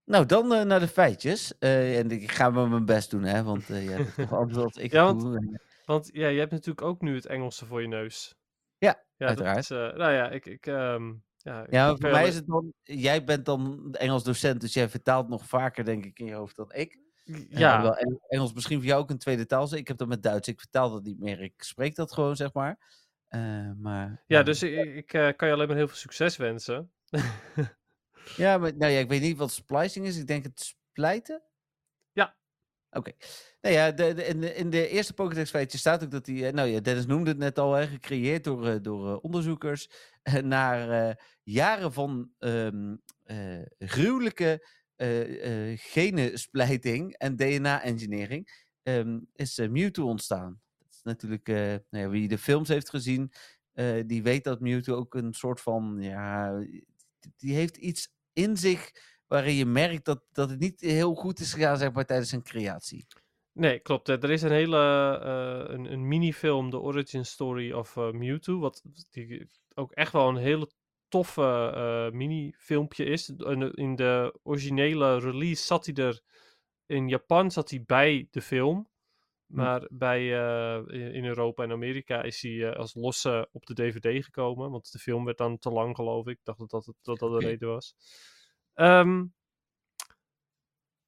Nou, 0.06 0.26
dan 0.26 0.52
eh, 0.54 0.62
naar 0.62 0.80
de 0.80 0.88
feitjes. 0.88 1.58
Eh, 1.58 1.98
en 1.98 2.10
ik 2.10 2.32
ga 2.32 2.50
maar 2.50 2.68
mijn 2.68 2.84
best 2.84 3.10
doen, 3.10 3.22
hè. 3.22 3.42
Want 3.42 3.70
eh, 3.70 3.84
ja, 3.88 3.96
dat 3.96 4.06
is 4.06 4.14
toch 4.14 4.32
anders 4.32 4.58
wat 4.58 4.76
ik 4.78 4.92
Ja, 4.92 5.04
want- 5.04 5.20
doe. 5.20 5.60
Want 5.84 6.10
ja, 6.12 6.28
je 6.28 6.38
hebt 6.38 6.50
natuurlijk 6.50 6.86
ook 6.86 7.00
nu 7.00 7.14
het 7.14 7.26
Engelse 7.26 7.66
voor 7.66 7.82
je 7.82 7.88
neus. 7.88 8.34
Ja, 8.78 9.04
ja 9.16 9.26
uiteraard. 9.26 9.58
Is, 9.58 9.68
nou 9.68 10.12
ja, 10.12 10.30
ik... 10.30 10.46
ik 10.46 10.66
ehm, 10.66 11.12
ja, 11.36 11.66
Ja, 11.70 11.90
ik 11.90 12.00
voor 12.00 12.10
mij 12.10 12.26
is 12.28 12.34
het 12.34 12.46
dan... 12.46 12.72
Jij 12.82 13.24
bent 13.24 13.44
dan 13.44 13.94
Engels 13.94 14.24
docent, 14.24 14.60
dus 14.60 14.72
jij 14.74 14.88
vertaalt 14.88 15.28
nog 15.28 15.46
vaker, 15.46 15.84
denk 15.84 16.04
ik, 16.04 16.18
in 16.18 16.26
je 16.26 16.34
hoofd 16.34 16.56
dan 16.56 16.72
ik. 16.72 16.98
Ja, 17.48 17.94
Eng- 17.96 18.20
Engels 18.28 18.52
misschien 18.52 18.76
voor 18.78 18.86
jou 18.86 19.02
ook 19.02 19.10
een 19.10 19.18
tweede 19.18 19.46
taal. 19.46 19.74
Ik 19.74 19.88
heb 19.88 19.96
dat 19.96 20.08
met 20.08 20.22
Duits. 20.22 20.48
Ik 20.48 20.60
vertaal 20.60 20.90
dat 20.90 21.02
niet 21.02 21.18
meer. 21.18 21.40
Ik 21.40 21.62
spreek 21.62 21.94
dat 21.94 22.12
gewoon, 22.12 22.36
zeg 22.36 22.52
maar. 22.52 22.78
Maar, 23.76 24.22
ja, 24.26 24.42
dus 24.42 24.62
ik, 24.62 24.94
ik 24.94 25.06
kan 25.36 25.48
je 25.48 25.54
alleen 25.54 25.68
maar 25.68 25.76
heel 25.76 25.88
veel 25.88 25.96
succes 25.96 26.36
wensen. 26.36 26.90
Ja, 28.36 28.58
maar 28.58 28.76
nou 28.76 28.92
ja, 28.92 28.98
ik 28.98 29.08
weet 29.08 29.20
niet 29.20 29.36
wat 29.36 29.52
splicing 29.52 30.06
is. 30.06 30.18
Ik 30.18 30.26
denk 30.26 30.44
het 30.44 30.60
splijten. 30.92 31.42
Ja. 32.12 32.36
Oké. 32.90 33.12
Nou 33.60 33.74
ja, 33.74 33.92
de, 33.92 34.14
de, 34.14 34.24
in, 34.26 34.40
de, 34.40 34.54
in 34.54 34.70
de 34.70 34.88
eerste 34.88 35.12
Pokédex 35.14 35.50
feitje 35.50 35.78
staat 35.78 36.04
ook 36.04 36.10
dat 36.10 36.24
die... 36.24 36.46
eh, 36.46 36.52
Nou 36.52 36.68
ja, 36.68 36.80
Dennis 36.80 37.06
noemde 37.06 37.30
het 37.30 37.38
net 37.38 37.58
al, 37.58 37.72
hè, 37.72 37.86
gecreëerd 37.86 38.44
door, 38.44 38.66
eh, 38.66 38.76
door 38.82 39.08
eh, 39.10 39.18
onderzoekers. 39.24 39.88
naar 40.42 41.08
eh, 41.08 41.14
jaren 41.42 41.92
van 41.92 42.30
ehm, 42.38 42.96
eh, 43.22 43.62
gruwelijke 43.78 44.74
genensplijting 45.76 47.14
en 47.14 47.36
DNA-engineering... 47.36 48.64
ehm, 48.82 49.18
is 49.34 49.58
Mewtwo 49.58 50.04
ontstaan. 50.06 50.60
Dat 50.78 50.88
is 50.94 51.00
natuurlijk... 51.02 51.46
nou 51.46 51.80
ja, 52.04 52.08
wie 52.08 52.28
de 52.28 52.38
films 52.38 52.68
heeft 52.68 52.90
gezien, 52.90 53.32
die 54.06 54.22
weet 54.22 54.44
dat 54.44 54.60
Mewtwo 54.60 54.94
ook 54.94 55.14
een 55.14 55.34
soort 55.34 55.60
van... 55.60 55.96
Ja, 56.00 56.58
die 57.36 57.54
heeft 57.54 57.76
iets 57.76 58.08
in 58.36 58.56
zich 58.56 58.90
waarin 59.26 59.54
je 59.54 59.66
merkt 59.66 60.04
dat, 60.04 60.24
dat 60.32 60.50
het 60.50 60.58
niet 60.58 60.80
heel 60.80 61.14
goed 61.14 61.40
is 61.40 61.52
gegaan 61.52 61.76
zeg 61.76 61.92
maar, 61.92 62.04
tijdens 62.04 62.28
zijn 62.28 62.42
creatie. 62.42 63.06
Nee, 63.52 63.78
klopt. 63.78 64.08
eh, 64.08 64.22
Er 64.22 64.30
is 64.30 64.42
een 64.42 64.50
hele 64.50 64.78
eh, 65.24 65.74
een, 65.74 65.92
een 65.92 66.08
minifilm, 66.08 66.70
The 66.70 66.80
Origin 66.80 67.24
Story 67.24 67.72
of 67.72 67.96
eh, 67.96 68.10
Mewtwo, 68.10 68.58
wat 68.58 68.82
die 69.10 69.48
ook 69.74 69.92
echt 69.92 70.12
wel 70.12 70.28
een 70.28 70.36
hele 70.36 70.70
toffe 71.08 71.72
eh 71.74 72.10
mini-filmpje 72.18 73.04
is. 73.04 73.28
En 73.28 73.72
In 73.74 73.96
de 73.96 74.38
originele 74.42 75.18
release 75.18 75.64
zat 75.64 75.86
hij 75.86 75.94
er, 75.94 76.20
in 76.86 77.08
Japan 77.08 77.50
zat 77.50 77.70
hij 77.70 77.82
bij 77.86 78.28
de 78.30 78.42
film, 78.42 78.88
maar 79.46 79.88
bij, 79.90 80.20
eh, 80.20 81.14
in 81.14 81.24
Europa 81.24 81.62
en 81.62 81.70
Amerika 81.70 82.22
is 82.22 82.42
hij 82.42 82.70
eh, 82.70 82.76
als 82.76 82.94
losse 82.94 83.48
op 83.52 83.66
de 83.66 83.74
DVD 83.74 84.24
gekomen, 84.24 84.70
want 84.70 84.92
de 84.92 84.98
film 84.98 85.24
werd 85.24 85.38
dan 85.38 85.58
te 85.58 85.70
lang 85.70 85.96
geloof 85.96 86.26
ik. 86.26 86.38
Ik 86.38 86.44
dacht 86.44 86.58
dat 86.58 86.70
dat, 86.70 86.94
dat, 87.02 87.18
dat 87.18 87.40
de 87.40 87.46
reden 87.46 87.68
was. 87.68 87.94
Ehm, 88.74 89.24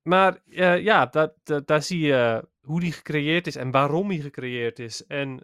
maar 0.03 0.43
eh, 0.45 0.83
ja, 0.83 1.07
daar, 1.07 1.33
daar, 1.43 1.65
daar 1.65 1.83
zie 1.83 2.01
je 2.01 2.49
hoe 2.61 2.81
die 2.81 2.93
gecreëerd 2.93 3.47
is 3.47 3.57
en 3.57 3.71
waarom 3.71 4.09
die 4.09 4.23
gecreëerd 4.23 4.79
is. 4.79 5.07
En 5.07 5.43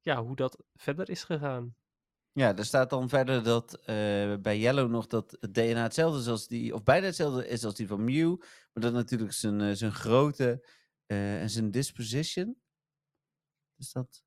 ja, 0.00 0.22
hoe 0.22 0.36
dat 0.36 0.64
verder 0.74 1.10
is 1.10 1.24
gegaan. 1.24 1.76
Ja, 2.32 2.56
er 2.56 2.64
staat 2.64 2.90
dan 2.90 3.08
verder 3.08 3.42
dat 3.42 3.82
bij 4.42 4.58
Yellow 4.58 4.90
nog 4.90 5.06
dat 5.06 5.36
het 5.40 5.54
DNA 5.54 5.82
hetzelfde 5.82 6.20
is 6.20 6.28
als 6.28 6.46
die, 6.46 6.74
of 6.74 6.82
bijna 6.82 7.06
hetzelfde 7.06 7.48
is 7.48 7.64
als 7.64 7.74
die 7.74 7.86
van 7.86 8.04
Mew, 8.04 8.36
maar 8.72 8.82
dat 8.82 8.92
natuurlijk 8.92 9.32
zijn, 9.32 9.76
zijn 9.76 9.92
grootte 9.92 10.60
eh, 10.60 10.68
en 11.40 11.50
zijn 11.50 11.70
disposition. 11.70 12.60
Dus 13.76 13.92
dat, 13.92 14.24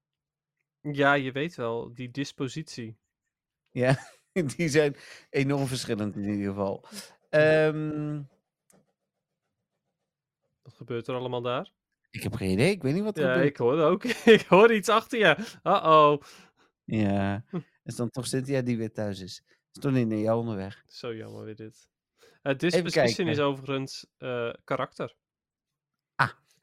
Ja, 0.82 1.14
je 1.14 1.32
weet 1.32 1.56
wel, 1.56 1.94
die 1.94 2.12
dispositie. 2.12 2.98
ja, 3.72 3.98
die 4.56 4.70
zijn 4.70 4.96
enorm 5.30 5.68
verschillend 5.68 6.16
in 6.16 6.24
ieder 6.24 6.48
geval. 6.48 6.86
Ehm, 7.30 8.22
Wat 10.62 10.74
gebeurt 10.74 11.08
er 11.08 11.16
allemaal 11.16 11.42
daar? 11.42 11.74
ik 12.10 12.24
heb 12.24 12.34
geen 12.34 12.50
idee, 12.52 12.72
ik 12.72 12.82
weet 12.82 12.94
niet 12.94 13.04
wat 13.04 13.18
er 13.18 13.24
Ja, 13.24 13.32
gebeurt. 13.32 13.50
ik 13.50 13.58
hoor 13.58 13.80
ook. 13.80 14.04
ik 14.38 14.42
hoor 14.42 14.74
iets 14.74 14.90
achter 14.90 15.20
je. 15.20 15.58
Uh-oh. 15.64 16.22
Ja, 16.84 17.46
is 17.84 17.96
dan 17.96 18.10
toch 18.10 18.28
Cynthia 18.28 18.62
die 18.62 18.78
weer 18.78 18.92
thuis 18.94 19.20
is. 19.20 19.44
Is 19.74 19.82
toch 19.82 19.92
niet 19.92 20.08
naar 20.08 20.18
jou 20.18 20.40
onderweg? 20.40 20.84
Zo 20.88 21.16
jammer 21.16 21.44
weer 21.44 21.56
dit. 21.56 21.90
Uh, 22.44 22.56
disposition 22.58 23.28
is 23.28 23.40
overigens 23.40 24.08
eh, 24.18 24.54
karakter. 24.64 25.16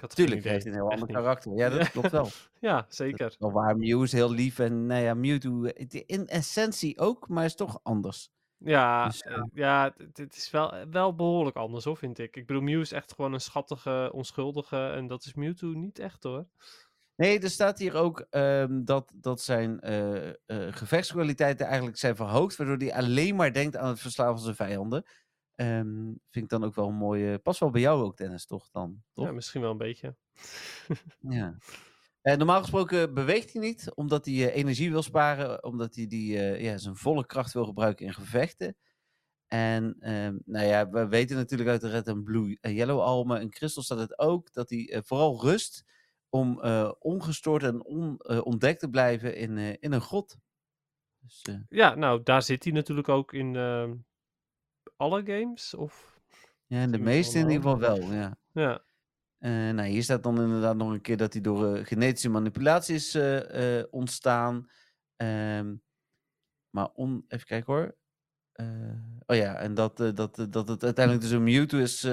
Had 0.03 0.15
Tuurlijk, 0.15 0.43
hij 0.43 0.53
heeft 0.53 0.67
een 0.67 0.73
heel 0.73 0.91
ander 0.91 1.07
niet. 1.07 1.17
karakter. 1.17 1.53
Ja, 1.57 1.69
dat 1.79 1.91
klopt 1.91 2.11
wel. 2.11 2.29
Ja, 2.61 2.87
zeker. 2.89 3.35
wel 3.39 3.53
waar, 3.53 3.77
Mew 3.77 4.03
is 4.03 4.13
heel 4.13 4.31
lief 4.31 4.59
en 4.59 4.87
nou 4.87 5.03
ja, 5.03 5.15
Mewtwo 5.15 5.65
eh, 5.65 6.03
in 6.07 6.29
essentie 6.29 6.99
ook, 6.99 7.29
maar 7.29 7.45
is 7.45 7.55
toch 7.55 7.81
anders. 7.83 8.31
Ja, 8.57 9.07
Dus, 9.07 9.21
eh, 9.21 9.43
ja, 9.53 9.95
het- 10.15 10.37
is 10.37 10.51
wel, 10.51 10.75
wel 10.91 11.15
behoorlijk 11.15 11.57
anders 11.57 11.85
hoor, 11.85 11.97
vind 11.97 12.19
ik. 12.19 12.37
Ik 12.37 12.47
bedoel, 12.47 12.63
Mew 12.63 12.81
is 12.81 12.93
echt 12.93 13.13
gewoon 13.15 13.33
een 13.33 13.41
schattige, 13.41 14.11
onschuldige. 14.15 14.87
En 14.89 15.07
dat 15.07 15.25
is 15.25 15.35
Mewtwo 15.35 15.67
niet 15.67 15.99
echt 15.99 16.23
hoor. 16.23 16.47
Nee, 17.17 17.41
er 17.41 17.51
staat 17.51 17.79
hier 17.79 17.95
ook 17.95 18.27
ehm, 18.31 18.85
dat, 18.85 19.13
dat 19.15 19.41
zijn 19.41 19.81
eh, 19.81 20.29
eh, 20.29 20.35
gevechtskwaliteiten 20.71 21.67
eigenlijk 21.67 21.97
zijn 21.97 22.17
verhoogd, 22.17 22.57
waardoor 22.57 22.77
hij 22.77 22.95
alleen 22.95 23.37
maar 23.37 23.53
denkt 23.53 23.77
aan 23.77 23.89
het 23.89 24.01
verslaan 24.01 24.33
van 24.35 24.43
zijn 24.45 24.57
vijanden. 24.57 25.05
Ehm, 25.55 26.05
vind 26.05 26.45
ik 26.45 26.49
dan 26.49 26.65
ook 26.65 26.75
wel 26.75 26.89
een 26.89 26.95
mooie. 26.95 27.39
Pas 27.39 27.59
wel 27.59 27.71
bij 27.71 27.81
jou 27.81 28.03
ook, 28.03 28.17
Dennis, 28.17 28.47
toch? 28.47 28.71
Dan, 28.71 29.03
toch? 29.13 29.25
Ja, 29.27 29.33
misschien 29.33 29.61
wel 29.61 29.71
een 29.71 29.77
beetje. 29.77 30.17
Ja. 31.21 31.57
Eh, 32.23 32.37
normaal 32.37 32.61
gesproken 32.61 33.15
beweegt 33.15 33.53
hij 33.53 33.63
niet, 33.63 33.93
omdat 33.95 34.25
hij 34.25 34.35
eh, 34.35 34.57
energie 34.57 34.91
wil 34.91 35.03
sparen, 35.03 35.65
omdat 35.65 35.95
hij 35.95 36.07
die, 36.07 36.39
eh, 36.39 36.61
ja, 36.63 36.77
zijn 36.77 36.97
volle 36.97 37.27
kracht 37.27 37.53
wil 37.53 37.65
gebruiken 37.65 38.07
in 38.07 38.15
gevechten. 38.15 38.77
En 39.47 39.97
ehm, 39.99 40.39
nou 40.45 40.67
ja, 40.67 40.89
we 40.89 41.09
weten 41.09 41.37
natuurlijk 41.37 41.71
uit 41.71 41.81
de 41.81 41.89
Red 41.89 42.09
and 42.09 42.25
Blue 42.25 42.59
en 42.61 42.75
Yellow 42.75 43.01
almen 43.01 43.41
en 43.41 43.51
Crystal 43.51 43.83
staat 43.83 43.99
het 43.99 44.19
ook, 44.19 44.53
dat 44.53 44.71
hij 44.71 45.01
vooral 45.05 45.41
rust 45.41 45.85
om 46.29 46.61
ongestoord 46.99 47.63
en 47.63 47.85
on, 47.85 48.25
ontdekt 48.45 48.81
te 48.81 48.89
blijven 48.89 49.37
in, 49.37 49.59
in 49.81 49.93
een 49.93 50.01
grot. 50.01 50.37
Dus, 51.19 51.47
Ja, 51.69 51.95
nou, 51.95 52.23
daar 52.23 52.43
zit 52.43 52.65
hij 52.65 52.73
natuurlijk 52.73 53.09
ook 53.09 53.33
in 53.33 53.57
ehm, 53.57 53.95
alle 55.03 55.23
games. 55.25 55.75
Of, 55.75 56.21
ja, 56.67 56.87
de 56.87 56.99
meeste 56.99 57.39
in 57.39 57.51
ieder 57.51 57.63
geval 57.63 57.79
wel, 57.79 58.13
ja. 58.13 58.37
ja. 58.53 58.85
Eh, 59.39 59.51
nou, 59.51 59.89
hier 59.89 60.03
staat 60.03 60.23
dan 60.23 60.41
inderdaad 60.41 60.77
nog 60.77 60.91
een 60.91 61.01
keer 61.01 61.17
dat 61.17 61.33
hij 61.33 61.43
door 61.43 61.75
eh, 61.75 61.85
genetische 61.85 62.29
manipulaties 62.29 63.15
eh, 63.15 63.79
eh, 63.79 63.87
ontstaan. 63.91 64.71
Ehm, 65.17 65.75
maar 66.71 66.89
on, 66.95 67.25
even 67.29 67.47
kijken 67.47 67.73
hoor. 67.73 67.97
Oh 69.27 69.37
ja, 69.37 69.57
en 69.57 69.75
dat, 69.75 69.97
dat, 69.97 70.47
dat 70.51 70.69
het 70.69 70.85
uiteindelijk 70.85 71.25
dus 71.25 71.31
een 71.31 71.43
Mewtwo 71.43 71.79
is 71.79 72.09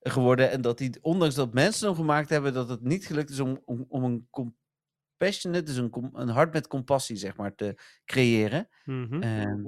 geworden. 0.00 0.50
En 0.50 0.60
dat 0.60 0.78
hij, 0.78 0.94
ondanks 1.00 1.34
dat 1.34 1.54
mensen 1.54 1.86
hem 1.86 1.96
gemaakt 1.96 2.28
hebben, 2.28 2.52
dat 2.52 2.68
het 2.68 2.82
niet 2.82 3.06
gelukt 3.06 3.30
is 3.30 3.40
om, 3.40 3.62
om, 3.64 3.84
om 3.88 4.04
een 4.04 4.28
compassionate, 4.30 5.62
dus 5.64 5.76
een, 5.76 6.10
een 6.12 6.28
hart 6.28 6.52
met 6.52 6.66
compassie, 6.66 7.16
zeg 7.16 7.36
maar, 7.36 7.54
te 7.54 7.78
creëren. 8.04 8.68
Mhm. 8.84 9.22
Ehm, 9.22 9.62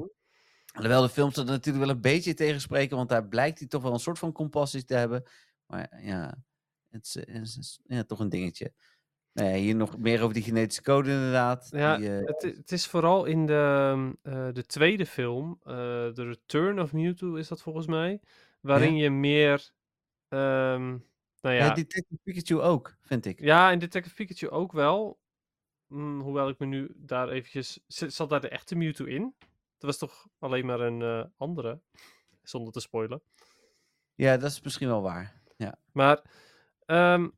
Alhoewel 0.75 1.03
de 1.03 1.09
films 1.09 1.35
dat 1.35 1.47
natuurlijk 1.47 1.85
wel 1.85 1.95
een 1.95 2.01
beetje 2.01 2.35
tegenspreken, 2.35 2.97
want 2.97 3.09
daar 3.09 3.29
blijkt 3.29 3.59
hij 3.59 3.69
toch 3.69 3.83
wel 3.83 3.93
een 3.93 3.99
soort 3.99 4.19
van 4.19 4.33
compassie 4.33 4.85
te 4.85 4.95
hebben. 4.95 5.23
Maar 5.67 6.03
ja, 6.03 6.35
het 6.91 7.05
is, 7.05 7.15
het 7.15 7.57
is- 7.59 7.81
ja, 7.85 8.05
toch 8.05 8.19
een 8.21 8.29
dingetje. 8.29 8.73
Nou 9.33 9.49
ja, 9.49 9.55
hier 9.57 9.75
nog 9.77 9.99
meer 9.99 10.21
over 10.23 10.35
die 10.35 10.43
genetische 10.43 10.83
code 10.83 11.11
inderdaad. 11.11 11.69
Ja, 11.71 11.97
die, 11.97 12.19
eh, 12.19 12.27
Het, 12.57 12.73
is 12.73 12.87
vooral 12.87 13.25
in 13.25 13.47
de, 13.47 14.13
eh, 14.23 14.49
de 14.53 14.67
tweede 14.67 15.07
film, 15.07 15.59
eh 15.63 15.73
The 16.09 16.25
Return 16.25 16.81
of 16.81 16.93
Mewtwo 16.93 17.35
is 17.35 17.49
dat 17.49 17.63
volgens 17.63 17.87
mij, 17.87 18.21
waarin 18.61 18.97
je 18.97 19.11
meer, 19.11 19.71
ehm, 20.29 20.89
nou 21.41 21.55
ja, 21.55 21.65
ja, 21.65 21.75
Detective 21.75 22.19
Pikachu 22.23 22.61
ook, 22.61 22.97
vind 23.03 23.27
ik. 23.27 23.41
ja, 23.41 23.71
in 23.71 23.79
Detective 23.79 24.15
Pikachu 24.15 24.49
ook 24.49 24.73
wel, 24.73 25.23
Mm, 25.87 26.21
hoewel 26.21 26.49
ik 26.49 26.59
me 26.59 26.67
nu 26.67 26.91
daar 26.97 27.29
eventjes, 27.29 27.81
zat 27.87 28.29
daar 28.29 28.41
de 28.41 28.49
echte 28.49 28.75
Mewtwo 28.75 29.05
in? 29.05 29.35
Was 29.85 29.99
toch 29.99 30.27
alleen 30.39 30.67
maar 30.67 30.81
een 30.81 31.03
eh, 31.03 31.25
andere, 31.37 31.81
zonder 32.43 32.73
te 32.73 32.81
spoilen. 32.81 33.23
Ja, 34.15 34.37
dat 34.37 34.51
is 34.51 34.61
misschien 34.61 34.89
wel 34.89 35.03
waar. 35.03 35.43
Ja, 35.57 35.79
Maar 35.93 36.23
ehm, 36.87 37.29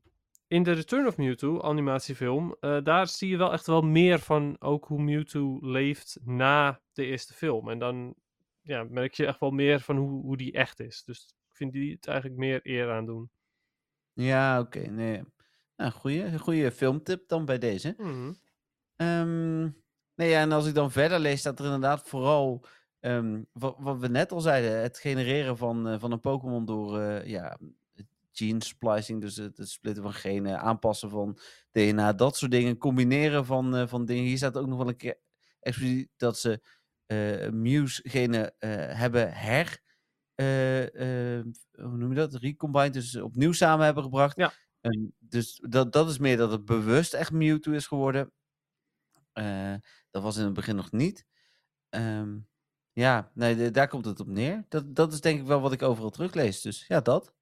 in 0.47 0.63
de 0.63 0.73
Return 0.73 1.07
of 1.07 1.17
Mewtwo 1.17 1.61
animatiefilm, 1.61 2.57
eh, 2.61 2.79
daar 2.83 3.09
zie 3.09 3.29
je 3.29 3.37
wel 3.37 3.53
echt 3.53 3.67
wel 3.67 3.83
meer 3.83 4.19
van 4.19 4.61
ook 4.61 4.85
hoe 4.87 5.03
Mewtwo 5.03 5.59
leeft 5.61 6.19
na 6.25 6.81
de 6.93 7.05
eerste 7.05 7.35
film. 7.35 7.71
En 7.71 7.79
dan 7.79 8.15
ja, 8.61 8.85
merk 8.85 9.15
je 9.15 9.27
echt 9.27 9.41
wel 9.41 9.51
meer 9.51 9.81
van 9.81 9.97
hoe, 9.97 10.23
hoe 10.23 10.37
die 10.37 10.53
echt 10.53 10.81
is. 10.81 11.03
Dus 11.05 11.35
ik 11.49 11.57
vind 11.57 11.73
die 11.73 11.93
het 11.93 12.07
eigenlijk 12.07 12.39
meer 12.39 12.61
eer 12.63 12.91
aan 12.91 13.07
doen. 13.07 13.31
ja 14.13 14.61
oké. 14.61 14.81
nee. 14.81 15.23
Nou, 15.77 15.93
goeie 16.39 16.71
filmtip 16.71 17.29
dan 17.29 17.45
bij 17.45 17.59
deze. 17.59 17.95
Mhm. 17.97 18.33
Ehm, 18.97 19.71
nee, 20.17 20.29
ja, 20.29 20.41
en 20.41 20.53
als 20.53 20.67
ik 20.67 20.75
dan 20.75 20.91
verder 20.91 21.19
lees, 21.19 21.41
staat 21.41 21.59
er 21.59 21.65
inderdaad 21.65 22.03
vooral 22.09 22.65
ehm, 23.01 23.43
wat, 23.53 23.77
wat 23.79 23.99
we 23.99 24.09
net 24.09 24.33
al 24.33 24.41
zeiden: 24.41 24.83
het 24.83 24.99
genereren 24.99 25.57
van, 25.57 25.89
eh, 25.89 25.99
van 25.99 26.13
een 26.13 26.21
Pokémon 26.21 26.65
door 26.65 27.01
eh, 27.01 27.27
ja, 27.27 27.59
gene 28.37 28.65
splicing, 28.65 29.21
dus 29.21 29.37
het, 29.37 29.57
het 29.57 29.69
splitten 29.69 30.03
van 30.03 30.13
genen, 30.13 30.61
aanpassen 30.61 31.11
van 31.11 31.39
DNA, 31.73 32.13
dat 32.13 32.37
soort 32.37 32.51
dingen, 32.51 32.79
combineren 32.79 33.47
van, 33.47 33.77
eh, 33.77 33.87
van 33.87 34.05
dingen. 34.05 34.25
Hier 34.25 34.37
staat 34.37 34.57
ook 34.57 34.67
nog 34.67 34.79
wel 34.79 34.89
een 34.89 34.97
keer 34.97 35.19
expliciet 35.61 36.09
dat 36.17 36.39
ze 36.39 36.61
Muse-genen 37.53 38.55
eh, 38.59 38.71
hebben 38.99 39.33
her. 39.33 39.81
hoe 41.73 41.97
noem 41.97 42.09
je 42.09 42.15
dat? 42.15 42.35
Recombined, 42.35 42.93
dus 42.93 43.17
opnieuw 43.17 43.53
samen 43.53 43.85
hebben 43.85 44.03
gebracht. 44.03 44.37
Ja. 44.37 44.53
Dus 45.19 45.63
dat, 45.69 45.93
dat 45.93 46.09
is 46.09 46.19
meer 46.19 46.37
dat 46.37 46.51
het 46.51 46.65
bewust 46.65 47.15
echt 47.15 47.33
Mewtwo 47.33 47.73
is 47.73 47.87
geworden. 47.87 48.33
Eh, 49.37 49.75
dat 50.11 50.23
was 50.23 50.37
in 50.37 50.45
het 50.45 50.53
begin 50.55 50.77
nog 50.77 50.93
niet. 50.93 51.27
Ehm, 51.89 52.39
ja, 52.93 53.31
nee, 53.35 53.57
de- 53.57 53.71
daar 53.71 53.89
komt 53.89 54.05
het 54.05 54.21
op 54.21 54.27
neer. 54.27 54.65
Dat, 54.69 54.95
dat 54.97 55.13
is 55.13 55.21
denk 55.21 55.41
ik 55.41 55.47
wel 55.47 55.61
wat 55.61 55.73
ik 55.73 55.83
overal 55.83 56.11
teruglees. 56.11 56.61
Dus 56.61 56.87
ja, 56.87 57.01
dat. 57.01 57.35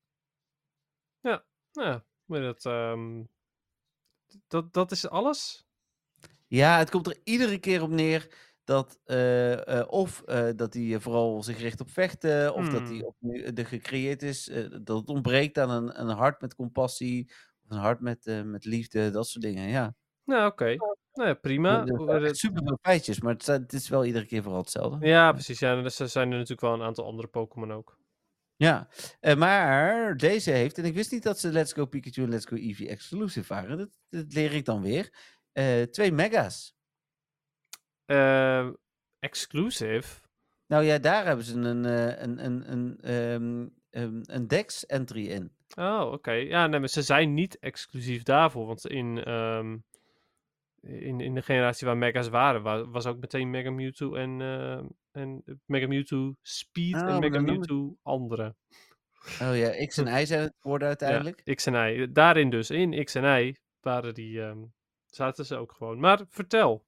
Ja, 1.72 2.04
maar 2.24 2.40
dat, 2.40 2.64
ehm, 2.64 3.24
dat, 4.46 4.72
dat 4.72 4.90
is 4.90 5.08
alles. 5.08 5.66
Ja, 6.46 6.78
het 6.78 6.90
komt 6.90 7.06
er 7.06 7.20
iedere 7.24 7.58
keer 7.58 7.82
op 7.82 7.90
neer 7.90 8.34
dat 8.64 9.00
eh, 9.04 9.78
eh, 9.80 9.88
of 9.88 10.22
eh, 10.22 10.48
dat 10.56 10.74
hij 10.74 11.00
vooral 11.00 11.42
zich 11.42 11.58
richt 11.58 11.80
op 11.80 11.90
vechten, 11.90 12.54
of 12.54 12.68
dat 12.68 12.88
hij 12.88 12.96
Hmm. 12.96 13.04
opnieuw 13.04 13.52
de 13.52 13.64
gecreëerd 13.64 14.22
is, 14.22 14.44
dat 14.82 14.98
het 14.98 15.08
ontbreekt 15.08 15.58
aan 15.58 15.70
een, 15.70 16.00
een 16.00 16.16
hart 16.16 16.40
met 16.40 16.54
compassie, 16.54 17.30
of 17.64 17.70
een 17.70 17.78
hart 17.78 18.00
met, 18.00 18.26
eh, 18.26 18.42
met 18.42 18.64
liefde, 18.64 19.10
dat 19.10 19.26
soort 19.28 19.44
dingen. 19.44 19.68
Ja, 19.68 19.94
Nou, 20.26 20.46
oké. 20.46 20.82
Nou 21.14 21.28
ja, 21.28 21.34
prima. 21.34 21.84
echt 21.84 22.36
super 22.36 22.62
veel 22.64 22.78
feitjes, 22.82 23.20
maar 23.20 23.32
het, 23.32 23.46
het 23.46 23.72
is 23.72 23.88
wel 23.88 24.04
iedere 24.04 24.26
keer 24.26 24.42
vooral 24.42 24.60
hetzelfde. 24.60 25.06
Ja, 25.06 25.32
precies. 25.32 25.58
Ja, 25.58 25.76
er 25.76 25.90
zijn 25.90 26.30
er 26.30 26.34
natuurlijk 26.34 26.60
wel 26.60 26.72
een 26.72 26.82
aantal 26.82 27.04
andere 27.04 27.28
Pokémon 27.28 27.72
ook. 27.72 27.98
Ja, 28.56 28.88
eh, 29.20 29.36
maar 29.36 30.16
deze 30.16 30.50
heeft, 30.50 30.78
en 30.78 30.84
ik 30.84 30.94
wist 30.94 31.12
niet 31.12 31.22
dat 31.22 31.38
ze 31.38 31.52
Let's 31.52 31.72
Go 31.72 31.86
Pikachu 31.86 32.22
en 32.22 32.28
Let's 32.28 32.46
Go 32.46 32.56
Eevee 32.56 32.88
exclusive 32.88 33.54
waren, 33.54 33.78
dat, 33.78 33.98
dat 34.08 34.32
leer 34.32 34.52
ik 34.52 34.64
dan 34.64 34.82
weer. 34.82 35.12
Eh, 35.52 35.82
twee 35.82 36.12
mega's. 36.12 36.76
Ehm, 38.04 38.72
exclusive. 39.18 40.22
Nou 40.66 40.84
ja, 40.84 40.98
daar 40.98 41.26
hebben 41.26 41.44
ze 41.44 41.58
een, 41.58 41.84
eh, 41.84 42.22
een, 42.22 42.44
een, 42.44 42.72
een, 42.72 42.98
ehm, 43.00 43.68
ehm, 43.90 44.20
een 44.22 44.48
Dex 44.48 44.86
entry 44.86 45.26
in. 45.26 45.52
Oh, 45.76 46.12
oké. 46.12 46.32
Ja, 46.32 46.66
nee, 46.66 46.80
maar 46.80 46.88
ze 46.88 47.02
zijn 47.02 47.34
niet 47.34 47.58
exclusief 47.58 48.22
daarvoor. 48.22 48.66
Want 48.66 48.86
in, 48.86 49.18
in, 50.86 51.20
in 51.20 51.34
de 51.34 51.42
generatie 51.42 51.86
waar 51.86 51.96
Mega's 51.96 52.28
waren, 52.28 52.62
wa- 52.62 52.88
was 52.88 53.06
ook 53.06 53.18
meteen 53.20 53.50
Mega 53.50 53.70
Mewtwo 53.70 54.14
en, 54.14 54.40
ehm, 54.40 54.86
en 55.10 55.42
Mega 55.66 55.86
Mewtwo 55.86 56.34
Speed 56.42 56.94
Oh, 56.94 57.00
en 57.00 57.06
maar 57.06 57.18
Mega 57.20 57.40
Mewtwo 57.40 57.96
andere. 58.02 58.54
Oh 59.40 59.56
ja, 59.56 59.70
X 59.86 59.96
en 59.98 60.20
Y 60.22 60.24
zijn 60.26 60.40
het 60.42 60.54
geworden 60.60 60.88
uiteindelijk. 60.88 61.40
Ja, 61.44 61.54
X 61.54 61.66
en 61.66 61.74
Y. 61.74 62.12
Daarin 62.12 62.50
dus, 62.50 62.70
in 62.70 63.04
X 63.04 63.14
en 63.14 63.24
Y, 63.44 63.54
waren 63.80 64.14
die, 64.14 64.42
ehm, 64.42 64.64
zaten 65.06 65.46
ze 65.46 65.56
ook 65.56 65.72
gewoon. 65.72 66.00
Maar 66.00 66.20
vertel. 66.28 66.86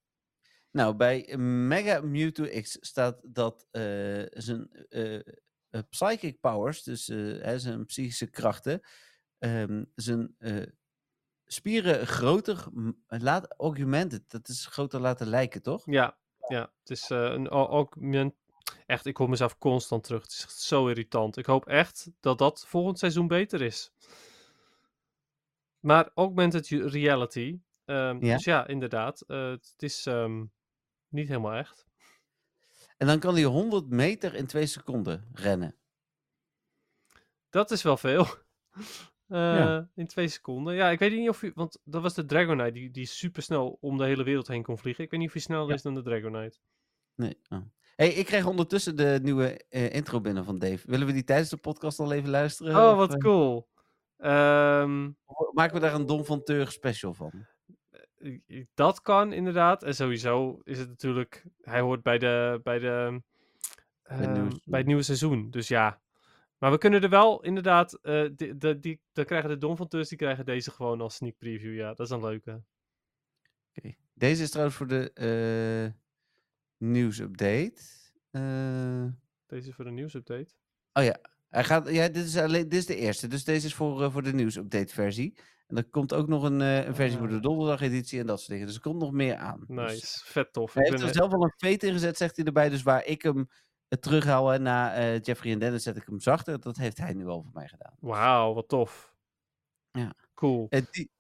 Nou, 0.70 0.94
bij 0.96 1.36
Mega 1.38 2.00
Mewtwo 2.00 2.44
X 2.60 2.76
staat 2.80 3.20
dat 3.34 3.66
eh, 3.70 4.22
zijn 4.30 4.86
eh, 4.88 5.14
eh, 5.14 5.82
psychic 5.90 6.40
powers, 6.40 6.82
dus 6.82 7.08
eh, 7.08 7.16
hè, 7.18 7.58
zijn 7.58 7.84
psychische 7.86 8.30
krachten, 8.30 8.80
ehm, 9.38 9.84
zijn 9.94 10.34
eh, 10.38 10.62
spieren 11.46 12.06
groter 12.06 12.64
laat 13.06 13.54
augmented. 13.56 14.30
Dat 14.30 14.48
is 14.48 14.66
groter 14.66 15.00
laten 15.00 15.26
lijken, 15.26 15.62
toch? 15.62 15.82
Ja, 15.86 16.16
ja. 16.48 16.72
Het 16.80 16.90
is 16.90 17.08
een 17.08 17.48
augment... 17.48 18.34
Echt, 18.86 19.06
ik 19.06 19.16
hoor 19.16 19.28
mezelf 19.28 19.58
constant 19.58 20.04
terug. 20.04 20.22
Het 20.22 20.30
is 20.30 20.42
echt 20.42 20.58
zo 20.60 20.88
irritant. 20.88 21.36
Ik 21.36 21.46
hoop 21.46 21.66
echt 21.66 22.10
dat 22.20 22.38
dat 22.38 22.66
volgend 22.66 22.98
seizoen 22.98 23.26
beter 23.26 23.62
is. 23.62 23.92
Maar 25.80 26.10
augmented 26.14 26.68
reality. 26.68 27.58
ehm, 27.84 28.24
Ja. 28.24 28.34
Dus 28.34 28.44
ja, 28.44 28.66
inderdaad. 28.66 29.20
eh, 29.20 29.50
het 29.50 29.74
is 29.76 30.06
ehm, 30.06 30.44
niet 31.08 31.28
helemaal 31.28 31.52
echt. 31.52 31.86
En 32.96 33.06
dan 33.06 33.18
kan 33.18 33.34
hij 33.34 33.44
100 33.44 33.88
meter 33.88 34.34
in 34.34 34.46
2 34.46 34.66
seconden 34.66 35.28
rennen. 35.32 35.74
Dat 37.50 37.70
is 37.70 37.82
wel 37.82 37.96
veel. 37.96 38.26
Eh, 39.28 39.38
Ja. 39.38 39.88
In 39.94 40.06
twee 40.06 40.28
seconden. 40.28 40.74
Ja, 40.74 40.90
ik 40.90 40.98
weet 40.98 41.12
niet 41.12 41.28
of 41.28 41.40
je... 41.40 41.52
Want 41.54 41.78
dat 41.84 42.02
was 42.02 42.14
de 42.14 42.24
Dragonite 42.24 42.72
die, 42.72 42.90
die 42.90 43.06
super 43.06 43.42
snel 43.42 43.78
om 43.80 43.98
de 43.98 44.04
hele 44.04 44.22
wereld 44.24 44.48
heen 44.48 44.62
kon 44.62 44.78
vliegen. 44.78 45.04
Ik 45.04 45.10
weet 45.10 45.18
niet 45.20 45.28
of 45.28 45.34
hij 45.34 45.42
sneller 45.44 45.68
Ja. 45.68 45.74
is 45.74 45.82
dan 45.82 45.94
de 45.94 46.02
Dragonite. 46.02 46.58
Nee. 47.14 47.38
oh. 47.48 47.58
Hey, 47.96 48.08
ik 48.08 48.26
krijg 48.26 48.46
ondertussen 48.46 48.96
de 48.96 49.18
nieuwe 49.22 49.64
eh, 49.68 49.94
intro 49.94 50.20
binnen 50.20 50.44
van 50.44 50.58
Dave. 50.58 50.90
Willen 50.90 51.06
we 51.06 51.12
die 51.12 51.24
tijdens 51.24 51.48
de 51.50 51.56
podcast 51.56 51.98
al 51.98 52.12
even 52.12 52.30
luisteren? 52.30 52.76
Oh, 52.76 52.90
of, 52.90 52.96
wat 52.96 53.12
eh, 53.12 53.18
cool. 53.18 53.68
Ehm, 54.16 55.10
of 55.24 55.52
maken 55.52 55.74
we 55.74 55.80
daar 55.80 55.94
een 55.94 56.06
Don 56.06 56.24
van 56.24 56.42
Teur 56.42 56.70
special 56.70 57.14
van? 57.14 57.46
Dat 58.74 59.00
kan 59.02 59.32
inderdaad. 59.32 59.82
En 59.82 59.94
sowieso 59.94 60.60
is 60.64 60.78
het 60.78 60.88
natuurlijk. 60.88 61.44
Hij 61.60 61.80
hoort 61.80 62.02
bij, 62.02 62.18
de, 62.18 62.60
bij, 62.62 62.78
de, 62.78 63.20
ehm, 64.02 64.50
bij 64.64 64.78
het 64.78 64.86
nieuwe 64.86 65.02
seizoen. 65.02 65.50
Dus 65.50 65.68
ja. 65.68 66.00
Maar 66.58 66.70
we 66.70 66.78
kunnen 66.78 67.02
er 67.02 67.08
wel 67.08 67.42
inderdaad. 67.42 67.98
eh 68.02 68.28
die, 68.36 68.56
die, 68.56 68.78
die, 68.80 69.00
dan 69.12 69.24
krijgen 69.24 69.48
de 69.50 69.58
Don 69.58 69.76
van 69.76 69.86
die 69.88 70.16
krijgen 70.16 70.44
deze 70.44 70.70
gewoon 70.70 71.00
als 71.00 71.14
sneak 71.14 71.36
preview. 71.38 71.74
Ja, 71.74 71.94
dat 71.94 72.06
is 72.06 72.12
een 72.12 72.20
leuke. 72.24 72.62
Oké. 73.74 73.94
Deze 74.14 74.42
is 74.42 74.50
trouwens 74.50 74.76
voor 74.76 74.86
de 74.86 75.12
eh, 75.12 75.92
nieuwsupdate. 76.76 77.80
Eh, 78.30 79.04
Deze 79.46 79.68
is 79.68 79.74
voor 79.74 79.84
de 79.84 79.90
nieuwsupdate. 79.90 80.54
oh 80.92 81.04
ja, 81.04 81.16
hij 81.48 81.64
gaat, 81.64 81.90
ja 81.90 82.08
dit, 82.08 82.24
is 82.24 82.36
alleen, 82.36 82.68
dit 82.68 82.78
is 82.78 82.86
de 82.86 82.96
eerste. 82.96 83.28
Dus 83.28 83.44
deze 83.44 83.66
is 83.66 83.74
voor, 83.74 84.10
voor 84.12 84.22
de 84.22 84.32
nieuwsupdate 84.32 84.94
versie. 84.94 85.38
En 85.66 85.76
er 85.76 85.84
komt 85.84 86.14
ook 86.14 86.28
nog 86.28 86.42
een, 86.42 86.60
een 86.60 86.94
versie 86.94 87.18
voor 87.18 87.28
de 87.28 87.34
Ah. 87.34 87.42
donderdag-editie 87.42 88.20
en 88.20 88.26
dat 88.26 88.38
soort 88.38 88.50
dingen. 88.50 88.66
Dus 88.66 88.74
er 88.76 88.82
komt 88.82 89.00
nog 89.00 89.12
meer 89.12 89.36
aan. 89.36 89.58
Dus 89.66 89.68
Nice, 89.68 90.20
vet 90.24 90.52
tof. 90.52 90.74
hij 90.74 90.84
Ik 90.84 90.90
heeft 90.90 91.02
er 91.02 91.14
zelf 91.14 91.32
al 91.32 91.42
een 91.42 91.54
fate 91.70 91.86
in 91.86 91.92
gezet, 91.92 92.16
zegt 92.16 92.36
hij 92.36 92.44
erbij. 92.44 92.68
Dus 92.68 92.82
waar 92.82 93.04
ik 93.04 93.22
hem 93.22 93.48
eh, 93.88 93.98
terughoud 93.98 94.52
en 94.52 94.62
na 94.62 94.94
eh, 94.94 95.20
Jeffrey 95.20 95.52
en 95.52 95.58
Dennis 95.58 95.82
zet 95.82 95.96
ik 95.96 96.06
hem 96.06 96.20
zachter. 96.20 96.60
Dat 96.60 96.76
heeft 96.76 96.98
hij 96.98 97.12
nu 97.12 97.26
al 97.26 97.42
voor 97.42 97.52
mij 97.54 97.68
gedaan. 97.68 97.94
Wauw, 98.00 98.54
wat 98.54 98.68
tof. 98.68 99.14
Ja. 99.90 100.14
Cool. 100.34 100.66
Eh, 100.68 100.82
die, 100.90 101.10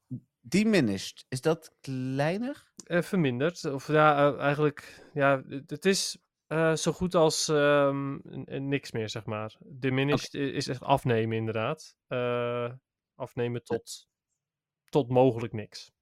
diminished, 0.40 1.24
is 1.28 1.40
dat 1.40 1.76
kleiner? 1.80 2.72
Eh, 2.84 3.02
verminderd. 3.02 3.64
Of 3.64 3.88
ja, 3.88 4.32
eh, 4.32 4.40
eigenlijk, 4.40 5.08
ja, 5.14 5.42
het 5.48 5.70
het 5.70 5.84
is 5.84 6.18
zo 6.74 6.92
goed 6.92 7.14
als 7.14 7.48
ehm, 7.48 8.18
niks 8.68 8.92
meer, 8.92 9.08
zeg 9.08 9.24
maar. 9.24 9.56
Diminished 9.64 10.34
is 10.34 10.68
echt 10.68 10.82
afnemen, 10.82 11.36
inderdaad. 11.36 11.96
Afnemen 13.14 13.64
tot, 13.64 14.08
tot 14.88 15.08
mogelijk 15.08 15.52
niks. 15.52 15.92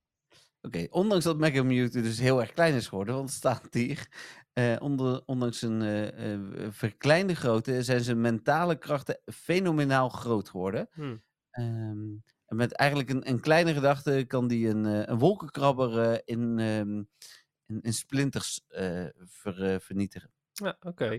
Oké, 0.64 0.86
ondanks 0.90 1.24
dat 1.24 1.38
Mega 1.38 1.62
Mewtwo 1.62 2.00
dus 2.02 2.18
heel 2.18 2.40
erg 2.40 2.52
klein 2.52 2.74
is 2.74 2.88
geworden, 2.88 3.14
want 3.14 3.28
het 3.28 3.38
staat 3.38 3.68
hier, 3.70 4.08
eh, 4.52 4.76
onder, 4.78 5.22
ondanks 5.26 5.58
zijn 5.58 5.82
eh, 5.82 6.70
verkleinde 6.70 7.34
grootte, 7.34 7.82
zijn 7.82 8.00
zijn 8.00 8.20
mentale 8.20 8.78
krachten 8.78 9.20
fenomenaal 9.24 10.08
groot 10.08 10.48
geworden. 10.48 10.88
Hm. 10.92 11.16
Ehm, 11.50 12.16
en 12.46 12.56
met 12.56 12.72
eigenlijk 12.72 13.10
een, 13.10 13.28
een 13.28 13.40
kleine 13.40 13.74
gedachte 13.74 14.24
kan 14.26 14.48
die 14.48 14.68
een, 14.68 14.84
een 14.84 15.18
wolkenkrabber 15.18 16.22
in, 16.28 16.58
ehm, 16.58 17.02
in, 17.66 17.80
in 17.82 17.92
splinters 17.92 18.64
ver- 19.16 19.80
vernietigen. 19.80 20.30
Ja, 20.52 20.76
oké. 20.80 21.10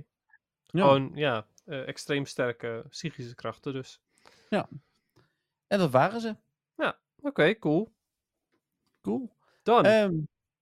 Ja. 0.66 0.82
Gewoon, 0.82 1.12
ja, 1.16 1.48
extreem 1.66 2.26
sterke 2.26 2.86
psychische 2.90 3.36
krachten 3.36 3.74
dus. 3.74 4.02
En 5.68 5.80
dat 5.80 5.92
waren 5.92 6.22
ze. 6.22 6.36
Oké, 7.22 7.58
cool. 7.60 7.94
Cool. 9.02 9.35
Dan. 9.66 9.86
Ehm, 9.86 10.14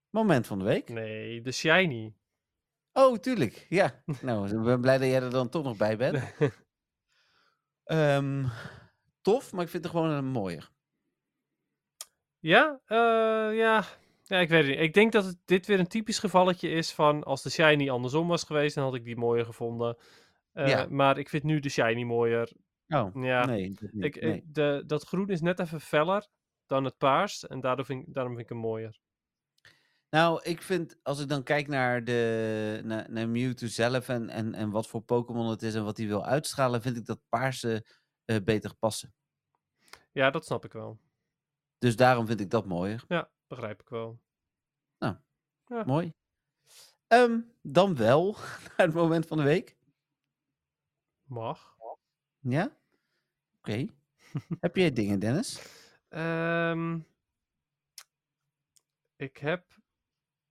moment 0.10 0.48
van 0.48 0.60
de 0.60 0.66
week. 0.66 0.90
nee, 0.90 1.42
de 1.42 1.52
shiny. 1.52 2.14
Oh, 2.94 3.18
tuurlijk. 3.18 3.66
Ja. 3.70 4.04
nou, 4.22 4.58
ik 4.58 4.64
ben 4.64 4.82
blij 4.82 4.98
dat 4.98 5.08
jij 5.08 5.22
er 5.22 5.30
dan 5.30 5.50
toch 5.50 5.64
nog 5.64 5.78
bij 5.78 5.98
bent. 5.98 6.24
Ehm, 7.84 8.46
tof, 9.22 9.52
maar 9.52 9.64
ik 9.64 9.70
vind 9.70 9.84
het 9.84 9.92
gewoon 9.94 10.10
een 10.10 10.26
mooier. 10.26 10.72
Ja, 12.40 12.80
eh, 12.86 12.98
ja. 13.58 13.84
Ja, 14.24 14.40
ik 14.40 14.50
weet 14.50 14.62
het 14.64 14.70
niet. 14.72 14.80
Ik 14.80 14.94
denk 14.94 15.12
dat 15.12 15.26
het, 15.26 15.38
dit 15.46 15.66
weer 15.66 15.80
een 15.80 15.88
typisch 15.88 16.20
gevalletje 16.20 16.70
is 16.70 16.92
van 16.94 17.24
als 17.24 17.42
de 17.44 17.50
shiny 17.50 17.90
andersom 17.90 18.28
was 18.28 18.44
geweest, 18.44 18.76
dan 18.76 18.84
had 18.84 18.96
ik 18.96 19.04
die 19.04 19.18
mooier 19.18 19.46
gevonden. 19.46 19.98
Eh, 20.54 20.68
Ja. 20.68 20.88
Maar 20.90 21.18
ik 21.18 21.30
vind 21.30 21.44
nu 21.44 21.60
de 21.60 21.70
shiny 21.70 22.04
mooier. 22.04 22.52
Oh, 22.88 23.24
Ja, 23.24 23.46
nee. 23.46 23.72
dat 23.80 23.92
niet, 23.92 24.04
ik, 24.06 24.16
ik- 24.16 24.22
nee. 24.24 24.44
de, 24.46 24.84
dat 24.86 25.04
groen 25.04 25.30
is 25.30 25.42
net 25.42 25.60
even 25.60 25.82
feller 25.82 26.28
dan 26.66 26.84
het 26.84 26.98
paars 26.98 27.48
en 27.48 27.60
daardoor 27.60 27.86
vind, 27.86 28.08
ik- 28.08 28.14
daarom 28.14 28.32
vind 28.34 28.44
ik 28.44 28.54
hem 28.54 28.62
mooier. 28.62 29.00
Nou, 30.10 30.42
ik 30.44 30.62
vind, 30.62 31.00
als 31.04 31.20
ik 31.20 31.30
dan 31.30 31.44
kijk 31.44 31.68
naar, 31.68 32.04
de, 32.04 32.82
naar, 32.84 33.12
naar 33.12 33.30
Mewtwo 33.30 33.68
zelf 33.68 34.10
en, 34.10 34.30
en, 34.30 34.54
en 34.54 34.70
wat 34.70 34.88
voor 34.88 35.02
Pokémon 35.02 35.50
het 35.50 35.62
is 35.62 35.76
en 35.76 35.84
wat 35.84 35.98
hij 35.98 36.08
wil 36.08 36.26
uitstralen, 36.26 36.82
vind 36.82 36.98
ik 36.98 37.06
dat 37.06 37.20
paarse 37.30 37.86
eh, 38.26 38.38
beter 38.44 38.76
passen. 38.76 39.14
Ja, 40.12 40.30
dat 40.30 40.46
snap 40.46 40.66
ik 40.66 40.74
wel. 40.74 41.00
Dus 41.78 41.96
daarom 41.96 42.28
vind 42.28 42.40
ik 42.40 42.50
dat 42.50 42.66
mooier. 42.66 43.04
Ja, 43.08 43.32
begrijp 43.48 43.82
ik 43.82 43.90
wel. 43.90 44.22
Mooi. 45.86 46.14
Ehm, 47.08 47.40
dan 47.62 47.96
wel, 47.96 48.32
naar 48.78 48.86
het 48.88 48.94
moment 48.94 49.28
van 49.28 49.38
de 49.38 49.44
week. 49.44 49.78
Mag. 51.24 51.76
Ja? 52.40 52.78
Oké. 53.58 53.86
Heb 54.60 54.76
jij 54.76 54.92
dingen, 54.94 55.20
Dennis? 55.20 55.62
Ehm, 56.14 57.00
ik 59.16 59.38
heb. 59.38 59.66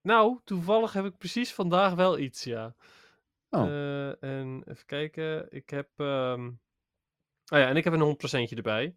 Nou, 0.00 0.40
toevallig 0.44 0.92
heb 0.92 1.04
ik 1.04 1.18
precies 1.18 1.54
vandaag 1.54 1.94
wel 1.94 2.18
iets, 2.18 2.44
ja. 2.44 2.74
Oh. 3.50 3.66
Eh, 3.66 4.22
en 4.22 4.62
even 4.66 4.86
kijken. 4.86 5.50
Ik 5.50 5.70
heb. 5.70 5.88
ehm, 5.96 6.50
Oh 7.52 7.58
ja, 7.58 7.68
en 7.68 7.76
ik 7.76 7.84
heb 7.84 7.92
een 7.92 8.00
100% 8.00 8.56
erbij. 8.56 8.96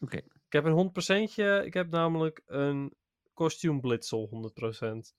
Oké. 0.00 0.16
Ik 0.16 0.52
heb 0.52 0.64
een 0.64 0.72
100%. 0.72 1.64
Ik 1.64 1.74
heb 1.74 1.90
namelijk 1.90 2.42
een 2.46 2.94
kostuum 3.34 3.80
Blitzel 3.80 4.28
100%. 4.28 5.14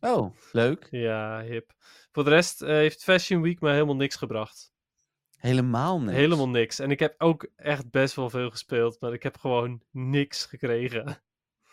Oh, 0.00 0.36
leuk. 0.52 0.88
Ja, 1.06 1.42
hip. 1.42 1.72
Voor 2.12 2.24
de 2.24 2.30
rest 2.30 2.62
eh, 2.62 2.68
heeft 2.68 3.02
Fashion 3.02 3.42
Week 3.42 3.60
me 3.60 3.70
helemaal 3.70 3.96
niks 3.96 4.16
gebracht. 4.16 4.72
Helemaal 5.38 6.00
niks. 6.00 6.16
Helemaal 6.16 6.48
niks. 6.48 6.78
En 6.78 6.90
ik 6.90 6.98
heb 6.98 7.14
ook 7.18 7.48
echt 7.56 7.90
best 7.90 8.14
wel 8.14 8.30
veel 8.30 8.50
gespeeld, 8.50 9.00
maar 9.00 9.12
ik 9.12 9.22
heb 9.22 9.36
gewoon 9.36 9.82
niks 9.90 10.46
gekregen. 10.46 11.22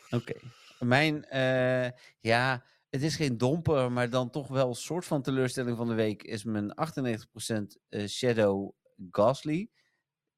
Oké. 0.10 0.34
Mijn, 0.80 1.26
eh, 1.26 1.90
ja, 2.20 2.64
het 2.90 3.02
is 3.02 3.16
geen 3.16 3.38
domper, 3.38 3.92
maar 3.92 4.10
dan 4.10 4.30
toch 4.30 4.48
wel 4.48 4.68
een 4.68 4.76
soort 4.76 5.06
van 5.06 5.22
teleurstelling 5.22 5.78
van 5.78 5.88
de 5.88 5.94
week 5.94 6.24
is 6.24 6.44
mijn 6.44 6.74
98% 6.76 7.80
eh, 7.90 8.08
Shadow 8.08 8.72
Ghastly. 9.12 9.70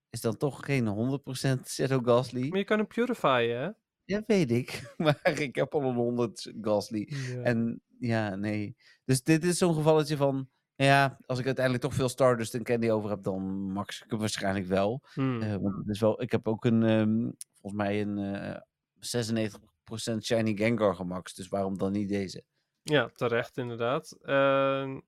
Is 0.10 0.22
dan 0.22 0.38
toch 0.38 0.66
geen 0.66 0.88
100% 0.88 1.70
Shadow 1.70 2.08
Ghastly? 2.08 2.48
Maar 2.50 2.58
je 2.58 2.66
kan 2.66 2.78
hem 2.78 2.88
purifyen, 2.88 3.60
hè? 3.60 3.70
Ja, 4.04 4.24
weet 4.28 4.52
ik. 4.52 4.82
Maar 4.98 5.40
ik 5.40 5.56
heb 5.56 5.74
al 5.74 5.84
een 5.84 5.96
100 5.96 6.54
Ghastly. 6.62 7.08
Ja. 7.10 7.42
En 7.42 7.82
ja, 8.00 8.36
nee. 8.36 8.76
Dus 9.06 9.24
dit 9.24 9.44
is 9.44 9.58
zo'n 9.58 9.74
gevalletje 9.74 10.18
van, 10.18 10.50
ja, 10.86 11.18
als 11.26 11.40
ik 11.40 11.46
uiteindelijk 11.46 11.84
toch 11.86 11.94
veel 11.94 12.10
Stardust 12.10 12.54
en 12.56 12.64
Candy 12.64 12.90
over 12.90 13.10
heb, 13.10 13.24
dan 13.24 13.72
max 13.72 14.02
ik 14.04 14.10
hem 14.10 14.20
waarschijnlijk 14.20 14.66
wel. 14.66 15.02
Hmm. 15.14 15.42
Eh, 15.42 15.56
want 15.56 15.76
het 15.76 15.88
is 15.90 16.00
wel, 16.00 16.22
ik 16.22 16.32
heb 16.32 16.48
ook 16.48 16.66
een, 16.66 16.84
ehm, 16.84 17.32
volgens 17.54 17.84
mij 17.84 18.02
een 18.02 18.18
eh 18.18 18.62
96% 19.00 20.26
Shiny 20.26 20.56
Gengar 20.56 20.96
gemaxt. 20.96 21.36
Dus 21.36 21.48
waarom 21.48 21.78
dan 21.78 21.92
niet 21.92 22.10
deze? 22.10 22.44
Ja, 22.82 23.10
terecht 23.14 23.58
inderdaad. 23.58 24.18
Ehm, 24.22 25.00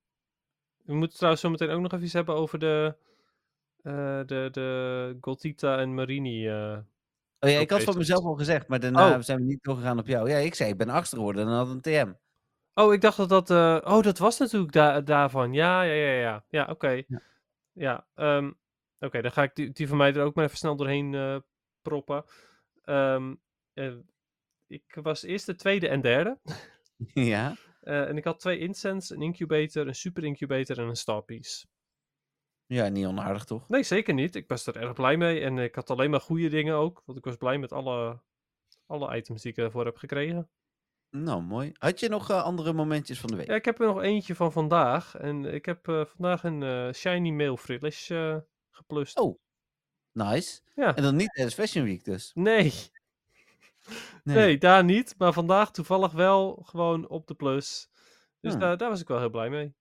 we 0.84 0.94
moeten 0.96 1.16
trouwens 1.18 1.42
zo 1.44 1.50
meteen 1.50 1.70
ook 1.70 1.82
nog 1.82 1.92
even 1.92 2.06
iets 2.06 2.14
hebben 2.14 2.36
over 2.36 2.60
de, 2.60 2.96
eh, 3.82 4.20
de, 4.26 4.50
de 4.52 5.18
Goltita 5.22 5.78
en 5.78 5.94
Marini. 5.94 6.50
Oh 7.42 7.50
ja, 7.50 7.60
ik 7.60 7.70
had 7.70 7.84
van 7.84 7.98
mezelf 7.98 8.24
al 8.26 8.36
gezegd, 8.36 8.68
maar 8.68 8.80
daarna 8.80 9.16
Oh. 9.16 9.22
zijn 9.22 9.38
we 9.38 9.44
niet 9.46 9.64
doorgegaan 9.64 10.00
op 10.00 10.08
jou. 10.08 10.30
Ja, 10.30 10.38
ik 10.38 10.56
zei, 10.56 10.70
ik 10.70 10.78
ben 10.78 10.90
achter 10.90 11.18
geworden 11.18 11.42
en 11.42 11.48
dan 11.48 11.58
had 11.58 11.70
een 11.70 11.82
TM. 11.82 12.12
Oh, 12.80 12.94
ik 12.94 13.02
dacht 13.02 13.18
dat 13.18 13.30
dat... 13.30 13.50
eh, 13.50 13.80
Oh, 13.84 14.02
dat 14.04 14.18
was 14.18 14.38
natuurlijk 14.40 14.72
da 14.72 15.02
daarvan. 15.02 15.54
Ja, 15.54 15.82
ja, 15.82 15.94
ja, 15.94 16.12
ja. 16.20 16.46
Ja, 16.50 16.68
oké. 16.70 16.90
Ja. 17.08 17.22
Ja, 17.72 18.08
ehm, 18.16 18.52
oké, 19.00 19.22
dan 19.22 19.32
ga 19.32 19.44
ik 19.44 19.56
die, 19.56 19.72
die 19.72 19.88
van 19.88 19.98
mij 19.98 20.14
er 20.14 20.24
ook 20.24 20.36
maar 20.36 20.46
even 20.46 20.58
snel 20.58 20.76
doorheen 20.76 21.14
eh, 21.14 21.38
proppen. 21.82 22.24
Ehm, 22.84 23.36
eh, 23.74 23.96
ik 24.68 24.98
was 25.02 25.24
eerst 25.24 25.46
de 25.46 25.56
tweede 25.56 25.88
en 25.88 26.02
derde. 26.02 26.40
ja. 27.14 27.56
En 27.82 28.18
ik 28.18 28.24
had 28.24 28.40
twee 28.40 28.60
incense, 28.60 29.16
een 29.16 29.22
incubator, 29.22 29.88
een 29.88 29.96
super 29.96 30.24
incubator 30.24 30.78
en 30.80 30.88
een 30.88 30.96
starpiece. 30.96 31.68
Ja, 32.66 32.88
niet 32.88 33.06
onaardig 33.06 33.44
toch? 33.44 33.70
Nee, 33.70 33.84
zeker 33.84 34.14
niet. 34.14 34.36
Ik 34.36 34.48
was 34.48 34.66
er 34.66 34.78
erg 34.78 34.94
blij 34.94 35.18
mee. 35.18 35.42
En 35.42 35.58
ik 35.58 35.76
had 35.76 35.90
alleen 35.90 36.10
maar 36.10 36.22
goede 36.22 36.50
dingen 36.50 36.76
ook. 36.76 37.02
Want 37.06 37.18
ik 37.18 37.26
was 37.26 37.36
blij 37.36 37.58
met 37.58 37.72
alle, 37.72 38.20
alle 38.86 39.18
items 39.18 39.42
die 39.42 39.52
ik 39.52 39.58
ervoor 39.58 39.86
heb 39.86 39.98
gekregen. 39.98 40.50
Nou, 41.12 41.42
mooi. 41.42 41.72
Had 41.78 42.00
je 42.00 42.10
nog 42.10 42.30
eh, 42.30 42.44
andere 42.44 42.74
momentjes 42.74 43.20
van 43.20 43.30
de 43.30 43.36
week? 43.36 43.48
Ja, 43.48 43.56
ik 43.56 43.66
heb 43.66 43.80
er 43.80 43.88
nog 43.88 44.02
eentje 44.02 44.36
van 44.36 44.52
vandaag. 44.52 45.16
En 45.16 45.46
ik 45.46 45.66
heb 45.66 45.88
eh, 45.88 46.06
vandaag 46.06 46.44
een 46.44 46.64
eh, 46.64 46.94
shiny 46.94 47.30
mail 47.30 47.58
frillish 47.58 48.12
eh 48.12 48.38
geplust. 48.70 49.20
Oh. 49.20 49.40
Nice. 50.12 50.62
Ja. 50.76 50.96
En 50.96 51.04
dan 51.04 51.16
niet 51.16 51.34
tijdens 51.34 51.56
Fashion 51.56 51.86
Week 51.86 52.04
dus. 52.04 52.32
Nee. 52.34 52.74
nee, 54.24 54.58
daar 54.58 54.84
niet. 54.84 55.16
Maar 55.18 55.34
vandaag 55.34 55.72
toevallig 55.72 56.12
wel 56.12 56.64
gewoon 56.66 57.08
op 57.08 57.28
de 57.28 57.34
plus. 57.34 57.90
Dus 58.40 58.52
Hmm. 58.52 58.62
daar, 58.62 58.78
daar 58.78 58.90
was 58.90 59.02
ik 59.02 59.08
wel 59.08 59.20
heel 59.20 59.30
blij 59.30 59.50
mee. 59.50 59.74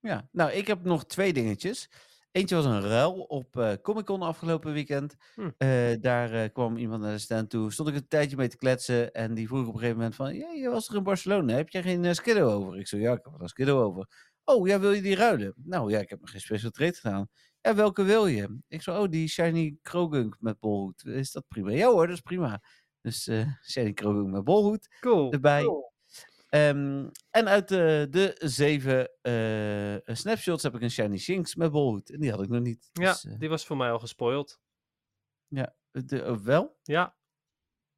Ja, 0.00 0.28
nou, 0.32 0.50
ik 0.50 0.66
heb 0.66 0.84
nog 0.84 1.04
twee 1.04 1.32
dingetjes. 1.32 1.90
Eentje 2.34 2.54
was 2.54 2.64
een 2.64 2.80
ruil 2.80 3.20
op 3.20 3.56
eh 3.56 3.72
Comic 3.82 4.04
Con 4.04 4.22
afgelopen 4.22 4.72
weekend. 4.72 5.16
Hm. 5.34 5.50
Eh, 5.56 6.00
daar 6.00 6.32
eh, 6.32 6.52
kwam 6.52 6.76
iemand 6.76 7.02
naar 7.02 7.12
de 7.12 7.18
stand 7.18 7.50
toe. 7.50 7.72
Stond 7.72 7.88
ik 7.88 7.94
een 7.94 8.08
tijdje 8.08 8.36
mee 8.36 8.48
te 8.48 8.56
kletsen. 8.56 9.12
En 9.12 9.34
die 9.34 9.46
vroeg 9.46 9.60
op 9.60 9.66
een 9.66 9.78
gegeven 9.78 9.96
moment 9.96 10.14
van... 10.14 10.34
Ja, 10.34 10.50
je 10.50 10.68
was 10.68 10.88
er 10.88 10.96
in 10.96 11.02
Barcelona. 11.02 11.54
Heb 11.54 11.68
jij 11.68 11.82
geen 11.82 12.14
Skiddo 12.14 12.50
over? 12.50 12.78
Ik 12.78 12.86
zo, 12.86 12.96
ja, 12.96 13.12
ik 13.12 13.20
heb 13.22 13.32
wel 13.32 13.40
een 13.42 13.48
Skiddo 13.48 13.82
over. 13.82 14.08
Oh, 14.44 14.66
ja, 14.66 14.80
wil 14.80 14.92
je 14.92 15.02
die 15.02 15.14
ruilen? 15.14 15.54
Nou 15.64 15.90
ja, 15.90 15.98
ik 15.98 16.08
heb 16.08 16.20
nog 16.20 16.30
geen 16.30 16.40
special 16.40 16.70
trade 16.70 16.94
gedaan. 16.94 17.28
Ja, 17.60 17.74
welke 17.74 18.02
wil 18.02 18.26
je? 18.26 18.58
Ik 18.68 18.82
zo, 18.82 19.02
oh, 19.02 19.08
die 19.10 19.28
Shiny 19.28 19.76
Krogunk 19.82 20.36
met 20.40 20.58
bolhoed. 20.58 21.04
Is 21.04 21.32
dat 21.32 21.44
prima? 21.48 21.70
Ja 21.70 21.88
hoor, 21.88 22.06
dat 22.06 22.16
is 22.16 22.22
prima. 22.22 22.62
Dus 23.00 23.30
Shiny 23.70 23.92
Krogunk 23.92 24.30
met 24.30 24.44
bolhoed 24.44 24.96
Cool. 25.00 25.32
erbij. 25.32 25.64
Ehm, 26.54 27.08
en 27.30 27.48
uit 27.48 27.68
de, 27.68 28.06
de 28.10 28.34
zeven 28.38 29.10
eh, 29.22 30.14
snapshots 30.16 30.62
heb 30.62 30.74
ik 30.74 30.80
een 30.82 30.90
Shiny 30.90 31.18
Shinx 31.18 31.54
met 31.54 31.70
bolhoed. 31.72 32.10
En 32.10 32.20
die 32.20 32.30
had 32.30 32.42
ik 32.42 32.48
nog 32.48 32.60
niet. 32.62 32.88
Ja, 32.92 33.12
Dus, 33.12 33.24
eh, 33.24 33.38
die 33.38 33.48
was 33.48 33.66
voor 33.66 33.76
mij 33.76 33.90
al 33.90 33.98
gespoild. 33.98 34.60
de, 35.48 36.22
eh, 36.22 36.36
wel? 36.36 36.78
Ja, 36.82 37.16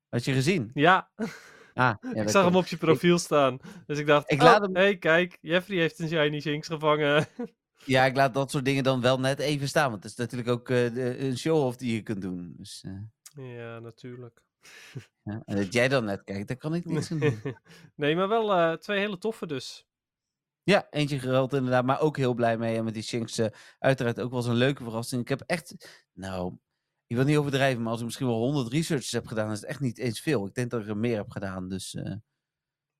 Had 0.09 0.25
je 0.25 0.33
gezien? 0.33 0.71
ja. 0.75 1.11
Ah, 1.17 1.27
ja, 1.75 1.99
ik 2.23 2.29
zag 2.29 2.45
hem 2.45 2.57
op 2.57 2.67
je 2.67 2.77
profiel 2.77 3.19
staan. 3.19 3.59
Dus 3.87 3.99
ik 3.99 4.07
dacht, 4.07 4.31
Ik 4.31 4.43
laat 4.43 4.63
hem- 4.63 4.75
hey, 4.75 4.97
kijk, 4.99 5.39
Jeffrey 5.41 5.79
heeft 5.79 5.99
een 5.99 6.09
shiny 6.09 6.41
Shinx 6.41 6.67
gevangen. 6.67 7.27
Ja, 7.85 8.05
ik 8.05 8.17
laat 8.17 8.35
dat 8.35 8.51
soort 8.51 8.65
dingen 8.65 8.85
dan 8.85 9.01
wel 9.01 9.21
net 9.21 9.39
even 9.39 9.69
staan. 9.69 9.91
Want 9.91 10.03
het 10.03 10.13
is 10.13 10.19
natuurlijk 10.19 10.49
ook 10.51 10.69
eh, 10.71 10.95
de- 10.95 11.19
een 11.19 11.39
show-off 11.39 11.77
die 11.77 11.95
je 11.95 12.03
kunt 12.03 12.21
doen. 12.23 12.55
Dus, 12.57 12.85
Ja, 13.35 13.79
natuurlijk. 13.79 14.45
Ja, 15.23 15.43
en 15.45 15.57
dat 15.57 15.73
jij 15.73 15.89
dan 15.89 16.05
net 16.05 16.25
kijkt, 16.25 16.49
daar 16.49 16.57
kan 16.57 16.75
ik 16.75 16.85
niets 16.85 17.13
aan 17.13 17.19
doen. 17.19 17.41
nee, 17.97 18.17
maar 18.17 18.29
wel 18.29 18.53
eh, 18.53 18.73
twee 18.73 18.99
hele 18.99 19.19
toffe 19.19 19.47
dus. 19.47 19.87
Ja, 20.63 20.87
eentje 20.91 21.19
geruild 21.19 21.53
inderdaad, 21.53 21.85
maar 21.85 22.01
ook 22.01 22.17
heel 22.17 22.35
blij 22.35 22.59
mee. 22.59 22.77
En 22.77 22.85
met 22.85 22.95
die 22.95 23.03
Shinx 23.03 23.39
eh, 23.39 23.47
uiteraard 23.79 24.21
ook 24.21 24.31
wel 24.31 24.39
eens 24.39 24.49
een 24.49 24.55
leuke 24.55 24.83
verrassing. 24.83 25.23
Ik 25.23 25.29
heb 25.29 25.41
echt, 25.47 25.75
nou, 26.13 26.57
ik 27.07 27.17
wil 27.17 27.25
niet 27.25 27.37
overdrijven, 27.37 27.83
maar 27.83 27.91
als 27.91 27.99
ik 28.01 28.07
misschien 28.07 28.27
wel 28.27 28.37
100 28.39 28.73
researches 28.73 29.13
heb 29.13 29.27
gedaan, 29.27 29.51
is 29.51 29.61
het 29.61 29.69
echt 29.69 29.81
niet 29.81 29.99
eens 29.99 30.21
veel. 30.21 30.47
Ik 30.47 30.55
denk 30.55 30.71
dat 30.71 30.81
ik 30.81 30.89
er 30.89 30.97
meer 30.97 31.17
heb 31.17 31.31
gedaan, 31.31 31.69
dus... 31.69 31.95
eh, 31.95 32.15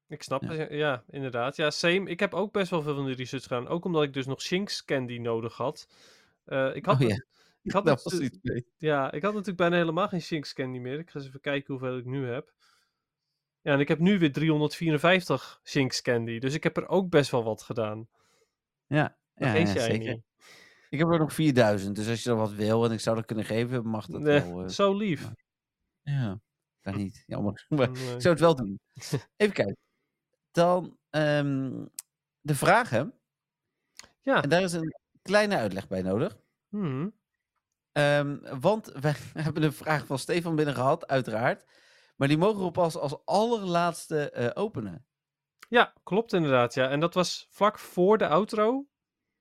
Ik 0.09 0.23
snap 0.23 0.43
Ja. 0.43 0.53
het, 0.53 0.71
ja, 0.73 1.05
inderdaad. 1.11 1.57
Ja, 1.57 1.71
same. 1.71 2.11
Ik 2.11 2.21
heb 2.21 2.35
ook 2.35 2.53
best 2.53 2.71
wel 2.71 2.83
veel 2.83 2.95
van 2.95 3.07
die 3.07 3.15
research 3.15 3.43
gedaan. 3.43 3.69
Ook 3.69 3.85
omdat 3.85 4.03
ik 4.03 4.13
dus 4.13 4.27
nog 4.27 4.41
Shinx 4.41 4.85
Candy 4.85 5.19
nodig 5.19 5.57
had. 5.57 5.89
Ik 6.75 6.87
had, 6.87 7.01
Oh 7.01 7.09
ik 7.67 7.73
had 7.73 7.85
dat 7.87 8.05
natu- 8.05 8.17
was 8.17 8.27
iets 8.27 8.39
mee. 8.43 8.67
Ja, 8.77 9.13
ik 9.13 9.23
had 9.23 9.31
natuurlijk 9.33 9.59
bijna 9.59 9.77
helemaal 9.77 10.09
geen 10.09 10.21
Shinx 10.23 10.53
Candy 10.53 10.79
meer. 10.79 10.99
Ik 10.99 11.11
ga 11.11 11.19
eens 11.19 11.29
even 11.29 11.41
kijken 11.41 11.75
hoeveel 11.75 11.99
ik 11.99 12.05
nu 12.05 12.27
heb. 12.29 12.55
Ja, 13.61 13.73
en 13.73 13.81
ik 13.81 13.89
heb 13.89 13.99
nu 13.99 14.19
weer 14.19 14.33
354 14.33 15.61
Shinx 15.65 16.03
Candy. 16.03 16.39
Dus 16.39 16.55
ik 16.55 16.63
heb 16.63 16.77
er 16.77 16.89
ook 16.89 17.11
best 17.11 17.31
wel 17.31 17.45
wat 17.45 17.63
gedaan. 17.63 18.09
Ja, 18.87 19.19
ja, 19.35 19.67
zeker. 19.67 19.99
niet. 19.99 20.23
Ik 20.89 20.99
heb 20.99 21.09
er 21.09 21.19
nog 21.19 21.33
4000, 21.33 21.97
dus 21.97 22.09
als 22.09 22.23
je 22.23 22.31
er 22.31 22.37
wat 22.37 22.53
wil 22.53 22.85
en 22.85 22.91
ik 22.93 23.01
zou 23.01 23.17
dat 23.17 23.25
kunnen 23.27 23.45
geven, 23.45 23.87
mag 23.87 24.07
dat 24.07 24.21
Nee, 24.21 24.41
wel. 24.41 24.63
eh, 24.63 24.69
zo 24.69 24.95
lief. 24.97 25.31
ja, 26.03 26.41
kan 26.81 26.97
niet, 26.97 27.23
jammer. 27.27 27.65
Maar 27.69 27.91
Nee. 27.91 28.15
ik 28.15 28.21
zou 28.21 28.29
het 28.35 28.41
wel 28.41 28.55
doen. 28.55 28.81
Even 29.37 29.55
kijken. 29.55 29.77
Dan 30.51 30.99
ehm, 31.11 31.85
de 32.41 32.55
vragen. 32.55 33.15
Ja. 34.23 34.43
En 34.43 34.49
daar 34.49 34.63
is 34.63 34.73
een 34.73 34.95
kleine 35.23 35.57
uitleg 35.57 35.89
bij 35.89 36.03
nodig. 36.03 36.37
Mhm. 36.69 37.09
Ehm, 37.97 38.59
want 38.61 38.93
wij 39.01 39.15
hebben 39.33 39.63
een 39.63 39.73
vraag 39.73 40.07
van 40.07 40.19
Stefan 40.19 40.57
binnen 40.57 40.75
gehad, 40.75 41.07
uiteraard. 41.07 41.65
Maar 42.17 42.29
die 42.29 42.39
mogen 42.39 42.65
we 42.65 42.71
pas 42.71 42.97
als 42.97 43.25
allerlaatste 43.25 44.31
eh, 44.31 44.63
openen. 44.63 45.07
Ja, 45.69 45.93
klopt 46.03 46.33
inderdaad. 46.33 46.75
Ja. 46.75 46.89
En 46.89 47.01
dat 47.01 47.15
was 47.15 47.47
vlak 47.51 47.79
voor 47.79 48.19
de 48.19 48.29
outro. 48.29 48.87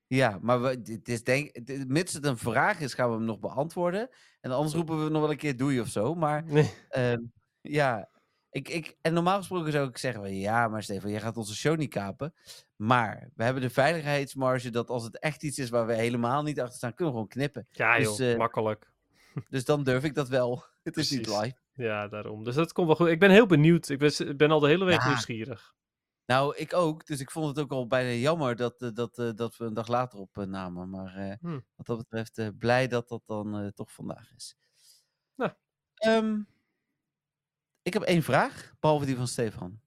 Ja, 0.06 0.38
maar 0.40 0.62
we, 0.62 0.82
dit 0.82 1.08
is 1.08 1.24
denk, 1.24 1.66
dit- 1.66 1.88
mits 1.88 2.12
het 2.12 2.24
een 2.24 2.36
vraag 2.38 2.80
is, 2.80 2.94
gaan 2.94 3.10
we 3.10 3.16
hem 3.16 3.24
nog 3.24 3.38
beantwoorden. 3.40 4.08
En 4.40 4.50
anders 4.50 4.74
roepen 4.74 5.04
we 5.04 5.10
nog 5.10 5.20
wel 5.20 5.30
een 5.30 5.36
keer 5.36 5.56
doei 5.56 5.80
of 5.80 5.88
zo. 5.88 6.14
Maar 6.14 6.44
Nee. 6.44 6.74
ehm, 6.88 7.20
ja, 7.60 8.10
ik, 8.50 8.68
ik, 8.68 8.96
en 9.00 9.12
normaal 9.12 9.38
gesproken 9.38 9.72
zou 9.72 9.88
ik 9.88 9.98
zeggen, 9.98 10.34
ja, 10.36 10.68
maar 10.68 10.82
Stefan, 10.82 11.10
jij 11.10 11.20
gaat 11.20 11.36
onze 11.36 11.54
show 11.56 11.76
niet 11.76 11.90
kapen. 11.90 12.34
Maar 12.76 13.30
we 13.34 13.44
hebben 13.44 13.62
de 13.62 13.70
veiligheidsmarge 13.70 14.70
dat 14.70 14.90
als 14.90 15.04
het 15.04 15.18
echt 15.18 15.42
iets 15.42 15.58
is 15.58 15.68
waar 15.70 15.86
we 15.86 15.94
helemaal 15.94 16.42
niet 16.42 16.60
achter 16.60 16.76
staan, 16.76 16.94
kunnen 16.94 17.14
we 17.14 17.20
gewoon 17.20 17.34
knippen. 17.34 17.66
Ja, 17.70 17.96
Dus, 17.98 18.16
joh, 18.16 18.30
eh, 18.32 18.38
makkelijk. 18.38 18.92
Dus 19.50 19.64
dan 19.64 19.82
durf 19.84 20.04
ik 20.04 20.14
dat 20.14 20.28
wel. 20.28 20.64
Het 20.82 20.96
is 20.96 21.10
niet 21.10 21.26
live. 21.26 21.56
Ja, 21.72 22.08
daarom. 22.08 22.44
Dus 22.44 22.54
dat 22.54 22.72
komt 22.72 22.86
wel 22.86 22.96
goed. 22.96 23.08
Ik 23.08 23.18
ben 23.18 23.30
heel 23.30 23.46
benieuwd. 23.46 23.88
Ik 23.88 23.98
ben, 24.36 24.50
al 24.50 24.60
de 24.60 24.66
hele 24.68 24.84
week 24.84 25.00
Ja. 25.00 25.06
nieuwsgierig. 25.08 25.74
Nou, 26.26 26.56
ik 26.56 26.74
ook. 26.74 27.06
Dus 27.06 27.20
ik 27.20 27.30
vond 27.30 27.46
het 27.46 27.58
ook 27.58 27.70
al 27.72 27.86
bijna 27.86 28.10
jammer 28.10 28.56
dat, 28.56 28.82
eh, 28.82 28.88
dat, 28.92 29.18
eh, 29.18 29.30
dat 29.34 29.56
we 29.56 29.64
een 29.64 29.74
dag 29.74 29.86
later 29.88 30.18
opnamen. 30.18 30.90
Maar 30.90 31.38
Hm. 31.40 31.60
wat 31.76 31.86
dat 31.86 31.98
betreft, 31.98 32.58
blij 32.58 32.88
dat 32.88 33.08
dat 33.08 33.22
dan 33.26 33.72
toch 33.74 33.92
vandaag 33.92 34.32
is. 34.36 34.56
Nou. 35.34 35.52
Ehm, 35.94 36.40
ik 37.82 37.92
heb 37.92 38.02
één 38.02 38.22
vraag, 38.22 38.74
behalve 38.80 39.06
die 39.06 39.16
van 39.16 39.28
Stefan. 39.28 39.80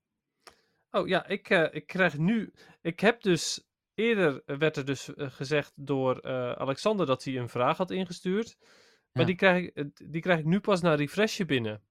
Oh 0.91 1.07
ja, 1.07 1.27
ik, 1.27 1.49
eh, 1.49 1.67
ik 1.71 1.87
krijg 1.87 2.17
nu. 2.17 2.53
Ik 2.81 2.99
heb 2.99 3.21
dus. 3.21 3.67
Eerder 3.93 4.41
werd 4.45 4.77
er 4.77 4.85
dus 4.85 5.13
eh, 5.15 5.29
gezegd 5.31 5.71
door 5.75 6.19
eh, 6.19 6.51
Alexander 6.51 7.05
dat 7.05 7.23
hij 7.23 7.37
een 7.37 7.49
vraag 7.49 7.77
had 7.77 7.91
ingestuurd. 7.91 8.55
Maar 8.59 9.21
Ja. 9.21 9.25
die, 9.25 9.35
krijg 9.35 9.69
ik, 9.73 9.91
die 10.11 10.21
krijg 10.21 10.39
ik 10.39 10.45
nu 10.45 10.59
pas 10.59 10.81
na 10.81 10.95
refreshje 10.95 11.45
binnen. 11.45 11.83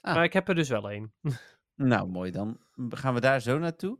Ah. 0.00 0.14
Maar 0.14 0.24
ik 0.24 0.32
heb 0.32 0.48
er 0.48 0.54
dus 0.54 0.68
wel 0.68 0.90
één. 0.90 1.12
Nou, 1.74 2.08
mooi. 2.08 2.30
Dan 2.30 2.60
gaan 2.88 3.14
we 3.14 3.20
daar 3.20 3.40
zo 3.40 3.58
naartoe. 3.58 3.98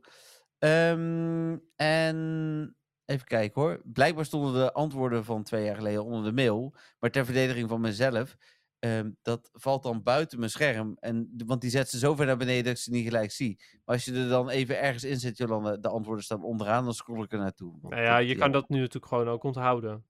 Ehm, 0.57 1.57
en 1.75 2.77
even 3.05 3.25
kijken 3.27 3.61
hoor. 3.61 3.81
Blijkbaar 3.83 4.25
stonden 4.25 4.53
de 4.53 4.73
antwoorden 4.73 5.25
van 5.25 5.43
twee 5.43 5.63
jaar 5.65 5.75
geleden 5.75 6.05
onder 6.05 6.23
de 6.23 6.31
mail. 6.41 6.75
Maar 6.99 7.11
ter 7.11 7.25
verdediging 7.25 7.69
van 7.69 7.81
mezelf, 7.81 8.35
ehm, 8.79 9.11
dat 9.21 9.49
valt 9.53 9.83
dan 9.83 10.03
buiten 10.03 10.39
mijn 10.39 10.51
scherm. 10.51 10.97
En, 10.99 11.33
want 11.45 11.61
die 11.61 11.69
zet 11.69 11.89
ze 11.89 11.97
zo 11.97 12.15
ver 12.15 12.25
naar 12.25 12.37
beneden 12.37 12.63
dat 12.63 12.73
ik 12.73 12.79
ze 12.79 12.91
niet 12.91 13.05
gelijk 13.05 13.31
zie. 13.31 13.55
Maar 13.85 13.95
als 13.95 14.05
je 14.05 14.13
er 14.13 14.29
dan 14.29 14.49
even 14.49 14.81
ergens 14.81 15.03
in 15.03 15.19
zet, 15.19 15.37
Jolanda, 15.37 15.77
de 15.77 15.89
antwoorden 15.89 16.23
staan 16.23 16.43
onderaan, 16.43 16.83
dan 16.83 16.93
scroll 16.93 17.23
ik 17.23 17.31
er 17.31 17.39
naartoe. 17.39 17.77
Nou 17.81 18.01
ja, 18.01 18.17
je 18.17 18.33
ja, 18.33 18.39
kan 18.39 18.51
dat 18.51 18.69
nu 18.69 18.79
natuurlijk 18.79 19.05
gewoon 19.05 19.27
ook 19.27 19.43
onthouden. 19.43 20.05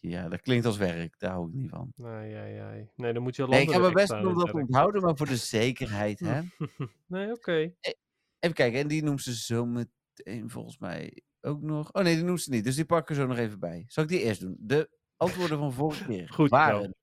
Ja, 0.00 0.28
dat 0.28 0.40
klinkt 0.40 0.66
als 0.66 0.76
werk. 0.76 1.18
Daar 1.18 1.30
hou 1.30 1.48
ik 1.48 1.54
niet 1.54 1.70
van. 1.70 1.92
Nee, 1.96 2.30
ja, 2.30 2.44
ja. 2.44 2.70
nee 2.96 3.12
dan 3.12 3.22
moet 3.22 3.36
je 3.36 3.46
Nee, 3.46 3.62
ik 3.62 3.70
heb 3.70 3.80
mijn 3.80 3.92
best 3.92 4.10
doen 4.10 4.26
om 4.26 4.38
dat 4.38 4.46
te 4.46 4.56
onthouden, 4.56 5.02
maar 5.02 5.16
voor 5.16 5.26
de 5.26 5.36
zekerheid, 5.36 6.20
hè. 6.20 6.40
Nee, 7.06 7.32
oké. 7.32 7.72
Even 8.38 8.54
kijken, 8.54 8.80
en 8.80 8.88
die 8.88 9.02
noemt 9.02 9.22
ze 9.22 9.36
zo 9.36 9.66
meteen 9.66 10.50
volgens 10.50 10.78
mij 10.78 11.22
ook 11.40 11.62
nog. 11.62 11.92
Oh 11.92 12.02
nee, 12.02 12.14
die 12.14 12.24
noemt 12.24 12.40
ze 12.40 12.50
niet, 12.50 12.64
dus 12.64 12.76
die 12.76 12.84
pakken 12.84 13.14
we 13.14 13.20
zo 13.20 13.26
nog 13.26 13.38
even 13.38 13.58
bij. 13.58 13.84
Zal 13.88 14.02
ik 14.02 14.08
die 14.08 14.20
eerst 14.20 14.40
doen? 14.40 14.56
De 14.60 14.90
antwoorden 15.16 15.58
van 15.58 15.72
vorige 15.72 16.04
keer 16.04 16.28
Goed, 16.28 16.50
waren... 16.50 16.94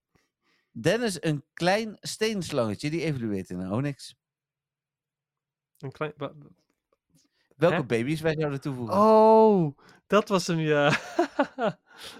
Dennis 0.82 1.24
een 1.24 1.44
klein 1.54 1.98
steenslangetje, 2.00 2.90
die 2.90 3.02
evolueert 3.02 3.50
in 3.50 3.60
een 3.60 3.72
onyx. 3.72 4.16
Een 5.78 5.92
klein... 5.92 6.14
Welke 7.56 7.76
Hè? 7.76 7.84
baby's 7.86 8.22
wij 8.22 8.36
zouden 8.40 8.62
toevoegen? 8.62 8.96
Oh, 8.98 9.78
dat 10.08 10.30
was 10.30 10.48
hem, 10.48 10.60
ja. 10.60 10.88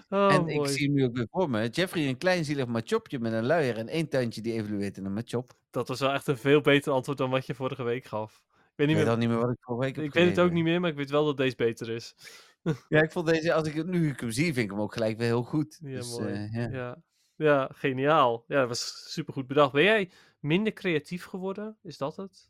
oh, 0.08 0.34
en 0.34 0.44
mooi. 0.44 0.60
ik 0.60 0.66
zie 0.66 0.86
hem 0.86 0.94
nu 0.94 1.04
ook 1.04 1.16
weer 1.16 1.26
voor 1.30 1.50
me. 1.50 1.68
Jeffrey 1.68 2.08
een 2.08 2.18
klein 2.18 2.44
zielig 2.44 2.66
machopje 2.66 3.18
met 3.18 3.32
een 3.32 3.46
luier 3.46 3.76
en 3.78 3.88
één 3.88 4.08
tuintje 4.08 4.40
die 4.40 4.52
evolueert 4.52 4.96
in 4.96 5.04
een 5.04 5.12
machop. 5.12 5.52
Dat 5.70 5.88
was 5.88 6.00
wel 6.00 6.12
echt 6.12 6.26
een 6.26 6.36
veel 6.38 6.60
beter 6.60 6.92
antwoord 6.92 7.18
dan 7.18 7.30
wat 7.30 7.46
je 7.46 7.54
vorige 7.54 7.82
week 7.82 8.04
gaf. 8.04 8.42
Ik 8.46 8.52
weet, 8.76 8.88
Ik 8.88 8.94
niet 8.94 8.96
weet 8.96 9.04
meer, 9.04 9.14
al 9.14 9.18
niet 9.20 9.28
meer 9.28 9.38
wat 9.38 9.50
ik 9.50 9.56
vorige 9.60 9.84
week 9.84 9.96
heb 9.96 10.04
ik 10.04 10.12
weet 10.12 10.28
het 10.28 10.40
ook 10.40 10.52
niet 10.52 10.64
meer, 10.64 10.80
maar 10.80 10.90
ik 10.90 10.96
weet 10.96 11.10
wel 11.10 11.24
dat 11.24 11.36
deze 11.36 11.56
beter 11.56 11.90
is. 11.90 12.14
Ja, 12.88 13.02
ik 13.02 13.12
vond 13.12 13.26
deze, 13.26 13.52
als 13.52 13.68
ik 13.68 13.74
het 13.74 13.86
nu 13.86 14.08
ik 14.08 14.20
hem 14.20 14.30
zie, 14.30 14.44
vind 14.44 14.64
ik 14.64 14.70
hem 14.70 14.80
ook 14.80 14.92
gelijk 14.92 15.18
weer 15.18 15.26
heel 15.26 15.42
goed. 15.42 15.78
Ja, 15.82 15.96
dus, 15.96 16.18
mooi. 16.18 16.32
eh, 16.32 16.52
ja. 16.52 16.68
Ja. 16.68 17.02
Ja, 17.36 17.68
geniaal. 17.72 18.44
Ja, 18.48 18.58
dat 18.58 18.68
was 18.68 19.12
super 19.12 19.32
goed 19.32 19.46
bedacht. 19.46 19.72
Ben 19.72 19.82
jij 19.82 20.10
minder 20.40 20.72
creatief 20.72 21.24
geworden? 21.24 21.76
Is 21.82 21.98
dat 21.98 22.16
het? 22.16 22.48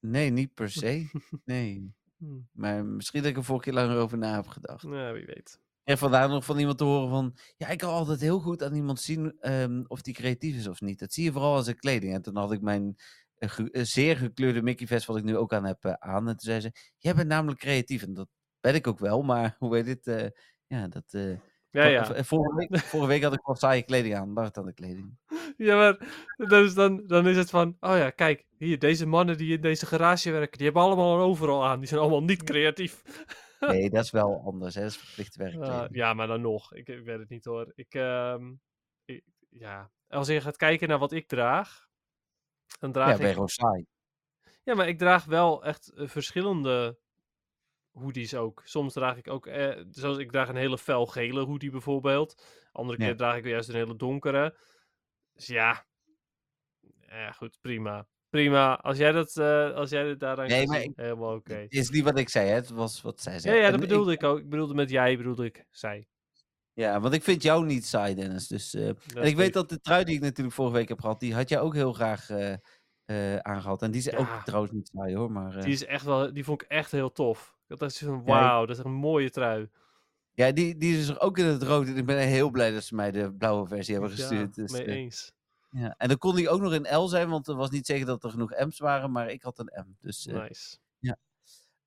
Nee, 0.00 0.30
niet 0.30 0.54
per 0.54 0.70
se. 0.70 1.10
Nee. 1.44 1.92
Hm. 2.16 2.38
Maar 2.52 2.84
misschien 2.84 3.22
dat 3.22 3.30
ik 3.30 3.36
er 3.36 3.44
vorige 3.44 3.64
keer 3.64 3.72
langer 3.80 3.96
over 3.96 4.18
na 4.18 4.34
heb 4.34 4.46
gedacht. 4.46 4.82
Ja, 4.82 5.12
wie 5.12 5.26
weet. 5.26 5.60
En 5.84 5.98
vandaar 5.98 6.28
nog 6.28 6.44
van 6.44 6.58
iemand 6.58 6.78
te 6.78 6.84
horen 6.84 7.08
van... 7.08 7.36
Ja, 7.56 7.68
ik 7.68 7.78
kan 7.78 7.90
altijd 7.90 8.20
heel 8.20 8.40
goed 8.40 8.62
aan 8.62 8.74
iemand 8.74 9.00
zien 9.00 9.36
ehm, 9.40 9.82
of 9.86 10.02
die 10.02 10.14
creatief 10.14 10.56
is 10.56 10.66
of 10.66 10.80
niet. 10.80 10.98
Dat 10.98 11.12
zie 11.12 11.24
je 11.24 11.32
vooral 11.32 11.56
aan 11.56 11.64
zijn 11.64 11.76
kleding. 11.78 12.14
En 12.14 12.22
toen 12.22 12.36
had 12.36 12.52
ik 12.52 12.60
mijn 12.60 12.96
eh, 13.34 13.48
ge- 13.48 13.70
eh, 13.70 13.82
zeer 13.84 14.16
gekleurde 14.16 14.62
Mickey 14.62 14.86
vest, 14.86 15.06
wat 15.06 15.16
ik 15.16 15.24
nu 15.24 15.36
ook 15.36 15.52
aan 15.52 15.64
heb, 15.64 15.84
eh, 15.84 15.92
aan. 15.92 16.28
En 16.28 16.36
toen 16.36 16.50
zei 16.50 16.60
ze, 16.60 16.72
jij 16.96 17.14
bent 17.14 17.28
namelijk 17.28 17.60
creatief. 17.60 18.02
En 18.02 18.14
dat 18.14 18.28
ben 18.60 18.74
ik 18.74 18.86
ook 18.86 18.98
wel, 18.98 19.22
maar 19.22 19.54
hoe 19.58 19.70
weet 19.70 19.84
dit? 20.04 20.32
ja, 20.66 20.88
dat... 20.88 21.16
Ja, 21.70 21.84
ja. 21.84 22.24
Vorige 22.24 22.54
week, 22.54 22.78
vorige 22.78 23.08
week 23.08 23.22
had 23.22 23.32
ik 23.32 23.40
wel 23.44 23.56
saaie 23.56 23.82
kleding 23.82 24.16
aan. 24.16 24.38
Het 24.38 24.58
aan 24.58 24.66
de 24.66 24.72
kleding. 24.72 25.18
Ja, 25.56 25.76
maar 25.76 25.98
dan 26.36 26.64
is, 26.64 26.74
dan, 26.74 27.06
dan 27.06 27.26
is 27.26 27.36
het 27.36 27.50
van, 27.50 27.76
oh 27.80 27.96
ja, 27.96 28.10
kijk, 28.10 28.46
hier, 28.58 28.78
deze 28.78 29.06
mannen 29.06 29.36
die 29.36 29.54
in 29.56 29.60
deze 29.60 29.86
garage 29.86 30.30
werken, 30.30 30.56
die 30.56 30.64
hebben 30.66 30.82
allemaal 30.82 31.14
een 31.14 31.20
overal 31.24 31.66
aan. 31.66 31.78
Die 31.78 31.88
zijn 31.88 32.00
allemaal 32.00 32.22
niet 32.22 32.42
creatief. 32.42 33.02
Nee, 33.60 33.90
dat 33.90 34.04
is 34.04 34.10
wel 34.10 34.42
anders. 34.44 34.74
Hè? 34.74 34.80
Dat 34.80 34.90
is 34.90 34.96
verplicht 34.96 35.36
werk. 35.36 35.54
Uh, 35.54 35.84
ja, 35.90 36.14
maar 36.14 36.26
dan 36.26 36.40
nog. 36.40 36.74
Ik, 36.74 36.88
ik 36.88 37.04
weet 37.04 37.18
het 37.18 37.28
niet 37.28 37.44
hoor. 37.44 37.72
Ik, 37.74 37.94
ehm, 37.94 38.52
ik- 39.04 39.24
ja. 39.48 39.90
Als 40.08 40.28
je 40.28 40.40
gaat 40.40 40.56
kijken 40.56 40.88
naar 40.88 40.98
wat 40.98 41.12
ik 41.12 41.28
draag, 41.28 41.88
dan 42.78 42.92
draag 42.92 43.08
ja, 43.08 43.12
ben 43.12 43.22
je 43.22 43.26
ik... 43.26 43.32
gewoon 43.32 43.48
saai. 43.48 43.86
Ja, 44.62 44.74
maar 44.74 44.88
ik 44.88 44.98
draag 44.98 45.24
wel 45.24 45.64
echt 45.64 45.92
eh, 45.92 46.08
verschillende 46.08 46.98
hoodies 48.00 48.34
ook. 48.34 48.62
Soms 48.64 48.92
draag 48.92 49.16
ik 49.16 49.28
ook, 49.28 49.46
eh, 49.46 49.82
zoals 49.90 50.18
ik 50.18 50.30
draag 50.30 50.48
een 50.48 50.56
hele 50.56 50.78
fel 50.78 51.06
gele 51.06 51.40
hoodie 51.44 51.70
bijvoorbeeld. 51.70 52.44
Andere 52.72 52.98
Ja. 53.00 53.06
keer 53.06 53.16
draag 53.16 53.36
ik 53.36 53.44
juist 53.46 53.68
een 53.68 53.74
hele 53.74 53.96
donkere. 53.96 54.56
Dus 55.32 55.46
ja, 55.46 55.86
ja 57.08 57.32
goed, 57.32 57.58
prima. 57.60 58.06
Prima. 58.30 58.74
Als 58.76 58.98
jij 58.98 59.12
dat, 59.12 59.36
eh, 59.36 59.70
als 59.74 59.90
jij 59.90 60.08
het 60.08 60.20
daaraan 60.20 60.46
Nee, 60.48 60.66
maar 60.66 60.86
helemaal 60.94 61.34
oké. 61.34 61.66
is 61.68 61.90
niet 61.90 62.04
wat 62.04 62.18
ik 62.18 62.28
zei, 62.28 62.48
hè? 62.48 62.54
Het 62.54 62.70
was 62.70 63.02
wat 63.02 63.20
zij 63.20 63.38
zei. 63.38 63.60
ja, 63.60 63.70
dat 63.70 63.80
bedoelde 63.80 64.12
ik 64.12 64.22
ook. 64.22 64.38
Ik 64.38 64.48
bedoelde 64.48 64.74
met 64.74 64.90
jij, 64.90 65.16
bedoelde 65.16 65.44
ik 65.44 65.64
zij. 65.70 66.08
Ja, 66.72 67.00
want 67.00 67.14
ik 67.14 67.22
vind 67.22 67.42
jou 67.42 67.66
niet 67.66 67.86
saai, 67.86 68.14
Dennis. 68.14 68.46
Dus, 68.48 68.74
eh, 68.74 68.86
Dat 68.86 68.96
en 69.14 69.22
ik 69.22 69.36
weet 69.36 69.52
dat 69.52 69.68
de 69.68 69.80
trui 69.80 70.04
die 70.04 70.14
ik 70.14 70.20
natuurlijk 70.20 70.54
vorige 70.56 70.74
week 70.76 70.88
heb 70.88 71.00
gehad, 71.00 71.20
die 71.20 71.34
had 71.34 71.48
jij 71.48 71.60
ook 71.60 71.74
heel 71.74 71.92
graag 71.92 72.30
eh 72.30 72.54
eh, 73.04 73.36
aangehad. 73.36 73.82
En 73.82 73.90
die 73.90 74.00
is 74.00 74.06
Ja. 74.06 74.18
ook 74.18 74.28
trouwens 74.44 74.72
niet 74.72 74.90
saai 74.94 75.16
hoor, 75.16 75.32
maar... 75.32 75.60
Die 75.60 75.72
is 75.72 75.84
echt 75.84 76.04
wel, 76.04 76.32
die 76.32 76.44
vond 76.44 76.62
ik 76.62 76.68
echt 76.68 76.90
heel 76.90 77.12
tof. 77.12 77.58
Echt 77.78 77.94
zoiets 77.94 77.98
van, 77.98 78.34
Ja, 78.34 78.40
wauw, 78.40 78.66
dat 78.66 78.78
is 78.78 78.84
een 78.84 78.92
mooie 78.92 79.30
trui. 79.30 79.70
Ja, 80.32 80.52
die, 80.52 80.76
die 80.76 80.98
is 80.98 81.08
er 81.08 81.20
ook 81.20 81.38
in 81.38 81.44
het 81.44 81.62
rood. 81.62 81.86
En 81.86 81.96
ik 81.96 82.06
ben 82.06 82.18
heel 82.18 82.50
blij 82.50 82.70
dat 82.70 82.84
ze 82.84 82.94
mij 82.94 83.10
de 83.10 83.32
blauwe 83.32 83.66
versie 83.66 83.92
hebben 83.92 84.10
gestuurd. 84.10 84.56
Ja, 84.56 84.62
dus, 84.62 84.72
mee 84.72 84.84
eh, 84.84 84.94
eens. 84.94 85.32
ja. 85.70 85.94
En 85.98 86.08
dan 86.08 86.18
kon 86.18 86.34
die 86.34 86.48
ook 86.48 86.60
nog 86.60 86.72
in 86.72 86.96
L 86.96 87.06
zijn, 87.06 87.28
want 87.28 87.48
er 87.48 87.56
was 87.56 87.70
niet 87.70 87.86
zeker 87.86 88.06
dat 88.06 88.24
er 88.24 88.30
genoeg 88.30 88.50
M's 88.50 88.78
waren, 88.78 89.12
maar 89.12 89.30
ik 89.30 89.42
had 89.42 89.58
een 89.58 89.72
M. 89.86 89.96
Dus, 90.00 90.26
eh, 90.26 90.42
Nice. 90.42 90.78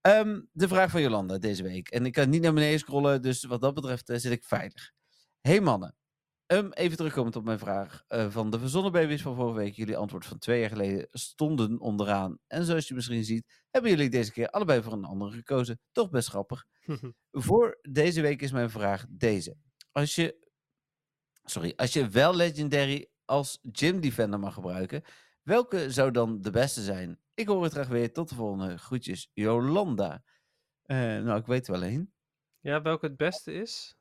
Ehm, 0.02 0.42
de 0.52 0.68
vraag 0.68 0.92
van 0.92 1.02
Jolanda 1.02 1.38
deze 1.38 1.64
week. 1.64 1.90
En 1.90 2.06
ik 2.06 2.12
kan 2.12 2.30
niet 2.30 2.42
naar 2.42 2.54
beneden 2.54 2.80
scrollen, 2.80 3.22
dus 3.22 3.44
wat 3.44 3.62
dat 3.62 3.74
betreft 3.74 4.10
eh, 4.10 4.18
zit 4.18 4.32
ik 4.32 4.44
veilig. 4.44 4.92
Hey 5.42 5.62
mannen. 5.62 5.96
Um, 6.54 6.72
even 6.72 6.98
terugkomend 6.98 7.36
op 7.36 7.44
mijn 7.44 7.60
vraag 7.60 8.04
uh, 8.10 8.30
van 8.30 8.50
de 8.50 8.60
verzonnen 8.60 8.92
baby's 8.92 9.22
van 9.22 9.36
vorige 9.36 9.58
week. 9.58 9.76
Jullie 9.76 9.98
antwoord 9.98 10.26
van 10.26 10.38
twee 10.38 10.60
jaar 10.60 10.70
geleden 10.70 11.08
stonden 11.12 11.80
onderaan. 11.80 12.38
En 12.48 12.66
zoals 12.66 12.88
je 12.88 12.94
misschien 12.94 13.24
ziet, 13.24 13.64
hebben 13.70 13.92
jullie 13.92 14.10
deze 14.10 14.32
keer 14.32 14.50
allebei 14.50 14.82
voor 14.82 14.94
een 14.94 15.06
andere 15.06 15.32
gekozen. 15.32 15.80
Toch 15.92 16.10
best 16.10 16.30
grappig. 16.30 16.66
voor 17.32 17.80
deze 17.82 18.22
week 18.22 18.42
is 18.42 18.52
mijn 18.52 18.70
vraag 18.70 19.06
deze. 19.10 19.56
Als 19.92 20.16
je, 20.16 20.48
sorry, 21.44 21.74
als 21.76 21.94
je 21.94 22.10
wel 22.10 22.36
Legendary 22.36 23.10
als 23.26 23.60
Gym 23.72 24.00
Defender 24.00 24.40
mag 24.40 24.54
gebruiken, 24.54 25.04
welke 25.44 25.92
zou 25.92 26.12
dan 26.12 26.42
de 26.42 26.52
beste 26.52 26.82
zijn? 26.82 27.20
Ik 27.34 27.48
hoor 27.48 27.64
het 27.64 27.74
graag 27.74 27.88
weer. 27.88 28.14
Tot 28.14 28.30
de 28.30 28.36
volgende. 28.36 28.78
Groetjes, 28.78 29.30
Jolanda. 29.34 30.24
Uh, 30.86 30.98
nou, 30.98 31.40
ik 31.40 31.46
weet 31.46 31.68
wel 31.68 31.84
één. 31.84 32.14
Ja, 32.60 32.82
welke 32.82 33.06
het 33.06 33.18
beste 33.18 33.54
is? 33.54 33.98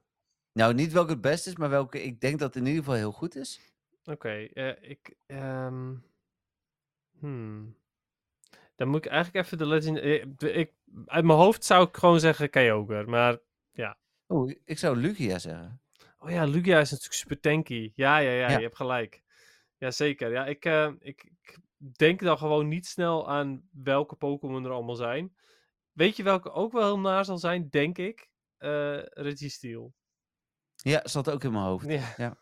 Nou, 0.52 0.74
niet 0.74 0.92
welke 0.92 1.10
het 1.10 1.20
beste 1.20 1.48
is, 1.48 1.56
maar 1.56 1.70
welke 1.70 2.02
ik 2.02 2.20
denk 2.20 2.38
dat 2.38 2.56
in 2.56 2.66
ieder 2.66 2.78
geval 2.78 2.94
heel 2.98 3.12
goed 3.12 3.36
is. 3.36 3.60
Oké, 4.00 4.10
okay, 4.10 4.50
uh, 4.54 4.90
ik... 4.90 5.14
Um... 5.26 6.04
Hmm. 7.18 7.76
Dan 8.74 8.88
moet 8.88 9.04
ik 9.04 9.10
eigenlijk 9.10 9.44
even 9.46 9.58
de 9.58 9.66
Legend... 9.66 9.98
Eh, 9.98 10.56
ik, 10.58 10.72
uit 11.06 11.24
mijn 11.24 11.38
hoofd 11.38 11.64
zou 11.64 11.88
ik 11.88 11.96
gewoon 11.96 12.20
zeggen 12.20 12.50
Kyogre, 12.50 13.04
maar 13.06 13.38
ja. 13.72 13.98
Oh, 14.26 14.50
ik 14.64 14.78
zou 14.78 14.96
Lugia 14.96 15.38
zeggen. 15.38 15.80
Oh 16.18 16.30
ja, 16.30 16.44
Lugia 16.44 16.80
is 16.80 16.90
natuurlijk 16.90 17.18
super 17.18 17.40
tanky. 17.40 17.92
Ja, 17.94 18.18
ja, 18.18 18.30
ja, 18.30 18.50
ja. 18.50 18.56
je 18.56 18.62
hebt 18.62 18.76
gelijk. 18.76 19.22
Jazeker. 19.78 20.30
Ja, 20.30 20.46
ik, 20.46 20.64
uh, 20.64 20.92
ik, 20.98 21.32
ik 21.42 21.58
denk 21.78 22.20
dan 22.20 22.38
gewoon 22.38 22.68
niet 22.68 22.86
snel 22.86 23.28
aan 23.28 23.68
welke 23.70 24.16
Pokémon 24.16 24.64
er 24.64 24.70
allemaal 24.70 24.94
zijn. 24.94 25.36
Weet 25.92 26.16
je 26.16 26.22
welke 26.22 26.50
ook 26.50 26.72
wel 26.72 26.82
heel 26.82 26.98
naar 26.98 27.24
zal 27.24 27.38
zijn, 27.38 27.68
denk 27.70 27.98
ik? 27.98 28.30
Uh, 28.58 29.02
Registeel. 29.02 29.94
Ja, 30.82 31.00
zat 31.04 31.30
ook 31.30 31.44
in 31.44 31.52
mijn 31.52 31.64
hoofd. 31.64 31.86
Ja. 31.86 32.14
ja. 32.16 32.36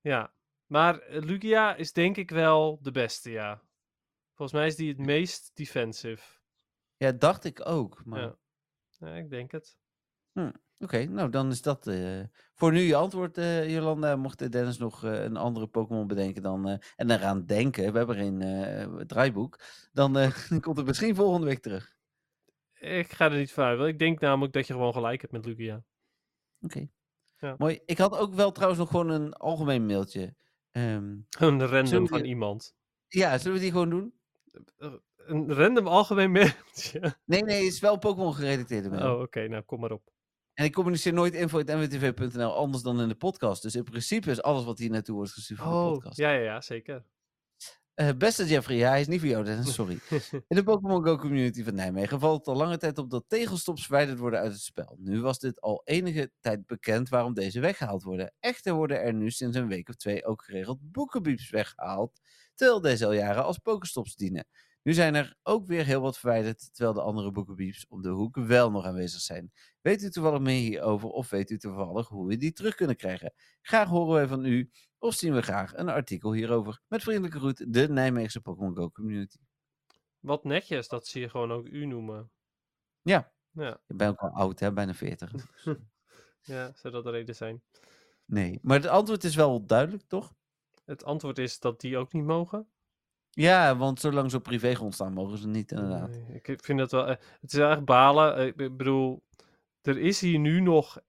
ja. 0.00 0.32
Maar 0.66 1.02
Lugia 1.08 1.74
is 1.74 1.92
denk 1.92 2.16
ik 2.16 2.30
wel 2.30 2.78
de 2.82 2.90
beste, 2.90 3.30
ja. 3.30 3.62
Volgens 4.34 4.58
mij 4.58 4.66
is 4.66 4.76
die 4.76 4.88
het 4.88 4.98
meest 4.98 5.50
defensive. 5.54 6.22
Ja, 6.96 7.12
dacht 7.12 7.44
ik 7.44 7.66
ook. 7.66 8.02
Maar... 8.04 8.20
Ja. 8.20 8.36
ja 8.98 9.14
ik 9.14 9.30
denk 9.30 9.52
het. 9.52 9.78
Hm. 10.32 10.50
Oké, 10.80 11.04
nou 11.04 11.30
dan 11.30 11.50
is 11.50 11.62
dat 11.62 11.86
uh, 11.86 12.24
voor 12.54 12.72
nu 12.72 12.80
je 12.80 12.94
antwoord, 12.94 13.38
uh, 13.38 13.70
Jolanda. 13.70 14.16
Mocht 14.16 14.52
Dennis 14.52 14.78
nog 14.78 15.04
uh, 15.04 15.22
een 15.22 15.36
andere 15.36 15.66
Pokémon 15.66 16.06
bedenken 16.06 16.42
dan, 16.42 16.80
en 16.96 17.10
eraan 17.10 17.46
denken, 17.46 17.92
we 17.92 17.98
hebben 17.98 18.16
geen 18.16 19.06
draaiboek, 19.06 19.60
dan 19.92 20.32
komt 20.60 20.76
het 20.76 20.86
misschien 20.86 21.14
volgende 21.14 21.46
week 21.46 21.62
terug. 21.62 21.96
Ik 22.78 23.12
ga 23.12 23.24
er 23.30 23.36
niet 23.36 23.52
van 23.52 23.64
uit. 23.64 23.80
Ik 23.80 23.98
denk 23.98 24.20
namelijk 24.20 24.52
dat 24.52 24.66
je 24.66 24.72
gewoon 24.72 24.92
gelijk 24.92 25.20
hebt 25.20 25.32
met 25.32 25.44
Lugia. 25.44 25.74
Oké. 25.74 25.84
Okay. 26.60 26.90
Ja. 27.38 27.54
Mooi. 27.58 27.80
Ik 27.84 27.98
had 27.98 28.18
ook 28.18 28.34
wel 28.34 28.52
trouwens 28.52 28.80
nog 28.80 28.90
gewoon 28.90 29.08
een 29.08 29.32
algemeen 29.32 29.86
mailtje. 29.86 30.34
Um, 30.72 31.26
een 31.38 31.66
random 31.66 32.08
van 32.08 32.24
iemand. 32.24 32.74
Ja, 33.08 33.38
zullen 33.38 33.56
we 33.56 33.62
die 33.62 33.70
gewoon 33.70 33.90
doen? 33.90 34.14
Een 35.16 35.54
random 35.54 35.86
algemeen 35.86 36.30
mailtje? 36.38 37.16
Nee, 37.24 37.42
nee, 37.42 37.64
het 37.64 37.72
is 37.72 37.80
wel 37.80 37.98
Pokémon 37.98 38.34
gerelateerde 38.34 38.88
mail. 38.88 39.14
Oh, 39.14 39.20
oké. 39.20 39.48
Nou, 39.48 39.62
kom 39.62 39.80
maar 39.80 39.92
op. 39.92 40.10
En 40.54 40.64
ik 40.64 40.72
communiceer 40.72 41.12
nooit 41.12 41.34
info.nwtv.nl 41.34 42.54
anders 42.54 42.82
dan 42.82 43.00
in 43.00 43.08
de 43.08 43.14
podcast. 43.14 43.62
Dus 43.62 43.74
in 43.74 43.84
principe 43.84 44.30
is 44.30 44.42
alles 44.42 44.64
wat 44.64 44.78
hier 44.78 44.90
naartoe 44.90 45.14
wordt 45.14 45.32
gestuurd 45.32 45.60
oh, 45.60 45.84
de 45.84 45.92
podcast. 45.92 46.16
Ja, 46.16 46.30
ja, 46.30 46.42
ja, 46.42 46.60
zeker. 46.60 47.04
Uh, 48.00 48.08
beste 48.18 48.46
Jeffrey, 48.46 48.76
ja, 48.76 48.88
hij 48.88 49.00
is 49.00 49.06
niet 49.06 49.20
voor 49.20 49.28
jou, 49.28 49.44
Dennis, 49.44 49.74
sorry. 49.74 49.98
In 50.48 50.56
de 50.56 50.62
Pokémon 50.62 51.04
Go 51.04 51.16
community 51.16 51.64
van 51.64 51.74
Nijmegen 51.74 52.20
valt 52.20 52.38
het 52.38 52.48
al 52.48 52.56
lange 52.56 52.76
tijd 52.76 52.98
op 52.98 53.10
dat 53.10 53.24
tegelstops 53.28 53.82
verwijderd 53.82 54.18
worden 54.18 54.40
uit 54.40 54.52
het 54.52 54.60
spel. 54.60 54.96
Nu 54.98 55.20
was 55.20 55.38
dit 55.38 55.60
al 55.60 55.82
enige 55.84 56.30
tijd 56.40 56.66
bekend 56.66 57.08
waarom 57.08 57.34
deze 57.34 57.60
weggehaald 57.60 58.02
worden. 58.02 58.32
Echter 58.40 58.74
worden 58.74 59.02
er 59.02 59.14
nu 59.14 59.30
sinds 59.30 59.56
een 59.56 59.68
week 59.68 59.88
of 59.88 59.94
twee 59.94 60.24
ook 60.24 60.44
geregeld 60.44 60.78
boekenbieps 60.92 61.50
weggehaald, 61.50 62.20
terwijl 62.54 62.80
deze 62.80 63.06
al 63.06 63.12
jaren 63.12 63.44
als 63.44 63.58
Pokestops 63.58 64.16
dienen. 64.16 64.46
Nu 64.82 64.92
zijn 64.92 65.14
er 65.14 65.36
ook 65.42 65.66
weer 65.66 65.84
heel 65.84 66.00
wat 66.00 66.18
verwijderd, 66.18 66.74
terwijl 66.74 66.94
de 66.94 67.02
andere 67.02 67.30
boekenbieps 67.30 67.86
om 67.88 68.02
de 68.02 68.08
hoek 68.08 68.36
wel 68.36 68.70
nog 68.70 68.84
aanwezig 68.84 69.20
zijn. 69.20 69.52
Weet 69.80 70.02
u 70.02 70.10
toevallig 70.10 70.40
meer 70.40 70.60
hierover 70.60 71.08
of 71.08 71.30
weet 71.30 71.50
u 71.50 71.58
toevallig 71.58 72.08
hoe 72.08 72.26
we 72.26 72.36
die 72.36 72.52
terug 72.52 72.74
kunnen 72.74 72.96
krijgen? 72.96 73.32
Graag 73.60 73.88
horen 73.88 74.14
wij 74.14 74.26
van 74.26 74.44
u 74.44 74.70
of 74.98 75.14
zien 75.14 75.34
we 75.34 75.42
graag 75.42 75.76
een 75.76 75.88
artikel 75.88 76.32
hierover. 76.32 76.80
Met 76.88 77.02
vriendelijke 77.02 77.38
groet, 77.38 77.72
de 77.72 77.88
Nijmeegse 77.88 78.40
Pokémon 78.40 78.76
Go 78.76 78.90
community. 78.90 79.38
Wat 80.20 80.44
netjes 80.44 80.88
dat 80.88 81.06
ze 81.06 81.20
je 81.20 81.28
gewoon 81.28 81.52
ook 81.52 81.66
u 81.66 81.86
noemen. 81.86 82.30
Ja. 83.02 83.32
ja. 83.50 83.80
Je 83.86 83.94
bent 83.94 84.10
ook 84.10 84.30
al 84.30 84.38
oud, 84.40 84.60
hè? 84.60 84.72
Bijna 84.72 84.94
40. 84.94 85.32
ja, 86.42 86.72
zou 86.74 86.92
dat 86.94 87.04
de 87.04 87.10
reden 87.10 87.34
zijn? 87.34 87.62
Nee, 88.24 88.58
maar 88.62 88.76
het 88.76 88.86
antwoord 88.86 89.24
is 89.24 89.34
wel 89.34 89.66
duidelijk, 89.66 90.02
toch? 90.06 90.34
Het 90.84 91.04
antwoord 91.04 91.38
is 91.38 91.58
dat 91.58 91.80
die 91.80 91.96
ook 91.96 92.12
niet 92.12 92.24
mogen. 92.24 92.68
Ja, 93.30 93.76
want 93.76 94.00
zolang 94.00 94.30
ze 94.30 94.36
op 94.36 94.42
privégrond 94.42 94.94
staan, 94.94 95.12
mogen 95.12 95.38
ze 95.38 95.48
niet, 95.48 95.70
inderdaad. 95.70 96.10
Nee, 96.10 96.40
ik 96.42 96.64
vind 96.64 96.78
dat 96.78 96.90
wel... 96.90 97.06
Eh, 97.06 97.16
het 97.40 97.52
is 97.52 97.58
eigenlijk 97.58 97.86
balen. 97.86 98.36
Eh, 98.36 98.46
ik 98.46 98.76
bedoel, 98.76 99.22
er 99.80 99.98
is 99.98 100.20
hier 100.20 100.38
nu 100.38 100.60
nog... 100.60 101.00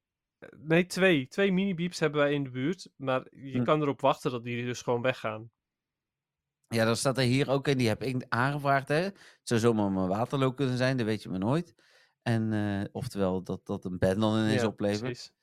Nee, 0.57 0.85
twee. 0.85 1.27
Twee 1.27 1.51
mini-beeps 1.51 1.99
hebben 1.99 2.21
wij 2.21 2.33
in 2.33 2.43
de 2.43 2.49
buurt. 2.49 2.89
Maar 2.95 3.27
je 3.35 3.57
Hm. 3.57 3.63
kan 3.63 3.81
erop 3.81 4.01
wachten 4.01 4.31
dat 4.31 4.43
die 4.43 4.65
dus 4.65 4.81
gewoon 4.81 5.01
weggaan. 5.01 5.51
Ja, 6.67 6.85
dan 6.85 6.95
staat 6.95 7.17
er 7.17 7.23
hier 7.23 7.49
ook 7.49 7.67
in, 7.67 7.77
die 7.77 7.87
heb 7.87 8.03
ik 8.03 8.25
aangevraagd, 8.29 8.87
hè. 8.87 8.95
Het 8.95 9.39
zou 9.43 9.59
zomaar 9.59 9.91
mijn 9.91 10.07
waterloop 10.07 10.55
kunnen 10.55 10.77
zijn, 10.77 10.97
dat 10.97 11.05
weet 11.05 11.23
je 11.23 11.29
maar 11.29 11.39
nooit. 11.39 11.75
En, 12.21 12.53
eh, 12.53 12.85
oftewel, 12.91 13.43
dat 13.43 13.65
dat 13.65 13.85
een 13.85 13.97
band 13.97 14.19
dan 14.19 14.37
ineens 14.39 14.61
Ja, 14.61 14.67
oplevert. 14.67 15.01
precies. 15.01 15.33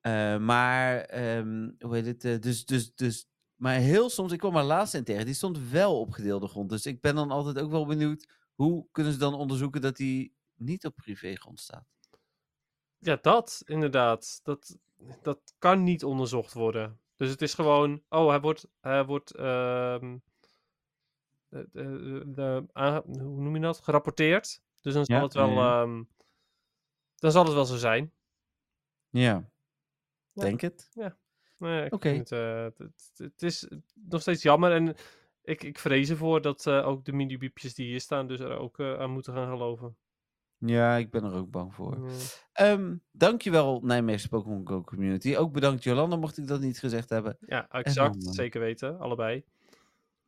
Eh, 0.00 0.38
maar, 0.38 1.00
ehm, 1.00 1.70
hoe 1.78 1.94
heet 1.94 2.06
het? 2.06 2.24
eh, 2.24 2.38
dus, 2.38 2.64
dus, 2.64 2.94
dus, 2.94 3.26
maar 3.54 3.74
heel 3.74 4.10
soms, 4.10 4.32
ik 4.32 4.38
kwam 4.38 4.52
maar 4.52 4.64
laatst 4.64 4.94
in 4.94 5.04
tegen, 5.04 5.24
die 5.24 5.34
stond 5.34 5.58
wel 5.70 6.00
op 6.00 6.10
gedeelde 6.10 6.46
grond. 6.48 6.70
Dus 6.70 6.86
ik 6.86 7.00
ben 7.00 7.14
dan 7.14 7.30
altijd 7.30 7.58
ook 7.58 7.70
wel 7.70 7.86
benieuwd, 7.86 8.28
hoe 8.54 8.86
kunnen 8.92 9.12
ze 9.12 9.18
dan 9.18 9.34
onderzoeken 9.34 9.80
dat 9.80 9.96
die 9.96 10.34
niet 10.54 10.84
op 10.86 10.94
privégrond 10.96 11.60
staat? 11.60 11.86
Ja, 13.04 13.18
dat 13.22 13.62
inderdaad. 13.66 14.40
Dat, 14.42 14.78
dat 15.22 15.54
kan 15.58 15.82
niet 15.82 16.04
onderzocht 16.04 16.52
worden. 16.52 17.00
Dus 17.16 17.30
het 17.30 17.42
is 17.42 17.54
gewoon, 17.54 18.02
oh, 18.08 18.28
hij 18.28 18.40
wordt, 18.40 18.68
hij 18.80 19.04
wordt 19.04 19.30
ehm, 19.30 20.16
de, 21.48 21.68
de, 21.72 22.22
de- 22.26 22.66
aange- 22.72 23.02
hoe 23.06 23.42
noem 23.42 23.54
je 23.54 23.60
dat? 23.60 23.80
Gerapporteerd. 23.80 24.62
Dus 24.80 24.94
dan 24.94 25.04
zal 25.04 25.16
Ja, 25.16 25.22
het 25.22 25.34
wel, 25.34 25.48
ja, 25.50 25.82
ehm, 25.82 26.02
dan 27.16 27.30
zal 27.32 27.44
het 27.44 27.54
wel 27.54 27.64
zo 27.64 27.76
zijn. 27.76 28.12
Ja, 29.10 29.50
Ja. 30.32 30.42
denk 30.42 30.60
het. 30.60 30.90
Ja, 30.92 31.16
ik 31.84 31.92
Oké. 31.94 32.08
het, 32.08 32.32
eh, 32.32 32.62
het, 32.62 33.12
het- 33.16 33.42
is 33.42 33.68
nog 33.94 34.20
steeds 34.20 34.42
jammer. 34.42 34.72
En 34.72 34.96
ik, 35.42 35.62
ik 35.62 35.78
vrees 35.78 36.10
ervoor 36.10 36.40
dat 36.40 36.66
eh, 36.66 36.86
ook 36.86 37.04
de 37.04 37.12
mini-biepjes 37.12 37.74
die 37.74 37.86
hier 37.86 38.00
staan, 38.00 38.26
dus 38.26 38.40
er 38.40 38.56
ook 38.58 38.78
eh, 38.78 38.98
aan 38.98 39.10
moeten 39.10 39.32
gaan 39.34 39.48
geloven. 39.50 39.96
Ja, 40.66 40.96
ik 40.96 41.10
ben 41.10 41.24
er 41.24 41.34
ook 41.34 41.50
bang 41.50 41.74
voor. 41.74 41.98
Mm. 41.98 42.10
Ehm 42.52 42.96
dankjewel 43.12 43.80
Nijmeegse 43.80 44.28
Pokémon 44.28 44.68
Go 44.68 44.82
community. 44.82 45.36
Ook 45.36 45.52
bedankt 45.52 45.84
Jolanda, 45.84 46.16
mocht 46.16 46.38
ik 46.38 46.46
dat 46.46 46.60
niet 46.60 46.78
gezegd 46.78 47.08
hebben. 47.08 47.36
Ja, 47.40 47.68
exact. 47.70 48.14
dan, 48.14 48.28
eh, 48.28 48.32
Zeker 48.32 48.60
weten, 48.60 48.98
allebei. 48.98 49.44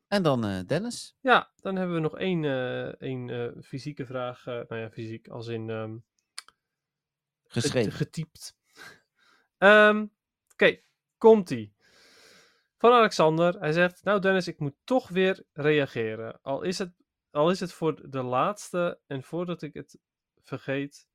En 0.07 0.23
dan 0.23 0.45
eh, 0.45 0.59
Dennis. 0.65 1.17
Ja, 1.21 1.51
dan 1.55 1.75
hebben 1.75 1.95
we 1.95 2.01
nog 2.01 2.17
één, 2.17 2.43
eh, 2.43 3.01
één 3.01 3.53
fysieke 3.63 4.05
vraag. 4.05 4.45
nou 4.45 4.75
ja, 4.75 4.89
fysiek 4.89 5.27
als 5.27 5.47
in 5.47 5.69
ehm, 5.69 5.97
Geschreven. 7.43 7.91
getypt. 7.91 8.55
Ehm, 9.57 10.05
Oké, 10.51 10.79
komt-ie. 11.17 11.73
Van 12.77 12.91
Alexander. 12.91 13.59
Hij 13.59 13.71
zegt, 13.71 14.03
nou 14.03 14.19
Dennis, 14.19 14.47
ik 14.47 14.59
moet 14.59 14.75
toch 14.83 15.09
weer 15.09 15.43
reageren. 15.53 16.39
Al 16.41 16.61
is 16.61 16.77
het, 16.77 16.93
al 17.31 17.49
is 17.49 17.59
het 17.59 17.73
voor 17.73 18.09
de 18.09 18.23
laatste 18.23 18.99
en 19.07 19.23
voordat 19.23 19.61
ik 19.61 19.73
het 19.73 19.97
vergeet... 20.45 21.07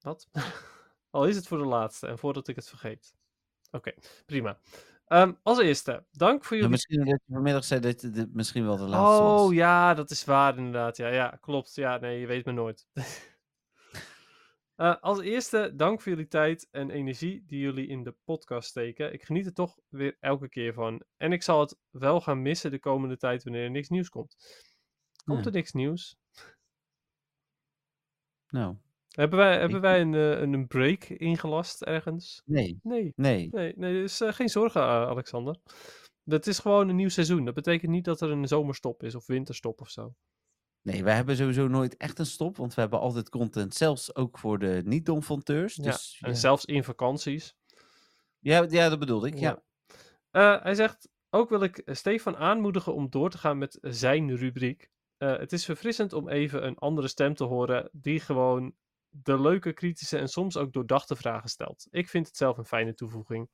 Wat? 0.00 0.28
al 1.10 1.26
is 1.26 1.36
het 1.36 1.46
voor 1.46 1.58
de 1.58 1.64
laatste 1.64 2.06
en 2.06 2.18
voordat 2.18 2.48
ik 2.48 2.56
het 2.56 2.68
vergeet. 2.68 3.14
Oké, 3.70 3.92
prima. 4.26 4.58
Ehm, 5.06 5.32
als 5.42 5.58
eerste, 5.58 6.04
dank 6.10 6.44
voor 6.44 6.56
Ja, 6.56 6.62
jullie 6.62 6.70
misschien 6.70 7.04
dat 7.04 7.22
je 7.26 7.32
vanmiddag 7.32 7.64
zei 7.64 7.80
dat 7.80 8.00
dit 8.00 8.34
misschien 8.34 8.64
wel 8.64 8.76
de 8.76 8.82
laatste 8.82 9.22
Oh 9.22 9.40
was. 9.40 9.52
ja, 9.52 9.94
dat 9.94 10.10
is 10.10 10.24
waar 10.24 10.56
inderdaad. 10.56 10.96
Ja, 10.96 11.08
ja, 11.08 11.38
klopt. 11.40 11.74
Ja, 11.74 11.98
nee, 11.98 12.20
je 12.20 12.26
weet 12.26 12.44
me 12.44 12.52
nooit. 12.52 12.86
Eh, 14.74 14.96
als 15.00 15.20
eerste, 15.20 15.72
dank 15.76 16.00
voor 16.00 16.12
jullie 16.12 16.28
tijd 16.28 16.68
en 16.70 16.90
energie 16.90 17.44
die 17.46 17.60
jullie 17.60 17.86
in 17.86 18.02
de 18.02 18.14
podcast 18.24 18.68
steken. 18.68 19.12
Ik 19.12 19.22
geniet 19.22 19.46
er 19.46 19.52
toch 19.52 19.78
weer 19.88 20.16
elke 20.20 20.48
keer 20.48 20.72
van. 20.72 21.02
En 21.16 21.32
ik 21.32 21.42
zal 21.42 21.60
het 21.60 21.78
wel 21.90 22.20
gaan 22.20 22.42
missen 22.42 22.70
de 22.70 22.78
komende 22.78 23.16
tijd 23.16 23.44
wanneer 23.44 23.64
er 23.64 23.70
niks 23.70 23.88
nieuws 23.88 24.08
komt. 24.08 24.36
Komt 25.24 25.46
er 25.46 25.52
niks 25.52 25.72
nieuws? 25.72 26.16
Nou, 28.54 28.76
Hebben 29.08 29.38
wij, 29.38 29.58
hebben 29.58 29.80
wij 29.80 30.00
een, 30.00 30.14
eh, 30.14 30.40
een 30.40 30.52
een 30.52 30.66
break 30.66 31.04
ingelast 31.04 31.82
ergens? 31.82 32.42
nee, 32.44 32.80
Nee, 32.82 33.12
nee. 33.16 33.48
nee, 33.50 33.72
nee 33.76 33.92
dus 33.92 34.20
eh, 34.20 34.32
geen 34.32 34.48
zorgen, 34.48 34.80
eh, 34.80 34.86
Alexander. 34.86 35.56
Het 36.24 36.46
is 36.46 36.58
gewoon 36.58 36.88
een 36.88 36.96
nieuw 36.96 37.08
seizoen. 37.08 37.44
Dat 37.44 37.54
betekent 37.54 37.90
niet 37.90 38.04
dat 38.04 38.20
er 38.20 38.30
een 38.30 38.48
zomerstop 38.48 39.02
is 39.02 39.14
of 39.14 39.26
winterstop 39.26 39.80
of 39.80 39.90
zo. 39.90 40.14
Nee, 40.82 41.04
wij 41.04 41.14
hebben 41.14 41.36
sowieso 41.36 41.68
nooit 41.68 41.96
echt 41.96 42.18
een 42.18 42.26
stop, 42.26 42.56
want 42.56 42.74
we 42.74 42.80
hebben 42.80 43.00
altijd 43.00 43.28
content, 43.28 43.74
zelfs 43.74 44.14
ook 44.14 44.38
voor 44.38 44.58
de 44.58 44.82
niet-domfonteurs. 44.84 45.74
Ja, 45.74 45.82
Dus 45.82 46.18
En 46.20 46.30
ja. 46.30 46.36
zelfs 46.36 46.64
in 46.64 46.84
vakanties. 46.84 47.56
Ja, 48.38 48.66
ja 48.68 48.88
dat 48.88 48.98
bedoelde 48.98 49.28
ik, 49.28 49.38
ja. 49.38 49.62
Hij 50.30 50.74
zegt, 50.74 51.08
ook 51.30 51.48
wil 51.48 51.62
ik 51.62 51.82
Stefan 51.84 52.36
aanmoedigen 52.36 52.94
om 52.94 53.10
door 53.10 53.30
te 53.30 53.38
gaan 53.38 53.58
met 53.58 53.78
zijn 53.80 54.36
rubriek. 54.36 54.92
Eh, 55.24 55.38
het 55.38 55.52
is 55.52 55.64
verfrissend 55.64 56.12
om 56.12 56.28
even 56.28 56.66
een 56.66 56.78
andere 56.78 57.08
stem 57.08 57.34
te 57.34 57.44
horen 57.44 57.88
die 57.92 58.20
gewoon 58.20 58.74
de 59.08 59.40
leuke, 59.40 59.72
kritische 59.72 60.18
en 60.18 60.28
soms 60.28 60.56
ook 60.56 60.72
doordachte 60.72 61.16
vragen 61.16 61.48
stelt. 61.48 61.86
Ik 61.90 62.08
vind 62.08 62.26
het 62.26 62.36
zelf 62.36 62.58
een 62.58 62.64
fijne 62.64 62.94
toevoeging. 62.94 63.48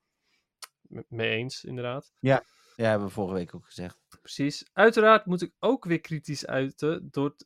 M- 0.89 1.01
Mee 1.09 1.31
eens, 1.31 1.65
inderdaad. 1.65 2.13
Ja, 2.77 2.89
hebben 2.89 3.07
we 3.07 3.13
vorige 3.13 3.35
week 3.35 3.55
ook 3.55 3.65
gezegd. 3.65 3.99
Precies. 4.21 4.69
Uiteraard 4.73 5.27
moet 5.27 5.43
ik 5.43 5.53
ook 5.59 5.85
weer 5.85 6.01
kritisch 6.01 6.47
uiten 6.47 7.09
door, 7.11 7.37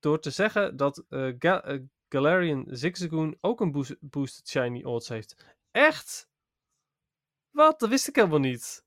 door 0.00 0.20
te 0.20 0.30
zeggen 0.30 0.76
dat 0.76 1.04
Ga- 1.38 1.62
eh, 1.64 1.78
Galarian 2.08 2.64
Zigzagoon 2.68 3.36
ook 3.40 3.60
een 3.60 3.72
boos- 3.72 3.96
boosted 4.00 4.48
shiny 4.48 4.82
odds 4.84 5.08
heeft. 5.08 5.56
Echt? 5.70 6.28
Wat? 7.50 7.80
Dat 7.80 7.88
wist 7.88 8.08
ik 8.08 8.16
helemaal 8.16 8.38
niet. 8.38 8.84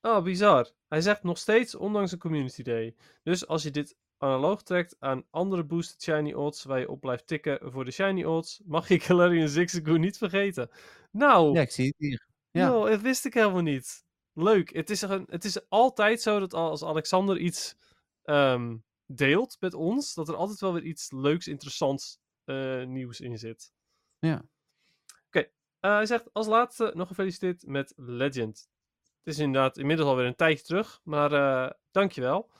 Oh, 0.00 0.22
bizar. 0.22 0.70
Hij 0.88 1.00
zegt 1.00 1.22
nog 1.22 1.38
steeds, 1.38 1.74
ondanks 1.74 2.12
een 2.12 2.18
community 2.18 2.62
day. 2.62 2.94
Dus 3.22 3.46
als 3.46 3.62
je 3.62 3.70
dit 3.70 3.96
analoog 4.18 4.62
trekt 4.62 4.96
aan 4.98 5.24
andere 5.30 5.64
boosted 5.64 6.02
shiny 6.02 6.32
odds 6.32 6.64
waar 6.64 6.78
je 6.78 6.90
op 6.90 7.00
blijft 7.00 7.26
tikken 7.26 7.72
voor 7.72 7.84
de 7.84 7.90
shiny 7.90 8.24
odds, 8.24 8.60
mag 8.64 8.88
je 8.88 9.00
Galarian 9.06 9.48
Zigzagoon 9.48 10.00
niet 10.00 10.18
vergeten. 10.18 10.70
Nou, 11.10 11.54
Ja, 11.54 11.60
ik 11.60 11.70
zie 11.70 11.86
het 11.86 11.94
hier. 11.98 12.28
Ja. 12.50 12.66
Joh, 12.66 12.88
dat 12.88 13.00
wist 13.00 13.24
ik 13.24 13.34
helemaal 13.34 13.62
niet. 13.62 14.04
Leuk. 14.32 14.72
Het 14.72 14.90
is, 14.90 15.02
een, 15.02 15.26
het 15.28 15.44
is 15.44 15.68
altijd 15.68 16.22
zo 16.22 16.38
dat 16.38 16.54
als 16.54 16.84
Alexander 16.84 17.38
iets 17.38 17.76
ehm, 18.22 18.76
deelt 19.06 19.56
met 19.60 19.74
ons, 19.74 20.14
dat 20.14 20.28
er 20.28 20.36
altijd 20.36 20.60
wel 20.60 20.72
weer 20.72 20.84
iets 20.84 21.10
leuks, 21.10 21.48
interessants 21.48 22.18
eh, 22.44 22.84
nieuws 22.84 23.20
in 23.20 23.38
zit. 23.38 23.72
Ja. 24.18 24.44
Eh, 25.80 25.94
hij 25.94 26.06
zegt 26.06 26.32
als 26.32 26.46
laatste 26.46 26.92
nog 26.94 27.08
gefeliciteerd 27.08 27.66
met 27.66 27.92
Legend. 27.96 28.68
Het 29.22 29.34
is 29.34 29.38
inderdaad 29.38 29.78
inmiddels 29.78 30.08
alweer 30.08 30.26
een 30.26 30.34
tijdje 30.34 30.64
terug, 30.64 31.00
maar 31.04 31.32
eh 31.32 31.70
dankjewel. 31.90 32.50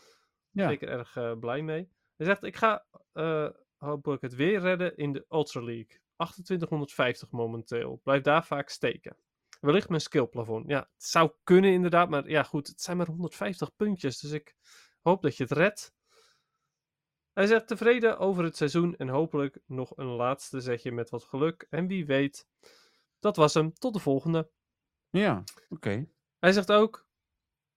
Ja. 0.50 0.68
Zeker 0.68 0.88
erg 0.88 1.16
eh, 1.16 1.38
blij 1.38 1.62
mee. 1.62 1.88
Hij 2.16 2.26
zegt 2.26 2.42
ik 2.42 2.56
ga 2.56 2.86
eh, 3.12 3.48
hopelijk 3.76 4.22
het 4.22 4.34
weer 4.34 4.60
redden 4.60 4.96
in 4.96 5.12
de 5.12 5.26
Ultra 5.28 5.62
League. 5.62 6.00
2850 6.16 7.30
momenteel. 7.30 8.00
Blijf 8.02 8.22
daar 8.22 8.44
vaak 8.44 8.68
steken. 8.68 9.16
Wellicht 9.60 9.88
mijn 9.88 10.00
skillplafond. 10.00 10.68
Ja, 10.68 10.78
het 10.78 11.04
zou 11.04 11.32
kunnen 11.44 11.72
inderdaad, 11.72 12.08
maar 12.08 12.28
ja 12.28 12.42
goed, 12.42 12.66
het 12.66 12.80
zijn 12.80 12.96
maar 12.96 13.06
150 13.06 13.76
puntjes, 13.76 14.18
dus 14.18 14.30
ik 14.30 14.54
hoop 15.02 15.22
dat 15.22 15.36
je 15.36 15.42
het 15.42 15.52
redt. 15.52 15.94
Hij 17.32 17.46
zegt 17.46 17.66
tevreden 17.66 18.18
over 18.18 18.44
het 18.44 18.56
seizoen 18.56 18.96
en 18.96 19.08
hopelijk 19.08 19.58
nog 19.66 19.96
een 19.96 20.06
laatste 20.06 20.60
zetje 20.60 20.92
met 20.92 21.10
wat 21.10 21.24
geluk. 21.24 21.66
En 21.70 21.86
wie 21.86 22.06
weet, 22.06 22.46
dat 23.18 23.36
was 23.36 23.54
hem. 23.54 23.72
Tot 23.72 23.92
de 23.92 24.00
volgende. 24.00 24.50
Ja, 25.10 25.44
oké. 25.68 26.08
Hij 26.40 26.52
zegt 26.52 26.72
ook: 26.72 27.06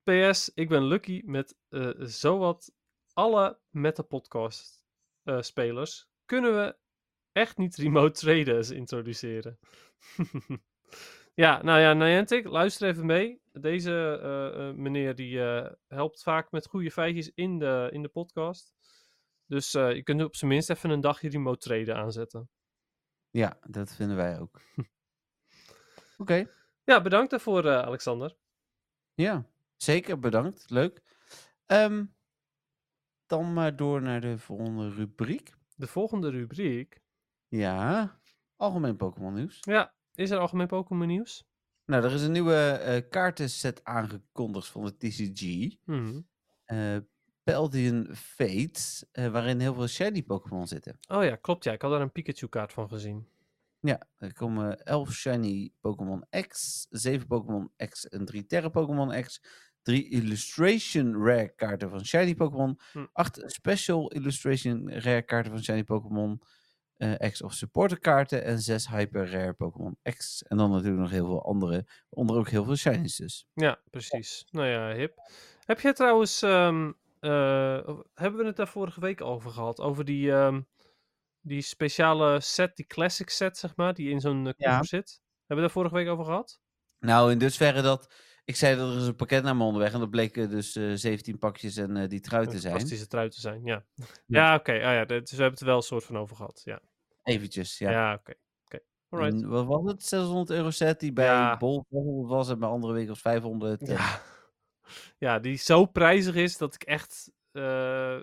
PS, 0.03 0.51
ik 0.53 0.69
ben 0.69 0.83
lucky 0.83 1.21
met 1.25 1.57
eh 1.69 1.89
zowat 1.97 2.73
alle 3.13 3.59
Meta-podcast 3.69 4.83
eh, 5.23 5.41
spelers. 5.41 6.07
Kunnen 6.25 6.55
we 6.55 6.77
echt 7.31 7.57
niet 7.57 7.75
remote 7.75 8.19
traders 8.19 8.69
introduceren? 8.69 9.59
ja, 11.43 11.63
nou 11.63 11.79
ja, 11.79 11.93
Niantic, 11.93 12.45
luister 12.45 12.87
even 12.87 13.05
mee. 13.05 13.41
Deze 13.51 14.19
eh, 14.21 14.71
meneer 14.71 15.15
die 15.15 15.39
helpt 15.87 16.23
vaak 16.23 16.51
met 16.51 16.67
goede 16.67 16.91
feitjes 16.91 17.31
in 17.35 17.59
de, 17.59 17.89
in 17.91 18.01
de 18.01 18.09
podcast. 18.09 18.73
Dus 19.45 19.71
je 19.71 20.01
kunt 20.03 20.23
op 20.23 20.35
zijn 20.35 20.51
minst 20.51 20.69
even 20.69 20.89
een 20.89 21.01
dagje 21.01 21.29
remote 21.29 21.59
traden 21.59 21.95
aanzetten. 21.95 22.49
Ja, 23.29 23.57
dat 23.61 23.95
vinden 23.95 24.15
wij 24.15 24.39
ook. 24.39 24.61
Oké. 26.17 26.47
Ja, 26.83 27.01
bedankt 27.01 27.31
daarvoor, 27.31 27.69
Alexander. 27.69 28.35
Ja, 29.13 29.45
zeker. 29.75 30.19
Bedankt. 30.19 30.69
Leuk. 30.69 31.01
Ehm, 31.65 32.05
dan 33.25 33.53
maar 33.53 33.75
door 33.75 34.01
naar 34.01 34.21
de 34.21 34.37
volgende 34.37 34.89
rubriek. 34.89 35.53
De 35.75 35.87
volgende 35.87 36.29
rubriek. 36.29 37.01
Ja, 37.47 38.19
algemeen 38.55 38.95
Pokémon 38.95 39.33
nieuws. 39.33 39.57
Ja, 39.61 39.93
is 40.15 40.29
er 40.29 40.37
algemeen 40.37 40.67
Pokémon 40.67 41.07
nieuws? 41.07 41.45
Nou, 41.85 42.03
er 42.03 42.11
is 42.11 42.21
een 42.21 42.31
nieuwe 42.31 42.55
eh, 42.55 43.09
kaartenset 43.09 43.83
aangekondigd 43.83 44.67
van 44.67 44.85
de 44.85 44.97
TCG. 44.97 45.75
Mhm. 45.85 46.21
eh 46.65 46.97
Paldean 47.43 48.07
Fates, 48.15 49.05
eh, 49.11 49.27
waarin 49.27 49.59
heel 49.59 49.73
veel 49.73 49.87
shiny 49.87 50.23
Pokémon 50.23 50.67
zitten. 50.67 50.97
Oh 51.07 51.23
ja, 51.23 51.35
klopt 51.35 51.63
ja. 51.63 51.71
Ik 51.71 51.81
had 51.81 51.91
daar 51.91 52.01
een 52.01 52.11
Pikachu-kaart 52.11 52.73
van 52.73 52.89
gezien. 52.89 53.27
Ja, 53.85 54.07
er 54.17 54.33
komen 54.33 54.83
11 54.83 55.11
shiny 55.11 55.73
Pokémon 55.81 56.25
X, 56.47 56.85
7 56.89 57.27
Pokémon 57.27 57.71
X 57.89 58.07
en 58.07 58.25
3 58.25 58.45
Terra 58.45 58.69
Pokémon 58.69 59.21
X, 59.21 59.41
3 59.81 60.09
Illustration 60.09 61.23
Rare 61.25 61.53
kaarten 61.55 61.89
van 61.89 62.05
shiny 62.05 62.35
Pokémon, 62.35 62.79
Hm. 62.91 63.05
8 63.13 63.43
Special 63.45 64.11
Illustration 64.11 64.89
Rare 64.89 65.21
kaarten 65.21 65.51
van 65.51 65.63
shiny 65.63 65.83
Pokémon 65.83 66.41
eh, 66.93 67.29
X 67.31 67.41
of 67.41 67.53
Supporter 67.53 67.99
kaarten 67.99 68.43
en 68.43 68.59
6 68.59 68.87
Hyper 68.87 69.31
Rare 69.31 69.53
Pokémon 69.53 69.97
X. 70.17 70.43
En 70.43 70.57
dan 70.57 70.71
natuurlijk 70.71 71.01
nog 71.01 71.11
heel 71.11 71.25
veel 71.25 71.45
andere, 71.45 71.85
onder 72.09 72.35
ook 72.35 72.49
heel 72.49 72.63
veel 72.63 72.75
shinies 72.75 73.15
dus. 73.15 73.47
Ja, 73.53 73.81
precies. 73.89 74.45
Nou 74.51 74.67
ja, 74.67 74.93
hip. 74.93 75.17
Heb 75.65 75.79
jij 75.79 75.93
trouwens... 75.93 76.41
ehm, 76.41 76.91
eh, 77.19 77.97
hebben 78.13 78.39
we 78.39 78.45
het 78.45 78.55
daar 78.55 78.67
vorige 78.67 78.99
week 78.99 79.21
over 79.21 79.51
gehad? 79.51 79.79
Over 79.79 80.05
die, 80.05 80.31
ehm, 80.31 80.61
die 81.43 81.61
speciale 81.61 82.39
set, 82.41 82.75
die 82.75 82.85
classic 82.85 83.29
set, 83.29 83.57
zeg 83.57 83.75
maar, 83.75 83.93
die 83.93 84.09
in 84.09 84.19
zo'n 84.19 84.47
eh, 84.47 84.53
Ja. 84.57 84.69
koffer 84.69 84.85
zit? 84.87 85.21
Hebben 85.37 85.55
we 85.55 85.61
daar 85.61 85.71
vorige 85.83 85.95
week 85.95 86.07
over 86.07 86.25
gehad? 86.25 86.61
Nou, 86.99 87.31
in 87.31 87.37
dusverre 87.37 87.81
dat, 87.81 88.13
ik 88.45 88.55
zei 88.55 88.75
dat 88.77 88.91
er 88.91 88.97
is 89.01 89.07
een 89.07 89.15
pakket 89.15 89.43
naar 89.43 89.55
me 89.55 89.63
onderweg 89.63 89.93
en 89.93 89.99
dat 89.99 90.09
bleken 90.09 90.49
dus 90.49 90.75
eh 90.75 90.91
17 90.93 91.37
pakjes 91.37 91.77
en 91.77 91.97
eh, 91.97 92.09
die 92.09 92.19
trui 92.19 92.45
te 92.47 92.59
zijn. 92.59 92.73
fantastische 92.73 93.07
trui 93.07 93.29
te 93.29 93.39
zijn, 93.39 93.63
ja. 93.63 93.85
Ja. 93.95 94.05
Ja, 94.25 94.55
oké. 94.55 94.71
Ah, 94.71 94.79
ja, 94.79 95.05
dus 95.05 95.31
we 95.31 95.35
hebben 95.35 95.51
het 95.51 95.59
er 95.59 95.65
wel 95.65 95.75
een 95.75 95.81
soort 95.81 96.03
van 96.03 96.17
over 96.17 96.35
gehad, 96.35 96.61
ja. 96.63 96.79
Eventjes, 97.23 97.77
ja. 97.77 97.91
Ja, 97.91 98.13
oké. 98.13 98.33
oké. 98.65 98.79
Alright. 99.09 99.41
En 99.41 99.49
wat 99.49 99.65
was 99.65 99.91
het? 99.91 100.03
600 100.03 100.49
euro 100.49 100.69
set 100.69 100.99
die 100.99 101.13
bij 101.13 101.25
Ja. 101.25 101.57
Bol 101.57 101.85
400 101.89 102.29
was 102.29 102.49
en 102.49 102.59
bij 102.59 102.69
andere 102.69 102.93
winkels 102.93 103.21
500. 103.21 103.81
en- 103.81 103.93
Ja. 103.93 104.21
ja, 105.17 105.39
die 105.39 105.55
zo 105.57 105.85
prijzig 105.85 106.35
is 106.35 106.57
dat 106.57 106.73
ik 106.73 106.83
echt 106.83 107.31
eh, 107.53 108.19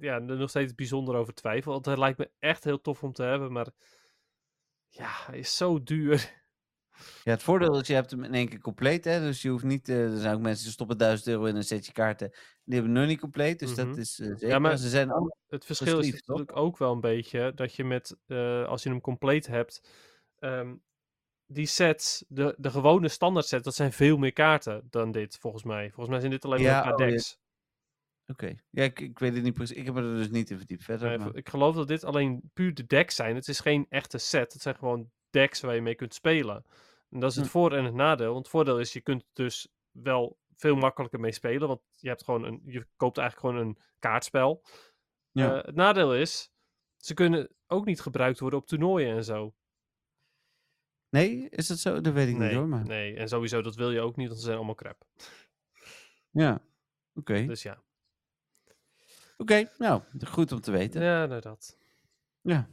ja, 0.00 0.14
er 0.14 0.22
nog 0.36 0.48
steeds 0.48 0.74
bijzonder 0.74 1.14
over 1.14 1.34
twijfel. 1.34 1.72
Want 1.72 1.86
het 1.86 1.98
lijkt 1.98 2.18
me 2.18 2.30
echt 2.38 2.64
heel 2.64 2.80
tof 2.80 3.02
om 3.02 3.12
te 3.12 3.22
hebben, 3.22 3.52
maar 3.52 3.66
ja, 4.88 5.08
hij 5.26 5.38
is 5.38 5.56
zo 5.56 5.82
duur. 5.82 6.40
Ja, 7.24 7.30
het 7.30 7.42
voordeel 7.42 7.80
is, 7.80 7.86
je 7.86 7.94
hebt 7.94 8.10
hem 8.10 8.24
in 8.24 8.34
één 8.34 8.48
keer 8.48 8.58
compleet. 8.60 9.04
Hè? 9.04 9.20
Dus 9.20 9.42
je 9.42 9.48
hoeft 9.48 9.64
niet... 9.64 9.88
eh, 9.88 10.12
er 10.12 10.18
zijn 10.18 10.34
ook 10.34 10.40
mensen 10.40 10.64
die 10.64 10.72
stoppen 10.72 10.98
1000 10.98 11.28
euro 11.28 11.44
in 11.44 11.56
een 11.56 11.64
setje 11.64 11.92
kaarten. 11.92 12.28
Die 12.64 12.74
hebben 12.74 12.92
hem 12.92 13.00
nog 13.00 13.10
niet 13.10 13.20
compleet. 13.20 13.58
Dus 13.58 13.74
Mhm. 13.74 13.86
dat 13.86 13.96
is 13.96 14.18
eh, 14.20 14.26
zeker. 14.26 14.48
Ja, 14.48 14.58
maar 14.58 14.76
Ze 14.76 14.88
zijn. 14.88 15.10
Het 15.48 15.64
verschil 15.64 15.98
is 15.98 16.10
toch? 16.10 16.26
natuurlijk 16.26 16.56
ook 16.56 16.78
wel 16.78 16.92
een 16.92 17.00
beetje 17.00 17.52
dat 17.54 17.74
je 17.74 17.84
met, 17.84 18.16
als 18.66 18.82
je 18.82 18.88
hem 18.88 19.00
compleet 19.00 19.46
hebt, 19.46 19.88
ehm, 20.38 20.74
die 21.46 21.66
sets, 21.66 22.24
de, 22.28 22.54
de 22.58 22.70
gewone 22.70 23.08
standaard 23.08 23.46
sets, 23.46 23.64
dat 23.64 23.74
zijn 23.74 23.92
veel 23.92 24.16
meer 24.16 24.32
kaarten 24.32 24.86
dan 24.90 25.12
dit, 25.12 25.36
volgens 25.38 25.62
mij. 25.64 25.86
Volgens 25.86 26.08
mij 26.08 26.18
zijn 26.18 26.30
dit 26.30 26.44
alleen 26.44 26.62
maar 26.62 26.70
Ja, 26.70 26.90
een 26.98 27.20
ja. 28.24 28.32
Oké. 28.34 28.54
Ja, 28.70 28.82
ik, 28.82 29.00
ik 29.00 29.18
weet 29.18 29.34
het 29.34 29.42
niet 29.42 29.54
precies. 29.54 29.76
Ik 29.76 29.84
heb 29.86 29.96
er 29.96 30.02
dus 30.02 30.30
niet 30.30 30.50
in 30.50 30.56
verdiept 30.56 30.84
verder. 30.84 31.08
Nee, 31.08 31.18
maar- 31.18 31.36
Ik 31.36 31.48
geloof 31.48 31.74
dat 31.74 31.88
dit 31.88 32.04
alleen 32.04 32.50
puur 32.54 32.74
de 32.74 32.86
decks 32.86 33.14
zijn. 33.14 33.34
Het 33.34 33.48
is 33.48 33.60
geen 33.60 33.86
echte 33.88 34.18
set. 34.18 34.52
Het 34.52 34.62
zijn 34.62 34.74
gewoon 34.76 35.10
decks 35.30 35.60
waar 35.60 35.74
je 35.74 35.82
mee 35.82 35.94
kunt 35.94 36.14
spelen. 36.14 36.64
En 37.10 37.20
dat 37.20 37.30
is 37.30 37.36
het 37.36 37.44
Hm. 37.44 37.50
voor- 37.50 37.72
en 37.72 37.84
het 37.84 37.94
nadeel. 37.94 38.32
Want 38.32 38.38
het 38.38 38.48
voordeel 38.48 38.80
is, 38.80 38.92
je 38.92 39.00
kunt 39.00 39.24
dus 39.32 39.68
wel 39.90 40.38
veel 40.56 40.76
makkelijker 40.76 41.20
mee 41.20 41.32
spelen. 41.32 41.68
Want 41.68 41.80
je, 41.90 42.08
hebt 42.08 42.24
gewoon 42.24 42.44
een, 42.44 42.60
je 42.64 42.86
koopt 42.96 43.18
eigenlijk 43.18 43.48
gewoon 43.54 43.66
een 43.68 43.78
kaartspel. 43.98 44.64
Ja. 45.30 45.58
Eh, 45.58 45.64
het 45.66 45.74
nadeel 45.74 46.14
is, 46.14 46.52
ze 46.96 47.14
kunnen 47.14 47.48
ook 47.66 47.84
niet 47.84 48.00
gebruikt 48.00 48.38
worden 48.40 48.58
op 48.58 48.66
toernooien 48.66 49.16
en 49.16 49.24
zo. 49.24 49.54
Nee, 51.08 51.48
is 51.48 51.66
dat 51.66 51.78
zo? 51.78 52.00
Dat 52.00 52.12
weet 52.12 52.28
ik 52.28 52.38
niet 52.38 52.52
hoor. 52.52 52.68
Maar... 52.68 52.84
nee, 52.84 53.16
en 53.16 53.28
sowieso, 53.28 53.62
dat 53.62 53.74
wil 53.74 53.90
je 53.90 54.00
ook 54.00 54.16
niet, 54.16 54.26
want 54.26 54.38
ze 54.38 54.44
zijn 54.44 54.56
allemaal 54.56 54.74
crap. 54.74 55.04
Ja. 56.30 56.62
Oké. 57.14 57.46
Dus 57.46 57.62
ja, 57.62 57.82
Oké, 59.36 59.70
nou, 59.78 60.02
goed 60.26 60.52
om 60.52 60.60
te 60.60 60.70
weten. 60.70 61.02
ja 61.02 61.26
nou 61.26 61.40
dat. 61.40 61.78
Ja. 62.40 62.68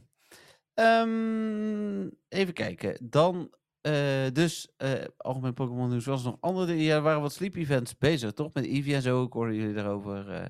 Ehm, 0.74 2.08
even 2.28 2.54
kijken. 2.54 3.10
Dan, 3.10 3.54
eh, 3.80 4.26
dus, 4.32 4.72
eh, 4.76 5.04
algemeen 5.16 5.54
Pokémon 5.54 5.88
nieuws 5.88 6.04
was 6.04 6.24
nog 6.24 6.36
andere. 6.40 6.74
Ja, 6.82 6.94
er 6.96 7.02
waren 7.02 7.20
wat 7.20 7.32
sleep 7.32 7.54
events 7.54 7.98
bezig, 7.98 8.32
toch? 8.32 8.54
Met 8.54 8.64
Eevee 8.64 8.94
en 8.94 9.02
zo. 9.02 9.24
Ik 9.24 9.32
hoorde 9.32 9.54
jullie 9.54 9.74
daarover. 9.74 10.30
eh. 10.30 10.48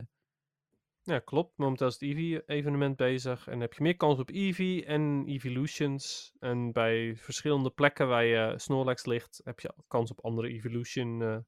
Ja, 1.02 1.18
klopt. 1.18 1.56
Momenteel 1.58 1.86
is 1.86 1.92
het 1.92 2.02
Eevee-evenement 2.02 2.96
bezig. 2.96 3.48
En 3.48 3.60
heb 3.60 3.72
je 3.72 3.82
meer 3.82 3.96
kans 3.96 4.18
op 4.18 4.30
Eevee 4.30 4.84
en 4.84 5.24
Evolutions. 5.26 6.32
En 6.38 6.72
bij 6.72 7.16
verschillende 7.16 7.70
plekken 7.70 8.08
waar 8.08 8.24
je 8.24 8.54
Snorlax 8.56 9.04
ligt, 9.04 9.40
heb 9.44 9.60
je 9.60 9.74
kans 9.88 10.10
op 10.10 10.24
andere 10.24 10.48
Evolution 10.48 11.44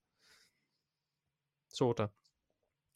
soorten. 1.66 2.12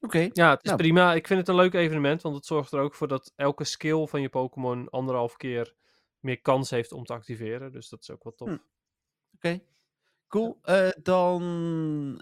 Oké. 0.00 0.28
Ja, 0.32 0.50
het 0.50 0.64
is 0.64 0.70
Nou. 0.70 0.76
prima. 0.76 1.14
Ik 1.14 1.26
vind 1.26 1.38
het 1.38 1.48
een 1.48 1.54
leuk 1.54 1.74
evenement, 1.74 2.22
want 2.22 2.34
het 2.34 2.46
zorgt 2.46 2.72
er 2.72 2.80
ook 2.80 2.94
voor 2.94 3.08
dat 3.08 3.32
elke 3.36 3.64
skill 3.64 4.06
van 4.06 4.20
je 4.20 4.28
Pokémon 4.28 4.90
anderhalf 4.90 5.36
keer 5.36 5.74
meer 6.20 6.40
kans 6.40 6.70
heeft 6.70 6.92
om 6.92 7.04
te 7.04 7.12
activeren. 7.12 7.72
Dus 7.72 7.88
dat 7.88 8.00
is 8.00 8.10
ook 8.10 8.24
wel 8.24 8.34
tof. 8.34 8.48
Hm. 8.48 8.56
Oké. 9.34 9.60
Cool. 10.28 10.58
Eh, 10.62 10.88
dan 11.02 11.42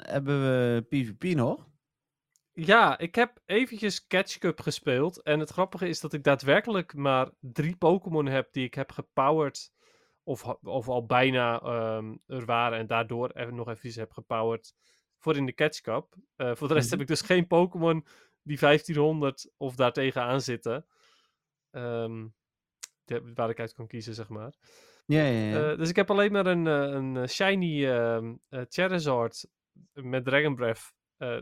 hebben 0.03 0.43
we 0.43 0.83
PvP 0.89 1.37
nog. 1.37 1.67
Ja, 2.53 2.99
ik 2.99 3.15
heb 3.15 3.41
eventjes 3.47 4.07
Catch 4.07 4.39
Cup 4.39 4.61
gespeeld. 4.61 5.23
En 5.23 5.41
het 5.41 5.51
grappige 5.51 5.89
is 5.89 6.01
dat 6.01 6.13
ik 6.13 6.25
daadwerkelijk 6.25 6.95
maar 6.95 7.31
drie 7.41 7.77
Pokémon 7.77 8.27
heb 8.27 8.53
die 8.53 8.65
ik 8.65 8.75
heb 8.75 8.93
gepowered. 8.93 9.73
Of, 10.23 10.45
of 10.63 10.89
al 10.89 11.07
bijna 11.07 11.61
ehm, 11.61 12.17
er 12.27 12.45
waren 12.45 12.79
en 12.79 12.87
daardoor 12.87 13.31
even 13.31 13.55
nog 13.55 13.69
even 13.69 14.01
heb 14.01 14.13
gepowered 14.13 14.75
voor 15.25 15.37
in 15.37 15.47
de 15.47 15.55
Catch 15.55 15.81
Cup. 15.81 16.15
Eh, 16.37 16.55
voor 16.55 16.69
de 16.69 16.75
rest 16.75 16.85
Mhm. 16.87 16.93
heb 16.93 17.03
ik 17.03 17.07
dus 17.17 17.21
geen 17.27 17.47
Pokémon 17.47 18.07
die 18.43 18.59
1500 18.59 19.51
of 19.57 19.75
daartegen 19.75 20.23
aan 20.23 20.41
zitten. 20.41 20.87
Ehm, 21.71 22.27
de- 23.05 23.33
waar 23.35 23.51
ik 23.51 23.61
uit 23.61 23.73
kan 23.73 23.87
kiezen, 23.87 24.15
zeg 24.15 24.29
maar. 24.29 24.55
Ja, 25.07 25.25
ja, 25.25 25.41
ja. 25.49 25.71
Eh, 25.73 25.79
dus 25.79 25.89
ik 25.89 25.97
heb 25.97 26.11
alleen 26.11 26.33
maar 26.33 26.47
een, 26.47 26.67
eh, 26.67 26.93
een 26.95 27.29
shiny 27.29 27.87
ehm 27.87 28.35
eh, 28.49 28.63
Charizard 28.69 29.47
met 29.93 30.25
Dragon 30.25 30.55
Breath. 30.55 30.93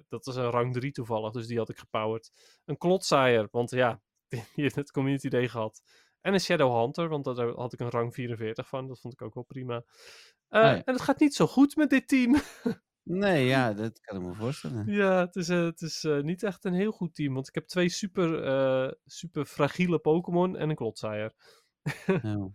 Dat 0.09 0.27
is 0.27 0.35
een 0.37 0.51
rang 0.51 0.73
3 0.73 0.93
toevallig, 0.93 1.33
dus 1.33 1.47
die 1.47 1.59
had 1.59 1.69
ik 1.69 1.79
gepowered. 1.79 2.31
Een 2.65 2.79
Klotzaaier, 2.79 3.49
want 3.51 3.71
ja, 3.71 4.01
die 4.29 4.43
heeft 4.55 4.75
het 4.75 4.91
Community 4.91 5.29
Day 5.29 5.49
gehad. 5.49 5.83
En 6.21 6.33
een 6.33 6.41
Shadow 6.41 6.81
Hunter, 6.81 7.09
want 7.09 7.25
daar 7.25 7.49
had 7.49 7.73
ik 7.73 7.81
een 7.81 7.91
rang 7.91 8.15
44 8.15 8.69
van. 8.69 8.87
Dat 8.89 9.01
vond 9.01 9.15
ik 9.15 9.23
ook 9.23 9.35
wel 9.35 9.45
prima. 9.45 9.85
Ah. 10.49 10.71
En 10.73 10.83
het 10.85 11.01
gaat 11.01 11.21
niet 11.21 11.35
zo 11.35 11.47
goed 11.47 11.77
met 11.77 11.91
dit 11.91 12.09
team. 12.09 12.35
Nee, 13.03 13.47
ja, 13.55 13.73
dat 13.73 14.01
kan 14.01 14.17
ik 14.17 14.23
me 14.23 14.35
voorstellen. 14.35 14.87
ja, 14.87 15.21
het 15.21 15.37
is, 15.37 15.49
eh, 15.49 15.65
het 15.65 15.81
is 15.81 16.05
eh, 16.05 16.21
niet 16.21 16.43
echt 16.43 16.65
een 16.65 16.75
heel 16.75 16.93
goed 16.93 17.15
team. 17.15 17.35
Want 17.35 17.49
ik 17.49 17.55
heb 17.55 17.67
twee 17.67 17.89
super, 17.89 18.45
eh, 18.45 18.93
super 19.07 19.45
fragiele 19.45 19.99
Pokémon 19.99 20.57
en 20.57 20.71
een 20.71 20.77
Klotzaaier. 20.77 21.33
Oh. 22.23 22.55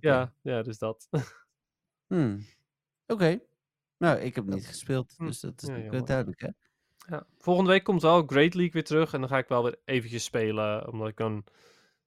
Ja, 0.00 0.34
ja, 0.42 0.62
dus 0.62 0.78
dat. 0.78 1.08
Hmm. 2.06 2.46
Oké. 3.06 3.40
Nou, 3.98 4.18
ik 4.18 4.34
heb 4.34 4.44
niet 4.44 4.66
gespeeld, 4.66 5.14
Hm. 5.16 5.26
dus 5.26 5.40
dat 5.40 5.62
is 5.62 5.68
Ja, 5.68 6.00
duidelijk, 6.00 6.40
hè? 6.40 6.48
Ja. 6.96 7.26
Volgende 7.38 7.70
week 7.70 7.84
komt 7.84 8.02
wel 8.02 8.22
Great 8.26 8.54
League 8.54 8.72
weer 8.72 8.84
terug. 8.84 9.12
En 9.12 9.20
dan 9.20 9.28
ga 9.28 9.38
ik 9.38 9.48
wel 9.48 9.62
weer 9.62 9.80
eventjes 9.84 10.24
spelen. 10.24 10.92
Omdat 10.92 11.08
ik 11.08 11.16
dan... 11.16 11.44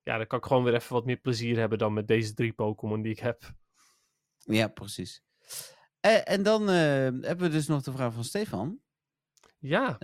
Ja, 0.04 0.18
dan 0.18 0.28
kan 0.28 0.40
ik 0.40 0.46
gewoon 0.46 0.64
weer 0.64 0.74
even 0.74 0.94
wat 0.94 1.06
meer 1.06 1.18
plezier 1.18 1.58
hebben 1.58 1.78
dan 1.78 1.94
met 1.94 2.08
deze 2.08 2.34
drie 2.34 2.54
Pokémon 2.54 3.02
die 3.02 3.12
ik 3.12 3.20
heb. 3.20 3.54
Ja, 4.38 4.68
precies. 4.68 5.24
En, 6.06 6.26
en 6.26 6.44
dan 6.44 6.70
eh, 6.70 6.76
hebben 7.22 7.40
we 7.40 7.50
dus 7.50 7.68
nog 7.68 7.82
de 7.82 7.92
vraag 7.92 8.14
van 8.14 8.24
Stefan. 8.24 8.80
Ja. 9.60 9.98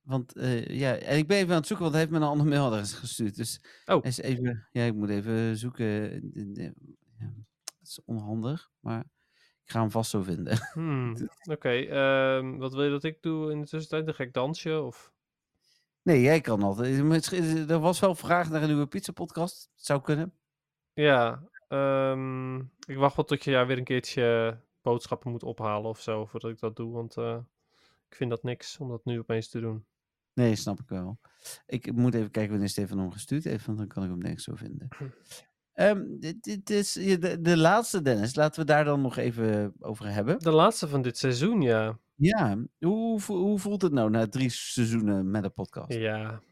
Want 0.00 0.36
uh, 0.36 0.66
ja, 0.66 0.96
en 0.96 1.18
ik 1.18 1.26
ben 1.26 1.36
even 1.36 1.50
aan 1.50 1.56
het 1.56 1.66
zoeken, 1.66 1.84
want 1.84 1.96
hij 1.96 2.04
heeft 2.04 2.18
me 2.18 2.24
een 2.24 2.32
ander 2.32 2.46
mailadres 2.46 2.92
gestuurd. 2.92 3.36
Dus 3.36 3.60
oh. 3.86 4.04
is 4.04 4.18
even, 4.18 4.68
ja, 4.72 4.84
ik 4.84 4.94
moet 4.94 5.08
even 5.08 5.56
zoeken. 5.56 5.86
Ja, 6.54 6.72
dat 7.64 7.88
is 7.88 8.00
onhandig, 8.04 8.70
maar 8.80 9.00
ik 9.64 9.70
ga 9.70 9.80
hem 9.80 9.90
vast 9.90 10.10
zo 10.10 10.22
vinden. 10.22 10.58
Hmm. 10.72 11.10
Oké, 11.12 11.52
okay, 11.52 12.36
um, 12.36 12.58
wat 12.58 12.72
wil 12.72 12.84
je 12.84 12.90
dat 12.90 13.04
ik 13.04 13.22
doe 13.22 13.50
in 13.50 13.60
de 13.60 13.66
tussentijd? 13.66 14.06
Een 14.06 14.14
gek 14.14 14.32
dansje? 14.32 14.80
Of? 14.80 15.12
Nee, 16.02 16.20
jij 16.20 16.40
kan 16.40 16.62
altijd. 16.62 17.30
Er 17.70 17.78
was 17.78 18.00
wel 18.00 18.14
vraag 18.14 18.50
naar 18.50 18.62
een 18.62 18.68
nieuwe 18.68 18.86
pizza 18.86 19.12
podcast. 19.12 19.70
Zou 19.74 20.00
kunnen. 20.00 20.32
Ja, 20.92 21.42
um, 21.68 22.58
ik 22.86 22.96
wacht 22.96 23.16
wel 23.16 23.24
tot 23.24 23.44
je 23.44 23.50
ja, 23.50 23.66
weer 23.66 23.78
een 23.78 23.84
keertje 23.84 24.58
boodschappen 24.88 25.30
moet 25.30 25.42
ophalen 25.42 25.90
of 25.90 26.00
zo, 26.00 26.26
voordat 26.26 26.50
ik 26.50 26.58
dat 26.58 26.76
doe. 26.76 26.92
Want 26.92 27.16
uh, 27.16 27.38
ik 28.08 28.16
vind 28.16 28.30
dat 28.30 28.42
niks 28.42 28.78
om 28.78 28.88
dat 28.88 29.04
nu 29.04 29.18
opeens 29.18 29.48
te 29.48 29.60
doen. 29.60 29.84
Nee, 30.34 30.56
snap 30.56 30.80
ik 30.80 30.88
wel. 30.88 31.18
Ik 31.66 31.92
moet 31.92 32.14
even 32.14 32.30
kijken 32.30 32.50
wanneer 32.50 32.68
Stefan 32.68 32.98
hem 32.98 33.12
gestuurd 33.12 33.44
heeft, 33.44 33.66
want 33.66 33.78
dan 33.78 33.86
kan 33.86 34.02
ik 34.04 34.10
hem 34.10 34.22
ik 34.22 34.40
zo 34.40 34.54
vinden. 34.54 34.88
um, 35.74 36.16
dit, 36.20 36.42
dit, 36.42 36.70
is 36.70 36.92
de, 36.92 37.40
de 37.40 37.56
laatste, 37.56 38.02
Dennis. 38.02 38.34
Laten 38.34 38.60
we 38.60 38.66
daar 38.66 38.84
dan 38.84 39.00
nog 39.00 39.16
even 39.16 39.74
over 39.78 40.12
hebben. 40.12 40.38
De 40.38 40.50
laatste 40.50 40.88
van 40.88 41.02
dit 41.02 41.18
seizoen, 41.18 41.60
ja. 41.60 41.98
Ja, 42.14 42.58
hoe, 42.78 43.20
hoe 43.22 43.58
voelt 43.58 43.82
het 43.82 43.92
nou 43.92 44.10
na 44.10 44.28
drie 44.28 44.50
seizoenen 44.50 45.30
met 45.30 45.44
een 45.44 45.52
podcast? 45.52 45.92
Ja. 45.92 46.42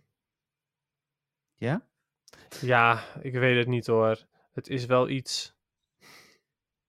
Ja? 1.54 1.86
Ja, 2.60 3.04
ik 3.20 3.32
weet 3.32 3.56
het 3.56 3.66
niet 3.66 3.86
hoor. 3.86 4.26
Het 4.52 4.68
is 4.68 4.86
wel 4.86 5.08
iets. 5.08 5.55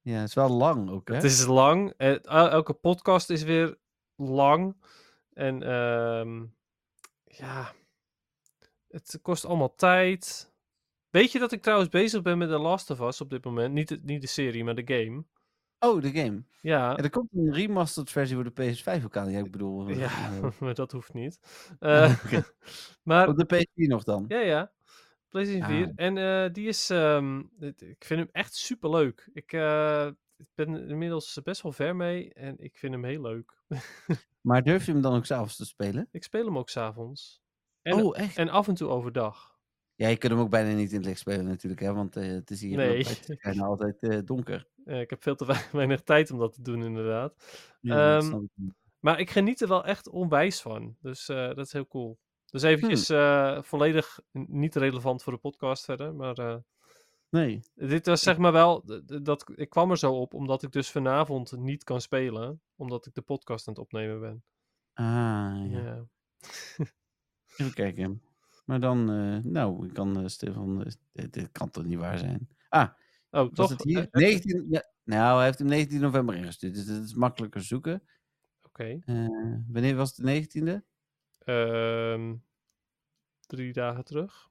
Ja, 0.07 0.19
het 0.19 0.27
is 0.27 0.33
wel 0.33 0.49
lang 0.49 0.89
ook, 0.89 1.07
hè? 1.07 1.15
Het 1.15 1.23
is 1.23 1.45
lang. 1.45 1.91
Elke 2.27 2.73
podcast 2.73 3.29
is 3.29 3.43
weer 3.43 3.77
lang. 4.15 4.75
En 5.33 5.71
um, 5.71 6.55
ja, 7.23 7.73
het 8.87 9.19
kost 9.21 9.45
allemaal 9.45 9.75
tijd. 9.75 10.51
Weet 11.09 11.31
je 11.31 11.39
dat 11.39 11.51
ik 11.51 11.61
trouwens 11.61 11.89
bezig 11.89 12.21
ben 12.21 12.37
met 12.37 12.49
The 12.49 12.57
Last 12.57 12.89
of 12.89 12.99
Us 12.99 13.21
op 13.21 13.29
dit 13.29 13.45
moment? 13.45 13.73
Niet 13.73 13.87
de, 13.87 13.99
niet 14.03 14.21
de 14.21 14.27
serie, 14.27 14.63
maar 14.63 14.75
de 14.75 14.93
game. 14.95 15.23
Oh, 15.79 16.01
de 16.01 16.11
game. 16.11 16.43
Ja. 16.61 16.97
En 16.97 17.03
er 17.03 17.09
komt 17.09 17.29
een 17.33 17.53
remastered 17.53 18.11
versie 18.11 18.35
voor 18.35 18.53
de 18.53 18.75
PS5 18.75 19.03
ook 19.03 19.17
aan. 19.17 19.31
Ja, 19.31 19.39
ik 19.39 19.51
bedoel... 19.51 19.89
Ja, 19.89 20.39
maar 20.59 20.73
dat 20.73 20.91
hoeft 20.91 21.13
niet. 21.13 21.39
Uh, 21.79 22.15
okay. 22.25 22.43
maar, 23.03 23.27
op 23.27 23.37
de 23.37 23.55
PS4 23.55 23.87
nog 23.87 24.03
dan? 24.03 24.25
Ja, 24.27 24.39
ja. 24.39 24.71
PlayStation 25.37 25.69
4. 25.69 25.85
Ah. 25.85 25.93
En 25.95 26.17
uh, 26.17 26.53
die 26.53 26.67
is... 26.67 26.89
Um, 26.89 27.49
ik 27.59 28.03
vind 28.05 28.19
hem 28.19 28.29
echt 28.31 28.55
super 28.55 28.89
leuk. 28.89 29.29
Ik, 29.33 29.53
uh, 29.53 30.07
ik 30.37 30.47
ben 30.55 30.89
inmiddels 30.89 31.39
best 31.43 31.61
wel 31.61 31.71
ver 31.71 31.95
mee 31.95 32.33
en 32.33 32.55
ik 32.59 32.77
vind 32.77 32.93
hem 32.93 33.03
heel 33.03 33.21
leuk. 33.21 33.63
maar 34.47 34.63
durf 34.63 34.85
je 34.85 34.91
hem 34.91 35.01
dan 35.01 35.15
ook 35.15 35.25
s'avonds 35.25 35.55
te 35.55 35.65
spelen? 35.65 36.07
Ik 36.11 36.23
speel 36.23 36.45
hem 36.45 36.57
ook 36.57 36.69
s'avonds. 36.69 37.41
En, 37.81 38.03
oh, 38.03 38.17
echt? 38.17 38.37
En 38.37 38.49
af 38.49 38.67
en 38.67 38.75
toe 38.75 38.89
overdag. 38.89 39.55
Ja, 39.95 40.07
je 40.07 40.17
kunt 40.17 40.31
hem 40.31 40.41
ook 40.41 40.49
bijna 40.49 40.75
niet 40.75 40.91
in 40.91 40.97
het 40.97 41.05
licht 41.05 41.19
spelen 41.19 41.45
natuurlijk, 41.45 41.81
hè, 41.81 41.93
want 41.93 42.17
uh, 42.17 42.27
het 42.27 42.49
is 42.49 42.61
hier 42.61 42.77
nee. 42.77 43.05
bijna 43.41 43.65
altijd 43.65 44.27
donker. 44.27 44.67
Ik 44.85 45.09
heb 45.09 45.23
veel 45.23 45.35
te 45.35 45.45
weinig 45.71 46.01
tijd 46.01 46.31
om 46.31 46.39
dat 46.39 46.53
te 46.53 46.61
doen, 46.61 46.83
inderdaad. 46.83 47.35
Ja, 47.81 48.17
um, 48.17 48.49
ik 48.55 48.73
maar 48.99 49.19
ik 49.19 49.29
geniet 49.29 49.61
er 49.61 49.67
wel 49.67 49.85
echt 49.85 50.09
onwijs 50.09 50.61
van, 50.61 50.97
dus 51.01 51.25
dat 51.25 51.57
is 51.57 51.73
heel 51.73 51.87
cool. 51.87 52.19
Dus 52.59 52.69
eventjes 52.69 53.07
hmm. 53.07 53.63
volledig 53.63 54.19
niet 54.31 54.75
relevant 54.75 55.23
voor 55.23 55.33
de 55.33 55.39
podcast 55.39 55.85
verder, 55.85 56.15
maar... 56.15 56.61
nee. 57.29 57.61
Dit 57.75 58.05
was 58.05 58.21
zeg 58.21 58.37
maar 58.37 58.51
wel, 58.51 58.83
dat, 59.23 59.51
ik 59.55 59.69
kwam 59.69 59.91
er 59.91 59.97
zo 59.97 60.13
op 60.13 60.33
omdat 60.33 60.63
ik 60.63 60.71
dus 60.71 60.91
vanavond 60.91 61.57
niet 61.57 61.83
kan 61.83 62.01
spelen, 62.01 62.61
omdat 62.75 63.05
ik 63.05 63.13
de 63.13 63.21
podcast 63.21 63.67
aan 63.67 63.73
het 63.73 63.83
opnemen 63.83 64.19
ben. 64.19 64.43
Ah, 64.93 65.71
ja. 65.71 65.79
ja. 65.79 66.05
Even 67.57 67.73
kijken. 67.73 68.21
Maar 68.65 68.79
dan, 68.79 69.11
uh, 69.11 69.43
nou, 69.43 69.87
ik 69.87 69.93
kan 69.93 70.19
uh, 70.19 70.27
Stefan, 70.27 70.79
uh, 70.79 70.85
dit, 71.11 71.33
dit, 71.33 71.51
kan 71.51 71.69
toch 71.69 71.85
niet 71.85 71.97
waar 71.97 72.17
zijn? 72.17 72.49
Ah, 72.69 72.89
oh, 73.29 73.39
was 73.39 73.51
toch? 73.53 73.69
het 73.69 73.83
hier? 73.83 74.07
19, 74.11 74.65
ja, 74.69 74.91
nou, 75.03 75.35
hij 75.35 75.45
heeft 75.45 75.59
hem 75.59 75.67
19 75.67 76.01
november 76.01 76.35
ingestuurd, 76.35 76.73
dus 76.73 76.85
dat 76.85 77.03
is 77.03 77.13
makkelijker 77.13 77.61
zoeken. 77.61 78.03
Oké. 78.61 78.99
Okay. 79.03 79.29
wanneer 79.67 79.95
was 79.95 80.15
het 80.15 80.25
de 80.25 80.81
19e? 80.81 80.85
Um, 81.45 82.43
drie 83.47 83.73
dagen 83.73 84.03
terug. 84.03 84.49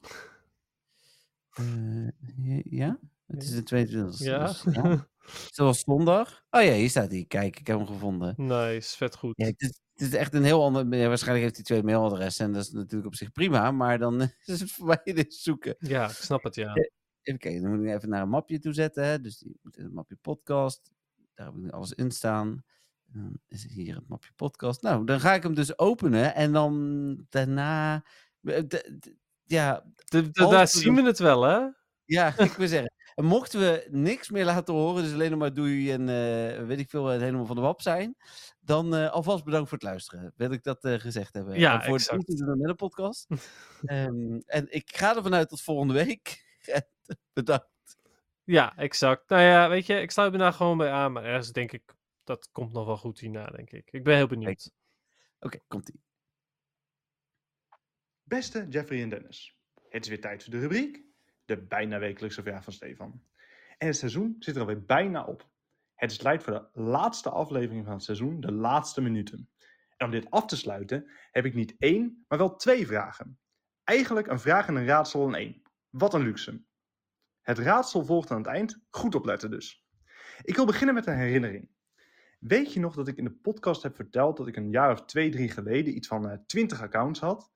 ja? 2.64 2.98
Het 3.27 3.43
is 3.43 3.51
de 3.51 3.86
22e. 3.86 4.16
Ja. 4.18 4.47
Dus, 4.47 4.64
ja. 4.73 5.09
Zoals 5.51 5.81
zondag. 5.81 6.44
Oh 6.51 6.62
ja, 6.62 6.73
hier 6.73 6.90
staat 6.90 7.10
hij. 7.10 7.24
Kijk, 7.28 7.59
ik 7.59 7.66
heb 7.66 7.77
hem 7.77 7.86
gevonden. 7.86 8.35
Nice, 8.36 8.97
vet 8.97 9.16
goed. 9.16 9.36
Ja, 9.36 9.47
het, 9.47 9.60
is, 9.60 9.81
het 9.93 10.01
is 10.01 10.14
echt 10.14 10.35
een 10.35 10.44
heel 10.44 10.64
ander. 10.64 10.97
Ja, 10.97 11.09
waarschijnlijk 11.09 11.44
heeft 11.44 11.56
hij 11.56 11.64
twee 11.64 11.82
mailadressen 11.82 12.47
en 12.47 12.52
dat 12.52 12.62
is 12.62 12.70
natuurlijk 12.70 13.06
op 13.06 13.14
zich 13.14 13.32
prima, 13.32 13.70
maar 13.70 13.98
dan 13.98 14.20
is 14.44 14.60
het 14.60 14.73
voor 14.73 14.86
mij 14.86 15.01
dit 15.14 15.35
zoeken. 15.35 15.77
Ja, 15.78 16.05
ik 16.05 16.10
snap 16.10 16.43
het, 16.43 16.55
ja. 16.55 16.74
Even 17.23 17.40
kijken, 17.40 17.62
dan 17.62 17.70
moet 17.77 17.86
ik 17.86 17.94
even 17.94 18.09
naar 18.09 18.23
een 18.23 18.28
mapje 18.28 18.59
toe 18.59 18.73
zetten. 18.73 19.05
Hè? 19.05 19.20
Dus 19.20 19.39
die 19.39 19.59
moet 19.62 19.77
in 19.77 19.85
het 19.85 19.93
mapje 19.93 20.16
podcast. 20.16 20.90
Daar 21.35 21.47
heb 21.47 21.55
ik 21.55 21.62
nu 21.62 21.70
alles 21.70 21.93
in 21.93 22.10
staan. 22.10 22.64
Dan 23.12 23.39
is 23.48 23.66
hier 23.68 23.94
het 23.94 24.09
mapje 24.09 24.32
podcast. 24.36 24.82
Nou, 24.82 25.05
dan 25.05 25.20
ga 25.20 25.35
ik 25.35 25.43
hem 25.43 25.55
dus 25.55 25.78
openen 25.78 26.35
en 26.35 26.52
dan 26.52 27.27
daarna. 27.28 28.05
Ja, 29.44 29.85
daar 30.32 30.68
zien 30.68 30.94
we 30.94 31.02
het 31.02 31.18
wel, 31.18 31.43
hè? 31.43 31.66
Ja, 32.05 32.27
ik 32.39 32.52
wil 32.52 32.68
zeggen. 32.68 32.93
En 33.14 33.24
mochten 33.24 33.60
we 33.60 33.86
niks 33.90 34.31
meer 34.31 34.44
laten 34.44 34.74
horen, 34.74 35.02
dus 35.02 35.12
alleen 35.12 35.31
nog 35.31 35.39
maar 35.39 35.55
doei 35.55 35.93
en 35.93 36.01
uh, 36.01 36.66
weet 36.66 36.78
ik 36.78 36.90
veel, 36.90 37.06
het 37.06 37.20
helemaal 37.20 37.47
van 37.47 37.56
de 37.56 37.62
wap 37.62 37.82
zijn, 37.82 38.16
dan 38.60 38.94
uh, 38.94 39.10
alvast 39.10 39.44
bedankt 39.44 39.68
voor 39.68 39.78
het 39.78 39.86
luisteren. 39.86 40.32
Wil 40.36 40.51
ik 40.51 40.62
dat 40.62 40.85
uh, 40.85 40.94
gezegd 40.94 41.35
hebben. 41.35 41.59
Ja, 41.59 41.74
en 41.74 41.86
voor 41.86 41.94
exact. 41.94 42.28
het 42.28 42.56
met 42.56 42.68
een 42.68 42.77
podcast. 42.77 43.27
um, 43.86 44.43
en 44.47 44.66
ik 44.68 44.97
ga 44.97 45.16
ervan 45.16 45.35
uit 45.35 45.48
tot 45.48 45.62
volgende 45.62 45.94
week. 45.94 46.44
bedankt. 47.32 47.97
Ja, 48.44 48.77
exact. 48.77 49.28
Nou 49.28 49.43
ja, 49.43 49.68
weet 49.68 49.86
je, 49.86 50.01
ik 50.01 50.10
sluit 50.10 50.32
me 50.32 50.39
daar 50.39 50.52
gewoon 50.52 50.78
bij 50.78 50.90
aan, 50.90 51.12
maar 51.12 51.24
ergens 51.24 51.52
denk 51.52 51.73
ik, 51.73 51.94
dat 52.24 52.48
komt 52.52 52.73
nog 52.73 52.86
wel 52.86 52.97
goed 52.97 53.20
hierna, 53.20 53.47
denk 53.47 53.70
ik. 53.70 53.89
Ik 53.93 54.05
ben 54.05 54.16
heel 54.16 54.27
benieuwd. 54.27 54.70
Oké, 55.39 55.47
okay, 55.47 55.60
komt-ie. 55.68 56.06
Beste 58.28 58.66
Jeffrey 58.69 59.03
en 59.03 59.09
Dennis, 59.09 59.59
het 59.89 60.03
is 60.03 60.09
weer 60.09 60.20
tijd 60.20 60.43
voor 60.43 60.53
de 60.53 60.59
rubriek 60.59 61.05
de 61.44 61.66
bijna 61.66 61.98
wekelijkse 61.98 62.43
vraag 62.43 62.65
van 62.65 62.73
Stefan. 62.73 63.23
En 63.78 63.86
het 63.86 63.97
seizoen 63.97 64.36
zit 64.39 64.55
er 64.55 64.61
alweer 64.61 64.85
bijna 64.85 65.24
op. 65.24 65.51
Het 65.94 66.11
is 66.11 66.16
tijd 66.16 66.43
voor 66.43 66.53
de 66.53 66.81
laatste 66.81 67.31
aflevering 67.31 67.85
van 67.85 67.94
het 67.94 68.03
seizoen, 68.03 68.40
de 68.40 68.53
laatste 68.53 69.01
minuten. 69.01 69.51
En 69.97 70.07
om 70.07 70.12
dit 70.12 70.31
af 70.31 70.47
te 70.47 70.57
sluiten 70.57 71.11
heb 71.31 71.44
ik 71.44 71.55
niet 71.55 71.74
één, 71.78 72.24
maar 72.28 72.39
wel 72.39 72.57
twee 72.57 72.86
vragen. 72.86 73.39
Eigenlijk 73.85 74.27
een 74.27 74.40
vraag 74.40 74.69
en 74.69 74.77
een 74.77 74.86
raadsel 74.86 75.27
in 75.27 75.35
één. 75.35 75.62
Wat 75.90 76.15
een 76.15 76.23
luxe. 76.23 76.65
Het 77.40 77.59
raadsel 77.59 78.05
volgt 78.05 78.31
aan 78.31 78.39
het 78.39 78.47
eind, 78.47 78.85
goed 78.90 79.15
opletten 79.15 79.51
dus. 79.51 79.86
Ik 80.43 80.57
wil 80.57 80.66
beginnen 80.66 80.94
met 80.94 81.07
een 81.07 81.19
herinnering. 81.19 81.70
Weet 82.39 82.73
je 82.73 82.81
nog 82.81 82.94
dat 82.94 83.09
ik 83.09 83.16
in 83.16 83.24
de 83.24 83.35
podcast 83.35 83.82
heb 83.82 83.94
verteld 83.94 84.36
dat 84.36 84.47
ik 84.47 84.57
een 84.57 84.70
jaar 84.70 84.93
of 84.93 85.05
twee, 85.05 85.31
drie 85.31 85.48
geleden 85.48 85.97
iets 85.97 86.09
van 86.09 86.31
uh, 86.31 86.36
20 86.47 86.82
accounts 86.82 87.20
had, 87.20 87.55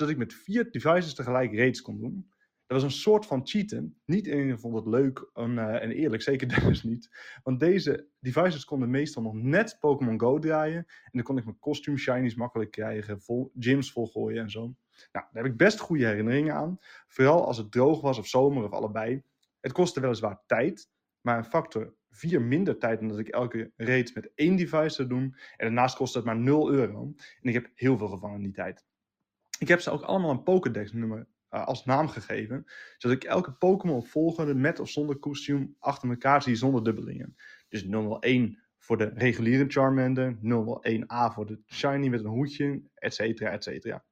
zodat 0.00 0.14
ik 0.14 0.18
met 0.18 0.34
vier 0.34 0.70
devices 0.70 1.14
tegelijk 1.14 1.54
raids 1.54 1.82
kon 1.82 1.98
doen? 1.98 2.30
Dat 2.66 2.82
was 2.82 2.92
een 2.92 2.98
soort 3.00 3.26
van 3.26 3.46
cheaten. 3.46 4.00
Niet 4.04 4.26
iedereen 4.26 4.58
vond 4.58 4.74
het 4.74 4.86
leuk 4.86 5.30
en, 5.32 5.50
uh, 5.50 5.82
en 5.82 5.90
eerlijk, 5.90 6.22
zeker 6.22 6.48
Dennis 6.54 6.82
niet. 6.82 7.10
Want 7.42 7.60
deze 7.60 8.08
devices 8.20 8.64
konden 8.64 8.90
meestal 8.90 9.22
nog 9.22 9.34
net 9.34 9.76
Pokémon 9.80 10.20
Go 10.20 10.38
draaien. 10.38 10.76
En 10.76 11.10
dan 11.12 11.22
kon 11.22 11.38
ik 11.38 11.44
mijn 11.44 11.58
costume 11.58 11.96
shinies 11.96 12.34
makkelijk 12.34 12.70
krijgen, 12.70 13.20
vol, 13.20 13.52
gyms 13.58 13.92
volgooien 13.92 14.42
en 14.42 14.50
zo. 14.50 14.60
Nou, 14.60 14.76
daar 15.12 15.42
heb 15.42 15.44
ik 15.44 15.56
best 15.56 15.78
goede 15.78 16.06
herinneringen 16.06 16.54
aan. 16.54 16.78
Vooral 17.06 17.46
als 17.46 17.56
het 17.56 17.72
droog 17.72 18.00
was 18.00 18.18
of 18.18 18.26
zomer 18.26 18.64
of 18.64 18.70
allebei. 18.70 19.22
Het 19.60 19.72
kostte 19.72 20.00
weliswaar 20.00 20.42
tijd, 20.46 20.88
maar 21.20 21.38
een 21.38 21.44
factor 21.44 21.94
4 22.10 22.42
minder 22.42 22.78
tijd 22.78 22.98
dan 22.98 23.08
dat 23.08 23.18
ik 23.18 23.28
elke 23.28 23.72
raid 23.76 24.14
met 24.14 24.32
één 24.34 24.56
device 24.56 24.94
zou 24.94 25.08
doen. 25.08 25.22
En 25.22 25.66
daarnaast 25.66 25.96
kostte 25.96 26.18
het 26.18 26.26
maar 26.26 26.38
0 26.38 26.70
euro. 26.72 27.02
En 27.40 27.48
ik 27.48 27.54
heb 27.54 27.70
heel 27.74 27.98
veel 27.98 28.08
gevangen 28.08 28.36
in 28.36 28.42
die 28.42 28.52
tijd. 28.52 28.88
Ik 29.60 29.68
heb 29.68 29.80
ze 29.80 29.90
ook 29.90 30.02
allemaal 30.02 30.30
een 30.30 30.42
Pokédex 30.42 30.92
nummer 30.92 31.26
uh, 31.50 31.66
als 31.66 31.84
naam 31.84 32.08
gegeven. 32.08 32.64
Zodat 32.96 33.16
ik 33.16 33.24
elke 33.24 33.52
Pokémon 33.52 34.06
volgende 34.06 34.54
met 34.54 34.80
of 34.80 34.88
zonder 34.88 35.16
kostuum 35.16 35.76
achter 35.78 36.10
elkaar 36.10 36.42
zie 36.42 36.54
zonder 36.54 36.84
dubbelingen. 36.84 37.36
Dus 37.68 37.86
001 38.20 38.62
voor 38.78 38.96
de 38.96 39.10
reguliere 39.14 39.64
Charmander, 39.68 40.34
001A 40.34 41.34
voor 41.34 41.46
de 41.46 41.60
Shiny 41.66 42.08
met 42.08 42.20
een 42.20 42.30
hoedje, 42.30 42.82
et 42.94 43.14
cetera, 43.14 43.50
et 43.50 43.64
cetera. 43.64 44.04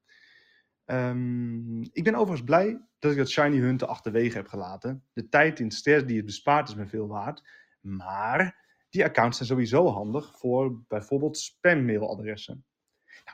Um, 0.84 1.82
ik 1.92 2.04
ben 2.04 2.14
overigens 2.14 2.44
blij 2.44 2.80
dat 2.98 3.12
ik 3.12 3.18
dat 3.18 3.30
Shiny 3.30 3.58
Hunten 3.58 3.88
achterwege 3.88 4.36
heb 4.36 4.46
gelaten. 4.46 5.04
De 5.12 5.28
tijd 5.28 5.60
in 5.60 5.70
stress 5.70 6.06
die 6.06 6.16
het 6.16 6.26
bespaart 6.26 6.68
is 6.68 6.74
me 6.74 6.86
veel 6.86 7.06
waard. 7.06 7.48
Maar 7.80 8.66
die 8.88 9.04
accounts 9.04 9.36
zijn 9.36 9.48
sowieso 9.48 9.86
handig 9.86 10.38
voor 10.38 10.82
bijvoorbeeld 10.88 11.38
spammailadressen. 11.38 12.64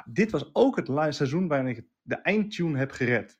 Dit 0.06 0.30
was 0.30 0.54
ook 0.54 0.76
het 0.76 1.14
seizoen 1.14 1.48
waarin 1.48 1.76
ik 1.76 1.86
de 2.02 2.14
eindtune 2.16 2.78
heb 2.78 2.90
gered. 2.90 3.38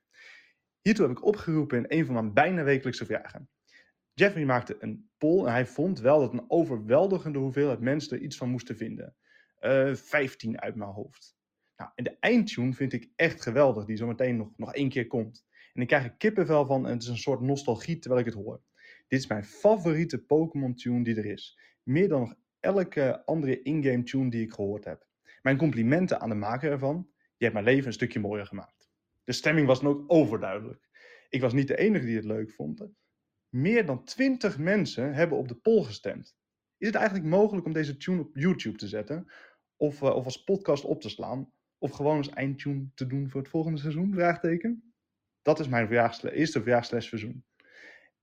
Hiertoe 0.81 1.07
heb 1.07 1.17
ik 1.17 1.25
opgeroepen 1.25 1.79
in 1.79 1.99
een 1.99 2.05
van 2.05 2.15
mijn 2.15 2.33
bijna 2.33 2.63
wekelijkse 2.63 3.07
vragen. 3.07 3.49
Jeffrey 4.15 4.45
maakte 4.45 4.77
een 4.79 5.11
poll 5.19 5.47
en 5.47 5.53
hij 5.53 5.67
vond 5.67 6.01
wel 6.01 6.21
dat 6.21 6.33
een 6.33 6.51
overweldigende 6.51 7.39
hoeveelheid 7.39 7.81
mensen 7.81 8.17
er 8.17 8.23
iets 8.23 8.37
van 8.37 8.51
moesten 8.51 8.77
vinden. 8.77 9.17
Uh, 9.61 9.91
eh, 9.91 9.97
15 9.97 10.61
uit 10.61 10.75
mijn 10.75 10.91
hoofd. 10.91 11.37
Nou, 11.77 11.91
en 11.95 12.05
de 12.05 12.17
eindtune 12.21 12.73
vind 12.73 12.93
ik 12.93 13.11
echt 13.17 13.43
geweldig, 13.43 13.85
die 13.85 13.97
zometeen 13.97 14.37
nog, 14.37 14.49
nog 14.57 14.75
één 14.75 14.89
keer 14.89 15.07
komt. 15.07 15.47
En 15.73 15.83
ik 15.83 15.89
krijg 15.89 16.17
kippenvel 16.17 16.67
van 16.67 16.87
en 16.87 16.93
het 16.93 17.03
is 17.03 17.09
een 17.09 17.17
soort 17.17 17.41
nostalgie 17.41 17.99
terwijl 17.99 18.21
ik 18.27 18.35
het 18.35 18.45
hoor. 18.45 18.63
Dit 19.09 19.19
is 19.19 19.27
mijn 19.27 19.45
favoriete 19.45 20.25
Pokémon 20.25 20.75
tune 20.75 21.05
die 21.05 21.17
er 21.17 21.27
is. 21.27 21.59
Meer 21.83 22.09
dan 22.09 22.21
nog 22.21 22.35
elke 22.61 23.25
andere 23.25 23.63
in-game 23.63 24.03
tune 24.03 24.31
die 24.31 24.43
ik 24.43 24.53
gehoord 24.53 24.85
heb. 24.85 25.07
Mijn 25.45 25.57
complimenten 25.57 26.21
aan 26.21 26.29
de 26.29 26.35
maker 26.35 26.71
ervan. 26.71 27.09
Je 27.37 27.45
hebt 27.45 27.53
mijn 27.53 27.65
leven 27.65 27.87
een 27.87 27.93
stukje 27.93 28.21
mooier 28.21 28.47
gemaakt. 28.47 28.89
De 29.25 29.33
stemming 29.33 29.67
was 29.67 29.81
dan 29.81 29.91
ook 29.91 30.05
overduidelijk. 30.07 30.89
Ik 31.29 31.41
was 31.41 31.53
niet 31.53 31.69
de 31.69 31.77
enige 31.77 32.05
die 32.05 32.17
het 32.17 32.25
leuk 32.25 32.51
vond. 32.51 32.87
Meer 33.49 33.87
dan 33.87 34.05
20 34.05 34.59
mensen 34.59 35.15
hebben 35.15 35.39
op 35.39 35.49
de 35.49 35.55
poll 35.55 35.83
gestemd. 35.83 36.37
Is 36.79 36.87
het 36.87 36.97
eigenlijk 36.97 37.27
mogelijk 37.27 37.67
om 37.67 37.73
deze 37.73 37.97
tune 37.97 38.21
op 38.21 38.37
YouTube 38.37 38.77
te 38.77 38.89
zetten? 38.89 39.33
Of, 39.77 40.03
uh, 40.03 40.15
of 40.15 40.25
als 40.25 40.45
podcast 40.45 40.85
op 40.85 41.01
te 41.01 41.09
slaan? 41.09 41.53
Of 41.79 41.91
gewoon 41.91 42.17
als 42.17 42.31
eindtune 42.31 42.89
te 42.95 43.07
doen 43.07 43.31
voor 43.31 43.41
het 43.41 43.51
volgende 43.51 43.79
seizoen? 43.79 44.13
Vraagteken. 44.13 44.95
Dat 45.43 45.61
is 45.61 45.69
mijn 45.69 45.89
eerste 46.31 46.63
verjaarsverzoen. 46.63 47.45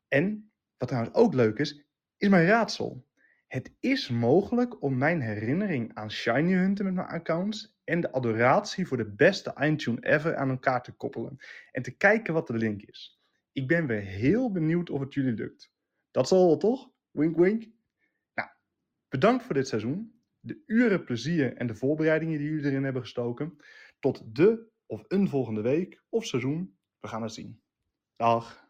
En, 0.08 0.52
wat 0.78 0.88
trouwens 0.88 1.16
ook 1.16 1.34
leuk 1.34 1.58
is, 1.58 1.86
is 2.18 2.30
mijn 2.30 2.46
raadsel. 2.46 3.06
Het 3.52 3.72
is 3.80 4.10
mogelijk 4.10 4.82
om 4.82 4.98
mijn 4.98 5.22
herinnering 5.22 5.94
aan 5.94 6.12
Shiny 6.12 6.54
Hunten 6.54 6.86
met 6.86 6.94
mijn 6.94 7.08
accounts 7.08 7.80
en 7.84 8.02
de 8.02 8.12
adoratie 8.12 8.88
voor 8.88 8.98
de 8.98 9.12
beste 9.12 9.54
eindtune 9.54 10.06
ever 10.06 10.36
aan 10.36 10.50
elkaar 10.50 10.84
te 10.84 10.92
koppelen. 10.92 11.38
En 11.72 11.82
te 11.82 11.92
kijken 11.92 12.34
wat 12.34 12.48
de 12.48 12.54
link 12.54 12.82
is. 12.82 13.22
Ik 13.52 13.68
ben 13.68 13.88
weer 13.88 14.02
heel 14.02 14.52
benieuwd 14.52 14.90
of 14.90 15.00
het 15.00 15.14
jullie 15.14 15.34
lukt. 15.34 15.74
Dat 16.12 16.28
zal 16.28 16.46
wel 16.46 16.58
toch? 16.58 16.92
Wink 17.10 17.38
wink. 17.38 17.64
Nou, 18.34 18.50
bedankt 19.10 19.44
voor 19.44 19.56
dit 19.56 19.68
seizoen. 19.68 20.22
De 20.40 20.64
uren 20.66 21.04
plezier 21.04 21.56
en 21.58 21.68
de 21.68 21.76
voorbereidingen 21.76 22.38
die 22.38 22.50
jullie 22.50 22.66
erin 22.66 22.84
hebben 22.84 23.02
gestoken. 23.02 23.58
Tot 24.00 24.36
de 24.36 24.70
of 24.86 25.04
een 25.08 25.28
volgende 25.28 25.62
week 25.62 26.04
of 26.10 26.26
seizoen. 26.26 26.78
We 27.00 27.08
gaan 27.08 27.24
het 27.24 27.34
zien. 27.34 27.62
Dag. 28.16 28.70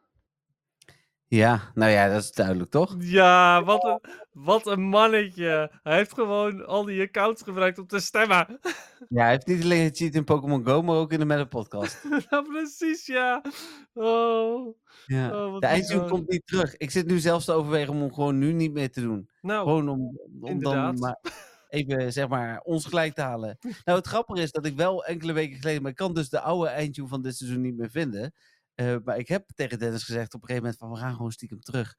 Ja, 1.31 1.71
nou 1.73 1.91
ja, 1.91 2.09
dat 2.09 2.23
is 2.23 2.31
duidelijk, 2.31 2.69
toch? 2.69 2.95
Ja, 2.99 3.63
wat 3.63 3.83
een, 3.83 3.99
wat 4.31 4.67
een 4.67 4.81
mannetje. 4.81 5.71
Hij 5.83 5.95
heeft 5.95 6.13
gewoon 6.13 6.65
al 6.65 6.85
die 6.85 7.01
accounts 7.01 7.41
gebruikt 7.41 7.79
om 7.79 7.87
te 7.87 7.99
stemmen. 7.99 8.47
Ja, 9.09 9.21
hij 9.21 9.31
heeft 9.31 9.47
niet 9.47 9.63
alleen 9.63 9.87
gecheat 9.87 10.13
in 10.13 10.23
Pokémon 10.23 10.65
Go, 10.65 10.81
maar 10.81 10.95
ook 10.95 11.11
in 11.11 11.19
de 11.19 11.25
Meta 11.25 11.45
podcast. 11.45 12.01
precies, 12.51 13.05
ja. 13.05 13.43
Oh. 13.93 14.75
ja. 15.05 15.45
Oh, 15.45 15.59
de 15.59 15.65
eindtune 15.65 16.09
komt 16.09 16.29
niet 16.29 16.47
terug. 16.47 16.77
Ik 16.77 16.91
zit 16.91 17.07
nu 17.07 17.19
zelfs 17.19 17.45
te 17.45 17.51
overwegen 17.51 17.93
om 17.93 17.99
hem 17.99 18.13
gewoon 18.13 18.37
nu 18.37 18.51
niet 18.51 18.73
meer 18.73 18.91
te 18.91 19.01
doen. 19.01 19.29
Nou, 19.41 19.63
gewoon 19.63 19.89
om, 19.89 20.19
om 20.41 20.59
dan 20.59 20.99
maar 20.99 21.19
even, 21.71 22.13
zeg 22.13 22.27
maar, 22.27 22.59
ons 22.63 22.85
gelijk 22.85 23.13
te 23.13 23.21
halen. 23.21 23.57
Nou, 23.85 23.97
het 23.97 24.07
grappige 24.07 24.41
is 24.41 24.51
dat 24.51 24.65
ik 24.65 24.75
wel 24.75 25.05
enkele 25.05 25.33
weken 25.33 25.59
geleden, 25.59 25.81
maar 25.81 25.91
ik 25.91 25.97
kan 25.97 26.13
dus 26.13 26.29
de 26.29 26.39
oude 26.39 26.69
eindtune 26.69 27.07
van 27.07 27.21
dit 27.21 27.35
seizoen 27.35 27.61
niet 27.61 27.77
meer 27.77 27.89
vinden. 27.89 28.33
Uh, 28.75 28.97
maar 29.03 29.17
ik 29.17 29.27
heb 29.27 29.49
tegen 29.55 29.79
Dennis 29.79 30.03
gezegd 30.03 30.33
op 30.33 30.41
een 30.41 30.47
gegeven 30.47 30.63
moment 30.63 30.77
van 30.77 30.91
we 30.91 30.97
gaan 30.97 31.15
gewoon 31.15 31.31
stiekem 31.31 31.61
terug. 31.61 31.95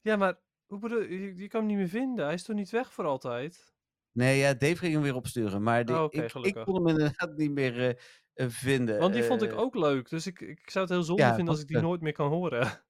Ja, 0.00 0.16
maar 0.16 0.38
hoe 0.66 0.78
bedoel 0.78 1.02
je? 1.02 1.36
Je 1.36 1.48
kan 1.48 1.60
hem 1.60 1.68
niet 1.68 1.78
meer 1.78 1.88
vinden. 1.88 2.24
Hij 2.24 2.34
is 2.34 2.42
toch 2.42 2.56
niet 2.56 2.70
weg 2.70 2.92
voor 2.92 3.04
altijd? 3.04 3.76
Nee, 4.12 4.38
ja, 4.38 4.54
Dave 4.54 4.76
ging 4.76 4.92
hem 4.92 5.02
weer 5.02 5.14
opsturen. 5.14 5.62
Maar 5.62 5.88
oh, 5.88 6.02
okay, 6.02 6.24
ik, 6.24 6.34
ik, 6.34 6.54
kon 6.54 6.74
hem 6.74 6.88
inderdaad 6.88 7.36
niet 7.36 7.50
meer 7.50 7.76
uh, 7.76 7.94
uh, 8.34 8.46
vinden. 8.48 8.98
Want 8.98 9.14
die 9.14 9.22
vond 9.22 9.42
ik 9.42 9.52
ook 9.52 9.74
leuk. 9.74 10.08
Dus 10.08 10.26
ik, 10.26 10.40
ik 10.40 10.70
zou 10.70 10.84
het 10.84 10.94
heel 10.94 11.02
zonde 11.02 11.22
ja, 11.22 11.34
vinden 11.34 11.54
als 11.54 11.62
ik 11.62 11.68
die 11.68 11.80
nooit 11.80 12.00
meer 12.00 12.12
kan 12.12 12.28
horen. 12.28 12.68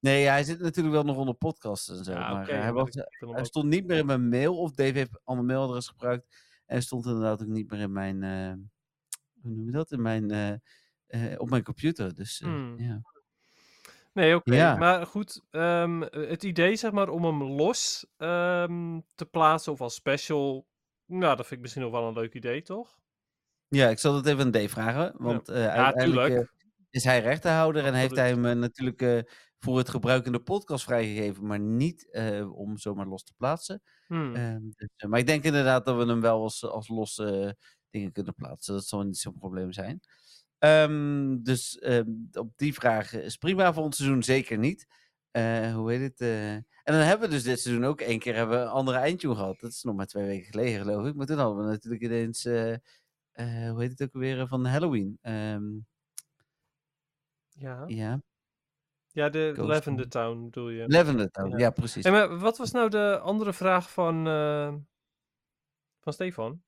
Nee, 0.00 0.22
ja, 0.22 0.32
hij 0.32 0.44
zit 0.44 0.60
natuurlijk 0.60 0.94
wel 0.94 1.04
nog 1.04 1.16
onder 1.16 1.34
podcasts 1.34 1.88
en 1.88 2.04
zo. 2.04 2.12
Ja, 2.12 2.32
maar 2.32 2.42
okay, 2.42 2.60
hij, 2.60 2.72
was, 2.72 2.94
hij 3.18 3.44
stond 3.44 3.66
niet 3.66 3.86
meer 3.86 3.96
in 3.96 4.06
mijn 4.06 4.28
mail. 4.28 4.58
Of 4.58 4.72
Dave 4.72 4.98
heeft 4.98 5.20
al 5.24 5.34
mijn 5.34 5.46
mailadres 5.46 5.88
gebruikt. 5.88 6.36
En 6.66 6.82
stond 6.82 7.06
inderdaad 7.06 7.42
ook 7.42 7.48
niet 7.48 7.70
meer 7.70 7.80
in 7.80 7.92
mijn... 7.92 8.22
hoe 9.40 9.50
noem 9.50 9.66
je 9.66 9.72
dat? 9.72 9.90
In 9.90 10.02
mijn 10.02 10.60
op 11.36 11.50
mijn 11.50 11.62
computer. 11.62 12.14
Dus 12.14 12.40
uh, 12.40 12.48
hmm. 12.48 12.80
ja. 12.80 13.00
Nee, 14.12 14.34
oké. 14.36 14.48
Okay. 14.48 14.60
Ja. 14.60 14.76
Maar 14.76 15.06
goed, 15.06 15.42
um, 15.50 16.02
het 16.02 16.42
idee 16.42 16.76
zeg 16.76 16.90
maar 16.90 17.08
om 17.08 17.24
hem 17.24 17.42
los 17.42 18.06
um, 18.16 19.04
te 19.14 19.26
plaatsen 19.30 19.72
of 19.72 19.80
als 19.80 19.94
special, 19.94 20.66
nou, 21.06 21.36
dat 21.36 21.46
vind 21.46 21.50
ik 21.50 21.60
misschien 21.60 21.82
nog 21.82 21.92
wel 21.92 22.08
een 22.08 22.14
leuk 22.14 22.34
idee, 22.34 22.62
toch? 22.62 22.98
Ja, 23.68 23.88
ik 23.88 23.98
zal 23.98 24.14
het 24.14 24.26
even 24.26 24.44
aan 24.44 24.50
Dave 24.50 24.68
vragen. 24.68 25.14
Want 25.16 25.46
ja. 25.46 25.54
Uh, 25.54 25.62
ja, 25.62 25.84
uiteindelijk 25.84 26.52
is 26.90 27.04
hij 27.04 27.20
rechterhouder 27.20 27.84
en 27.84 27.94
heeft 27.94 28.16
hij 28.16 28.28
hem 28.28 28.58
natuurlijk 28.58 29.30
voor 29.58 29.78
het 29.78 29.88
gebruik 29.88 30.26
in 30.26 30.32
de 30.32 30.42
podcast 30.42 30.84
vrijgegeven, 30.84 31.46
maar 31.46 31.60
niet 31.60 32.18
om 32.52 32.78
zomaar 32.78 33.06
los 33.06 33.22
te 33.22 33.32
plaatsen. 33.36 33.82
Hmm. 34.06 34.36
Um, 34.36 34.72
dus, 34.76 34.88
maar 35.08 35.18
ik 35.18 35.26
denk 35.26 35.44
inderdaad 35.44 35.84
dat 35.84 35.96
we 35.96 36.06
hem 36.06 36.20
wel 36.20 36.42
als, 36.42 36.64
als 36.64 36.88
losse 36.88 37.56
dingen 37.90 38.12
kunnen 38.12 38.34
plaatsen. 38.34 38.74
Dat 38.74 38.86
zal 38.86 39.02
niet 39.02 39.18
zo'n 39.18 39.38
probleem 39.38 39.72
zijn. 39.72 40.00
Um, 40.58 41.42
dus 41.42 41.78
um, 41.82 42.28
op 42.32 42.52
die 42.56 42.74
vraag 42.74 43.12
is 43.12 43.36
prima 43.36 43.72
voor 43.72 43.82
ons 43.82 43.96
seizoen 43.96 44.22
zeker 44.22 44.58
niet. 44.58 44.86
Uh, 45.32 45.74
hoe 45.74 45.92
heet 45.92 46.00
het? 46.00 46.20
Uh... 46.20 46.52
En 46.52 46.64
dan 46.94 46.94
hebben 46.94 47.28
we 47.28 47.34
dus 47.34 47.42
dit 47.42 47.60
seizoen 47.60 47.84
ook 47.84 48.00
één 48.00 48.18
keer 48.18 48.34
hebben 48.34 48.60
een 48.60 48.68
andere 48.68 48.98
eindtune 48.98 49.34
gehad. 49.34 49.60
Dat 49.60 49.70
is 49.70 49.82
nog 49.82 49.96
maar 49.96 50.06
twee 50.06 50.26
weken 50.26 50.46
geleden 50.46 50.80
geloof 50.80 51.06
ik. 51.06 51.14
Maar 51.14 51.26
toen 51.26 51.38
hadden 51.38 51.64
we 51.64 51.70
natuurlijk 51.70 52.02
ineens, 52.02 52.44
uh, 52.46 52.74
hoe 53.70 53.80
heet 53.80 53.90
het 53.90 54.02
ook 54.02 54.12
weer, 54.12 54.48
van 54.48 54.64
Halloween. 54.64 55.18
Um... 55.22 55.86
ja. 57.48 57.84
Ja. 57.86 58.22
Ja, 59.08 59.28
de 59.28 59.50
Ghost 59.54 59.68
Lavender 59.68 60.08
Town 60.08 60.44
bedoel 60.44 60.68
je. 60.68 60.84
Lavender 60.88 61.30
Town, 61.30 61.50
ja, 61.50 61.58
ja 61.58 61.70
precies. 61.70 62.04
En 62.04 62.12
maar 62.12 62.38
wat 62.38 62.58
was 62.58 62.70
nou 62.70 62.88
de 62.88 63.18
andere 63.18 63.52
vraag 63.52 63.92
van, 63.92 64.24
van 66.00 66.12
Stefan? 66.12 66.62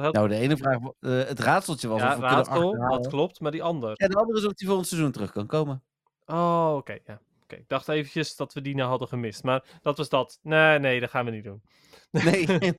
Had... 0.00 0.14
Nou, 0.14 0.28
de 0.28 0.36
ene 0.36 0.56
vraag, 0.56 0.78
uh, 0.78 0.90
het 1.00 1.40
raadseltje 1.40 1.88
was 1.88 2.00
ja, 2.00 2.12
of 2.12 2.16
we 2.16 2.22
raadsel, 2.22 2.88
dat 2.90 3.08
klopt, 3.08 3.40
maar 3.40 3.50
die 3.50 3.62
andere. 3.62 3.92
Ja, 3.96 4.08
de 4.08 4.16
andere 4.16 4.38
is 4.38 4.44
of 4.44 4.52
die 4.52 4.66
volgend 4.66 4.88
seizoen 4.88 5.12
terug 5.12 5.32
kan 5.32 5.46
komen. 5.46 5.82
Oh, 6.26 6.66
oké, 6.68 6.78
okay, 6.78 7.02
ja. 7.06 7.20
Okay. 7.42 7.58
Ik 7.58 7.68
dacht 7.68 7.88
eventjes 7.88 8.36
dat 8.36 8.52
we 8.52 8.60
die 8.60 8.74
nou 8.74 8.88
hadden 8.88 9.08
gemist, 9.08 9.42
maar 9.42 9.64
dat 9.82 9.96
was 9.96 10.08
dat. 10.08 10.38
Nee, 10.42 10.78
nee, 10.78 11.00
dat 11.00 11.10
gaan 11.10 11.24
we 11.24 11.30
niet 11.30 11.44
doen. 11.44 11.62
Nee, 12.10 12.46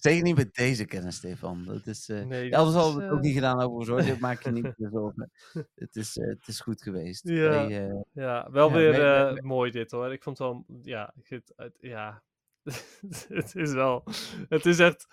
Zeker 0.00 0.22
niet 0.22 0.36
met 0.36 0.54
deze 0.54 0.84
kennis, 0.84 1.16
Stefan. 1.16 1.64
Dat 1.64 1.86
is, 1.86 2.08
uh... 2.08 2.24
nee, 2.24 2.50
dat 2.50 2.58
Anders 2.58 2.76
hadden 2.76 2.96
we 2.96 3.02
het 3.02 3.12
ook 3.12 3.20
niet 3.20 3.34
gedaan 3.34 3.60
over 3.60 3.90
hoor. 3.90 4.06
Dat 4.06 4.18
maak 4.18 4.42
je 4.42 4.50
niet 4.50 4.62
meer 4.62 4.90
zorgen. 4.92 5.30
het, 5.74 5.96
is, 5.96 6.16
uh, 6.16 6.28
het 6.28 6.48
is 6.48 6.60
goed 6.60 6.82
geweest. 6.82 7.28
Ja, 7.28 7.50
hey, 7.50 7.88
uh... 7.88 8.00
ja 8.12 8.48
wel 8.50 8.68
ja, 8.68 8.74
weer 8.74 9.24
nee, 9.24 9.32
nee, 9.32 9.42
mooi 9.42 9.70
dit 9.70 9.90
hoor. 9.90 10.12
Ik 10.12 10.22
vond 10.22 10.38
het 10.38 10.48
wel, 10.48 10.64
ja, 10.82 11.14
ja. 11.80 12.22
het 13.28 13.54
is 13.54 13.72
wel, 13.72 14.04
het 14.48 14.66
is 14.66 14.78
echt 14.78 15.06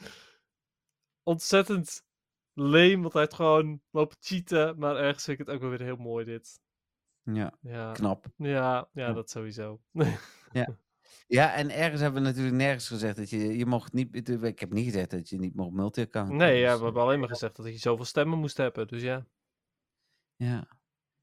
ontzettend 1.29 2.03
leem, 2.53 3.01
want 3.01 3.13
hij 3.13 3.21
heeft 3.21 3.33
gewoon 3.33 3.81
lopen 3.91 4.17
cheaten. 4.19 4.77
Maar 4.77 4.95
ergens 4.95 5.23
vind 5.23 5.39
ik 5.39 5.45
het 5.45 5.55
ook 5.55 5.61
wel 5.61 5.69
weer 5.69 5.81
heel 5.81 5.95
mooi 5.95 6.25
dit. 6.25 6.59
Ja, 7.23 7.53
ja. 7.61 7.91
knap. 7.91 8.25
Ja, 8.35 8.89
ja, 8.93 9.13
dat 9.13 9.29
sowieso. 9.29 9.81
ja. 10.51 10.77
Ja, 11.27 11.53
en 11.53 11.69
ergens 11.69 12.01
hebben 12.01 12.21
we 12.21 12.27
natuurlijk 12.27 12.55
nergens 12.55 12.87
gezegd 12.87 13.15
dat 13.15 13.29
je, 13.29 13.57
je 13.57 13.65
mocht 13.65 13.93
niet, 13.93 14.29
ik 14.43 14.59
heb 14.59 14.71
niet 14.71 14.85
gezegd 14.85 15.09
dat 15.09 15.29
je 15.29 15.39
niet 15.39 15.55
mocht 15.55 15.71
multi-account. 15.71 16.29
Nee, 16.29 16.59
ja, 16.59 16.69
dus, 16.69 16.77
we 16.77 16.83
hebben 16.83 17.01
alleen 17.01 17.19
maar 17.19 17.29
gezegd 17.29 17.55
dat 17.55 17.65
je 17.65 17.77
zoveel 17.77 18.05
stemmen 18.05 18.39
moest 18.39 18.57
hebben. 18.57 18.87
Dus 18.87 19.01
ja. 19.01 19.25
Ja. 20.35 20.59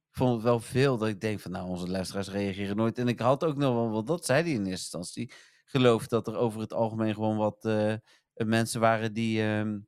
Ik 0.09 0.23
vond 0.23 0.33
het 0.33 0.43
wel 0.43 0.61
veel 0.61 0.99
dat 0.99 1.09
ik 1.09 1.21
denk 1.21 1.41
van, 1.41 1.51
nou, 1.51 1.69
onze 1.69 1.89
luisteraars 1.89 2.31
reageren 2.31 2.77
nooit. 2.77 2.99
En 2.99 3.09
ik 3.09 3.21
had 3.21 3.45
ook 3.45 3.57
nog 3.57 3.75
wel, 3.75 3.91
want 3.91 4.07
dat 4.07 4.25
zei 4.25 4.43
hij 4.43 4.51
in 4.51 4.67
eerste 4.67 4.99
instantie, 4.99 5.33
geloof 5.65 6.07
dat 6.07 6.27
er 6.27 6.37
over 6.37 6.61
het 6.61 6.73
algemeen 6.73 7.15
gewoon 7.15 7.37
wat 7.37 7.65
eh, 7.65 7.95
mensen 8.33 8.81
waren 8.81 9.13
die, 9.13 9.43
ehm, 9.43 9.79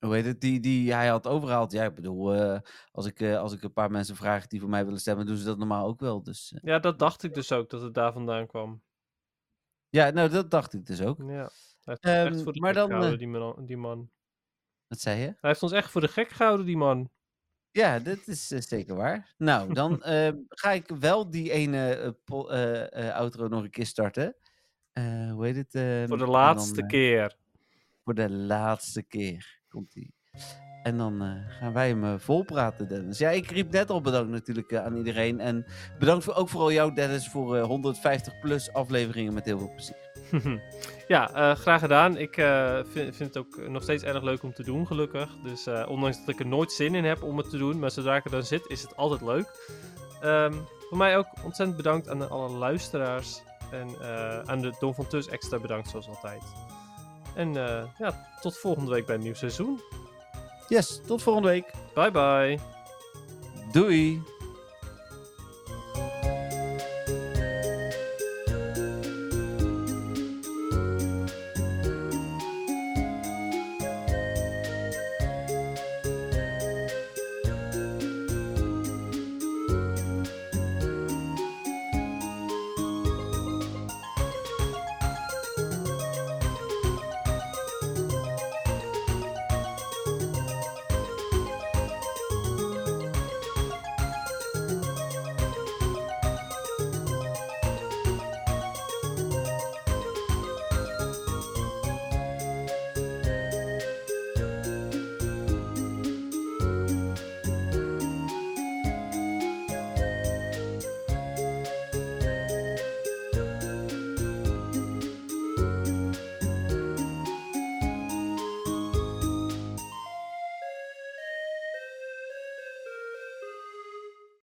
hoe 0.00 0.14
heet 0.14 0.24
het, 0.24 0.40
die, 0.40 0.60
die 0.60 0.92
hij 0.92 1.08
had 1.08 1.26
overgehaald. 1.26 1.72
Ja, 1.72 1.84
ik 1.84 1.94
bedoel, 1.94 2.34
eh, 2.34 2.58
als, 2.92 3.06
ik, 3.06 3.20
eh, 3.20 3.38
als 3.38 3.52
ik 3.52 3.62
een 3.62 3.72
paar 3.72 3.90
mensen 3.90 4.16
vraag 4.16 4.46
die 4.46 4.60
voor 4.60 4.68
mij 4.68 4.84
willen 4.84 5.00
stemmen, 5.00 5.26
doen 5.26 5.36
ze 5.36 5.44
dat 5.44 5.58
normaal 5.58 5.86
ook 5.86 6.00
wel. 6.00 6.22
Dus 6.22 6.52
eh, 6.52 6.60
Ja, 6.62 6.78
dat 6.78 6.98
dacht 6.98 7.22
ik 7.22 7.34
dus 7.34 7.52
ook, 7.52 7.70
dat 7.70 7.82
het 7.82 7.94
daar 7.94 8.12
vandaan 8.12 8.46
kwam. 8.46 8.82
ja, 9.88 10.10
nou, 10.10 10.28
dat 10.28 10.50
dacht 10.50 10.72
ik 10.72 10.86
dus 10.86 11.00
ook. 11.02 11.18
Ja. 11.18 11.50
Hij 11.84 11.96
heeft 11.98 12.04
ons 12.04 12.12
echt 12.14 12.34
Ehm, 12.34 12.42
voor 12.44 12.52
de 12.52 12.60
maar 12.60 12.68
gek 12.74 12.78
dan, 12.78 12.86
gehouden, 12.88 13.12
eh, 13.12 13.18
die, 13.18 13.28
man, 13.28 13.66
die 13.66 13.76
man. 13.76 14.10
Wat 14.86 15.00
zei 15.00 15.18
je? 15.20 15.24
Hij 15.26 15.36
heeft 15.40 15.62
ons 15.62 15.72
echt 15.72 15.90
voor 15.90 16.00
de 16.00 16.08
gek 16.08 16.28
gehouden, 16.28 16.66
die 16.66 16.76
man. 16.76 17.10
Ja, 17.70 17.98
dat 17.98 18.26
is 18.26 18.46
zeker 18.48 18.94
waar. 18.96 19.34
Nou, 19.38 19.74
dan 19.74 20.02
eh, 20.02 20.32
ga 20.48 20.70
ik 20.70 20.88
wel 20.88 21.30
die 21.30 21.50
ene 21.52 22.16
outro 23.14 23.48
nog 23.48 23.62
een 23.62 23.70
keer 23.70 23.86
starten. 23.86 24.36
Hoe 25.32 25.44
heet 25.46 25.56
het? 25.56 25.74
ehm, 25.74 26.06
Voor 26.06 26.18
de 26.18 26.26
laatste 26.26 26.74
dan, 26.80 26.88
keer. 26.88 27.36
voor 28.04 28.14
de 28.14 28.30
laatste 28.30 29.02
keer 29.02 29.59
komt 29.70 29.92
die. 29.92 30.14
En 30.82 30.96
dan 30.96 31.22
eh, 31.22 31.56
gaan 31.58 31.72
wij 31.72 31.88
hem 31.88 32.04
eh, 32.04 32.14
volpraten, 32.18 32.88
Dennis. 32.88 33.18
Ja, 33.18 33.30
ik 33.30 33.50
riep 33.50 33.70
net 33.70 33.90
al 33.90 34.00
bedankt 34.00 34.30
natuurlijk 34.30 34.70
eh, 34.70 34.84
aan 34.84 34.96
iedereen. 34.96 35.40
En 35.40 35.66
bedankt 35.98 36.24
voor, 36.24 36.34
ook 36.34 36.48
vooral 36.48 36.72
jou, 36.72 36.94
Dennis, 36.94 37.28
voor 37.28 37.56
eh, 37.56 37.64
150 37.64 38.40
plus 38.40 38.72
afleveringen 38.72 39.34
met 39.34 39.44
heel 39.44 39.58
veel 39.58 39.72
plezier. 39.74 40.10
ja, 41.08 41.32
eh, 41.32 41.56
graag 41.56 41.80
gedaan. 41.80 42.16
Ik 42.16 42.36
eh, 42.36 42.80
vind, 42.84 43.16
vind 43.16 43.34
het 43.34 43.36
ook 43.36 43.68
nog 43.68 43.82
steeds 43.82 44.02
erg 44.02 44.22
leuk 44.22 44.42
om 44.42 44.52
te 44.52 44.62
doen, 44.62 44.86
gelukkig. 44.86 45.36
Dus 45.42 45.66
eh, 45.66 45.86
ondanks 45.88 46.18
dat 46.18 46.28
ik 46.28 46.40
er 46.40 46.46
nooit 46.46 46.72
zin 46.72 46.94
in 46.94 47.04
heb 47.04 47.22
om 47.22 47.36
het 47.36 47.50
te 47.50 47.58
doen, 47.58 47.78
maar 47.78 47.90
zodra 47.90 48.16
ik 48.16 48.24
er 48.24 48.30
dan 48.30 48.42
zit, 48.42 48.64
is 48.68 48.82
het 48.82 48.96
altijd 48.96 49.20
leuk. 49.20 49.68
Ehm, 50.20 50.52
voor 50.88 50.98
mij 50.98 51.16
ook 51.18 51.26
ontzettend 51.44 51.76
bedankt 51.76 52.08
aan 52.08 52.30
alle 52.30 52.50
luisteraars. 52.50 53.42
En 53.70 53.88
eh, 54.00 54.40
aan 54.40 54.60
de 54.60 54.72
Don 54.78 54.94
van 54.94 55.06
Tus 55.06 55.28
extra 55.28 55.58
bedankt, 55.58 55.88
zoals 55.88 56.08
altijd. 56.08 56.42
En 57.34 57.56
eh, 57.56 57.82
ja, 57.98 58.28
tot 58.40 58.58
volgende 58.58 58.90
week 58.90 59.06
bij 59.06 59.14
een 59.14 59.22
nieuw 59.22 59.34
seizoen. 59.34 59.80
Yes, 60.68 61.00
tot 61.06 61.22
volgende 61.22 61.48
week. 61.48 61.72
Bye 61.94 62.10
bye. 62.10 62.58
Doei! 63.72 64.22